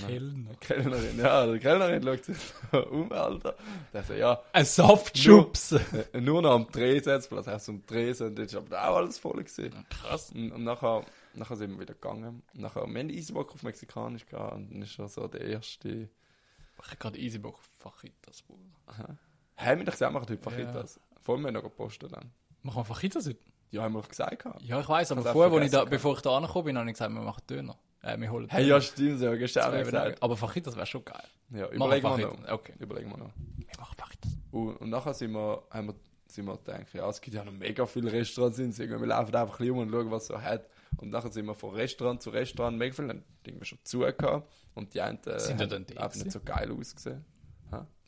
Kellner. 0.05 0.53
Kellnerin, 0.59 1.17
ja, 1.17 1.47
die 1.51 1.57
Kellnerin 1.57 2.03
schaut 2.03 2.23
sich 2.23 2.37
so 2.71 2.85
um, 2.85 3.11
Alter. 3.11 3.55
Der 3.91 4.03
sagt, 4.03 4.19
ja, 4.19 4.39
Ein 4.53 4.63
Saftschubs. 4.65 5.71
äh, 5.71 6.21
nur 6.21 6.43
noch 6.43 6.51
am 6.53 6.67
Drehsitzplatz, 6.71 7.45
du 7.65 7.71
am 7.71 7.83
Drehsen 7.87 8.27
und 8.27 8.35
dort 8.37 8.47
ist 8.47 8.55
aber 8.55 8.87
auch 8.87 8.97
alles 8.97 9.17
voll 9.17 9.43
gewesen. 9.43 9.73
Krass. 9.89 10.31
Und, 10.33 10.51
und 10.51 10.63
nachher, 10.65 11.03
nachher 11.33 11.55
sind 11.55 11.71
wir 11.71 11.79
wieder 11.79 11.95
gegangen. 11.95 12.43
Und 12.53 12.61
nachher, 12.61 12.85
wir 12.85 12.99
haben 12.99 13.09
easy 13.09 13.33
Bock 13.33 13.51
auf 13.55 13.63
Mexikanisch 13.63 14.27
gehabt 14.27 14.53
und 14.53 14.71
dann 14.71 14.83
ist 14.83 14.91
schon 14.91 15.07
so 15.07 15.27
der 15.27 15.41
erste, 15.41 15.89
Ich 15.89 16.85
habe 16.85 16.97
gerade 16.99 17.17
easy 17.17 17.39
Bock 17.39 17.55
auf 17.55 17.65
Fajitas, 17.91 18.43
Bruder. 18.43 19.17
haben 19.57 19.79
wir 19.79 19.85
doch 19.85 19.93
gesagt, 19.93 20.13
machen 20.13 20.27
heute 20.29 20.37
Fajitas. 20.37 20.99
Vor 21.25 21.39
wir 21.39 21.51
noch 21.51 21.63
gepostet 21.63 22.13
dann. 22.13 22.31
Machen 22.61 22.81
wir 22.81 22.85
Fajitas 22.85 23.27
heute? 23.27 23.39
Ja, 23.71 23.81
haben 23.81 23.93
wir 23.93 24.01
doch 24.03 24.09
gesagt 24.09 24.43
gehabt. 24.43 24.61
Ja, 24.61 24.79
ich 24.79 24.87
weiß, 24.87 25.11
aber 25.11 25.23
vorher, 25.23 25.51
wo 25.51 25.57
ich 25.57 25.71
da, 25.71 25.83
bevor 25.83 26.15
ich 26.15 26.21
da 26.21 26.37
angekommen 26.37 26.65
bin, 26.65 26.77
habe 26.77 26.87
ich 26.87 26.93
gesagt, 26.93 27.11
wir 27.11 27.19
machen 27.21 27.41
Döner. 27.49 27.75
Äh, 28.03 28.19
wir 28.19 28.31
holen 28.31 28.47
Hey, 28.47 28.61
Döner. 28.65 28.75
ja, 28.75 28.81
stimmt, 28.81 29.19
so, 29.19 29.31
gestern 29.31 29.73
auch 29.73 29.83
gesagt. 29.83 30.21
Aber 30.21 30.37
Fajitas 30.37 30.75
wäre 30.75 30.85
schon 30.85 31.03
geil. 31.03 31.23
Ja, 31.49 31.67
überlegen 31.69 32.03
wir 32.03 32.27
noch. 32.27 32.47
Okay. 32.51 32.73
Überlegen 32.77 33.09
wir 33.09 33.17
noch. 33.17 33.31
Wir 33.57 33.65
machen 33.79 33.95
Fajitas. 33.97 34.37
Und, 34.51 34.75
und 34.77 34.89
nachher 34.91 35.15
sind 35.15 35.31
wir, 35.31 35.63
haben 35.71 35.87
wir, 35.87 35.95
sind 36.27 36.45
wir 36.45 36.57
gedacht, 36.57 36.93
ja, 36.93 37.09
es 37.09 37.19
gibt 37.19 37.35
ja 37.35 37.43
noch 37.43 37.53
mega 37.53 37.87
viele 37.87 38.11
Restaurants 38.11 38.59
in 38.59 38.71
Singen. 38.71 38.99
Wir 38.99 39.07
laufen 39.07 39.33
einfach 39.35 39.59
ein 39.59 39.71
um 39.71 39.79
und 39.79 39.89
schauen, 39.89 40.11
was 40.11 40.21
es 40.23 40.27
so 40.27 40.39
hat. 40.39 40.69
Und 40.97 41.09
nachher 41.09 41.31
sind 41.31 41.47
wir 41.47 41.55
von 41.55 41.73
Restaurant 41.73 42.21
zu 42.21 42.29
Restaurant, 42.29 42.77
mega 42.77 42.93
viele 42.93 43.09
haben 43.09 43.23
irgendwie 43.43 43.65
schon 43.65 43.79
zu 43.83 43.99
gehabt. 43.99 44.47
Und 44.75 44.93
die 44.93 45.01
einen 45.01 45.17
äh, 45.25 45.39
Sind 45.39 45.59
haben 45.59 45.69
dann 45.69 45.97
einfach 45.97 46.19
nicht 46.19 46.31
so 46.31 46.39
geil 46.39 46.71
ausgesehen. 46.71 47.25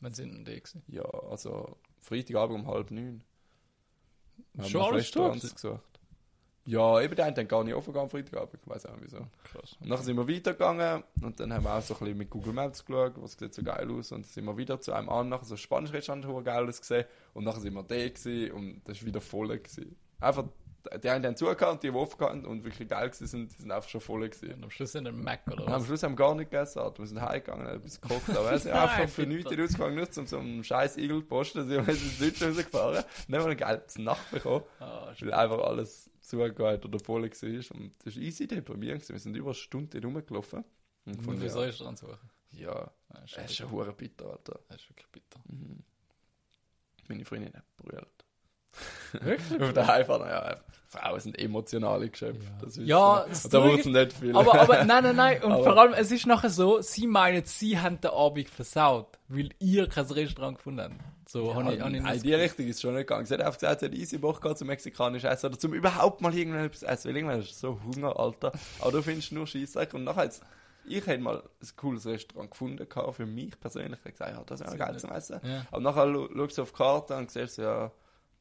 Wann 0.00 0.14
sind 0.14 0.32
denn 0.32 0.44
die 0.44 0.54
gewesen? 0.62 0.84
Ja, 0.86 1.02
also 1.02 1.76
Freitagabend 2.00 2.60
um 2.60 2.66
halb 2.66 2.90
neun. 2.90 3.22
Schon 4.66 4.82
alles 4.82 5.04
Restaurants 5.04 5.54
gesucht. 5.54 5.82
Ja, 6.68 7.00
eben 7.00 7.16
die 7.16 7.22
einen 7.22 7.34
haben 7.34 7.48
gar 7.48 7.64
nicht 7.64 7.74
offen 7.74 7.96
am 7.96 8.10
Freitagabend. 8.10 8.60
Ich 8.62 8.68
weiß 8.68 8.84
auch 8.86 8.96
nicht 8.96 9.04
wieso. 9.04 9.26
Krass. 9.44 9.76
Und 9.80 9.88
nachher 9.88 10.02
sind 10.02 10.16
wir 10.16 10.28
weitergegangen 10.28 11.02
und 11.22 11.40
dann 11.40 11.50
haben 11.50 11.64
wir 11.64 11.74
auch 11.74 11.80
so 11.80 11.94
ein 11.94 12.00
bisschen 12.00 12.18
mit 12.18 12.28
Google 12.28 12.52
Maps 12.52 12.84
geschaut, 12.84 13.14
was 13.16 13.32
sieht 13.32 13.54
so 13.54 13.62
geil 13.62 13.90
aus. 13.90 14.12
Und 14.12 14.26
dann 14.26 14.30
sind 14.30 14.44
wir 14.44 14.56
wieder 14.58 14.78
zu 14.78 14.92
einem 14.92 15.08
anderen, 15.08 15.46
so 15.46 15.54
ein 15.54 15.58
spanisches 15.58 15.94
Restaurant, 15.94 16.24
das 16.26 16.44
geil 16.44 16.68
ausgesehen. 16.68 17.06
Und 17.32 17.44
nachher 17.44 17.60
sind 17.60 17.72
wir 17.72 17.84
da 17.84 17.96
gewesen 17.96 18.52
und 18.52 18.82
das 18.84 19.00
war 19.00 19.06
wieder 19.06 19.20
voll. 19.22 19.48
Gewesen. 19.48 19.96
Einfach, 20.20 20.44
die 21.02 21.08
einen 21.10 21.24
haben 21.24 21.36
zugehört 21.36 21.62
und 21.72 21.82
die, 21.82 21.90
die 21.90 21.96
offen 21.96 22.20
hatten 22.20 22.44
und 22.46 22.64
wirklich 22.64 22.88
geil 22.88 23.08
gewesen 23.10 23.26
sind, 23.26 23.52
die 23.52 23.62
sind 23.62 23.70
einfach 23.70 23.88
schon 23.88 24.00
voll 24.00 24.28
gewesen. 24.28 24.54
Und 24.54 24.64
am 24.64 24.70
Schluss 24.70 24.92
sind 24.92 25.06
ein 25.06 25.20
Mac 25.22 25.46
oder 25.46 25.62
Und 25.64 25.68
am 25.68 25.80
was? 25.80 25.86
Schluss 25.86 26.02
haben 26.02 26.12
wir 26.12 26.16
gar 26.16 26.34
nicht 26.34 26.50
gegessen, 26.50 26.80
wir 26.96 27.06
sind 27.06 27.20
heimgegangen, 27.20 27.66
haben 27.66 27.76
etwas 27.78 28.00
gekocht, 28.00 28.30
aber 28.30 28.50
wir 28.50 28.58
sind 28.58 28.72
einfach 28.74 29.08
für 29.08 29.26
nichts 29.26 29.50
rausgegangen, 29.50 29.96
nur 29.96 30.10
zum 30.10 30.26
so 30.26 30.38
einem 30.38 30.64
scheiß 30.64 30.96
Igel 30.96 31.22
posten, 31.22 31.68
sind 31.68 31.86
wir 31.86 31.92
ins 31.92 32.18
Deutschland 32.18 32.56
rausgefahren, 32.56 32.94
dann 33.28 33.40
haben 33.40 33.44
wir 33.44 33.44
eine 33.46 33.56
geile 33.56 33.84
Nacht 33.98 34.30
bekommen, 34.30 34.64
Ah, 34.80 35.12
weil 35.20 35.32
einfach 35.32 35.58
alles 35.64 36.10
zugehört 36.20 36.84
oder 36.84 36.98
voll 36.98 37.22
war 37.22 37.76
und 37.76 37.94
das 38.04 38.16
war 38.16 38.22
easy 38.22 38.46
deprimierend, 38.46 39.00
gewesen. 39.02 39.12
wir 39.14 39.20
sind 39.20 39.36
über 39.36 39.48
eine 39.48 39.54
Stunde 39.54 40.02
rumgelaufen. 40.02 40.64
Und 41.06 41.22
von 41.22 41.38
für 41.38 41.44
ja, 41.44 41.50
so 41.50 41.60
Restaurant 41.60 41.98
suchen. 41.98 42.18
ja, 42.50 42.90
es 43.24 43.36
ist 43.36 43.56
schon 43.56 43.96
bitter, 43.96 44.26
Alter. 44.30 44.60
Das 44.68 44.76
ist 44.82 44.90
wirklich 44.90 45.08
bitter. 45.08 45.40
Meine 47.08 47.24
Freundin 47.24 47.54
hat 47.54 47.64
brüllt. 47.76 48.17
Wirklich? 49.12 49.60
Auf 49.62 49.72
der 49.72 49.86
Heimfahrt, 49.86 50.20
ja, 50.28 50.56
Frauen 50.86 51.20
sind 51.20 51.38
emotionale 51.38 52.08
Geschöpfe. 52.08 52.42
Ja. 52.42 52.58
Das 52.62 52.76
ist 52.76 52.86
Ja, 52.86 53.26
so. 53.32 53.48
da 53.48 53.64
wird 53.64 53.84
nicht 53.86 54.12
viel. 54.14 54.34
Aber, 54.36 54.58
aber 54.60 54.84
nein, 54.84 55.02
nein, 55.04 55.16
nein. 55.16 55.42
Und 55.42 55.52
Aber- 55.52 55.64
vor 55.64 55.78
allem, 55.78 55.92
es 55.94 56.10
ist 56.10 56.26
nachher 56.26 56.48
so, 56.50 56.80
sie 56.80 57.06
meinen, 57.06 57.44
sie 57.44 57.78
haben 57.78 58.00
den 58.00 58.10
Abend 58.10 58.48
versaut, 58.48 59.18
weil 59.28 59.50
ihr 59.58 59.86
kein 59.88 60.06
Restaurant 60.06 60.56
gefunden 60.56 60.80
habt. 60.82 60.94
So, 61.30 61.54
habe 61.54 61.74
ich, 61.74 61.80
hab 61.82 61.90
ich 61.92 62.00
Nein, 62.00 62.22
die 62.22 62.32
Richtung 62.34 62.66
ist 62.68 62.80
schon 62.80 62.94
nicht 62.94 63.06
gegangen. 63.06 63.26
Sie 63.26 63.34
hat 63.34 63.42
einfach 63.42 63.58
gesagt, 63.58 63.80
sie 63.80 63.86
hat 63.86 63.94
easy 63.94 64.16
Bock 64.16 64.40
gehabt 64.40 64.58
zum 64.58 64.68
mexikanischen 64.68 65.26
Essen 65.28 65.46
oder 65.46 65.58
zum 65.58 65.74
überhaupt 65.74 66.22
mal 66.22 66.34
irgendwann 66.34 66.64
etwas 66.64 66.82
essen. 66.84 67.08
Weil 67.10 67.16
irgendwann 67.16 67.40
hast 67.42 67.50
du 67.50 67.54
so 67.54 67.80
Hunger, 67.84 68.18
Alter. 68.18 68.52
Aber 68.80 68.92
du 68.92 69.02
findest 69.02 69.32
nur 69.32 69.46
Scheissdreck. 69.46 69.92
Und 69.92 70.04
nachher 70.04 70.24
jetzt, 70.24 70.42
ich 70.86 71.06
hätte 71.06 71.22
mal 71.22 71.36
ein 71.42 71.68
cooles 71.76 72.06
Restaurant 72.06 72.50
gefunden 72.50 72.86
für 73.12 73.26
mich 73.26 73.60
persönlich. 73.60 73.98
Ich 73.98 74.04
habe 74.06 74.12
gesagt, 74.12 74.30
ja, 74.38 74.42
das 74.46 74.60
wäre 74.60 74.76
geil 74.78 74.98
zum 74.98 75.10
Essen. 75.12 75.38
Ja. 75.44 75.66
Aber 75.70 75.82
nachher 75.82 76.06
schaust 76.34 76.56
du 76.56 76.62
auf 76.62 76.70
die 76.70 76.76
Karte 76.78 77.16
und 77.16 77.30
siehst, 77.30 77.58
ja, 77.58 77.90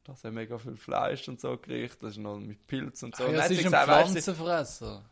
das 0.08 0.24
ist 0.24 0.32
mega 0.32 0.58
viel 0.58 0.76
Fleisch 0.78 1.28
und 1.28 1.40
so 1.40 1.58
gerichtet. 1.58 2.02
Das 2.04 2.12
ist 2.12 2.18
noch 2.18 2.38
mit 2.40 2.66
Pilz 2.68 3.04
und 3.04 3.16
so. 3.16 3.26
Ah, 3.26 3.32
ja, 3.32 3.42
hat 3.42 3.48
sie 3.50 3.56
ist 3.56 3.66
ein 3.74 3.86
Pflanzenfresser. 3.86 5.04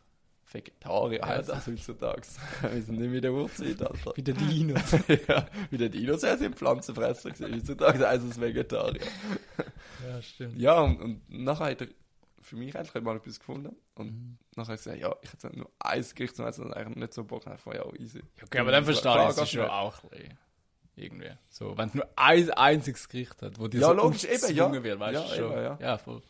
Vegetarier 0.51 1.19
Ja, 1.19 1.27
heißt 1.27 1.49
das- 1.49 1.65
das 1.65 1.67
heutzutage. 1.67 2.21
Wir 2.61 2.81
sind 2.81 2.97
nicht 2.99 3.07
mehr 3.07 3.15
in 3.15 3.21
der 3.21 3.33
Uhrzeit, 3.33 3.81
Alter. 3.81 4.13
Wie 4.15 4.21
der 4.23 4.33
Dino. 4.35 4.75
ja, 5.27 5.45
wie 5.69 5.77
der 5.77 5.89
Dinosaurier 5.89 6.37
sind 6.37 6.55
Pflanzenfresser 6.55 7.31
gewesen. 7.31 7.55
Heutzutage 7.55 8.07
heißt 8.07 8.23
es 8.25 8.39
Vegetarier. 8.39 9.01
ja, 10.07 10.21
stimmt. 10.21 10.57
Ja, 10.59 10.79
und, 10.81 11.01
und 11.01 11.29
nachher 11.29 11.71
hat 11.71 11.81
er 11.81 11.87
für 12.39 12.55
mich 12.55 12.73
endlich 12.75 13.03
mal 13.03 13.17
etwas 13.17 13.39
gefunden. 13.39 13.75
Und 13.95 14.05
Mhm. 14.11 14.37
nachher 14.55 14.67
habe 14.67 14.75
ich 14.75 14.83
gesagt, 14.83 14.99
ja, 15.01 15.15
ich 15.23 15.33
hätte 15.33 15.57
nur 15.57 15.69
ein 15.79 16.05
Gericht 16.15 16.35
zum 16.35 16.45
Essen, 16.45 16.65
und 16.65 16.73
eigentlich 16.73 16.95
nicht 16.97 17.13
so 17.13 17.23
Bock. 17.23 17.43
Dann 17.43 17.57
ja, 17.73 17.83
easy. 17.99 18.21
Okay, 18.43 18.59
aber 18.59 18.71
dann 18.71 18.85
verstehe 18.85 19.29
ich 19.29 19.37
es 19.37 19.49
schon 19.49 19.65
auch 19.65 20.03
ein 20.03 20.09
bisschen. 20.09 20.37
Irgendwie. 20.97 21.31
So, 21.49 21.77
wenn 21.77 21.89
es 21.89 21.93
nur 21.95 22.07
ein 22.15 22.49
einziges 22.51 23.09
Gericht 23.09 23.41
hat, 23.41 23.59
wo 23.59 23.67
dir 23.67 23.81
Ja, 23.81 23.87
so 23.87 23.93
logisch, 23.93 24.23
eben, 24.25 24.55
ja. 24.55 24.83
wird, 24.83 24.99
weißt 24.99 25.13
Ja, 25.13 25.21
du 25.21 25.35
schon. 25.35 25.51
eben, 25.51 25.63
ja. 25.63 25.77
ja 25.81 25.97
voll. 25.97 26.21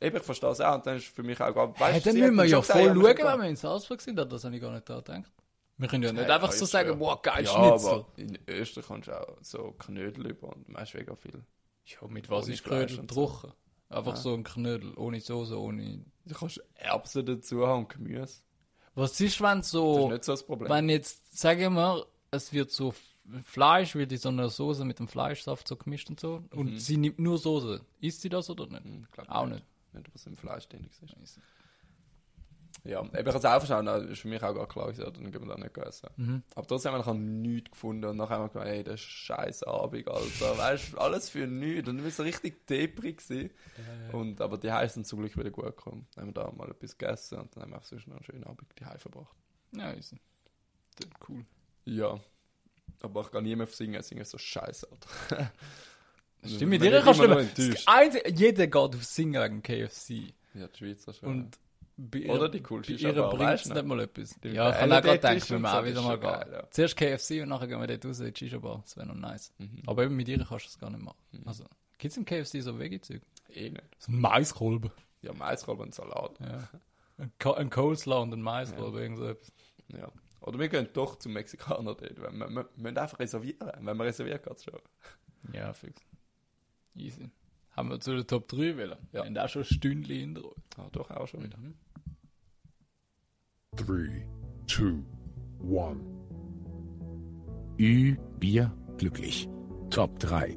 Eben, 0.00 0.16
ich 0.16 0.22
verstehe 0.22 0.50
es 0.50 0.60
auch. 0.60 0.74
Und 0.76 0.86
dann 0.86 0.96
ist 0.96 1.06
für 1.06 1.22
mich 1.22 1.40
auch, 1.40 1.54
weißt, 1.54 1.80
Hey, 1.94 2.00
dann 2.00 2.18
müssen 2.20 2.34
wir 2.36 2.44
ja 2.46 2.62
voll 2.62 2.84
schauen, 2.84 3.02
wenn 3.04 3.40
wir 3.40 3.48
in 3.48 3.56
Salzburg 3.56 4.00
sind. 4.00 4.16
Das 4.16 4.44
habe 4.44 4.54
ich 4.56 4.62
gar 4.62 4.72
nicht 4.72 4.88
da 4.88 4.96
gedacht. 4.96 5.30
Wir 5.78 5.88
können 5.88 6.04
ja 6.04 6.12
nicht 6.12 6.24
Hey, 6.24 6.30
einfach 6.30 6.52
so 6.52 6.64
sagen, 6.64 6.88
schwören. 6.88 7.00
wow, 7.00 7.20
geil, 7.22 7.44
Ja, 7.44 7.50
Schnitzel. 7.50 7.90
aber 7.90 8.06
in 8.16 8.38
Österreich 8.46 8.86
kannst 8.88 9.08
du 9.08 9.12
auch 9.20 9.36
so 9.42 9.72
Knödel 9.78 10.26
über 10.30 10.48
und 10.48 10.68
meinst 10.70 10.94
mega 10.94 11.14
viel. 11.16 11.42
Ja, 11.84 12.08
mit 12.08 12.30
was 12.30 12.44
Ohne 12.46 12.54
ist 12.54 12.64
Knödel 12.64 12.98
und 13.00 13.12
so. 13.12 13.26
trocken? 13.26 13.52
Einfach 13.90 14.12
Ja. 14.14 14.16
so 14.16 14.34
ein 14.34 14.42
Knödel, 14.42 14.94
ohne 14.96 15.20
Soße, 15.20 15.58
ohne... 15.60 16.02
Du 16.24 16.34
kannst 16.34 16.62
Erbsen 16.74 17.24
dazu 17.26 17.66
haben 17.66 17.80
und 17.84 17.88
Gemüse. 17.90 18.40
Was 18.94 19.20
ist, 19.20 19.40
wenn 19.42 19.58
Das 19.58 19.66
ist 19.66 19.72
so... 19.72 20.10
nicht 20.10 20.24
so 20.24 20.32
das 20.32 20.44
Problem. 20.44 20.70
Wenn 20.70 20.88
jetzt, 20.88 21.38
sagen 21.38 21.74
wir, 21.74 22.06
es 22.30 22.52
wird 22.54 22.70
so 22.72 22.94
Fleisch, 23.44 23.94
wird 23.94 24.12
in 24.12 24.18
so 24.18 24.28
einer 24.28 24.48
Soße 24.48 24.84
mit 24.84 24.98
dem 24.98 25.08
Fleischsaft 25.08 25.66
so 25.68 25.76
gemischt 25.76 26.08
und 26.10 26.20
so. 26.20 26.42
Und 26.50 26.80
sie 26.80 26.96
nimmt 26.96 27.18
nur 27.18 27.38
Soße. 27.38 27.80
Isst 28.00 28.22
sie 28.22 28.28
das 28.28 28.48
oder 28.50 28.66
nicht? 28.66 28.84
Hm, 28.84 29.06
glaub 29.10 29.28
Auch 29.28 29.46
nicht. 29.46 29.64
Nicht, 29.92 30.14
was 30.14 30.26
im 30.26 30.36
Fleisch 30.36 30.68
drin 30.68 30.88
ist. 31.22 31.40
Ja, 32.84 33.00
eben, 33.00 33.08
ich 33.08 33.24
kann 33.24 33.36
es 33.36 33.44
auch 33.44 33.58
verstehen, 33.58 33.86
das 33.86 34.04
ist 34.04 34.20
für 34.20 34.28
mich 34.28 34.42
auch 34.42 34.54
gar 34.54 34.68
klar, 34.68 34.92
gewesen, 34.92 35.12
dann 35.12 35.32
gehen 35.32 35.42
wir 35.42 35.56
da 35.56 35.56
nicht 35.56 35.76
essen. 35.76 36.08
Mhm. 36.16 36.42
Aber 36.54 36.66
trotzdem 36.66 36.92
haben 36.92 37.04
wir 37.04 37.12
noch 37.12 37.18
nichts 37.18 37.70
gefunden 37.72 38.04
und 38.04 38.16
nachher 38.16 38.36
haben 38.36 38.44
wir 38.44 38.48
gedacht, 38.48 38.68
ey, 38.68 38.84
das 38.84 38.94
ist 38.94 39.00
scheiß 39.00 39.62
Abend, 39.64 40.08
Alter. 40.08 40.58
Weißt 40.58 40.92
du, 40.92 40.98
alles 40.98 41.28
für 41.28 41.46
nichts. 41.46 41.88
Und 41.88 42.04
wir 42.04 42.04
waren 42.04 42.24
richtig 42.24 42.66
deprig. 42.66 43.18
gewesen. 43.18 43.50
Und, 44.12 44.40
aber 44.40 44.56
die 44.58 44.70
heißen 44.70 45.04
zum 45.04 45.18
Glück 45.20 45.36
wieder 45.36 45.50
gut 45.50 45.64
gekommen. 45.64 46.06
Dann 46.14 46.26
haben 46.26 46.36
wir 46.36 46.44
da 46.44 46.52
mal 46.52 46.70
etwas 46.70 46.96
gegessen 46.96 47.38
und 47.40 47.56
dann 47.56 47.64
haben 47.64 47.70
wir 47.72 47.78
auch 47.78 47.84
sonst 47.84 48.06
noch 48.06 48.16
einen 48.16 48.24
schönen 48.24 48.44
Abend 48.44 48.68
die 48.78 48.84
Hause 48.86 48.98
verbracht. 48.98 49.34
Ja, 49.72 49.90
ist 49.90 50.14
cool. 51.28 51.44
Ja. 51.84 52.20
Aber 53.02 53.22
ich 53.22 53.30
kann 53.30 53.44
nie 53.44 53.56
mehr 53.56 53.66
singen, 53.66 54.02
singen 54.02 54.24
so 54.24 54.38
scheiße, 54.38 54.88
Alter. 54.90 55.52
Stimmt, 56.44 56.70
mit 56.70 56.82
dir 56.82 57.00
kannst 57.00 57.20
du 57.20 57.26
nicht 57.28 57.58
mehr. 57.58 58.30
Jeder 58.32 58.66
geht 58.66 58.76
auf 58.76 59.04
Singen 59.04 59.42
wegen 59.42 59.62
KFC. 59.62 60.32
Ja, 60.54 60.68
die 60.68 60.76
Schweizer 60.78 61.12
schon. 61.12 61.28
Und 61.28 61.58
bei 61.96 62.18
ihr, 62.20 62.30
Oder 62.30 62.48
die 62.48 62.62
coolste 62.62 62.92
bei 62.94 63.00
ihr 63.00 63.22
bringt 63.22 63.52
es 63.54 63.66
nicht 63.66 63.84
mal 63.86 64.00
etwas. 64.00 64.38
Die 64.40 64.48
Ja, 64.50 64.70
ich 64.70 64.76
Bälle 64.76 64.98
auch 64.98 65.02
gerade 65.02 65.36
ist 65.36 65.50
wenn 65.50 65.62
wir 65.62 65.78
auch 65.78 65.84
wieder 65.84 66.02
mal 66.02 66.18
gehen. 66.18 66.52
ja. 66.52 66.70
Zuerst 66.70 66.96
KFC 66.96 67.42
und 67.42 67.48
nachher 67.48 67.66
gehen 67.68 67.80
wir 67.80 67.86
dort 67.86 68.04
raus 68.04 68.20
in 68.20 68.32
die 68.32 68.38
Shisha-Bar. 68.38 68.82
Das 68.84 68.96
wäre 68.96 69.06
noch 69.06 69.14
nice. 69.14 69.52
Mhm. 69.58 69.82
Aber 69.86 70.04
eben 70.04 70.14
mit 70.14 70.28
ihr 70.28 70.36
kannst 70.38 70.50
du 70.66 70.68
das 70.68 70.78
gar 70.78 70.90
nicht 70.90 71.02
machen. 71.02 71.16
Also, 71.46 71.64
gibt 71.98 72.12
es 72.12 72.16
im 72.18 72.24
KFC 72.26 72.60
so 72.62 72.78
Veggie-Zeug? 72.78 73.22
Eh 73.50 73.70
nicht. 73.70 73.82
So 73.98 74.12
ein 74.12 74.20
Maiskolben. 74.20 74.90
Ja, 75.22 75.32
Maiskolben 75.32 75.84
und 75.86 75.94
Salat. 75.94 76.38
Ja. 76.40 76.68
Ein, 77.18 77.32
Co 77.38 77.52
ein 77.54 77.70
Coleslaw 77.70 78.22
und 78.22 78.32
ein 78.34 78.42
Maiskolben, 78.42 79.00
irgend 79.00 79.18
so 79.18 79.24
etwas. 79.26 79.52
Ja. 79.88 80.10
Oder 80.46 80.60
wir 80.60 80.68
gehen 80.68 80.88
doch 80.92 81.16
zum 81.16 81.32
Mexikaner 81.32 81.96
dort. 81.96 82.16
Wir, 82.16 82.32
wir, 82.32 82.48
wir 82.48 82.68
müssen 82.76 82.98
einfach 82.98 83.18
reservieren. 83.18 83.72
Wenn 83.80 83.96
wir 83.96 84.04
reservieren, 84.04 84.40
geht 84.40 84.56
es 84.56 84.64
schon. 84.64 84.78
Ja, 85.52 85.72
fix. 85.72 86.00
Easy. 86.94 87.30
Haben 87.72 87.90
wir 87.90 88.00
zu 88.00 88.14
der 88.14 88.26
Top 88.26 88.46
3 88.48 88.76
wollen? 88.76 88.90
Ja. 88.90 88.96
Wir 89.12 89.24
haben 89.24 89.38
auch 89.38 89.48
schon 89.48 89.62
ein 89.62 89.66
Stündchen 89.66 90.16
in 90.16 90.34
der 90.34 90.44
Ruhe. 90.44 90.54
Ah, 90.76 90.88
doch, 90.92 91.10
auch 91.10 91.26
schon 91.26 91.42
wieder. 91.42 91.58
3, 93.72 94.28
2, 94.68 95.02
1. 95.62 96.00
Ü, 97.78 98.16
Bier, 98.38 98.72
glücklich. 98.98 99.48
Top 99.90 100.16
3. 100.20 100.56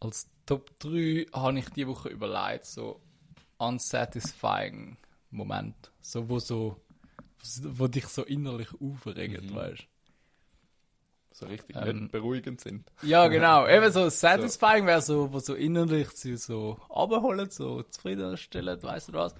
Als 0.00 0.30
Top 0.46 0.70
3 0.78 1.26
habe 1.32 1.58
ich 1.58 1.68
die 1.70 1.86
Woche 1.86 2.08
überlegt, 2.08 2.64
so 2.64 3.02
unsatisfying 3.58 4.96
Moment. 5.36 5.92
So, 6.00 6.28
wo 6.28 6.38
so, 6.38 6.80
wo 7.62 7.86
dich 7.88 8.06
so 8.06 8.24
innerlich 8.24 8.68
aufregt, 8.80 9.42
Mhm. 9.50 9.54
weißt 9.54 9.86
So 11.32 11.46
richtig 11.46 11.76
Ähm, 11.76 12.00
nicht 12.04 12.12
beruhigend 12.12 12.60
sind. 12.60 12.90
Ja, 13.02 13.28
genau. 13.28 13.66
Eben 13.68 13.92
so 13.92 14.08
satisfying 14.08 14.86
wäre 14.86 15.02
so, 15.02 15.30
wo 15.32 15.38
so 15.38 15.54
innerlich 15.54 16.08
sie 16.12 16.36
so 16.36 16.78
abholen, 16.88 17.50
so 17.50 17.82
zufriedenstellend, 17.82 18.82
weißt 18.82 19.08
du 19.08 19.12
was? 19.12 19.34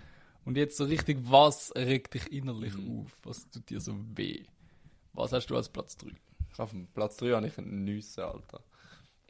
Und 0.45 0.57
jetzt 0.59 0.77
so 0.77 0.85
richtig, 0.85 1.19
was 1.23 1.73
regt 1.75 2.15
dich 2.15 2.31
innerlich 2.31 2.75
Mhm. 2.77 3.01
auf? 3.01 3.17
Was 3.25 3.49
tut 3.51 3.69
dir 3.71 3.81
so 3.81 3.95
weh? 4.15 4.45
Was 5.15 5.33
hast 5.33 5.47
du 5.47 5.57
als 5.57 5.69
Platz 5.71 5.97
3? 5.97 6.13
Auf 6.59 6.71
dem 6.71 6.87
Platz 6.89 7.17
3 7.17 7.33
habe 7.33 7.47
ich 7.47 7.57
einen 7.59 7.85
Nüsse, 7.85 8.27
Alter. 8.27 8.63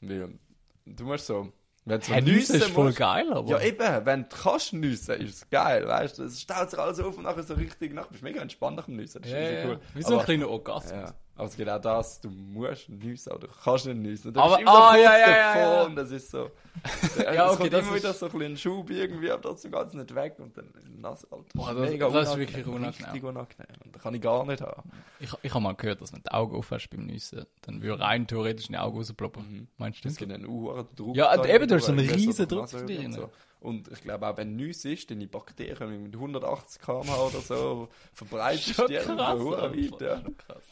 Weil, 0.00 0.38
du 0.84 1.04
musst 1.04 1.26
so... 1.26 1.52
Wenn 1.86 2.24
du 2.24 2.32
Nüsse 2.32 2.56
ist 2.56 2.70
voll 2.70 2.92
geil, 2.92 3.32
aber. 3.32 3.48
Ja, 3.48 3.60
eben, 3.60 4.04
wenn 4.04 4.22
du 4.24 4.28
kannst 4.28 4.72
nüssen, 4.72 5.14
ist 5.20 5.34
es 5.34 5.50
geil, 5.50 5.86
weißt 5.86 6.18
du? 6.18 6.24
Es 6.24 6.40
staut 6.40 6.68
sich 6.68 6.78
alles 6.78 6.98
auf 6.98 7.16
und 7.16 7.22
nachher 7.22 7.44
so 7.44 7.54
richtig, 7.54 7.94
nachher 7.94 8.08
bist 8.08 8.22
du 8.22 8.24
mega 8.24 8.42
entspannt 8.42 8.76
nach 8.76 8.86
dem 8.86 8.96
Nüssen. 8.96 9.22
Das 9.22 9.30
ist 9.30 9.36
ja. 9.36 9.66
cool. 9.66 9.80
Wie 9.94 10.02
so 10.02 10.18
ein 10.18 10.24
kleiner 10.24 10.50
Orgasmus. 10.50 10.92
Ja, 10.92 11.14
aber 11.36 11.46
es 11.48 11.56
geht 11.56 11.68
auch 11.68 11.80
das, 11.80 12.20
du 12.20 12.30
musst 12.30 12.88
nüssen, 12.88 13.30
aber 13.32 13.40
du 13.40 13.48
kannst 13.62 13.86
nicht 13.86 13.98
nüssen. 13.98 14.32
Du 14.32 14.40
Aber- 14.40 14.56
bist 14.56 14.62
immer 14.62 14.72
ah, 14.72 14.96
ja, 14.96 15.18
ja, 15.18 15.26
davor 15.26 15.60
ja, 15.62 15.74
ja. 15.74 15.82
und 15.84 15.96
das 15.96 16.10
ist 16.10 16.30
so... 16.30 16.50
Ja, 17.18 17.50
okay, 17.50 17.52
es 17.52 17.56
kommt 17.58 17.72
immer 17.72 17.94
wieder 17.94 18.12
so 18.12 18.26
ein 18.26 18.32
bisschen 18.32 18.56
Schub 18.58 18.90
irgendwie, 18.90 19.30
aber 19.30 19.42
trotzdem 19.42 19.72
geht 19.72 19.86
es 19.86 19.94
nicht 19.94 20.14
weg 20.14 20.34
und 20.38 20.56
dann 20.56 20.68
nass, 21.00 21.24
Alter. 21.30 21.44
Boah, 21.54 21.74
das- 21.74 21.98
das 22.12 22.28
ist 22.30 22.36
wirklich 22.38 22.66
unangenehm. 22.66 23.04
Richtig 23.06 23.22
unangenehm. 23.24 23.66
Und 23.84 23.94
das 23.96 24.02
kann 24.02 24.14
ich 24.14 24.20
gar 24.20 24.44
nicht 24.46 24.60
haben. 24.60 24.90
Ich, 25.20 25.30
ich 25.42 25.50
habe 25.54 25.62
mal 25.62 25.74
gehört, 25.74 26.00
dass 26.02 26.12
wenn 26.12 26.18
du 26.20 26.24
die 26.28 26.32
Augen 26.32 26.56
aufhast 26.56 26.90
beim 26.90 27.06
Nüssen, 27.06 27.46
dann 27.62 27.82
würde 27.82 28.02
rein 28.02 28.26
theoretisch 28.26 28.66
in 28.66 28.72
die 28.72 28.78
Augen 28.78 28.98
rausploppen. 28.98 29.68
Meinst 29.78 30.04
du 30.04 30.08
Es 30.08 30.14
das? 30.14 30.18
gibt 30.18 30.32
einen 30.32 30.46
hohen 30.46 30.86
Druck. 30.94 31.16
Ja, 31.16 31.34
eben, 31.44 31.66
du 31.68 31.74
hast 31.76 31.86
so 31.86 31.92
einen 31.92 32.08
riesen 32.08 32.46
Druck 32.48 32.68
zu 32.68 32.84
dir 32.84 33.00
und. 33.00 33.28
Und 33.58 33.88
ich 33.90 34.02
glaube 34.02 34.28
auch, 34.28 34.36
wenn 34.36 34.54
Nüsse 34.54 34.92
ist, 34.92 35.10
deine 35.10 35.26
Bakterien 35.26 36.02
mit 36.02 36.14
180 36.14 36.80
km/h 36.80 37.16
oder 37.26 37.40
so 37.40 37.88
verbreitet 38.12 38.62
Schon 38.76 38.86
die 38.86 38.94
weit, 38.96 40.00
ja. 40.00 40.22
Krass. 40.46 40.62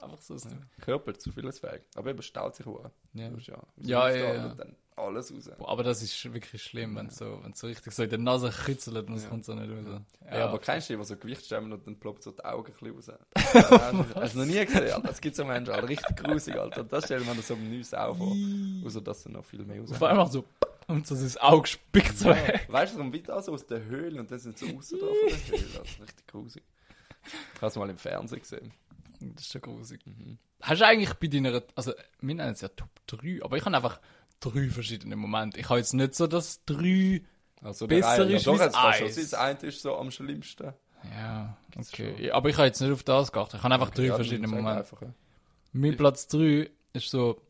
Einfach 0.00 0.20
so. 0.20 0.34
Ja. 0.34 0.50
Körper 0.80 1.14
zu 1.14 1.32
vieles 1.32 1.58
fähig. 1.58 1.82
Aber 1.94 2.10
eben 2.10 2.22
staut 2.22 2.54
sich 2.54 2.66
hure. 2.66 2.90
Ja. 3.14 3.30
Ja, 3.30 3.30
Ja, 3.76 4.10
ja, 4.10 4.34
ja. 4.34 4.46
Und 4.46 4.58
dann 4.58 4.76
alles 4.96 5.32
raus. 5.32 5.50
Boah, 5.58 5.68
aber 5.68 5.82
das 5.82 6.02
ist 6.02 6.32
wirklich 6.32 6.62
schlimm, 6.62 6.96
wenn 6.96 7.10
so, 7.10 7.38
wenn 7.42 7.52
so 7.52 7.66
richtig 7.66 7.92
so 7.92 8.02
in 8.02 8.10
der 8.10 8.18
Nase 8.18 8.50
kitzelt 8.50 9.08
und 9.08 9.16
es 9.16 9.28
kommt 9.28 9.44
so 9.44 9.54
nicht 9.54 9.70
raus. 9.70 10.00
Ja, 10.30 10.48
aber 10.48 10.58
kennst 10.58 10.88
du 10.88 10.94
die, 10.94 10.98
die 10.98 11.04
so 11.04 11.16
Gewicht 11.16 11.44
stemmen 11.44 11.72
und 11.72 11.86
dann 11.86 11.98
ploppt 11.98 12.22
so 12.22 12.30
die 12.30 12.44
Augen 12.44 12.72
ein 12.72 12.94
bisschen 12.94 13.14
raus? 13.14 13.20
Hast 14.14 14.34
du 14.34 14.38
noch 14.38 14.46
nie 14.46 14.64
gesehen? 14.64 14.90
Alter? 14.90 15.00
Das 15.02 15.20
gibt 15.20 15.36
so 15.36 15.44
Menschen, 15.44 15.74
Alter. 15.74 15.88
Richtig 15.88 16.16
grusig, 16.16 16.56
Alter. 16.56 16.84
Das 16.84 17.04
stellt 17.04 17.26
man 17.26 17.40
so 17.42 17.54
am 17.54 17.68
Nüsse 17.68 18.00
auch 18.00 18.16
vor. 18.16 18.34
Außer, 18.84 19.00
dass 19.02 19.22
sie 19.22 19.30
noch 19.30 19.44
viel 19.44 19.64
mehr 19.64 19.80
raus 19.80 19.92
Auf 19.92 20.02
einmal 20.02 20.30
so 20.30 20.44
und 20.88 21.06
so 21.06 21.14
das 21.14 21.36
Auge 21.38 21.66
spickt 21.66 22.16
so 22.16 22.28
weg. 22.28 22.66
Weißt 22.68 22.92
du, 22.94 22.98
darum 22.98 23.12
wird 23.12 23.28
das 23.28 23.48
aus 23.48 23.66
der 23.66 23.84
Höhle 23.84 24.20
und 24.20 24.30
dann 24.30 24.38
sind 24.38 24.56
sie 24.56 24.76
außen 24.76 24.98
da 25.00 25.06
von 25.06 25.14
der 25.28 25.58
Höhle. 25.58 25.68
Das 25.78 25.88
ist 25.90 26.00
richtig 26.00 26.26
grusig. 26.28 26.62
Ich 27.54 27.60
habe 27.60 27.66
es 27.66 27.76
mal 27.76 27.90
im 27.90 27.98
Fernsehen 27.98 28.40
gesehen. 28.40 28.72
Das 29.20 29.42
ist 29.44 29.52
schon 29.52 29.60
grusig. 29.60 30.00
Hast 30.60 30.80
du 30.80 30.86
eigentlich 30.86 31.12
bei 31.14 31.26
deiner, 31.26 31.62
also 31.74 31.92
wir 32.20 32.34
nennen 32.34 32.52
es 32.52 32.60
ja 32.60 32.68
Top 32.68 32.88
3, 33.06 33.40
aber 33.42 33.56
ich 33.56 33.64
habe 33.64 33.76
einfach 33.76 34.00
drei 34.40 34.68
verschiedene 34.68 35.16
Momente. 35.16 35.58
Ich 35.60 35.68
habe 35.68 35.78
jetzt 35.78 35.92
nicht 35.94 36.14
so 36.14 36.26
das 36.26 36.64
drei, 36.64 37.22
Also 37.62 37.86
Besser 37.86 38.22
eine- 38.24 38.34
ist 38.36 38.46
doch, 38.46 38.56
schon 38.58 38.70
sagen, 38.70 39.04
Das 39.14 39.34
eine 39.34 39.58
ist 39.60 39.82
so 39.82 39.96
am 39.96 40.10
schlimmsten. 40.10 40.72
ja, 41.14 41.56
Gibt's 41.70 41.92
okay. 41.92 42.30
aber 42.30 42.48
ich 42.48 42.56
habe 42.56 42.66
jetzt 42.66 42.80
nicht 42.80 42.92
auf 42.92 43.02
das 43.02 43.32
geachtet. 43.32 43.58
Ich 43.60 43.64
habe 43.64 43.74
einfach 43.74 43.90
drei 43.90 44.04
Ja, 44.06 44.14
verschiedene 44.16 44.48
Momente. 44.48 44.78
Einfach, 44.80 45.02
ja. 45.02 45.12
Mein 45.72 45.96
Platz 45.96 46.26
3 46.28 46.70
ist 46.94 47.10
so, 47.10 47.40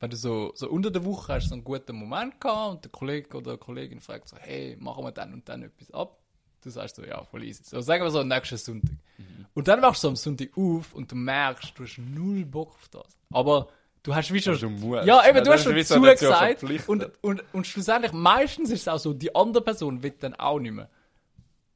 wenn 0.00 0.10
du 0.10 0.16
so, 0.16 0.52
so 0.54 0.68
unter 0.70 0.90
der 0.90 1.04
Woche 1.04 1.34
hast 1.34 1.48
so 1.48 1.54
einen 1.54 1.64
guten 1.64 1.96
Moment 1.96 2.40
gehabt 2.40 2.70
und 2.74 2.84
der 2.84 2.90
Kollege 2.90 3.36
oder 3.36 3.52
die 3.52 3.58
Kollegin 3.58 4.00
fragt 4.00 4.28
so, 4.28 4.36
hey, 4.38 4.76
machen 4.78 5.04
wir 5.04 5.12
dann 5.12 5.32
und 5.34 5.48
dann 5.48 5.62
etwas 5.62 5.90
ab. 5.92 6.18
Du 6.64 6.70
sagst 6.70 6.96
so, 6.96 7.04
ja, 7.04 7.22
voll 7.24 7.44
easy. 7.44 7.62
So, 7.62 7.80
sagen 7.82 8.02
wir 8.02 8.10
so, 8.10 8.22
nächsten 8.24 8.56
Sonntag. 8.56 8.90
Mhm. 9.18 9.46
Und 9.52 9.68
dann 9.68 9.82
wachst 9.82 10.02
du 10.02 10.08
am 10.08 10.16
Sonntag 10.16 10.48
auf 10.56 10.94
und 10.94 11.12
du 11.12 11.14
merkst, 11.14 11.78
du 11.78 11.84
hast 11.84 11.98
null 11.98 12.44
Bock 12.46 12.70
auf 12.70 12.88
das. 12.88 13.18
Aber 13.30 13.68
du 14.02 14.14
hast 14.14 14.32
wie 14.32 14.40
schon... 14.40 14.54
Also 14.54 14.66
ja, 15.04 15.28
eben, 15.28 15.36
Ja, 15.36 15.44
du 15.44 15.52
hast 15.52 15.64
schon 15.64 15.84
zugesagt. 15.84 16.58
verpflichtet. 16.60 16.88
Und, 16.88 17.10
und, 17.20 17.44
und 17.52 17.66
schlussendlich, 17.66 18.12
meistens 18.12 18.70
ist 18.70 18.80
es 18.80 18.88
auch 18.88 18.98
so, 18.98 19.12
die 19.12 19.34
andere 19.34 19.62
Person 19.62 20.02
will 20.02 20.14
dann 20.18 20.34
auch 20.34 20.58
nicht 20.58 20.72
mehr. 20.72 20.88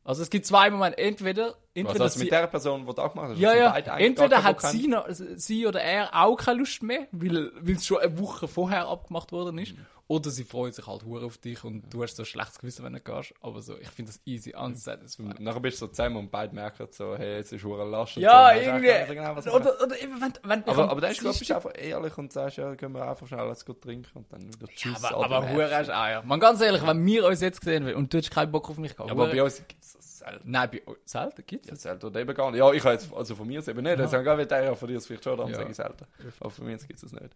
Also 0.05 0.23
es 0.23 0.31
gibt 0.31 0.47
zwei 0.47 0.71
Momente. 0.71 0.97
Entweder, 0.97 1.55
entweder 1.81 2.05
hast 2.05 2.15
du 2.15 2.19
sie, 2.19 2.25
mit 2.25 2.33
der 2.33 2.47
Person, 2.47 2.87
die 2.87 2.95
da 2.95 3.07
gemacht 3.09 3.31
hast? 3.31 3.39
ja, 3.39 3.55
ja. 3.55 3.77
Entweder 3.77 4.43
hat 4.43 4.61
sie, 4.63 4.89
noch, 4.89 5.07
sie 5.09 5.67
oder 5.67 5.81
er 5.81 6.15
auch 6.15 6.37
keine 6.37 6.61
Lust 6.61 6.83
mehr, 6.83 7.07
weil 7.13 7.53
es 7.67 7.87
schon 7.87 7.99
eine 7.99 8.19
Woche 8.19 8.49
vorher 8.49 8.87
abgemacht 8.89 9.33
worden 9.33 9.59
ist. 9.59 9.75
Oder 10.11 10.31
sie 10.31 10.45
freut 10.45 10.75
sich 10.75 10.87
halt 10.87 11.05
hure 11.05 11.27
auf 11.27 11.37
dich 11.37 11.63
und 11.65 11.93
du 11.93 12.03
hast 12.03 12.17
so 12.17 12.23
ein 12.23 12.27
schlechtes 12.27 12.59
Gewissen, 12.59 12.83
wenn 12.83 12.95
du 12.95 13.01
gehst. 13.01 13.35
Aber 13.43 13.61
so, 13.61 13.77
ich 13.77 13.91
finde 13.91 14.11
das 14.11 14.23
easy 14.25 14.55
unsatisfying. 14.57 15.33
Und 15.33 15.41
Nachher 15.41 15.61
bist 15.61 15.83
du 15.83 15.85
so 15.85 15.93
zusammen 15.93 16.17
und 16.17 16.31
beide 16.31 16.55
merken 16.55 16.87
so, 16.91 17.15
hey, 17.15 17.37
jetzt 17.37 17.53
ist 17.53 17.63
hure 17.63 17.85
Last. 17.85 18.17
und 18.17 18.23
Ja, 18.23 18.55
so. 18.55 18.59
Irgendwie. 18.59 18.89
du 19.07 19.15
genau, 19.15 19.37
was 19.37 19.45
machen. 19.45 19.61
Oder, 19.61 19.83
oder 19.83 20.01
eben, 20.03 20.19
wenn, 20.19 20.33
wenn, 20.45 20.65
aber, 20.67 20.91
aber 20.91 21.01
dann 21.03 21.11
ist 21.11 21.23
bist 21.23 21.51
du 21.51 21.55
einfach 21.55 21.73
ehrlich 21.77 22.17
und 22.17 22.33
sagst, 22.33 22.57
ja, 22.57 22.75
können 22.75 22.95
wir 22.95 23.07
einfach 23.07 23.27
schnell 23.27 23.47
was 23.49 23.67
gut 23.67 23.83
trinken 23.83 24.11
und 24.15 24.33
dann 24.33 24.43
wieder 24.49 24.67
tschüss. 24.69 24.97
aber, 25.05 25.15
Alter, 25.15 25.25
aber 25.27 25.41
nervt. 25.41 25.55
hure 25.55 25.77
hast 25.77 25.91
Eier. 25.91 26.23
Man, 26.23 26.41
ganz 26.41 26.63
ehrlich, 26.63 26.87
wenn 26.87 27.05
wir 27.05 27.27
uns 27.27 27.43
jetzt 27.43 27.61
gesehen 27.61 27.85
würden 27.85 27.97
und 27.97 28.11
du 28.11 28.17
hättest 28.17 28.33
keinen 28.33 28.51
Bock 28.51 28.71
auf 28.71 28.79
mich 28.79 28.93
gehabt. 28.93 29.11
Ja, 29.11 29.15
aber 29.15 29.27
bei 29.27 29.43
uns 29.43 29.59
gibt 29.59 29.85
es 29.85 29.93
das 29.93 30.18
selten. 30.19 30.51
Nein, 30.51 30.71
bei 30.71 30.87
euch 30.87 30.97
selten 31.05 31.45
gibt 31.47 31.67
Ja, 31.67 31.73
es. 31.73 31.83
selten 31.83 32.07
oder 32.07 32.21
eben 32.21 32.35
gar 32.35 32.51
nicht. 32.51 32.59
Ja, 32.61 32.73
ich 32.73 32.83
habe 32.85 32.95
jetzt, 32.95 33.13
also 33.13 33.35
von 33.35 33.47
mir 33.47 33.59
aus 33.61 33.69
eben 33.69 33.83
nicht. 33.83 33.99
Das 33.99 34.11
sagen 34.11 34.25
gar 34.25 34.37
nicht, 34.37 34.51
ja, 34.51 34.75
von 34.75 34.89
dir 34.89 34.97
ist 34.99 35.07
vielleicht 35.07 35.25
schon, 35.25 35.37
darum 35.37 35.51
Ja. 35.53 35.59
sage 35.59 35.71
ich 35.71 35.77
selten. 35.77 36.05
Aber 36.41 36.51
von 36.51 36.67
mir 36.67 36.77
gibt 36.77 36.95
es 36.95 37.01
das 37.01 37.13
nicht. 37.13 37.35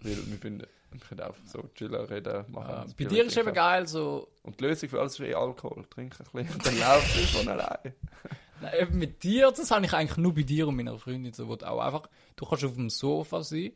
Weil 0.00 0.16
wir 0.26 0.38
finden, 0.38 0.66
wir 0.90 1.00
können 1.00 1.20
auch 1.20 1.34
so 1.46 1.62
chillen, 1.74 1.94
reden, 2.06 2.44
machen. 2.50 2.70
Ja, 2.70 2.82
uns 2.82 2.94
bei 2.94 3.04
dir 3.04 3.24
ist 3.24 3.36
eben 3.36 3.44
trinken. 3.44 3.54
geil 3.54 3.86
so, 3.86 4.28
Und 4.42 4.58
die 4.60 4.64
Lösung 4.64 4.88
für 4.88 5.00
alles 5.00 5.12
ist 5.14 5.20
eh 5.20 5.34
Alkohol. 5.34 5.84
Trink 5.88 6.16
ein 6.20 6.26
bisschen 6.32 6.54
und 6.54 6.66
dann 6.66 6.78
läuft 6.78 7.16
es 7.16 7.30
von 7.30 7.48
allein. 7.48 7.94
Nein, 8.60 8.72
eben 8.80 8.98
mit 8.98 9.22
dir, 9.22 9.50
das 9.52 9.70
habe 9.70 9.84
ich 9.84 9.92
eigentlich 9.92 10.16
nur 10.18 10.34
bei 10.34 10.42
dir 10.42 10.68
und 10.68 10.76
meiner 10.76 10.98
Freundin 10.98 11.32
so, 11.32 11.48
wo 11.48 11.56
du 11.56 11.68
auch 11.68 11.80
einfach, 11.80 12.08
du 12.36 12.44
kannst 12.46 12.64
auf 12.64 12.74
dem 12.74 12.90
Sofa 12.90 13.42
sein 13.42 13.72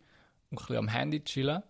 und 0.50 0.58
ein 0.58 0.60
bisschen 0.60 0.76
am 0.76 0.88
Handy 0.88 1.22
chillen 1.24 1.62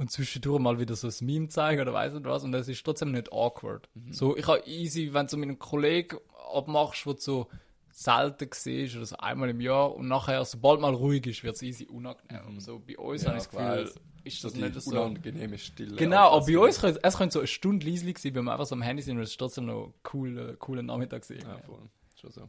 und 0.00 0.10
zwischendurch 0.10 0.58
mal 0.60 0.78
wieder 0.80 0.96
so 0.96 1.08
ein 1.08 1.14
Meme 1.26 1.48
zeigen 1.48 1.82
oder 1.82 1.92
weiss 1.92 2.14
nicht 2.14 2.24
was 2.24 2.42
und 2.42 2.54
es 2.54 2.68
ist 2.68 2.82
trotzdem 2.82 3.12
nicht 3.12 3.30
awkward. 3.34 3.86
So, 4.10 4.34
ich 4.34 4.46
habe 4.46 4.62
easy, 4.66 5.12
wenn 5.12 5.26
du 5.26 5.36
mit 5.36 5.50
einem 5.50 5.58
Kollegen 5.58 6.16
abmachst, 6.54 7.04
wo 7.04 7.12
du 7.12 7.20
so 7.20 7.48
selten 7.90 8.48
siehst 8.50 8.96
oder 8.96 9.04
so 9.04 9.16
einmal 9.18 9.50
im 9.50 9.60
Jahr 9.60 9.94
und 9.94 10.08
nachher, 10.08 10.42
sobald 10.46 10.80
mal 10.80 10.94
ruhig 10.94 11.26
ist, 11.26 11.44
wird 11.44 11.56
es 11.56 11.62
easy 11.62 11.84
unangenehm. 11.84 12.40
Aber 12.46 12.60
so 12.62 12.78
bei 12.78 12.96
uns 12.96 13.24
Ja, 13.24 13.28
habe 13.28 13.38
ich 13.40 13.44
das 13.46 13.50
Gefühl, 13.50 13.92
ist 14.24 14.40
So 14.40 14.48
das 14.48 14.54
die 14.54 14.62
nicht 14.62 14.80
so. 14.80 14.90
unangenehme 14.92 15.58
Stille. 15.58 15.96
Genau, 15.96 16.30
aber 16.30 16.46
bei 16.46 16.58
uns 16.58 16.80
könnte 16.80 17.00
es 17.02 17.16
könnte 17.18 17.34
so 17.34 17.38
eine 17.40 17.46
Stunde 17.48 17.86
leislich 17.86 18.16
sein, 18.16 18.34
wenn 18.34 18.44
wir 18.46 18.52
einfach 18.52 18.64
so 18.66 18.74
am 18.76 18.82
Handy 18.82 19.02
sind 19.02 19.18
und 19.18 19.22
es 19.22 19.32
ist 19.32 19.36
trotzdem 19.36 19.66
noch 19.66 19.88
ein 19.88 19.94
cooler, 20.02 20.56
cooler 20.56 20.82
Nachmittag 20.82 21.26
sein. 21.26 21.40
Ja, 21.42 21.58
voll. 21.58 21.90
Schon 22.18 22.30
so. 22.30 22.48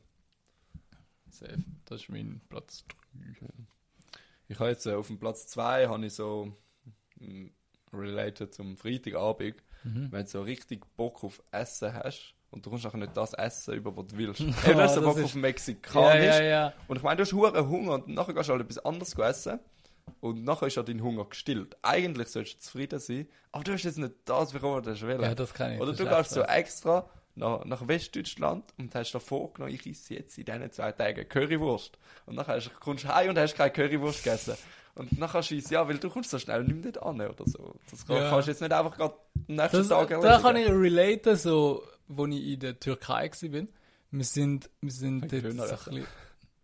Safe. 1.29 1.57
Das 1.83 2.01
ist 2.03 2.09
mein 2.09 2.39
Platz 2.47 2.85
3. 3.41 3.47
Ich 4.47 4.57
habe 4.59 4.69
jetzt 4.69 4.85
äh, 4.85 4.93
auf 4.93 5.07
dem 5.07 5.19
Platz 5.19 5.47
2 5.47 5.87
habe 5.87 6.05
ich 6.05 6.13
so 6.13 6.55
related 7.93 8.53
zum 8.53 8.77
Freitagabend, 8.77 9.55
Mhm. 9.83 10.11
wenn 10.11 10.23
du 10.23 10.29
so 10.29 10.41
richtig 10.43 10.83
Bock 10.95 11.23
auf 11.23 11.41
Essen 11.51 11.93
hast 11.93 12.35
und 12.51 12.65
du 12.65 12.69
kommst 12.69 12.85
nachher 12.85 12.97
nicht 12.97 13.17
das 13.17 13.33
essen 13.33 13.73
über, 13.73 13.95
was 13.97 14.07
du 14.07 14.17
willst. 14.17 14.39
Ja, 14.41 14.53
Hey, 14.63 14.73
du 14.75 14.81
hast 14.81 14.95
so 14.95 15.01
Bock 15.01 15.17
ist- 15.17 15.23
auf 15.25 15.33
Ja, 15.33 15.39
Mexikanisch. 15.41 16.25
ja, 16.25 16.43
ja. 16.43 16.73
Und 16.87 16.97
ich 16.97 17.03
meine, 17.03 17.17
du 17.17 17.23
hast 17.23 17.33
hure 17.33 17.67
Hunger 17.67 17.93
und 17.95 18.07
nachher 18.09 18.33
gehst 18.33 18.47
du 18.49 18.53
halt 18.53 18.61
etwas 18.61 18.77
anderes 18.85 19.13
essen. 19.17 19.59
Und 20.19 20.43
nachher 20.43 20.67
ist 20.67 20.75
ja 20.75 20.83
dein 20.83 21.01
Hunger 21.01 21.25
gestillt. 21.25 21.75
Eigentlich 21.83 22.27
sollst 22.27 22.55
du 22.55 22.59
zufrieden 22.59 22.99
sein, 22.99 23.27
aber 23.51 23.63
du 23.63 23.73
hast 23.73 23.83
jetzt 23.83 23.97
nicht 23.97 24.13
das, 24.25 24.53
warum 24.53 24.83
du 24.83 24.89
das 24.91 25.01
willst. 25.01 25.23
Ja, 25.23 25.33
das 25.35 25.53
kann 25.53 25.73
ich. 25.73 25.79
Oder 25.79 25.93
du 25.93 26.05
gehst 26.05 26.31
so. 26.31 26.41
extra 26.43 27.09
nach, 27.35 27.63
nach 27.65 27.87
Westdeutschland 27.87 28.73
und 28.77 28.93
hast 28.95 29.13
dir 29.13 29.19
vorgenommen, 29.19 29.73
ich 29.73 29.85
esse 29.87 30.15
jetzt 30.15 30.37
in 30.37 30.45
diesen 30.45 30.71
zwei 30.71 30.91
Tagen 30.91 31.27
Currywurst. 31.27 31.97
Und 32.25 32.35
dann 32.35 32.47
hast, 32.47 32.71
kommst 32.79 33.03
du 33.05 33.07
heim 33.13 33.29
und 33.29 33.37
hast 33.39 33.55
keine 33.55 33.71
Currywurst 33.71 34.23
gegessen. 34.23 34.55
Und 34.95 35.09
dann 35.19 35.29
scheiße, 35.29 35.73
ja, 35.73 35.87
weil 35.87 35.97
du 35.97 36.09
kommst 36.09 36.29
so 36.31 36.37
schnell 36.39 36.63
nicht 36.65 36.83
mehr 36.95 37.05
an 37.05 37.21
oder 37.21 37.45
so. 37.47 37.75
Das 37.89 38.05
kann, 38.05 38.17
Ja. 38.17 38.29
kannst 38.29 38.47
du 38.47 38.51
jetzt 38.51 38.61
nicht 38.61 38.73
einfach 38.73 38.97
gerade 38.97 39.13
am 39.47 39.55
nächsten 39.55 39.77
Das, 39.77 39.87
Tag 39.87 40.09
da 40.21 40.39
kann 40.39 40.55
ich 40.57 40.67
relaten, 40.69 41.37
so, 41.37 41.83
wo 42.07 42.25
ich 42.27 42.45
in 42.53 42.59
der 42.59 42.79
Türkei 42.79 43.31
war. 43.31 43.63
Wir 44.13 44.25
sind, 44.25 44.69
wir 44.81 44.91
sind 44.91 45.21
dort 45.31 45.31
so 45.31 45.47
ein 45.47 45.55
bisschen, 45.57 46.07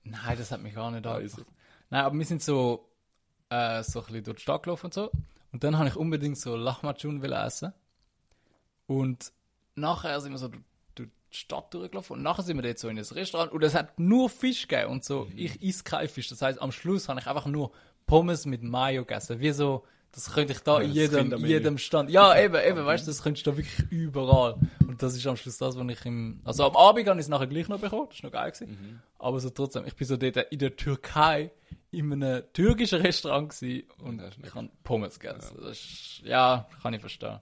Nein, 0.03 0.37
das 0.37 0.51
hat 0.51 0.61
mich 0.61 0.75
gar 0.75 0.91
nicht 0.91 1.05
easy. 1.05 1.41
Nein, 1.89 2.03
aber 2.03 2.17
wir 2.17 2.25
sind 2.25 2.43
so, 2.43 2.89
äh, 3.49 3.81
so 3.83 3.99
ein 3.99 4.05
bisschen 4.07 4.23
durch 4.25 4.37
die 4.37 4.41
Stadt 4.43 4.63
gelaufen 4.63 4.87
und 4.87 4.93
so. 4.93 5.09
Und 5.53 5.63
dann 5.63 5.77
habe 5.77 5.87
ich 5.87 5.95
unbedingt 5.95 6.37
so 6.37 6.57
Lahmacun 6.57 7.21
wollen 7.21 7.31
essen. 7.31 7.73
Und 8.85 9.31
nachher 9.77 10.19
sind 10.21 10.31
wir 10.31 10.37
so 10.37 10.49
durch, 10.95 11.09
die 11.31 11.37
Stadt 11.37 11.73
durchgelaufen 11.73 12.17
und 12.17 12.23
nachher 12.23 12.43
sind 12.43 12.57
wir 12.57 12.63
dort 12.63 12.79
so 12.79 12.89
in 12.89 12.97
ein 12.97 13.03
Restaurant 13.05 13.51
und 13.51 13.63
es 13.63 13.75
hat 13.75 13.99
nur 13.99 14.29
Fisch 14.29 14.67
gegeben 14.67 14.91
und 14.91 15.03
so. 15.03 15.25
Mhm. 15.25 15.33
Ich 15.37 15.61
esse 15.61 15.83
kein 15.83 16.07
Fisch. 16.09 16.29
Das 16.29 16.41
heißt, 16.41 16.61
am 16.61 16.71
Schluss 16.71 17.09
habe 17.09 17.19
ich 17.19 17.27
einfach 17.27 17.45
nur 17.45 17.71
Pommes 18.05 18.45
mit 18.45 18.63
Mayo 18.63 19.03
gegessen. 19.05 19.39
Wie 19.39 19.51
so, 19.51 19.83
das 20.11 20.33
könnte 20.33 20.53
ich 20.53 20.59
da 20.59 20.81
Ja, 20.81 20.87
in 21.05 21.11
das 21.11 21.21
jedem, 21.21 21.45
jedem 21.45 21.77
Stand. 21.77 22.09
Ja, 22.09 22.37
eben, 22.39 22.55
eben, 22.55 22.85
weißt 22.85 23.05
du, 23.05 23.11
das 23.11 23.21
könntest 23.21 23.45
du 23.45 23.51
da 23.51 23.57
wirklich 23.57 23.91
überall. 23.91 24.55
Und 24.87 25.03
das 25.03 25.15
ist 25.15 25.27
am 25.27 25.35
Schluss 25.37 25.57
das, 25.57 25.77
was 25.77 25.87
ich 25.89 26.05
im, 26.05 26.41
also 26.43 26.65
am 26.65 26.75
Abend 26.75 27.07
habe 27.07 27.19
ich 27.19 27.25
es 27.25 27.29
nachher 27.29 27.47
gleich 27.47 27.67
noch 27.67 27.79
bekommen. 27.79 28.07
Das 28.07 28.17
ist 28.17 28.23
noch 28.23 28.31
geil 28.31 28.51
gewesen. 28.51 28.71
Mhm. 28.71 28.99
Aber 29.19 29.39
so 29.39 29.49
trotzdem, 29.49 29.85
ich 29.85 29.95
bin 29.95 30.07
so 30.07 30.17
dort 30.17 30.37
in 30.37 30.59
der 30.59 30.75
Türkei 30.75 31.51
in 31.91 32.11
einem 32.11 32.43
türkischen 32.53 33.01
Restaurant 33.01 33.49
gewesen 33.49 33.87
und 34.03 34.17
Das 34.19 34.35
ich 34.43 34.55
habe 34.55 34.69
Pommes 34.83 35.19
gegessen. 35.19 35.57
Das 35.61 35.77
ist, 35.77 36.21
ja, 36.23 36.67
kann 36.81 36.93
ich 36.93 37.01
verstehen. 37.01 37.39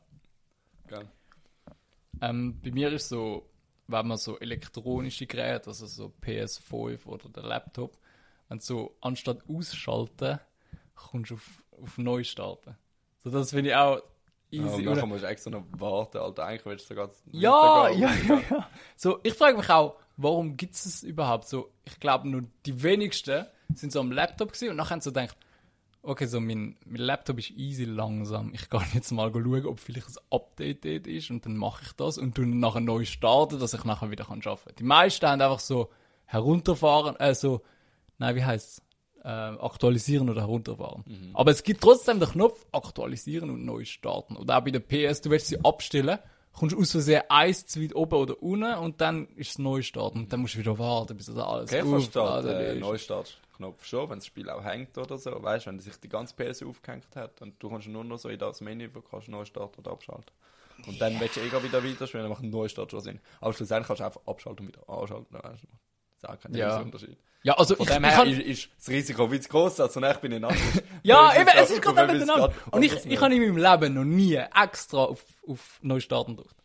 Geil. 0.88 1.08
Ähm, 2.22 2.60
bei 2.62 2.72
mir 2.72 2.92
ist 2.94 3.10
so, 3.10 3.50
wenn 3.88 4.08
man 4.08 4.18
so 4.18 4.40
elektronische 4.40 5.28
Geräte, 5.28 5.68
also 5.68 5.86
so 5.88 6.10
PS5 6.22 7.06
oder 7.06 7.30
der 7.30 7.44
Laptop, 7.44 7.98
wenn 8.50 8.60
so 8.60 8.96
anstatt 9.02 9.40
ausschalten, 9.50 10.40
kommst 10.96 11.32
du 11.32 11.36
auf, 11.36 11.64
auf 11.72 11.98
neu 11.98 12.24
starten. 12.24 12.78
So, 13.24 13.30
das 13.30 13.52
finde 13.52 13.72
ich 13.72 13.76
auch 13.76 14.02
Ja, 14.56 14.72
und 14.72 14.84
easy. 14.84 14.86
nachher 14.86 15.06
musst 15.06 15.24
du 15.24 15.28
extra 15.28 15.50
noch 15.52 15.66
warten, 15.72 16.18
Alter. 16.18 16.46
Eigentlich 16.46 16.66
willst 16.66 16.86
du 16.86 16.96
sogar 16.96 17.12
ja, 17.32 17.90
ja, 17.90 18.16
ja, 18.16 18.40
ja. 18.50 18.70
So, 18.96 19.20
ich 19.24 19.34
frage 19.34 19.58
mich 19.58 19.70
auch, 19.70 19.98
warum 20.18 20.58
gibt 20.58 20.76
es 20.76 20.86
es 20.86 21.04
überhaupt? 21.04 21.48
So, 21.48 21.72
ich 21.84 22.00
glaube, 22.00 22.28
nur 22.30 22.44
die 22.66 22.82
wenigsten 22.84 23.46
sind 23.74 23.92
so 23.92 24.00
am 24.00 24.12
Laptop 24.12 24.54
gewesen 24.54 24.70
und 24.72 24.78
nachher 24.78 24.92
haben 24.92 25.02
sie 25.02 25.10
so 25.10 25.14
gedacht, 25.14 25.38
okay, 26.06 26.26
so 26.26 26.40
mein, 26.40 26.78
mein 26.86 27.02
Laptop 27.02 27.40
ist 27.40 27.52
easy 27.52 27.86
langsam. 27.86 28.52
Ich 28.54 28.70
kann 28.70 28.86
jetzt 28.94 29.12
mal 29.12 29.32
schauen, 29.32 29.66
ob 29.66 29.80
vielleicht 29.80 30.10
ein 30.10 30.16
Update 30.32 30.86
dort 30.86 31.08
ist 31.08 31.30
und 31.32 31.46
dann 31.46 31.58
mache 31.58 31.84
ich 31.86 31.92
das 31.94 32.18
und 32.18 32.38
dann 32.38 32.60
nachher 32.60 32.82
neu 32.82 33.06
starten, 33.06 33.60
dass 33.60 33.74
ich 33.74 33.84
nachher 33.84 34.12
wieder 34.12 34.26
kann 34.26 34.42
arbeiten 34.46 34.66
kann. 34.66 34.76
Die 34.78 34.84
meisten 34.84 35.28
haben 35.28 35.42
einfach 35.42 35.60
so 35.60 35.90
herunterfahren, 36.26 37.16
äh, 37.20 37.36
so, 37.36 37.62
nein, 38.18 38.36
wie 38.36 38.44
heißt 38.44 38.80
es? 38.80 38.82
Äh, 39.24 39.28
aktualisieren 39.28 40.30
oder 40.30 40.42
herunterfahren. 40.42 41.04
Aber 41.34 41.50
es 41.50 41.64
gibt 41.64 41.82
trotzdem 41.82 42.20
den 42.20 42.30
Knopf 42.30 42.64
aktualisieren 42.72 43.50
und 43.50 43.66
neu 43.66 43.84
starten. 43.84 44.38
Oder 44.38 44.60
auch 44.60 44.64
bei 44.64 44.70
der 44.70 44.82
PS, 44.82 45.22
du 45.22 45.32
willst 45.32 45.48
sie 45.48 45.64
abstellen, 45.66 46.20
kommst 46.54 46.76
aus 46.76 46.92
Versehen 46.92 47.24
eins 47.30 47.66
zu 47.66 47.82
weit 47.82 47.96
oben 47.96 48.16
oder 48.16 48.42
unten 48.44 48.76
und 48.76 49.02
dann 49.02 49.28
ist 49.36 49.52
es 49.52 49.58
neu 49.58 49.82
starten. 49.82 50.20
Und 50.20 50.34
dann 50.34 50.42
musst 50.42 50.54
du 50.54 50.60
wieder 50.60 50.78
warten, 50.78 51.18
bis 51.18 51.26
das 51.26 51.38
alles 51.38 51.72
Okay, 51.72 51.82
verstehe 51.88 52.22
aufgeladen 52.22 52.82
den 52.82 52.94
ist. 52.94 53.40
Neustartknopf 53.60 53.86
schon, 53.86 54.10
wenn 54.10 54.20
das 54.20 54.26
Spiel 54.26 54.50
auch 54.50 54.64
hängt 54.64 54.98
oder 54.98 55.18
so. 55.18 55.32
Weißt 55.42 55.66
du, 55.66 55.72
wenn 55.72 55.80
sich 55.80 55.98
die 56.00 56.10
ganze 56.10 56.36
PS 56.36 56.64
aufgehängt 56.64 57.16
hat 57.16 57.42
und 57.42 57.62
du 57.62 57.70
kommst 57.70 57.88
nur 57.88 58.04
noch 58.04 58.18
so 58.18 58.30
in 58.30 58.40
das 58.40 58.62
Menü, 58.62 58.90
wo 58.94 59.00
du 59.00 59.08
kannst 59.10 59.28
neu 59.28 59.46
starten 59.46 59.80
oder 59.80 59.92
abschalten. 59.92 60.32
Und 60.88 61.00
dann 61.00 61.20
willst 61.20 61.38
du 61.38 61.40
eh 61.42 61.46
wieder 61.64 61.84
weiterspielen, 61.84 62.26
dann 62.26 62.30
macht 62.32 62.44
ein 62.44 62.50
Neustart 62.50 62.92
schon 62.92 63.00
Sinn. 63.00 63.20
Aber 63.40 63.54
schlussendlich 63.54 63.88
kannst 63.88 64.02
du 64.02 64.06
einfach 64.06 64.22
abschalten 64.26 64.66
und 64.68 64.74
wieder 64.74 64.90
anschalten. 64.90 65.34
Weißt 65.34 65.64
du? 65.64 65.68
Das 66.22 66.24
ist 66.24 66.30
auch 66.30 66.40
kein 66.40 66.54
Ja. 66.54 66.80
Unterschied. 66.80 67.18
Ja, 67.44 67.54
also 67.54 67.76
Von 67.76 67.86
ich, 67.86 67.94
dem 67.94 68.04
ich 68.04 68.10
her 68.10 68.18
kann, 68.18 68.28
ist, 68.28 68.40
ist 68.42 68.70
das 68.78 68.90
Risiko 68.90 69.32
wie 69.32 69.40
zu 69.40 69.50
groß, 69.50 69.80
als 69.80 69.96
ich 69.96 70.18
bin 70.18 70.32
in 70.32 70.44
anders. 70.44 70.60
Ja, 71.04 71.32
eben, 71.40 71.48
es 71.56 71.70
ist 71.70 71.82
gerade 71.82 72.12
miteinander. 72.12 72.52
Und 72.72 72.82
ich, 72.82 73.06
ich 73.06 73.22
habe 73.22 73.36
in 73.36 73.42
meinem 73.42 73.58
Leben 73.58 73.94
noch 73.94 74.04
nie 74.04 74.34
extra 74.36 75.04
auf, 75.04 75.24
auf 75.48 75.80
Neustarten 75.84 76.36
gedrückt. 76.36 76.56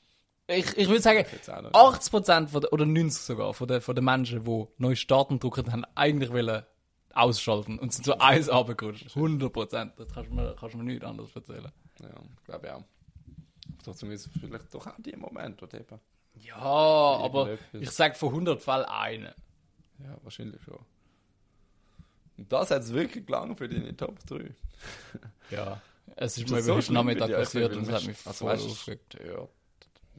Ich, 0.46 0.76
ich 0.78 0.88
würde 0.88 1.02
sagen, 1.02 1.24
Jetzt 1.30 1.50
auch 1.50 1.60
nicht. 1.60 1.74
80% 1.74 2.48
von 2.48 2.60
der, 2.62 2.72
oder 2.72 2.86
90 2.86 3.22
sogar 3.22 3.52
von 3.54 3.68
den, 3.68 3.80
von 3.82 3.94
den 3.94 4.04
Menschen, 4.04 4.42
die 4.42 4.66
Neustarten 4.78 5.38
drücken, 5.38 5.70
haben 5.70 5.84
eigentlich 5.94 6.32
wollen 6.32 6.64
ausschalten 7.14 7.78
und 7.78 7.92
sind 7.92 8.04
so 8.04 8.18
eins 8.18 8.50
runtergerutscht. 8.50 9.08
100%. 9.08 9.92
Das 9.96 10.12
kannst 10.12 10.30
du 10.30 10.34
mir, 10.34 10.54
kannst 10.58 10.74
du 10.74 10.78
mir 10.78 10.84
nichts 10.84 11.04
anderes 11.04 11.34
erzählen. 11.34 11.72
Ja, 12.00 12.08
glaube 12.44 12.66
ich 12.66 12.72
auch. 12.72 12.84
Ist 13.92 14.02
es 14.02 14.28
vielleicht 14.40 14.74
doch 14.74 14.86
auch 14.86 14.94
die 14.98 15.16
Moment, 15.16 15.62
oder 15.62 15.80
eben. 15.80 16.00
Ja, 16.34 16.56
aber 16.56 17.58
ich 17.72 17.90
sage 17.90 18.14
von 18.14 18.28
100 18.30 18.60
Fällen 18.60 18.84
einen. 18.84 19.34
Ja, 19.98 20.16
wahrscheinlich 20.22 20.62
schon. 20.62 20.78
Und 22.36 22.52
das 22.52 22.70
hat 22.70 22.82
es 22.82 22.92
wirklich 22.92 23.26
gelangt 23.26 23.58
für 23.58 23.68
deine 23.68 23.96
Top 23.96 24.18
3. 24.26 24.54
Ja. 25.50 25.80
Es 26.16 26.36
ist 26.36 26.44
Ist 26.44 26.50
mir 26.50 26.62
so 26.62 26.80
schlimm 26.80 26.94
Nachmittag 26.94 27.30
passiert 27.30 27.76
und 27.76 27.82
es 27.82 27.90
hat 27.90 28.06
mich 28.06 28.16
also 28.26 28.44
voll 28.44 28.54
weißt 28.54 28.66
aufgeregt. 28.66 29.16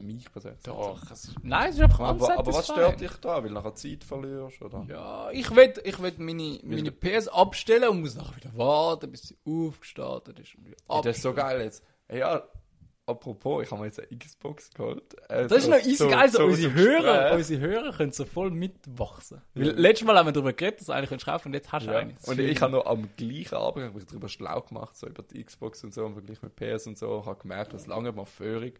Ja, 0.02 0.14
mich 0.16 0.32
persönlich. 0.32 0.62
Doch, 0.64 1.12
es 1.12 1.34
nein, 1.43 1.70
es 1.70 1.76
ist 1.76 1.82
einfach 1.82 1.99
Aber, 1.99 2.38
aber 2.39 2.54
was 2.54 2.66
stört 2.68 2.99
dich 3.02 3.12
da? 3.22 3.38
Weil 3.41 3.49
du 3.49 3.56
nachher 3.56 3.76
Zeit 3.76 4.04
verlierst, 4.04 4.62
oder? 4.62 4.86
Ja, 4.89 5.30
ich 5.32 5.54
will, 5.56 5.74
ich 5.84 6.02
will 6.02 6.14
meine, 6.18 6.60
meine 6.64 6.91
PS 6.91 7.28
abstellen 7.28 7.89
und 7.89 8.02
muss 8.02 8.16
nachher 8.16 8.36
wieder 8.38 8.58
warten, 8.58 9.12
bis 9.12 9.24
sie 9.30 9.38
aufgestartet 9.45 10.39
ist. 10.39 10.56
Ey, 10.89 11.02
das 11.04 11.18
ist 11.18 11.24
so 11.24 11.34
geil 11.34 11.62
jetzt. 11.62 11.84
Ja, 12.12 12.43
apropos, 13.06 13.64
ich 13.64 13.72
habe 13.72 13.82
mir 13.82 13.88
jetzt 13.88 13.99
eine 13.99 14.18
Xbox 14.18 14.70
geholt. 14.74 15.04
Äh, 15.30 15.47
Das 15.47 15.64
ist 15.64 15.70
noch 15.70 15.78
easy 15.80 16.08
geil, 16.08 16.30
so, 16.30 16.38
so 16.39 16.45
unsere 16.45 16.74
Hörer, 16.74 17.36
unsere 17.36 17.60
Hörer 17.62 17.91
können 17.93 18.12
so 18.12 18.26
voll 18.26 18.52
mitwachsen. 18.52 19.41
Weil 19.54 19.72
letztes 19.72 20.06
Mal 20.08 20.18
haben 20.18 20.28
wir 20.28 20.32
darüber 20.34 20.54
geredet, 20.54 20.80
dass 20.82 20.88
du 20.88 20.93
eigentlich 20.93 21.10
könntest 21.10 21.28
kaufen 21.28 21.47
und 21.49 21.54
jetzt 21.54 21.72
hast 21.72 21.88
du 21.88 21.91
Ja. 21.91 21.97
eine. 21.99 22.16
Und 22.26 22.39
ich 22.39 22.62
habe 22.62 22.72
noch 22.74 22.86
am 22.86 23.10
gleichen 23.18 23.56
Abend 23.56 23.95
mich 23.95 24.06
darüber 24.06 24.30
schlau 24.30 24.62
gemacht, 24.62 24.95
so 24.95 25.08
über 25.08 25.24
die 25.24 25.43
Xbox 25.43 25.84
und 25.84 25.93
so, 25.93 26.06
im 26.06 26.14
Vergleich 26.14 26.41
mit 26.41 26.56
PS 26.56 26.88
und 26.88 26.97
so. 26.97 27.20
Ich 27.22 27.26
habe 27.26 27.39
gemerkt, 27.41 27.74
das 27.74 27.88
lange 27.88 28.12
mal 28.12 28.26
Führung. 28.26 28.74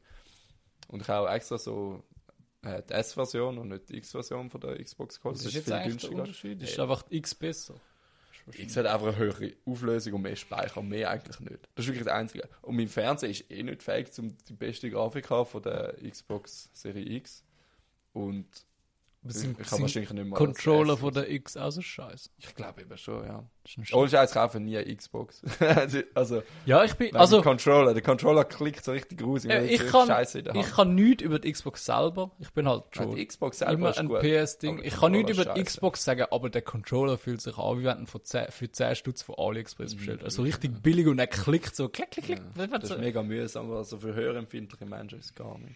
Und 0.88 1.02
ich 1.02 1.08
habe 1.08 1.30
auch 1.30 1.34
extra 1.34 1.58
so 1.58 2.04
äh, 2.64 2.82
die 2.88 2.94
S-Version 2.94 3.58
und 3.58 3.70
nicht 3.70 3.90
die 3.90 3.98
X-Version 3.98 4.50
von 4.50 4.62
der 4.62 4.82
Xbox 4.84 5.20
geholt. 5.20 5.38
Was 5.38 5.46
ist 5.46 5.54
jetzt 5.54 5.72
eigentlich 5.72 5.98
der 6.10 6.12
Unterschied? 6.20 6.62
Ist 6.62 6.76
Ja. 6.78 6.84
einfach 6.84 7.04
X 7.10 7.34
besser? 7.36 7.76
X 8.54 8.76
hat 8.76 8.88
einfach 8.88 9.08
eine 9.08 9.18
höhere 9.18 9.54
Auflösung 9.66 10.14
und 10.14 10.24
mehr 10.24 10.36
Speicher, 10.36 10.82
mehr 10.82 11.12
eigentlich 11.12 11.39
nicht. 11.39 11.60
Das 11.76 11.86
ist 11.86 11.89
wirklich 11.89 12.05
das 12.05 12.14
Einzige. 12.14 12.50
Und 12.64 12.76
mein 12.76 12.88
Fernseher 12.88 13.30
ist 13.30 13.50
eh 13.51 13.62
nicht 13.64 13.84
fähig, 13.84 14.08
um 14.18 14.36
die 14.50 14.54
beste 14.54 14.89
Grafik 14.89 15.30
haben 15.30 15.46
von 15.47 15.62
der 15.62 15.96
Xbox 16.10 16.70
Serie 16.74 17.05
X. 17.18 17.43
Und 18.14 18.47
sind, 19.24 19.60
ich 19.60 19.68
sind 19.68 19.82
wahrscheinlich 19.82 20.12
nicht 20.14 20.26
mal 20.28 20.36
Controller 20.36 20.98
von 20.98 21.14
der 21.14 21.30
X 21.30 21.56
auch 21.56 21.70
so 21.70 21.82
scheiße. 21.82 22.32
Ich 22.38 22.56
glaube 22.56 22.82
eben 22.82 22.98
schon, 22.98 23.24
ja. 23.24 23.43
Ohne 23.93 24.10
Scheiß 24.10 24.32
kaufen 24.32 24.66
nie 24.66 24.76
eine 24.78 24.96
Xbox. 24.96 25.43
also, 26.16 26.42
Ja, 26.66 26.84
ich 26.84 26.96
bin, 26.96 27.16
also 27.16 27.43
Controller, 27.43 27.93
der 27.93 28.02
Controller 28.02 28.43
klickt 28.46 28.84
so 28.84 28.92
richtig 28.92 29.24
raus. 29.24 29.46
äh, 29.46 29.66
ich 29.68 29.86
kann, 29.88 30.08
Scheiße 30.08 30.39
in 30.39 30.46
der 30.46 30.54
Hand. 30.56 30.66
ich 30.66 30.72
kann 30.74 30.96
nichts 30.96 31.22
über 31.22 31.38
die 31.38 31.52
Xbox 31.52 31.86
selber. 31.86 32.32
Ich 32.39 32.52
bin 32.52 32.68
halt 32.68 32.84
Ja, 32.96 33.04
schon 33.04 33.16
die 33.16 33.24
Xbox 33.26 33.60
selber 33.60 33.74
immer 33.74 33.89
ist 33.92 34.00
ein. 34.00 34.10
PS-Ding. 34.10 34.82
Ich 34.84 34.96
kann 34.96 35.12
nichts 35.12 35.32
über 35.32 35.46
die 35.54 35.64
Xbox 35.64 36.04
sagen, 36.04 36.26
aber 36.32 36.50
der 36.50 36.64
Controller 36.64 37.20
fühlt 37.20 37.42
sich 37.42 37.56
an, 37.60 37.80
wie 37.80 37.84
wenn 37.84 38.00
du 38.00 38.06
von 38.08 38.24
10, 38.24 38.52
für 38.52 38.72
10 38.72 38.96
Stutz 38.96 39.22
von 39.22 39.36
AliExpress 39.38 39.96
bestellt. 39.96 40.24
Also 40.24 40.42
richtig 40.42 40.82
billig 40.82 41.06
und 41.06 41.20
er 41.20 41.28
klickt 41.28 41.76
so, 41.76 41.89
klick, 41.89 42.10
klick, 42.10 42.26
klick. 42.26 42.42
Ja, 42.58 42.66
das 42.66 42.89
ist 42.89 42.98
mega 42.98 43.22
mühsam, 43.22 43.68
aber 43.68 43.78
also 43.78 44.00
für 44.00 44.16
hörempfindliche 44.16 44.88
Menschen 44.88 45.20
ist 45.20 45.26
es 45.26 45.36
gar 45.36 45.60
nicht. 45.60 45.76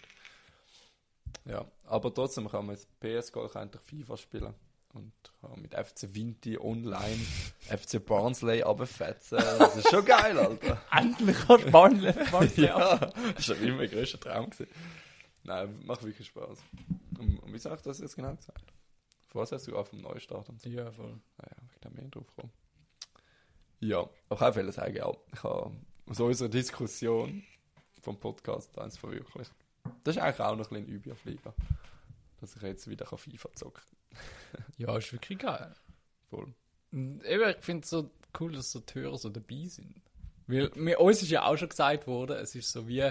Ja, 1.46 1.66
aber 1.86 2.14
trotzdem 2.14 2.50
kann 2.50 2.66
man 2.66 2.76
mit 2.76 3.00
PS 3.00 3.32
Gold 3.32 3.56
endlich 3.56 3.82
FIFA 3.84 4.18
spielen. 4.18 4.54
Und 4.94 5.12
kann 5.42 5.62
mit 5.62 5.74
FC 5.74 6.14
Vinti 6.16 6.58
online 6.58 7.20
FC 7.60 8.04
Barnsley 8.04 8.62
runterfetzen. 8.62 9.38
Das 9.60 9.76
ist 9.76 9.90
schon 9.90 10.06
geil, 10.06 10.40
Alter. 10.40 10.82
Endlich 10.92 11.38
kannst 11.46 11.66
du 11.66 11.72
Barnley, 11.72 12.14
Barnley 12.32 12.66
ja, 12.66 12.98
das 13.36 13.50
war 13.50 13.58
immer 13.58 13.78
mein 13.78 13.90
grösster 13.90 14.20
Traum. 14.20 14.50
Gewesen. 14.50 14.72
Nein, 15.44 15.80
macht 15.86 16.04
wirklich 16.04 16.28
Spaß. 16.28 16.60
Und, 17.20 17.40
und 17.40 17.54
wie 17.54 17.58
soll 17.58 17.76
ich 17.76 17.82
das 17.82 18.00
jetzt 18.00 18.16
genau 18.16 18.34
gesagt? 18.36 18.74
Vorher 19.28 19.58
hast 19.58 19.68
du 19.68 19.78
auch 19.78 19.86
vom 19.86 20.00
Neustart 20.00 20.48
und 20.48 20.62
so. 20.62 20.70
Ja, 20.70 20.90
voll. 20.92 21.20
Naja, 21.38 21.58
ich 21.74 21.80
da 21.82 21.90
mehr 21.90 22.08
drauf 22.08 22.34
kommen. 22.36 22.52
Ja, 23.82 24.10
aber 24.30 24.50
ich 24.50 24.56
wollte 24.56 24.72
sagen, 24.72 24.96
ja, 24.96 25.12
ich 25.34 25.44
habe 25.44 25.72
aus 26.08 26.20
unserer 26.20 26.50
Diskussion 26.50 27.44
vom 28.02 28.18
Podcast 28.18 28.80
eins 28.80 28.98
verwirklicht. 28.98 29.54
Das 30.04 30.16
ist 30.16 30.22
eigentlich 30.22 30.40
auch 30.40 30.56
noch 30.56 30.72
ein 30.72 30.86
bisschen 30.86 31.12
auf 31.12 31.26
Liga. 31.26 31.54
Dass 32.40 32.56
ich 32.56 32.62
jetzt 32.62 32.90
wieder 32.90 33.06
FIFA 33.06 33.50
zocken 33.56 33.84
Ja, 34.78 34.98
ist 34.98 35.12
wirklich 35.12 35.40
geil. 35.40 35.74
Voll. 36.30 36.54
Und 36.92 37.24
eben, 37.26 37.50
ich 37.50 37.64
finde 37.64 37.84
es 37.84 37.90
so 37.90 38.10
cool, 38.40 38.54
dass 38.54 38.72
so 38.72 38.80
die 38.80 38.94
Hörer 38.96 39.18
so 39.18 39.30
dabei 39.30 39.66
sind. 39.68 40.02
Weil 40.48 40.72
mir, 40.76 41.00
uns 41.00 41.22
ist 41.22 41.32
ja 41.32 41.44
auch 41.44 41.58
schon 41.58 41.70
gesagt 41.70 42.08
worden, 42.08 42.38
es 42.38 42.54
ist 42.56 42.72
so 42.72 42.88
wie, 42.88 43.10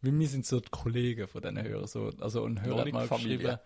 wie 0.00 0.18
wir 0.18 0.28
sind 0.28 0.46
so 0.46 0.60
die 0.60 0.70
Kollegen 0.70 1.28
von 1.28 1.42
diesen 1.42 1.62
Hörern. 1.62 1.86
So, 1.86 2.10
also 2.20 2.44
ein 2.46 2.62
Hörer 2.62 2.80
hat 2.86 2.92
mal 2.92 3.06
Familie. 3.06 3.60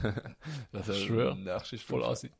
geschrieben, 0.00 0.36
Das 0.72 0.98
schwör. 1.02 1.36
Ist 1.72 1.82
voll 1.82 2.04
assi. 2.04 2.30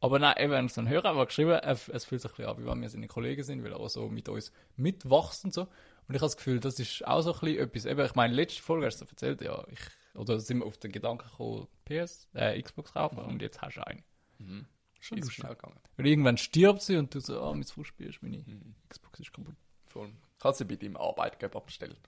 Aber 0.00 0.18
nein, 0.18 0.34
eben, 0.38 0.68
so 0.68 0.80
ein 0.80 0.88
Hörer 0.88 1.16
hat 1.16 1.28
geschrieben, 1.28 1.58
es 1.62 2.04
fühlt 2.04 2.20
sich 2.22 2.30
ein 2.30 2.36
bisschen 2.36 2.50
an, 2.50 2.58
wie 2.62 2.66
wenn 2.66 2.80
wir 2.80 2.88
seine 2.88 3.08
Kollegen 3.08 3.42
sind, 3.42 3.64
weil 3.64 3.72
er 3.72 3.80
auch 3.80 3.88
so 3.88 4.08
mit 4.08 4.28
uns 4.28 4.52
mitwachsen 4.76 5.48
und 5.48 5.54
so. 5.54 5.62
Und 5.62 6.14
ich 6.14 6.20
habe 6.20 6.26
das 6.26 6.36
Gefühl, 6.36 6.60
das 6.60 6.78
ist 6.78 7.06
auch 7.06 7.20
so 7.20 7.32
ein 7.34 7.40
bisschen 7.40 7.58
etwas. 7.64 7.84
Eben, 7.84 8.06
ich 8.06 8.14
meine, 8.14 8.34
letzte 8.34 8.62
Folge 8.62 8.86
hast 8.86 9.00
du 9.00 9.04
erzählt, 9.06 9.40
ja, 9.42 9.64
ich, 9.70 9.80
oder 10.16 10.38
sind 10.38 10.58
wir 10.58 10.66
auf 10.66 10.78
den 10.78 10.92
Gedanken 10.92 11.28
gekommen, 11.28 11.66
PS, 11.84 12.28
äh, 12.34 12.60
Xbox 12.62 12.92
kaufen 12.92 13.18
und 13.18 13.42
jetzt 13.42 13.60
hast 13.60 13.76
du 13.76 13.86
eine. 13.86 14.02
Mhm. 14.38 14.66
Schon 15.00 15.18
Ist 15.18 15.32
schnell 15.32 15.54
gegangen. 15.54 15.78
Und 15.96 16.04
irgendwann 16.06 16.36
stirbt 16.36 16.82
sie 16.82 16.96
und 16.96 17.14
du 17.14 17.20
so, 17.20 17.40
ah, 17.40 17.50
oh, 17.50 17.54
mein 17.54 17.64
Frau 17.64 17.84
spielst, 17.84 18.22
meine 18.22 18.38
Mhm. 18.38 18.74
Xbox 18.88 19.20
ist 19.20 19.32
kaputt. 19.32 19.54
Voll. 19.86 20.10
Ich 20.38 20.44
habe 20.44 20.56
sie 20.56 20.64
bei 20.64 20.76
deinem 20.76 20.96
Arbeitgeber 20.96 21.60
bestellt. 21.60 21.98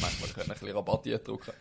Manchmal 0.00 0.30
können 0.30 0.50
ein 0.50 0.58
bisschen 0.58 0.76
Rabattiert 0.76 1.26
drucken. 1.26 1.52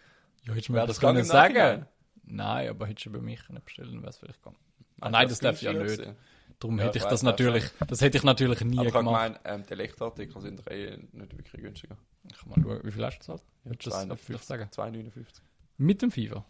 Ja, 0.44 0.54
hättest 0.54 0.70
du 0.70 0.74
mir 0.74 0.80
das 0.80 0.88
das 0.88 1.00
können 1.00 1.24
sagen? 1.24 1.86
Nein, 2.24 2.70
aber 2.70 2.88
hättest 2.88 3.08
du 3.08 3.12
bei 3.12 3.20
mich 3.20 3.44
können 3.46 3.64
bestellen, 3.64 4.00
wäre 4.02 4.10
es 4.10 4.18
vielleicht 4.18 4.42
gegangen. 4.42 4.58
Ah, 5.02 5.10
nein, 5.10 5.28
das 5.28 5.40
darf 5.40 5.56
ich 5.58 5.62
ja 5.64 5.74
nicht. 5.74 5.98
gewesen. 5.98 6.16
Darum 6.60 6.78
Ja, 6.80 6.86
hätte 6.86 6.98
ich 7.00 7.04
ich 7.04 7.10
das 7.10 7.22
das 7.22 7.24
natürlich, 7.24 7.64
das 7.88 8.02
hätte 8.02 8.18
ich 8.18 8.24
natürlich 8.24 8.62
nie 8.62 8.78
Aber 8.78 8.88
ich 8.88 8.94
habe 8.94 9.04
gemacht. 9.06 9.24
gemeint, 9.26 9.40
ähm, 9.44 9.64
die 9.68 9.72
Elektroartikel 9.74 10.42
sind 10.42 10.60
doch 10.60 10.68
eh 10.68 10.98
nicht 11.12 11.38
wirklich 11.38 11.62
günstiger. 11.62 11.98
Ich 12.32 12.38
kann 12.40 12.50
mal 12.50 12.62
schauen, 12.62 12.82
wie 12.84 12.92
viel 12.92 13.06
hast 13.06 13.16
du 13.16 13.20
gezahlt? 13.20 13.44
Würdest 13.64 13.86
du 13.86 13.90
das 13.90 14.00
250. 14.00 14.26
vielleicht 14.26 14.46
sagen? 14.46 14.70
2,59. 14.72 15.42
Mit 15.78 16.02
dem 16.02 16.12
FIFA? 16.12 16.46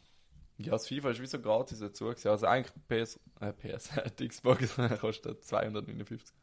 Ja, 0.57 0.72
das 0.72 0.88
FIFA 0.88 1.09
ist 1.09 1.22
wie 1.22 1.26
so 1.26 1.39
gratis 1.41 1.80
dazu. 1.80 2.05
gewesen. 2.05 2.27
Also 2.30 2.45
eigentlich 2.45 2.73
PS, 2.88 3.19
äh, 3.41 3.51
PS, 3.51 3.89
die 4.19 4.27
Xbox 4.30 4.76
kostet 5.01 5.43
259. 5.43 6.34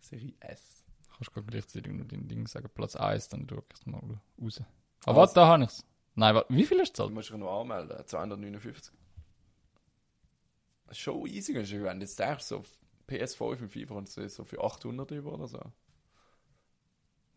Serie 0.00 0.34
S. 0.40 0.84
Kannst 1.10 1.28
du 1.28 1.32
gerade 1.32 1.46
gleichzeitig 1.46 1.92
nur 1.92 2.04
dein 2.04 2.28
Ding 2.28 2.46
sagen, 2.46 2.68
Platz 2.74 2.96
1, 2.96 3.28
dann 3.30 3.48
schaue 3.48 3.62
ich 3.72 3.80
es 3.80 3.86
mal 3.86 4.00
raus. 4.40 4.62
Aber 5.06 5.18
warte, 5.20 5.34
da 5.34 5.46
habe 5.46 5.62
ich 5.64 5.70
es. 5.70 5.84
Nein, 6.16 6.34
warte, 6.34 6.54
wie 6.54 6.64
viel 6.64 6.78
hast 6.80 6.98
du 6.98 7.02
Du 7.04 7.08
gezahlt? 7.08 7.14
musst 7.14 7.30
dich 7.30 7.36
nur 7.38 7.50
anmelden, 7.50 8.06
259. 8.06 8.92
Das 10.86 10.98
schon 10.98 11.26
easy 11.26 11.52
günstig, 11.52 11.82
wenn 11.82 11.98
du 12.00 12.04
jetzt 12.04 12.18
denkst, 12.18 12.44
so 12.44 12.62
PS5 13.08 13.58
im 13.60 13.68
FIFA 13.68 13.94
und 13.94 14.08
so 14.08 14.26
so 14.28 14.44
für 14.44 14.62
800 14.62 15.10
über 15.12 15.32
oder 15.32 15.46
so. 15.48 15.60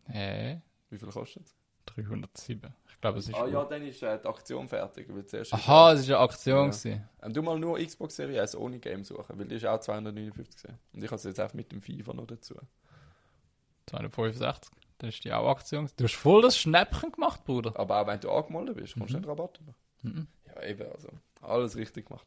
Hä? 0.06 0.60
Wie 0.90 0.98
viel 0.98 1.08
kostet 1.08 1.46
es? 1.46 1.54
307. 1.86 2.74
Ich 2.90 3.00
glaube, 3.00 3.18
es 3.18 3.28
ist. 3.28 3.34
Ah 3.34 3.46
ja, 3.46 3.64
dann 3.64 3.82
ist 3.82 4.02
äh, 4.02 4.18
die 4.20 4.26
Aktion 4.28 4.68
fertig. 4.68 5.08
Aha, 5.52 5.92
es 5.92 6.00
ist 6.00 6.06
eine 6.08 6.18
Aktion. 6.18 6.70
Ja. 6.84 7.00
Ähm, 7.22 7.32
du 7.32 7.42
mal 7.42 7.58
nur 7.58 7.78
Xbox 7.78 8.16
Series 8.16 8.36
S 8.36 8.56
ohne 8.56 8.78
Game 8.78 9.04
suchen, 9.04 9.38
weil 9.38 9.46
die 9.46 9.54
ist 9.56 9.64
auch 9.64 9.80
259 9.80 10.34
gewesen. 10.62 10.78
Und 10.92 11.02
ich 11.02 11.08
habe 11.08 11.16
es 11.16 11.24
jetzt 11.24 11.40
einfach 11.40 11.54
mit 11.54 11.72
dem 11.72 11.80
FIFA 11.80 12.12
noch 12.14 12.26
dazu. 12.26 12.54
265. 13.86 14.70
Dann 14.98 15.08
ist 15.10 15.24
die 15.24 15.32
auch 15.32 15.48
Aktion. 15.48 15.88
Du 15.96 16.04
hast 16.04 16.14
voll 16.14 16.42
das 16.42 16.58
Schnäppchen 16.58 17.12
gemacht, 17.12 17.44
Bruder. 17.44 17.78
Aber 17.78 18.00
auch 18.02 18.06
wenn 18.06 18.20
du 18.20 18.30
angemeldet 18.30 18.76
bist, 18.76 18.94
kommst 18.94 19.14
du 19.14 19.18
Mhm. 19.18 19.20
nicht 19.22 19.30
Rabatt 19.30 19.60
über. 19.60 19.74
Mhm. 20.02 20.26
Ja, 20.46 20.62
eben, 20.64 20.90
also 20.92 21.08
alles 21.40 21.76
richtig 21.76 22.06
gemacht. 22.06 22.26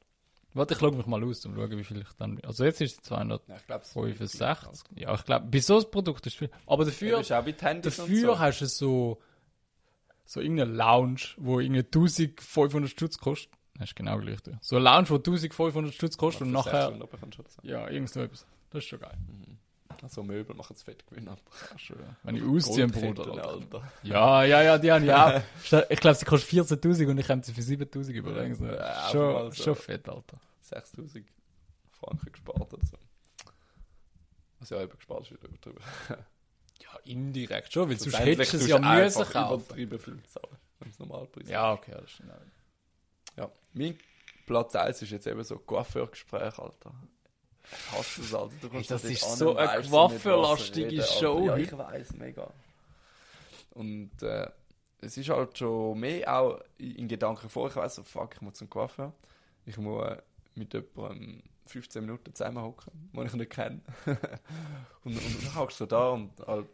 Warte, 0.53 0.73
ich 0.73 0.81
logge 0.81 0.97
mich 0.97 1.05
mal 1.05 1.23
aus, 1.23 1.45
um 1.45 1.53
zu 1.53 1.59
schauen, 1.61 1.77
wie 1.77 1.83
viel 1.83 2.01
ich 2.01 2.13
dann. 2.17 2.39
Also 2.43 2.65
jetzt 2.65 2.81
ist 2.81 2.97
es 2.97 3.03
Ja, 3.47 3.55
ich 3.55 3.65
265. 3.83 4.97
Ja, 4.97 5.13
ich 5.13 5.23
glaube, 5.23 5.47
bei 5.49 5.59
so 5.59 5.77
einem 5.77 5.91
Produkt 5.91 6.27
ist 6.27 6.33
es 6.33 6.39
viel. 6.39 6.49
Aber 6.65 6.83
dafür. 6.83 7.23
Handys 7.61 7.97
Dafür 7.97 8.33
so. 8.33 8.39
hast 8.39 8.59
du 8.61 8.65
so, 8.65 9.21
so 10.25 10.41
irgendeine 10.41 10.73
Lounge, 10.73 11.21
wo 11.37 11.59
irgendwie 11.59 11.79
1500 11.81 12.89
Stutz 12.89 13.17
kostet. 13.17 13.53
Das 13.75 13.89
ist 13.89 13.95
genau 13.95 14.17
gleich. 14.19 14.41
du. 14.41 14.51
So 14.61 14.75
eine 14.75 14.85
Lounge, 14.85 15.09
wo 15.09 15.15
1500 15.15 15.93
Stutz 15.93 16.17
kostet 16.17 16.43
und 16.43 16.51
nachher. 16.51 16.87
600 16.87 17.09
bekommst 17.09 17.39
du 17.39 17.43
das. 17.43 17.57
Ja, 17.63 17.89
irgend 17.89 18.09
so 18.09 18.21
etwas. 18.21 18.45
Das 18.71 18.83
ist 18.83 18.89
schon 18.89 18.99
geil. 18.99 19.17
Also 20.01 20.23
Möbel 20.23 20.55
machen 20.55 20.75
es 20.75 20.81
fett 20.81 21.05
gewinnen. 21.05 21.27
Ja, 21.27 21.77
schon, 21.77 21.99
ja. 21.99 22.15
Wenn 22.23 22.35
ich 22.35 22.43
ausziehe, 22.43 22.87
Bruder. 22.87 23.27
Alter. 23.27 23.49
Alter. 23.49 23.91
Ja, 24.01 24.43
ja, 24.43 24.61
ja, 24.63 24.77
die 24.77 24.91
haben 24.91 25.05
ja 25.05 25.43
Ich 25.89 25.99
glaube, 25.99 26.15
sie 26.15 26.25
kostet 26.25 26.49
14.000 26.49 27.07
und 27.07 27.17
ich 27.19 27.29
habe 27.29 27.43
sie 27.43 27.53
für 27.53 27.61
7.000 27.61 28.11
über. 28.11 28.43
Ja, 28.43 28.55
so. 28.55 29.11
schon, 29.11 29.33
mal 29.33 29.51
so. 29.51 29.63
schon 29.63 29.75
fett, 29.75 30.09
Alter. 30.09 30.39
6000 30.61 31.25
Franken 31.91 32.31
gespart 32.31 32.73
oder 32.73 32.85
so. 32.85 32.97
Was 34.59 34.69
ja 34.69 34.81
eben 34.81 34.95
gespart 34.95 35.21
ist, 35.21 35.31
wieder 35.31 35.47
übertrieben. 35.47 35.79
Ja, 36.83 36.99
indirekt 37.03 37.71
schon, 37.71 37.89
weil 37.89 37.97
sonst 37.97 38.15
Schlussendlich 38.15 38.39
hättest 38.39 38.53
du 38.53 38.57
es 38.57 38.67
ja 38.67 38.79
müssen 38.79 39.21
einfach 39.21 39.31
kaufen. 39.31 39.63
übertrieben 39.77 39.99
viel 39.99 40.23
zahlen. 40.23 40.57
Wenn 40.79 40.89
es 40.89 40.97
Normalpreis. 40.97 41.47
Ja, 41.47 41.73
okay, 41.73 41.91
das 41.95 42.09
stimmt 42.09 42.31
auch. 42.31 43.37
Ja, 43.37 43.51
mein 43.73 43.97
Platz 44.47 44.75
1 44.75 45.03
ist 45.03 45.11
jetzt 45.11 45.27
eben 45.27 45.43
so 45.43 45.59
Coiffeurgespräch, 45.59 46.57
Alter. 46.57 46.91
Ich 47.71 47.91
hasse 47.97 48.21
es, 48.21 48.33
Alter. 48.33 48.53
Du 48.61 48.69
kommst 48.69 48.91
das 48.91 49.01
dort 49.01 49.13
ist 49.13 49.23
an 49.23 49.37
so 49.37 49.55
eine 49.55 49.69
Alter. 49.69 49.83
Show 51.19 51.45
Ja, 51.45 51.57
ich 51.57 51.77
weiß, 51.77 52.13
mega. 52.13 52.51
Und 53.71 54.11
äh, 54.21 54.49
es 54.99 55.17
ist 55.17 55.29
halt 55.29 55.57
schon 55.57 55.99
mehr 55.99 56.35
auch 56.39 56.59
in 56.77 57.07
Gedanken 57.07 57.49
vor. 57.49 57.69
Ich 57.69 57.75
weiss 57.75 57.95
so, 57.95 58.03
fuck, 58.03 58.35
ich 58.35 58.41
muss 58.41 58.55
zum 58.55 58.69
Coiffeur. 58.69 59.13
Ich 59.65 59.77
muss 59.77 60.05
äh, 60.05 60.17
mit 60.55 60.73
jemandem 60.73 61.41
15 61.67 62.05
Minuten 62.05 62.33
zusammenhocken, 62.33 62.91
den 63.13 63.25
ich 63.25 63.33
nicht 63.33 63.51
kenne. 63.51 63.81
und, 64.05 65.15
und 65.15 65.45
dann 65.45 65.55
hockst 65.55 65.79
du 65.79 65.85
da 65.85 66.09
und 66.09 66.31
halt, 66.45 66.67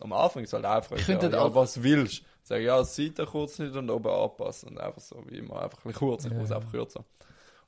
am 0.00 0.12
Anfang 0.12 0.42
ist 0.42 0.48
es 0.50 0.52
halt 0.54 0.64
einfach, 0.64 0.96
Ich 0.96 1.06
ja, 1.06 1.22
ja, 1.28 1.40
auch- 1.40 1.54
was 1.54 1.82
willst 1.82 2.24
Sag 2.42 2.62
ja, 2.62 2.82
Seite 2.82 3.26
kurz 3.26 3.58
nicht 3.58 3.76
und 3.76 3.90
oben 3.90 4.10
anpassen. 4.10 4.70
Und 4.70 4.80
einfach 4.80 5.00
so 5.00 5.22
wie 5.28 5.38
immer, 5.38 5.62
einfach 5.62 5.78
ein 5.84 5.92
bisschen 5.92 5.98
kurz. 5.98 6.24
Ich 6.24 6.32
muss 6.32 6.50
einfach 6.50 6.70
kürzer. 6.72 7.04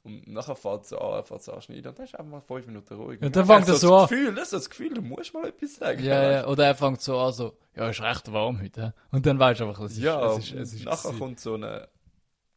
Und 0.05 0.27
nachher 0.27 0.57
fährt 0.57 0.85
es 0.85 0.93
an, 0.93 1.23
fährt 1.23 1.41
es 1.41 1.49
anschneiden. 1.49 1.87
Und 1.91 1.99
dann 1.99 2.05
ist 2.07 2.15
einfach 2.19 2.31
mal 2.33 2.41
fünf 2.41 2.67
Minuten 2.67 2.95
ruhig. 2.95 3.23
Und 3.23 3.37
dann 3.37 3.47
fängt 3.47 3.69
er 3.69 3.77
so 3.77 3.95
an. 3.95 4.09
Gefühl, 4.09 4.35
das 4.35 4.45
ist 4.45 4.53
das 4.53 4.71
Gefühl, 4.71 4.95
du 4.95 5.03
musst 5.03 5.33
mal 5.33 5.47
etwas 5.47 5.77
sagen. 5.77 6.03
Ja, 6.03 6.31
ja, 6.33 6.47
oder 6.47 6.67
er 6.67 6.75
fängt 6.75 7.01
so 7.01 7.19
an, 7.19 7.33
so, 7.33 7.57
ja, 7.77 7.89
ist 7.89 8.01
recht 8.01 8.33
warm 8.33 8.61
heute. 8.61 8.95
Und 9.13 9.25
dann 9.27 9.39
weißt 9.39 9.61
du 9.61 9.65
einfach, 9.69 9.81
es 9.85 9.93
ist, 9.93 9.99
Ja, 9.99 10.33
es 10.33 10.39
ist, 10.51 10.53
es 10.55 10.73
ist 10.75 10.85
nachher 10.85 11.13
kommt 11.13 11.39
so 11.39 11.55
eine, 11.55 11.89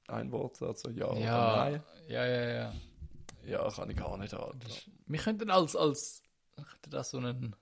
ein 0.08 0.32
Wort, 0.32 0.58
so 0.58 0.66
ja, 0.90 1.08
oder 1.08 1.20
ja, 1.20 1.56
nein. 1.58 1.84
ja, 2.08 2.26
ja, 2.26 2.50
ja. 2.50 2.74
Ja, 3.46 3.70
kann 3.70 3.90
ich 3.92 3.98
gar 3.98 4.18
nicht 4.18 4.34
haben. 4.34 4.60
Wir 5.06 5.20
könnten 5.20 5.52
als, 5.52 5.76
als, 5.76 6.24
wir 6.56 6.66
könnten 6.66 6.90
das 6.90 7.12
so 7.12 7.20
ein, 7.20 7.56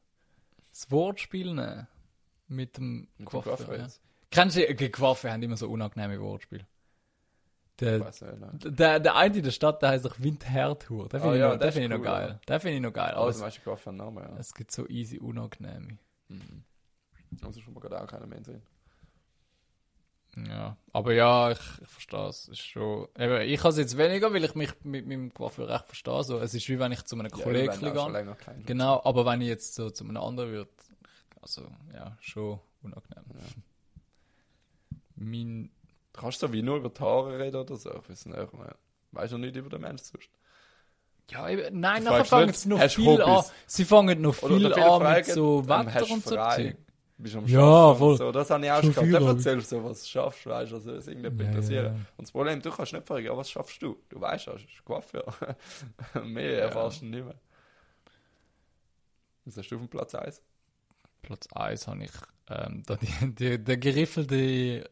das 0.72 0.90
Wortspiel 0.92 1.48
nehmen. 1.54 1.88
Mit 2.48 2.78
dem 2.78 3.08
Mit 3.18 3.32
dem 3.32 3.42
Ja. 3.46 3.76
jetzt. 3.84 4.02
Kennst 4.32 4.56
du, 4.58 4.76
die 4.76 4.90
Coiffeur 4.90 5.32
haben 5.32 5.44
immer 5.44 5.58
so 5.58 5.70
unangenehme 5.70 6.20
Wortspiele. 6.22 6.66
Der, 7.84 8.72
der, 8.72 9.00
der 9.00 9.16
eine 9.16 9.38
in 9.38 9.44
der 9.44 9.52
Stadt, 9.52 9.82
der 9.82 9.90
heißt 9.90 10.06
doch 10.06 10.20
Windherdhur. 10.20 11.10
Den 11.10 11.20
Ah, 11.20 11.24
finde 11.24 11.36
ich, 11.36 11.40
ja, 11.42 11.54
noch- 11.56 11.62
finde 11.74 11.82
ich 11.84 11.90
noch 11.90 11.98
cool, 11.98 12.04
geil. 12.04 12.28
ja. 12.30 12.40
Den 12.48 12.60
finde 12.62 12.76
ich 12.78 12.82
noch 12.82 12.94
geil. 12.94 13.14
Du 13.16 13.28
es, 13.28 13.40
ja. 14.50 14.56
gibt 14.56 14.72
so 14.72 14.88
easy 14.88 15.20
unangenehme. 15.20 15.98
Mhm. 16.30 16.64
Also 17.44 17.62
schon 17.62 17.74
mal 17.74 17.80
gerade 17.80 18.02
auch 18.02 18.08
keiner 18.08 18.28
mehr 18.28 18.42
drin. 18.42 18.62
Ja, 20.36 20.78
aber 20.92 21.14
ja, 21.14 21.52
ich, 21.52 21.60
ich 21.82 21.88
verstehe 21.88 22.28
es. 22.28 22.48
Ist 22.48 22.62
schon, 22.62 23.08
eben, 23.20 23.42
ich 23.42 23.60
habe 23.60 23.70
es 23.70 23.78
jetzt 23.78 23.98
weniger, 23.98 24.34
weil 24.34 24.44
ich 24.44 24.56
mich 24.56 24.72
mit 24.84 25.06
meinem 25.06 25.32
Coiffeur 25.32 25.70
recht 25.70 25.86
verstehe. 25.86 26.24
So, 26.24 26.40
es 26.40 26.54
ist 26.56 26.68
wie 26.70 26.80
wenn 26.80 26.92
ich 26.92 27.04
zu 27.06 27.16
einem 27.18 27.30
Kollegen 27.30 27.66
Ja, 27.82 27.92
auch 27.94 28.06
schon 28.06 28.14
gehe. 28.14 28.64
Genau, 28.66 29.02
aber 29.04 29.26
wenn 29.28 29.42
ich 29.42 29.48
jetzt 29.48 29.76
so 29.76 29.92
zu 29.92 30.04
einem 30.04 30.18
anderen 30.18 30.50
würde, 30.52 30.72
also 31.40 31.68
ja, 31.94 32.18
schon 32.20 32.60
unangenehm. 32.82 33.24
Mein, 35.16 35.70
Du 36.14 36.22
kannst 36.22 36.40
so 36.40 36.52
wie 36.54 36.62
nur 36.62 36.78
über 36.78 36.90
die 36.90 37.02
Haare 37.02 37.40
reden 37.40 37.58
oder 37.58 37.76
so. 37.76 37.92
Ich 37.92 38.10
weiß 38.10 38.26
nicht. 38.28 38.38
Weißt 39.12 39.34
du 39.34 39.38
noch 39.38 39.46
nicht 39.46 39.56
über 39.56 39.70
den 39.70 39.82
Mensch 39.82 40.02
sonst. 40.04 40.30
Ja, 41.30 41.50
eben, 41.50 41.80
nein, 41.80 42.04
Du 42.04 42.10
nachher 42.12 42.26
fangen 42.26 42.54
sie 42.54 42.70
noch 42.70 42.82
viel 42.90 43.22
an. 43.22 43.36
Hobbys? 43.38 43.52
Sie 43.66 43.86
fangen 43.86 44.22
noch 44.22 44.42
Oder- 44.44 44.56
viel 44.56 44.66
oder 44.66 44.76
viele 44.76 44.92
an 44.92 45.00
mit 45.04 45.08
fragen, 45.26 45.34
so 45.34 45.60
ähm, 45.60 45.68
Wetter 45.70 46.12
und 46.12 46.24
so. 46.26 46.38
Bist 47.18 47.36
am 47.36 47.46
Ja, 47.48 47.96
voll. 47.96 48.18
So. 48.18 48.32
Das 48.32 48.50
habe 48.50 48.66
ich 48.66 48.72
auch 48.72 48.82
Schon 48.84 48.94
gehabt. 48.94 49.14
Dann 49.14 49.28
erzählst 49.38 49.72
du 49.72 49.78
so, 49.78 49.84
was 49.86 50.02
du 50.04 50.10
schaffst, 50.10 50.46
weißt 50.46 50.72
du, 50.72 50.76
also 50.76 50.92
es 50.96 51.08
irgendjemand 51.08 51.42
Ja, 51.42 51.48
interessiert. 51.48 51.86
ja. 51.86 51.92
Und 51.92 52.06
das 52.18 52.32
Problem, 52.32 52.62
du 52.62 52.70
kannst 52.72 52.92
nicht 52.94 53.08
fragen, 53.08 53.26
ja, 53.26 53.38
was 53.38 53.50
schaffst 53.50 53.82
du? 53.82 53.98
Du 54.10 54.20
weißt 54.20 54.46
ja, 54.48 54.54
es 54.54 54.64
ist 54.64 54.84
Coiffeur. 54.84 55.26
Mehr 56.24 56.64
erfährst 56.64 57.02
du 57.02 57.06
nicht 57.06 57.24
mehr. 57.24 57.36
Was 59.46 59.58
hast 59.58 59.70
du 59.70 59.76
auf 59.76 59.82
dem 59.82 59.90
Platz 59.90 60.16
1? 60.16 60.42
Platz 61.22 61.48
1 61.54 61.88
habe 61.88 62.04
ich 62.04 62.12
ähm, 62.50 62.84
da 62.86 62.96
die, 62.98 63.08
die, 63.36 63.64
der 63.64 63.78
geriffelte 63.78 64.90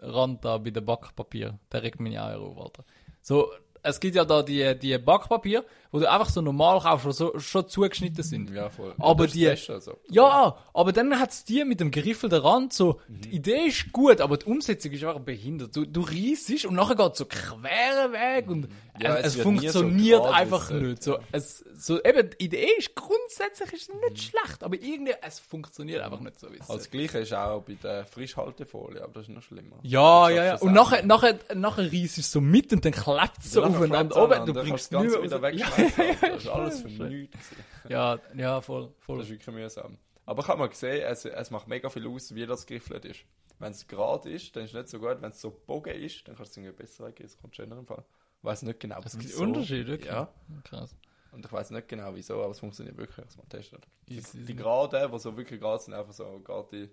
Rand 0.00 0.44
da 0.44 0.58
bei 0.58 0.70
dem 0.70 0.84
Backpapier. 0.84 1.58
Der 1.72 1.82
regt 1.82 2.00
mich 2.00 2.18
auch 2.18 2.40
auf, 2.40 2.58
Alter. 2.58 2.84
So, 3.22 3.50
es 3.82 4.00
gibt 4.00 4.16
ja 4.16 4.24
da 4.24 4.42
die, 4.42 4.78
die 4.78 4.96
Backpapier, 4.98 5.64
du 6.00 6.10
einfach 6.10 6.28
so 6.30 6.40
normal 6.40 6.80
kaufst, 6.80 7.06
die 7.06 7.12
so, 7.12 7.38
schon 7.38 7.68
zugeschnitten 7.68 8.22
sind. 8.24 8.50
Ja, 8.50 8.68
voll. 8.70 8.94
Aber 8.98 9.24
ist 9.26 9.34
die- 9.34 9.44
Beste, 9.44 9.74
also. 9.74 9.98
Ja, 10.08 10.56
aber 10.72 10.92
dann 10.92 11.18
hat's 11.20 11.44
die 11.44 11.64
mit 11.64 11.80
dem 11.80 11.90
geriffelten 11.90 12.40
Rand 12.40 12.72
so, 12.72 13.00
Mhm. 13.08 13.20
die 13.22 13.28
Idee 13.36 13.66
ist 13.66 13.92
gut, 13.92 14.20
aber 14.20 14.36
die 14.36 14.46
Umsetzung 14.46 14.92
ist 14.92 15.04
einfach 15.04 15.20
behindert. 15.20 15.74
Du, 15.76 15.84
du 15.84 16.00
reissest 16.02 16.64
und 16.66 16.74
nachher 16.74 16.96
geht's 16.96 17.18
so 17.18 17.26
quer 17.26 18.10
weg 18.12 18.48
und 18.50 18.68
Ja, 19.00 19.16
es 19.16 19.26
es, 19.26 19.34
so 19.34 19.42
funktioniert 19.42 20.22
gerade, 20.22 20.34
einfach 20.34 20.70
es 20.70 20.80
nicht. 20.82 21.02
So, 21.02 21.18
es, 21.32 21.64
so, 21.76 22.02
eben, 22.02 22.30
die 22.38 22.44
Idee 22.44 22.68
ist 22.78 22.94
grundsätzlich 22.94 23.72
ist 23.72 23.90
nicht 24.08 24.22
schlecht, 24.30 24.62
aber 24.62 24.76
irgendwie, 24.76 25.14
es 25.22 25.38
funktioniert 25.40 26.02
einfach 26.02 26.20
nicht 26.20 26.38
so, 26.38 26.50
wie 26.52 26.56
es 26.56 26.62
Also 26.62 26.76
das. 26.76 26.90
Gleiche 26.90 27.18
ist 27.18 27.32
auch 27.34 27.62
bei 27.62 27.74
der 27.74 28.06
Frischhaltefolie, 28.06 29.02
aber 29.02 29.12
das 29.14 29.24
ist 29.24 29.30
noch 29.30 29.42
schlimmer. 29.42 29.76
Ja, 29.82 30.28
ja, 30.30 30.44
ja. 30.44 30.54
Und 30.58 30.68
es 30.70 30.74
nachher, 30.74 31.04
nachher, 31.04 31.38
nachher 31.54 31.84
reissest 31.92 32.16
du 32.16 32.20
es 32.20 32.32
so 32.32 32.40
mit 32.40 32.72
und 32.72 32.84
dann 32.84 32.92
klappt 32.92 33.38
es 33.44 33.52
so 33.52 33.60
Ja, 33.62 33.66
aufeinander 33.68 33.98
klebt 33.98 34.12
es 34.12 34.16
oben. 34.16 34.46
Du 34.46 34.54
bringst 34.54 34.84
es 34.84 34.90
nicht 35.00 35.10
mehr 35.10 35.22
wieder 35.22 35.36
raus. 35.36 35.42
wegschmeißen. 35.42 35.83
Das 36.20 36.42
ist 36.42 36.48
alles 36.48 36.82
für 36.82 36.88
nichts. 36.88 37.50
Ja, 37.88 38.18
ja, 38.34 38.60
voll, 38.60 38.92
voll. 38.98 39.18
Das 39.18 39.26
ist 39.26 39.32
wirklich 39.32 39.54
mühsam. 39.54 39.98
Aber 40.26 40.42
ich 40.42 40.48
habe 40.48 40.58
mal 40.58 40.68
gesehen, 40.68 41.02
es, 41.06 41.24
es 41.24 41.50
macht 41.50 41.68
mega 41.68 41.90
viel 41.90 42.06
aus, 42.06 42.34
wie 42.34 42.46
das 42.46 42.66
geriffelt 42.66 43.04
ist. 43.04 43.20
Wenn 43.58 43.72
es 43.72 43.86
gerade 43.86 44.30
ist, 44.30 44.54
dann 44.56 44.64
ist 44.64 44.70
es 44.70 44.74
nicht 44.74 44.88
so 44.88 44.98
gut. 44.98 45.20
Wenn 45.20 45.30
es 45.30 45.40
so 45.40 45.50
bogen 45.50 45.94
ist, 45.94 46.26
dann 46.26 46.36
kannst 46.36 46.56
du 46.56 46.60
es 46.60 46.66
irgendwie 46.66 46.82
besser 46.82 47.06
weggehen. 47.06 47.26
Es 47.26 47.38
kommt 47.38 47.54
schöner 47.54 47.78
im 47.78 47.86
Fall. 47.86 48.04
Ich 48.38 48.44
weiß 48.44 48.62
nicht 48.62 48.80
genau, 48.80 49.00
Es 49.04 49.18
gibt. 49.18 49.34
Unterschiede, 49.36 49.86
wirklich. 49.86 50.10
Ja. 50.10 50.32
Krass. 50.64 50.96
Und 51.32 51.44
ich 51.44 51.52
weiß 51.52 51.70
nicht 51.70 51.88
genau 51.88 52.14
wieso, 52.14 52.42
aber 52.42 52.52
es 52.52 52.60
funktioniert 52.60 52.96
wirklich, 52.96 53.24
als 53.24 53.36
man 53.36 53.48
testet. 53.48 53.86
Die, 54.08 54.22
die 54.32 54.54
Geraden, 54.54 55.10
die 55.10 55.18
so 55.18 55.36
wirklich 55.36 55.60
gerade 55.60 55.82
sind, 55.82 55.94
einfach 55.94 56.12
so 56.12 56.40
gerade 56.40 56.68
die 56.72 56.90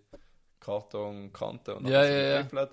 Kartonkanten 0.60 1.76
und 1.76 1.88
Ja, 1.88 2.00
alles 2.00 2.10
so 2.10 2.16
ja, 2.16 2.62
ja. 2.64 2.70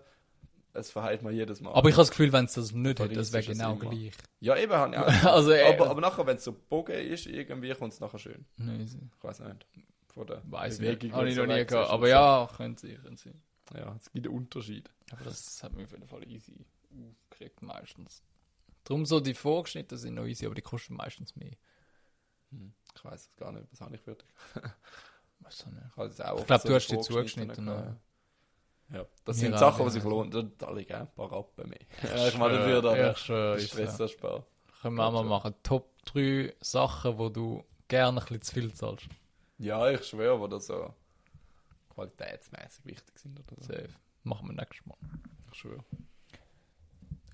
Es 0.74 0.90
verheilt 0.90 1.22
man 1.22 1.34
jedes 1.34 1.60
Mal. 1.60 1.72
Aber 1.72 1.88
ich 1.88 1.94
habe 1.94 2.02
das 2.02 2.10
Gefühl, 2.10 2.32
wenn 2.32 2.44
es 2.44 2.54
das 2.54 2.72
nicht 2.72 3.00
hätte, 3.00 3.14
das 3.14 3.32
wäre 3.32 3.44
genau 3.44 3.72
immer. 3.72 3.90
gleich. 3.90 4.12
ja, 4.40 4.56
eben, 4.56 4.72
habe 4.72 4.94
ich 4.94 4.98
auch. 4.98 5.24
Also, 5.32 5.50
äh, 5.52 5.72
aber, 5.72 5.90
aber 5.90 6.00
nachher, 6.00 6.26
wenn 6.26 6.36
es 6.36 6.44
so 6.44 6.52
bogen 6.52 6.94
ist, 6.94 7.26
irgendwie 7.26 7.74
kommt 7.74 7.92
es 7.92 8.00
nachher 8.00 8.18
schön. 8.18 8.44
Nein, 8.56 8.80
Ich 8.80 9.24
weiß 9.24 9.40
nicht. 9.40 9.66
Von 10.06 10.26
der 10.26 10.42
Weiß 10.44 10.78
nicht. 10.78 11.12
Habe 11.12 11.28
ich 11.28 11.36
noch 11.36 11.46
nie 11.46 11.64
gehabt. 11.64 11.90
Aber 11.90 12.08
ja, 12.08 12.48
könnte 12.56 12.86
sein, 12.86 13.00
könnte 13.02 13.22
sein. 13.22 13.42
Ja, 13.74 13.94
es 13.98 14.10
gibt 14.12 14.26
einen 14.26 14.36
Unterschied. 14.36 14.90
Aber 15.10 15.24
das 15.24 15.62
hat 15.62 15.72
mich 15.74 15.84
auf 15.84 15.92
jeden 15.92 16.06
Fall 16.06 16.26
easy 16.28 16.64
aufgeregt 17.30 17.62
meistens. 17.62 18.22
Darum 18.84 19.04
so 19.04 19.20
die 19.20 19.34
vorgeschnitten 19.34 19.98
sind 19.98 20.14
noch 20.14 20.24
easy, 20.24 20.46
aber 20.46 20.54
die 20.54 20.62
kosten 20.62 20.94
meistens 20.94 21.36
mehr. 21.36 21.56
Hm. 22.50 22.72
Ich 22.94 23.04
weiß 23.04 23.20
es 23.20 23.36
gar 23.36 23.52
nicht, 23.52 23.66
was 23.70 23.80
habe 23.80 23.94
ich 23.96 24.06
nicht. 24.06 24.24
Ich, 25.48 25.64
Ich 26.40 26.46
glaub, 26.46 26.60
so 26.60 26.68
du 26.68 26.74
hast 26.74 26.88
die 26.88 26.96
vorgeschnittenen 26.96 27.54
zugeschnitten. 27.54 28.00
Ja, 28.92 29.04
das 29.24 29.36
sind 29.38 29.54
auch, 29.54 29.58
Sachen, 29.58 29.80
ja. 29.80 29.84
die 29.86 29.92
sich 29.92 30.04
lohnen. 30.04 30.30
Da 30.30 30.42
da 30.42 30.66
alle 30.66 30.84
gerne 30.84 31.04
ein 31.08 31.14
paar 31.14 31.30
Rappen 31.30 31.68
mehr. 31.68 31.78
Ja, 32.02 32.28
ich 32.28 32.38
meine, 32.38 32.58
das 32.58 32.66
würde 32.66 32.88
Ja, 32.88 32.94
aber 32.94 33.10
ich 33.12 33.18
schwöre, 33.18 33.56
den 33.56 33.64
ist 33.64 33.70
Stress 33.70 34.00
ersparen. 34.00 34.44
Können 34.80 34.96
wir 34.96 35.04
auch 35.04 35.12
mal 35.12 35.24
machen. 35.24 35.54
Top 35.62 35.92
3 36.06 36.54
Sachen, 36.60 37.18
wo 37.18 37.28
du 37.28 37.64
gerne 37.88 38.20
ein 38.20 38.24
bisschen 38.24 38.42
zu 38.42 38.54
viel 38.54 38.72
zahlst. 38.72 39.08
Ja, 39.58 39.90
ich 39.90 40.04
schwöre, 40.04 40.40
wo 40.40 40.46
das 40.46 40.66
so 40.66 40.94
qualitätsmäßig 41.94 42.84
wichtig 42.86 43.18
sind 43.18 43.38
oder 43.40 43.56
so. 43.60 43.72
Safe. 43.72 43.88
Machen 44.22 44.48
wir 44.48 44.54
nächstes 44.54 44.86
Mal. 44.86 44.96
Ich 45.52 45.58
schwöre. 45.58 45.84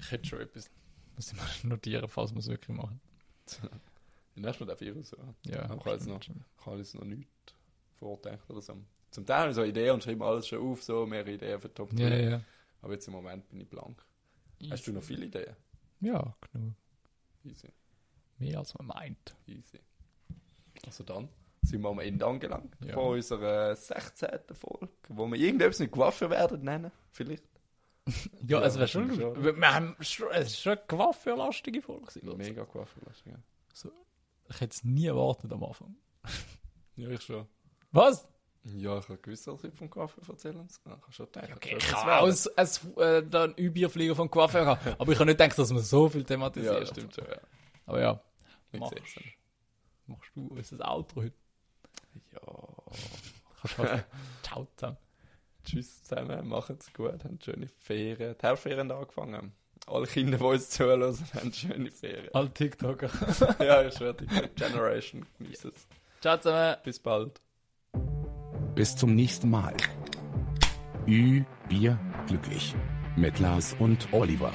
Ich 0.01 0.11
hätte 0.11 0.27
schon 0.27 0.41
etwas. 0.41 0.71
Muss 1.15 1.33
ich 1.33 1.37
mal 1.37 1.47
notieren, 1.69 2.09
falls 2.09 2.33
wir 2.33 2.39
es 2.39 2.49
wirklich 2.49 2.77
machen. 2.77 3.01
Nächstes 4.35 4.61
Mal 4.61 4.67
darf 4.67 4.81
ich 4.81 4.97
raus. 4.97 5.15
Ja, 5.47 5.65
Ich 5.65 5.69
habe 5.69 5.91
jetzt 5.91 6.07
noch, 6.07 6.21
habe 6.67 6.79
jetzt 6.79 6.95
noch 6.95 7.05
nichts 7.05 7.55
vorgedacht 7.99 8.51
oder 8.51 8.61
so. 8.63 8.77
Zum 9.15 9.25
Teil 9.27 9.39
habe 9.43 9.51
ich 9.51 9.55
so 9.57 9.63
Ideen 9.63 9.93
und 9.95 10.03
schreibe 10.03 10.25
alles 10.27 10.49
schon 10.49 10.59
auf, 10.61 10.83
so 10.83 11.07
mehrere 11.07 11.33
Ideen 11.33 11.61
für 11.61 11.73
Top 11.73 11.91
3. 11.95 12.03
Ja, 12.03 12.31
ja. 12.31 12.41
Aber 12.83 12.93
jetzt 12.95 13.07
im 13.07 13.13
Moment 13.15 13.49
bin 13.49 13.61
ich 13.61 13.69
blank. 13.69 14.05
Hast 14.71 14.87
du 14.87 14.93
noch 14.93 15.03
viele 15.05 15.27
Ideen? 15.27 15.55
Ja, 16.01 16.35
genug. 16.53 16.75
Easy, 17.45 17.69
Mehr 18.39 18.59
als 18.59 18.75
man 18.77 18.87
meint. 18.89 19.37
easy. 19.47 19.79
Also 20.87 21.05
dann 21.05 21.29
sind 21.63 21.81
wir 21.83 21.89
am 21.91 22.01
Ende 22.01 22.27
angelangt 22.27 22.75
Ja. 22.85 22.95
von 22.95 23.15
unserer 23.15 23.77
16. 23.77 24.29
Folge, 24.53 24.89
wo 25.09 25.27
wir 25.29 25.39
irgendetwas 25.39 25.79
mit 25.79 25.97
Waffe 25.97 26.29
werden 26.31 26.63
nennen. 26.63 26.91
Vielleicht. 27.13 27.45
Ja, 28.07 28.13
Ja, 28.61 28.63
es 28.67 28.77
wäre 28.77 28.89
schon, 28.89 29.15
schon. 29.15 29.43
Wir, 29.45 29.75
haben 29.75 29.97
schon, 30.01 30.29
es 30.33 30.49
ist 30.49 30.61
schon 30.61 30.73
eine 30.77 30.83
gewaffellastige 30.89 31.81
Folge. 31.83 32.07
gewesen. 32.07 32.37
Mega 32.37 32.67
Waffe. 32.75 33.01
Ja. 33.27 33.37
Ich 34.51 34.61
hätte 34.61 34.73
es 34.75 34.85
nie 34.85 35.07
erwartet 35.07 35.51
am 35.53 35.65
Anfang. 35.65 35.97
ja, 36.97 37.09
ich 37.09 37.23
schon. 37.23 37.47
Was? 37.93 38.27
Ja, 38.65 38.99
ich 38.99 39.09
habe 39.09 39.19
gewusst, 39.19 39.47
dass 39.47 39.63
ich 39.63 39.75
vom 39.75 39.91
Kaffee 39.91 40.21
erzählen 40.27 40.57
kann. 40.57 40.69
Ich 40.97 41.03
habe 41.03 41.13
schon 41.13 41.27
gedacht, 41.27 41.51
Okay, 41.57 41.75
das 41.75 41.85
ich 41.85 41.93
was 41.93 42.49
auch 42.49 42.97
ein, 42.97 43.25
ein, 43.25 43.35
einen 43.35 43.55
Überflieger 43.57 44.17
vom 44.17 44.31
Coiffeur 44.31 44.65
gehabt. 44.65 45.01
Aber 45.01 45.13
ich 45.13 45.19
habe 45.19 45.27
nicht 45.27 45.39
gedacht, 45.39 45.59
dass 45.59 45.71
wir 45.71 45.81
so 45.81 46.09
viel 46.09 46.21
werden. 46.21 46.29
thematisieren. 46.29 46.79
Ja, 46.79 46.87
stimmt 46.87 47.15
schon, 47.15 47.27
ja. 47.27 47.37
Aber 47.87 48.01
ja, 48.01 48.21
Wir 48.71 48.81
machst, 48.81 48.95
machst 50.07 50.31
du 50.35 50.47
unser 50.47 50.91
Outro 50.91 51.23
heute. 51.23 51.35
Ja. 52.33 52.41
Kannst 53.61 53.79
du 53.79 53.83
halt 53.83 54.05
Ciao 54.43 54.67
zusammen. 54.77 54.97
Tschüss 55.65 56.03
zusammen, 56.03 56.49
macht's 56.49 56.93
gut, 56.93 57.25
habt 57.25 57.45
schöne 57.45 57.69
Ferien. 57.69 58.35
Die 58.39 58.43
Herbstferien 58.47 58.91
haben 58.91 58.99
angefangen. 58.99 59.53
Alle 59.87 60.07
Kinder, 60.07 60.39
die 60.39 60.45
uns 60.45 60.71
zuhören, 60.71 61.03
haben 61.35 61.53
schöne 61.53 61.91
Ferien. 61.91 62.35
Alle 62.35 62.53
TikToker. 62.53 63.11
ja, 63.65 63.83
ich 63.83 63.95
schwöre, 63.95 64.15
die 64.15 64.27
Generation 64.27 65.27
genießt 65.39 65.67
es. 65.67 65.87
Ciao 66.23 66.39
zusammen. 66.39 66.77
Bis 66.83 66.99
bald. 66.99 67.44
Bis 68.75 68.97
zum 68.97 69.15
nächsten 69.15 69.51
Mal. 69.51 69.73
Ü, 71.07 71.45
Bier, 71.69 71.97
glücklich. 72.27 72.75
Mit 73.15 73.39
Lars 73.39 73.77
und 73.79 74.09
Oliver. 74.11 74.51